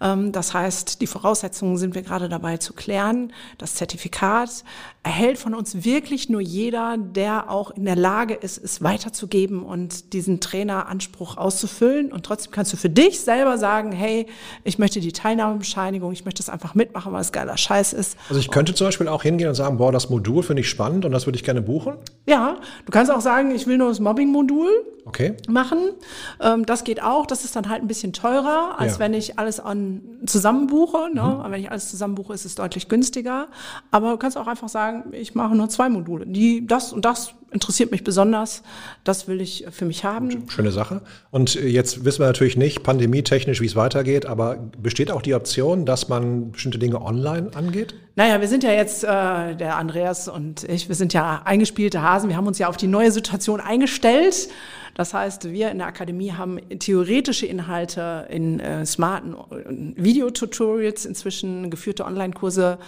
Ähm, 0.00 0.32
das 0.32 0.52
heißt, 0.52 1.00
die 1.00 1.06
Voraussetzungen 1.06 1.78
sind 1.78 1.94
wir 1.94 2.02
gerade 2.02 2.28
dabei 2.28 2.58
zu 2.58 2.74
klären. 2.74 3.32
Das 3.56 3.74
Zertifikat 3.74 4.64
erhält 5.02 5.38
von 5.38 5.54
uns 5.54 5.84
wirklich 5.84 6.28
nur 6.28 6.40
jeder, 6.40 6.96
der 6.98 7.50
auch 7.50 7.70
in 7.70 7.84
der 7.84 7.96
Lage 7.96 8.34
ist, 8.34 8.58
es 8.62 8.82
weiterzugeben 8.82 9.62
und 9.62 10.12
diesen 10.12 10.40
Traineranspruch 10.40 11.36
auszufüllen. 11.36 12.12
Und 12.12 12.26
trotzdem 12.26 12.52
kannst 12.52 12.72
du 12.72 12.76
für 12.76 12.90
dich 12.90 13.20
selber 13.20 13.56
sagen, 13.56 13.92
hey, 13.92 14.26
ich 14.62 14.78
möchte 14.78 15.00
die 15.00 15.12
Teilnahmebescheinigung, 15.12 16.12
ich 16.12 16.24
möchte 16.24 16.42
es 16.42 16.48
einfach 16.50 16.74
mitmachen, 16.74 17.12
weil 17.12 17.20
es 17.22 17.32
geiler 17.32 17.56
Scheiß 17.56 17.94
ist. 17.94 18.18
Also 18.28 18.40
ich 18.40 18.50
könnte 18.50 18.74
zum 18.74 18.86
Beispiel 18.86 19.08
auch 19.08 19.22
hingehen 19.22 19.53
und 19.54 19.64
sagen, 19.64 19.78
boah, 19.78 19.92
das 19.92 20.10
Modul 20.10 20.42
finde 20.42 20.60
ich 20.60 20.68
spannend 20.68 21.04
und 21.04 21.12
das 21.12 21.26
würde 21.26 21.36
ich 21.36 21.44
gerne 21.44 21.62
buchen? 21.62 21.94
Ja, 22.26 22.56
du 22.84 22.92
kannst 22.92 23.12
auch 23.12 23.20
sagen, 23.20 23.52
ich 23.52 23.66
will 23.66 23.78
nur 23.78 23.88
das 23.88 24.00
Mobbing-Modul 24.00 24.68
okay. 25.04 25.36
machen. 25.48 25.78
Ähm, 26.40 26.66
das 26.66 26.84
geht 26.84 27.02
auch. 27.02 27.26
Das 27.26 27.44
ist 27.44 27.54
dann 27.54 27.68
halt 27.68 27.82
ein 27.82 27.86
bisschen 27.86 28.12
teurer, 28.12 28.78
als 28.78 28.94
ja. 28.94 28.98
wenn 28.98 29.14
ich 29.14 29.38
alles 29.38 29.60
an, 29.60 30.02
zusammen 30.26 30.66
buche. 30.66 31.08
Ne? 31.12 31.22
Mhm. 31.22 31.52
Wenn 31.52 31.60
ich 31.60 31.70
alles 31.70 31.90
zusammen 31.90 32.14
buche, 32.14 32.34
ist 32.34 32.44
es 32.44 32.54
deutlich 32.56 32.88
günstiger. 32.88 33.48
Aber 33.90 34.10
du 34.10 34.16
kannst 34.16 34.36
auch 34.36 34.46
einfach 34.46 34.68
sagen, 34.68 35.12
ich 35.12 35.34
mache 35.34 35.54
nur 35.54 35.68
zwei 35.68 35.88
Module. 35.88 36.26
Die, 36.26 36.66
das 36.66 36.92
und 36.92 37.04
das 37.04 37.34
interessiert 37.54 37.90
mich 37.92 38.04
besonders. 38.04 38.62
Das 39.04 39.28
will 39.28 39.40
ich 39.40 39.64
für 39.70 39.84
mich 39.84 40.04
haben. 40.04 40.48
Schöne 40.48 40.72
Sache. 40.72 41.00
Und 41.30 41.54
jetzt 41.54 42.04
wissen 42.04 42.18
wir 42.18 42.26
natürlich 42.26 42.56
nicht, 42.56 42.82
pandemietechnisch, 42.82 43.60
wie 43.60 43.66
es 43.66 43.76
weitergeht, 43.76 44.26
aber 44.26 44.56
besteht 44.82 45.10
auch 45.10 45.22
die 45.22 45.34
Option, 45.34 45.86
dass 45.86 46.08
man 46.08 46.50
bestimmte 46.50 46.78
Dinge 46.78 47.00
online 47.00 47.50
angeht? 47.54 47.94
Naja, 48.16 48.40
wir 48.40 48.48
sind 48.48 48.64
ja 48.64 48.72
jetzt, 48.72 49.04
äh, 49.04 49.54
der 49.56 49.76
Andreas 49.76 50.28
und 50.28 50.64
ich, 50.64 50.88
wir 50.88 50.96
sind 50.96 51.12
ja 51.14 51.42
eingespielte 51.44 52.02
Hasen. 52.02 52.28
Wir 52.28 52.36
haben 52.36 52.46
uns 52.46 52.58
ja 52.58 52.68
auf 52.68 52.76
die 52.76 52.86
neue 52.88 53.10
Situation 53.12 53.60
eingestellt. 53.60 54.48
Das 54.94 55.12
heißt, 55.12 55.50
wir 55.50 55.70
in 55.70 55.78
der 55.78 55.88
Akademie 55.88 56.32
haben 56.32 56.58
theoretische 56.78 57.46
Inhalte 57.46 58.26
in 58.30 58.60
äh, 58.60 58.86
smarten 58.86 59.34
äh, 59.34 60.02
Videotutorials, 60.02 61.04
inzwischen 61.04 61.70
geführte 61.70 62.04
Online-Kurse 62.04 62.78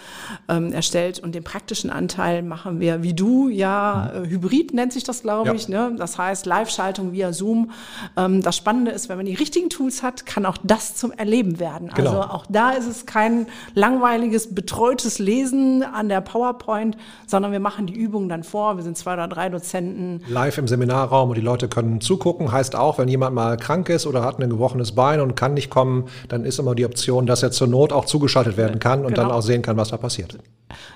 ähm, 0.48 0.72
erstellt 0.72 1.18
und 1.18 1.34
den 1.34 1.42
praktischen 1.42 1.90
Anteil 1.90 2.42
machen 2.42 2.80
wir, 2.80 3.02
wie 3.02 3.14
du, 3.14 3.48
ja, 3.48 4.12
äh, 4.14 4.28
Hybrid 4.28 4.72
nennt 4.72 4.92
sich 4.92 5.04
das, 5.04 5.22
glaube 5.22 5.48
ja. 5.48 5.54
ich. 5.54 5.68
Ne? 5.68 5.94
Das 5.98 6.16
heißt, 6.16 6.46
Live-Schaltung 6.46 7.12
via 7.12 7.32
Zoom. 7.32 7.72
Ähm, 8.16 8.40
das 8.40 8.57
Spannende 8.57 8.92
ist, 8.92 9.09
wenn 9.09 9.16
man 9.16 9.26
die 9.26 9.34
richtigen 9.34 9.68
Tools 9.68 10.02
hat, 10.02 10.26
kann 10.26 10.46
auch 10.46 10.59
das 10.62 10.94
zum 10.94 11.12
Erleben 11.12 11.59
werden. 11.59 11.90
Genau. 11.94 12.11
Also 12.11 12.22
auch 12.22 12.46
da 12.48 12.70
ist 12.70 12.86
es 12.86 13.07
kein 13.07 13.46
langweiliges, 13.74 14.54
betreutes 14.54 15.18
Lesen 15.18 15.82
an 15.82 16.09
der 16.09 16.20
PowerPoint, 16.20 16.96
sondern 17.26 17.50
wir 17.50 17.61
machen 17.61 17.86
die 17.86 17.94
Übungen 17.94 18.28
dann 18.28 18.44
vor. 18.44 18.76
Wir 18.76 18.84
sind 18.84 18.96
zwei 18.96 19.14
oder 19.14 19.28
drei 19.28 19.48
Dozenten. 19.48 20.22
Live 20.28 20.59
im 20.59 20.68
Seminarraum 20.68 21.30
und 21.30 21.34
die 21.34 21.42
Leute 21.42 21.68
können 21.68 21.95
zugucken 22.01 22.53
heißt 22.53 22.76
auch, 22.76 22.99
wenn 22.99 23.09
jemand 23.09 23.34
mal 23.34 23.57
krank 23.57 23.88
ist 23.88 24.07
oder 24.07 24.22
hat 24.22 24.40
ein 24.40 24.51
gebrochenes 24.51 24.92
Bein 24.92 25.20
und 25.20 25.34
kann 25.36 25.55
nicht 25.55 25.70
kommen, 25.70 26.07
dann 26.28 26.44
ist 26.44 26.59
immer 26.59 26.74
die 26.74 26.84
Option, 26.84 27.26
dass 27.26 27.42
er 27.42 27.51
zur 27.51 27.66
Not 27.66 27.92
auch 27.92 28.05
zugeschaltet 28.05 28.57
werden 28.57 28.78
kann 28.78 29.01
und 29.01 29.14
genau. 29.14 29.28
dann 29.28 29.30
auch 29.32 29.42
sehen 29.42 29.62
kann, 29.62 29.76
was 29.76 29.88
da 29.88 29.97
passiert. 29.97 30.38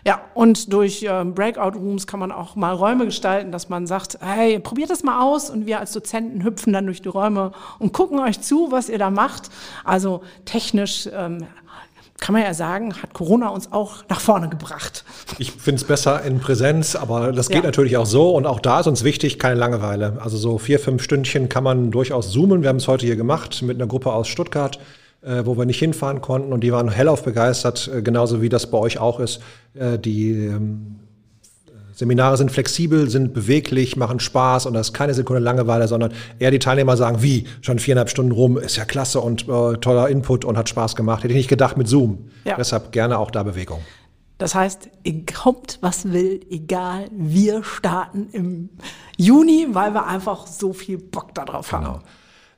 Ja, 0.05 0.21
und 0.35 0.73
durch 0.73 1.03
äh, 1.03 1.25
Breakout 1.25 1.79
Rooms 1.79 2.07
kann 2.07 2.21
man 2.21 2.33
auch 2.33 2.57
mal 2.57 2.73
Räume 2.73 3.05
gestalten, 3.05 3.53
dass 3.53 3.69
man 3.69 3.87
sagt, 3.87 4.19
hey, 4.21 4.59
probiert 4.59 4.91
das 4.91 5.03
mal 5.03 5.23
aus 5.23 5.51
und 5.51 5.67
wir 5.67 5.79
als 5.79 5.93
Dozenten 5.93 6.43
hüpfen 6.43 6.73
dann 6.73 6.87
durch 6.87 7.03
die 7.03 7.09
Räume 7.09 7.53
und 7.79 7.93
gucken 7.93 8.19
euch 8.19 8.41
zu, 8.41 8.69
was 8.71 8.89
ihr 8.89 8.99
da 8.99 9.11
macht. 9.11 9.51
Also 9.85 10.23
technisch 10.45 11.09
ähm, 11.13 11.47
kann 12.21 12.35
man 12.35 12.43
ja 12.43 12.55
sagen, 12.55 12.95
hat 13.03 13.13
Corona 13.13 13.49
uns 13.49 13.73
auch 13.73 14.05
nach 14.09 14.21
vorne 14.21 14.49
gebracht. 14.49 15.05
Ich 15.39 15.53
finde 15.53 15.81
es 15.81 15.87
besser 15.87 16.23
in 16.23 16.39
Präsenz, 16.39 16.95
aber 16.95 17.33
das 17.33 17.49
geht 17.49 17.59
ja. 17.59 17.65
natürlich 17.65 17.97
auch 17.97 18.07
so. 18.07 18.31
Und 18.31 18.47
auch 18.47 18.61
da 18.61 18.81
ist 18.81 18.87
uns 18.87 19.05
wichtig, 19.05 19.39
keine 19.39 19.57
Langeweile. 19.57 20.19
Also 20.21 20.37
so 20.37 20.59
vier, 20.59 20.79
fünf 20.79 21.03
Stündchen 21.03 21.49
kann 21.49 21.65
man 21.65 21.91
durchaus 21.91 22.31
zoomen. 22.31 22.63
Wir 22.63 22.69
haben 22.69 22.77
es 22.77 22.89
heute 22.89 23.07
hier 23.07 23.17
gemacht 23.17 23.63
mit 23.63 23.77
einer 23.77 23.87
Gruppe 23.87 24.13
aus 24.13 24.29
Stuttgart, 24.29 24.79
äh, 25.23 25.43
wo 25.45 25.57
wir 25.57 25.65
nicht 25.65 25.79
hinfahren 25.79 26.21
konnten. 26.21 26.53
Und 26.53 26.63
die 26.63 26.73
waren 26.73 26.91
hellauf 26.91 27.23
begeistert, 27.23 27.91
äh, 27.93 28.03
genauso 28.03 28.43
wie 28.43 28.49
das 28.49 28.71
bei 28.71 28.79
euch 28.79 28.99
auch 28.99 29.19
ist. 29.19 29.41
Äh, 29.75 29.99
die 29.99 30.31
ähm, 30.31 31.00
Seminare 32.01 32.39
sind 32.39 32.51
flexibel, 32.51 33.11
sind 33.11 33.35
beweglich, 33.35 33.95
machen 33.95 34.21
Spaß 34.21 34.65
und 34.65 34.73
da 34.73 34.81
ist 34.81 34.95
keine 34.95 35.13
Sekunde 35.13 35.43
Langeweile, 35.43 35.87
sondern 35.87 36.15
eher 36.39 36.51
die 36.51 36.59
Teilnehmer 36.59 36.97
sagen, 36.97 37.21
wie, 37.21 37.45
schon 37.61 37.79
viereinhalb 37.79 38.09
Stunden 38.09 38.33
rum, 38.33 38.57
ist 38.57 38.77
ja 38.77 38.87
klasse 38.87 39.21
und 39.21 39.43
äh, 39.43 39.77
toller 39.77 40.09
Input 40.09 40.47
und 40.47 40.57
hat 40.57 40.71
Spaß 40.71 40.97
gemacht. 40.97 41.23
Hätte 41.23 41.35
ich 41.35 41.37
nicht 41.37 41.51
gedacht 41.51 41.77
mit 41.77 41.89
Zoom. 41.89 42.31
Ja. 42.47 42.57
Deshalb 42.57 42.91
gerne 42.93 43.19
auch 43.19 43.31
da 43.31 43.43
Bewegung. 43.43 43.81
Das 44.39 44.55
heißt, 44.55 44.89
kommt, 45.31 45.77
was 45.83 46.11
will, 46.11 46.41
egal, 46.49 47.09
wir 47.13 47.63
starten 47.65 48.29
im 48.33 48.71
Juni, 49.19 49.67
weil 49.73 49.93
wir 49.93 50.07
einfach 50.07 50.47
so 50.47 50.73
viel 50.73 50.97
Bock 50.97 51.35
darauf 51.35 51.71
haben. 51.71 51.85
Genau. 51.85 52.01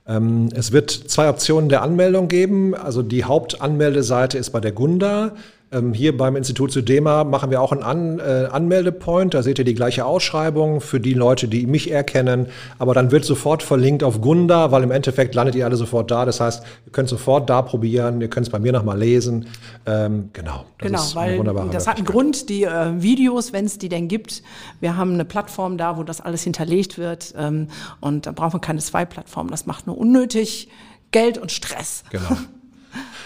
Ähm, 0.07 0.47
es 0.55 0.71
wird 0.71 0.89
zwei 0.89 1.27
Optionen 1.27 1.67
der 1.67 1.81
Anmeldung 1.81 2.29
geben. 2.29 2.75
Also 2.75 3.01
die 3.01 3.25
Hauptanmeldeseite 3.25 4.37
ist 4.37 4.51
bei 4.51 4.61
der 4.61 4.71
Gunda. 4.71 5.33
Ähm, 5.73 5.93
hier 5.93 6.15
beim 6.15 6.35
Institut 6.35 6.71
Sudema 6.71 7.23
machen 7.23 7.49
wir 7.49 7.61
auch 7.61 7.71
einen 7.71 7.83
An 7.83 8.19
äh, 8.19 8.47
Anmeldepoint. 8.51 9.33
Da 9.33 9.41
seht 9.41 9.59
ihr 9.59 9.65
die 9.65 9.73
gleiche 9.73 10.05
Ausschreibung 10.05 10.81
für 10.81 10.99
die 10.99 11.13
Leute, 11.13 11.47
die 11.47 11.65
mich 11.65 11.91
erkennen. 11.91 12.47
Aber 12.77 12.93
dann 12.93 13.11
wird 13.11 13.25
sofort 13.25 13.63
verlinkt 13.63 14.03
auf 14.03 14.21
Gunda, 14.21 14.71
weil 14.71 14.83
im 14.83 14.91
Endeffekt 14.91 15.35
landet 15.35 15.55
ihr 15.55 15.65
alle 15.65 15.75
sofort 15.75 16.11
da. 16.11 16.25
Das 16.25 16.39
heißt, 16.39 16.63
ihr 16.85 16.91
könnt 16.91 17.09
sofort 17.09 17.49
da 17.49 17.61
probieren. 17.61 18.21
Ihr 18.21 18.29
könnt 18.29 18.47
es 18.47 18.51
bei 18.51 18.59
mir 18.59 18.71
nochmal 18.71 18.99
lesen. 18.99 19.47
Ähm, 19.85 20.29
genau. 20.33 20.65
Das 20.77 21.13
genau, 21.15 21.45
weil 21.45 21.69
das 21.71 21.87
hat 21.87 21.97
einen 21.97 22.05
Grund. 22.05 22.49
Die 22.49 22.63
äh, 22.63 23.01
Videos, 23.01 23.53
wenn 23.53 23.65
es 23.65 23.77
die 23.77 23.89
denn 23.89 24.07
gibt, 24.07 24.43
wir 24.79 24.95
haben 24.95 25.13
eine 25.13 25.25
Plattform 25.25 25.77
da, 25.77 25.97
wo 25.97 26.03
das 26.03 26.21
alles 26.21 26.43
hinterlegt 26.43 26.97
wird. 26.97 27.33
Ähm, 27.37 27.67
und 27.99 28.27
da 28.27 28.31
brauchen 28.31 28.53
wir 28.53 28.61
keine 28.61 28.79
zwei 28.79 29.05
Plattformen. 29.05 29.49
Das 29.49 29.65
macht 29.65 29.87
nur 29.87 29.97
unnötig 29.97 30.69
Geld 31.11 31.37
und 31.37 31.51
Stress. 31.51 32.03
Genau. 32.11 32.37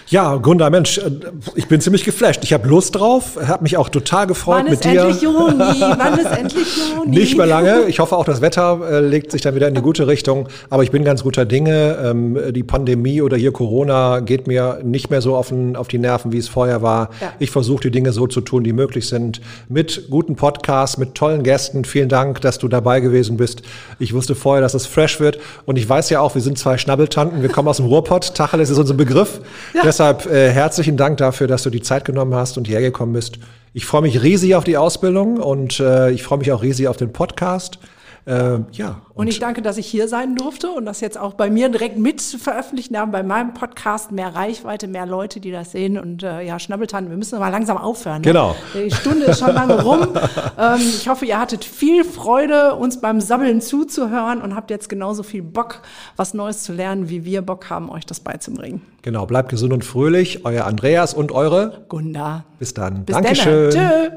Ja, 0.10 0.36
Gunda, 0.36 0.70
Mensch, 0.70 1.00
äh, 1.00 1.12
ich 1.56 1.68
bin 1.68 1.82
ziemlich 1.82 2.06
geflasht. 2.06 2.42
Ich 2.44 2.54
habe 2.54 2.68
Lust 2.70 2.96
drauf, 2.96 3.38
habe 3.46 3.64
mich 3.64 3.76
auch 3.76 3.90
total 3.90 4.26
gefreut 4.26 4.64
Wann 4.64 4.70
mit 4.72 4.84
dir. 4.86 5.02
Endlich 5.02 5.22
Juni? 5.22 5.60
Wann 5.60 6.20
ist 6.20 6.26
endlich 6.26 6.68
Juni? 6.78 7.18
Nicht 7.18 7.36
mehr 7.36 7.46
lange. 7.46 7.86
Ich 7.88 8.00
hoffe 8.00 8.16
auch, 8.16 8.24
das 8.24 8.40
Wetter 8.40 8.80
äh, 8.90 9.00
legt 9.02 9.32
sich 9.32 9.42
dann 9.42 9.56
wieder 9.56 9.68
in 9.68 9.76
die 9.76 9.82
gute 9.82 10.08
Richtung. 10.08 10.48
Aber 10.70 10.84
ich 10.84 10.92
bin 10.92 11.04
ganz 11.04 11.24
guter 11.24 11.44
Dinge. 11.44 11.98
Ähm, 12.02 12.40
die 12.54 12.64
Pandemie 12.64 13.22
oder 13.22 13.36
hier 13.36 13.52
Corona 13.52 14.22
geht 14.22 14.48
mir 14.48 14.80
nicht 14.82 15.10
mehr 15.10 15.22
so 15.22 15.36
auf 15.36 15.50
die 15.50 15.98
Nerven, 15.98 16.32
wie 16.32 16.38
es 16.38 16.48
vorher 16.48 16.82
war. 16.82 17.10
Ja. 17.20 17.34
Ich 17.40 17.52
versuche 17.52 17.82
die 17.82 17.92
Dinge 17.92 18.14
so 18.14 18.28
zu 18.28 18.40
tun, 18.40 18.64
die 18.64 18.72
möglich 18.72 19.10
sind. 19.10 19.42
Mit 19.68 20.10
guten 20.10 20.38
Podcasts, 20.38 20.98
mit 20.98 21.16
tollen 21.16 21.44
Gästen. 21.44 21.84
Vielen 21.84 22.08
Dank, 22.08 22.40
dass 22.40 22.60
du 22.60 22.70
dabei 22.70 23.02
gewesen 23.02 23.36
bist. 23.36 23.62
Ich 24.00 24.14
wusste 24.14 24.36
vorher, 24.36 24.62
dass 24.62 24.74
es 24.74 24.86
fresh 24.86 25.20
wird. 25.20 25.38
Und 25.66 25.78
ich 25.78 25.88
weiß 25.88 26.10
ja 26.12 26.22
auch, 26.22 26.34
wir 26.34 26.42
sind 26.42 26.58
zwei 26.58 26.78
Schnabbeltanten. 26.78 27.42
Wir 27.42 27.50
kommen 27.50 27.68
aus 27.68 27.78
dem 27.78 27.88
Ruhrpott. 27.88 28.36
Tacheles 28.36 28.70
ist 28.70 28.78
unser 28.78 28.94
Begriff. 28.94 29.42
Ja. 29.74 29.97
Deshalb 29.98 30.28
äh, 30.28 30.52
herzlichen 30.52 30.96
Dank 30.96 31.18
dafür, 31.18 31.48
dass 31.48 31.64
du 31.64 31.72
die 31.72 31.82
Zeit 31.82 32.06
genommen 32.06 32.36
hast 32.36 32.60
und 32.60 32.68
hierher 32.68 32.84
gekommen 32.84 33.14
bist. 33.14 33.40
Ich 33.74 33.88
freue 33.88 34.04
mich 34.04 34.22
riesig 34.22 34.54
auf 34.54 34.64
die 34.64 34.78
Ausbildung 34.78 35.38
und 35.38 35.80
äh, 35.80 36.12
ich 36.12 36.22
freue 36.22 36.38
mich 36.38 36.52
auch 36.52 36.62
riesig 36.62 36.88
auf 36.88 36.98
den 36.98 37.12
Podcast. 37.12 37.80
Äh, 38.28 38.60
ja. 38.74 39.02
Und, 39.14 39.22
und, 39.22 39.28
ich 39.28 39.40
danke, 39.40 39.62
dass 39.62 39.78
ich 39.78 39.88
hier 39.88 40.10
sein 40.10 40.36
durfte 40.36 40.70
und 40.70 40.84
das 40.84 41.00
jetzt 41.00 41.18
auch 41.18 41.34
bei 41.36 41.50
mir 41.50 41.70
direkt 41.70 41.98
mit 41.98 42.22
veröffentlichen 42.22 42.98
haben, 42.98 43.12
bei 43.12 43.24
meinem 43.24 43.54
Podcast. 43.54 44.12
Mehr 44.12 44.36
Reichweite, 44.36 44.90
mehr 44.90 45.06
Leute, 45.06 45.40
die 45.40 45.50
das 45.50 45.72
sehen. 45.72 45.98
Und 45.98 46.24
äh, 46.24 46.42
ja, 46.42 46.60
Schnabbeltan, 46.60 47.10
wir 47.10 47.16
müssen 47.16 47.40
mal 47.40 47.48
langsam 47.48 47.78
aufhören. 47.78 48.18
Ne? 48.18 48.28
Genau. 48.28 48.54
Die 48.74 48.92
Stunde 48.92 49.28
ist 49.28 49.40
schon 49.40 49.54
lange 49.54 49.82
rum. 49.82 50.10
ähm, 50.60 50.82
ich 50.82 51.08
hoffe, 51.08 51.26
ihr 51.26 51.40
hattet 51.40 51.64
viel 51.64 52.04
Freude, 52.04 52.76
uns 52.76 53.00
beim 53.00 53.22
Sabbeln 53.22 53.62
zuzuhören 53.62 54.42
und 54.42 54.56
habt 54.56 54.72
jetzt 54.72 54.90
genauso 54.90 55.24
viel 55.24 55.42
Bock, 55.42 55.82
was 56.18 56.34
Neues 56.34 56.64
zu 56.64 56.74
lernen, 56.74 57.08
wie 57.08 57.24
wir 57.24 57.42
Bock 57.42 57.70
haben, 57.70 57.90
euch 57.90 58.06
das 58.06 58.20
beizubringen. 58.20 58.82
Genau, 59.04 59.26
bleibt 59.26 59.48
gesund 59.48 59.72
und 59.72 59.86
fröhlich. 59.86 60.44
Euer 60.44 60.66
Andreas 60.66 61.14
und 61.14 61.32
eure 61.32 61.86
Gunda. 61.88 62.44
Bis 62.60 62.74
dann. 62.74 63.06
Bis 63.06 63.16
Dankeschön. 63.16 63.72
Tschö. 63.72 64.10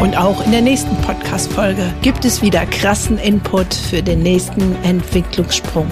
Und 0.00 0.16
auch 0.16 0.44
in 0.44 0.52
der 0.52 0.62
nächsten 0.62 0.94
Podcast-Folge 1.02 1.82
gibt 2.02 2.24
es 2.24 2.40
wieder 2.40 2.64
krassen 2.66 3.18
Input 3.18 3.74
für 3.74 4.00
den 4.00 4.22
nächsten 4.22 4.76
Entwicklungssprung. 4.84 5.90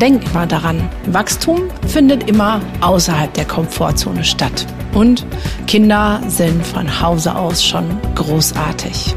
Denk 0.00 0.24
immer 0.30 0.46
daran, 0.46 0.88
Wachstum 1.06 1.62
findet 1.88 2.28
immer 2.30 2.60
außerhalb 2.80 3.34
der 3.34 3.46
Komfortzone 3.46 4.22
statt. 4.22 4.64
Und 4.94 5.26
Kinder 5.66 6.20
sind 6.28 6.64
von 6.64 7.00
Hause 7.00 7.34
aus 7.34 7.64
schon 7.64 7.84
großartig. 8.14 9.16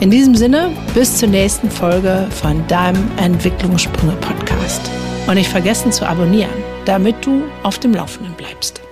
In 0.00 0.10
diesem 0.10 0.34
Sinne, 0.34 0.70
bis 0.94 1.18
zur 1.18 1.28
nächsten 1.28 1.70
Folge 1.70 2.26
von 2.30 2.66
deinem 2.68 3.06
Entwicklungssprünge 3.18 4.16
Podcast. 4.16 4.80
Und 5.26 5.34
nicht 5.34 5.50
vergessen 5.50 5.92
zu 5.92 6.06
abonnieren, 6.06 6.50
damit 6.86 7.24
du 7.24 7.42
auf 7.62 7.78
dem 7.78 7.94
Laufenden 7.94 8.34
bleibst. 8.34 8.83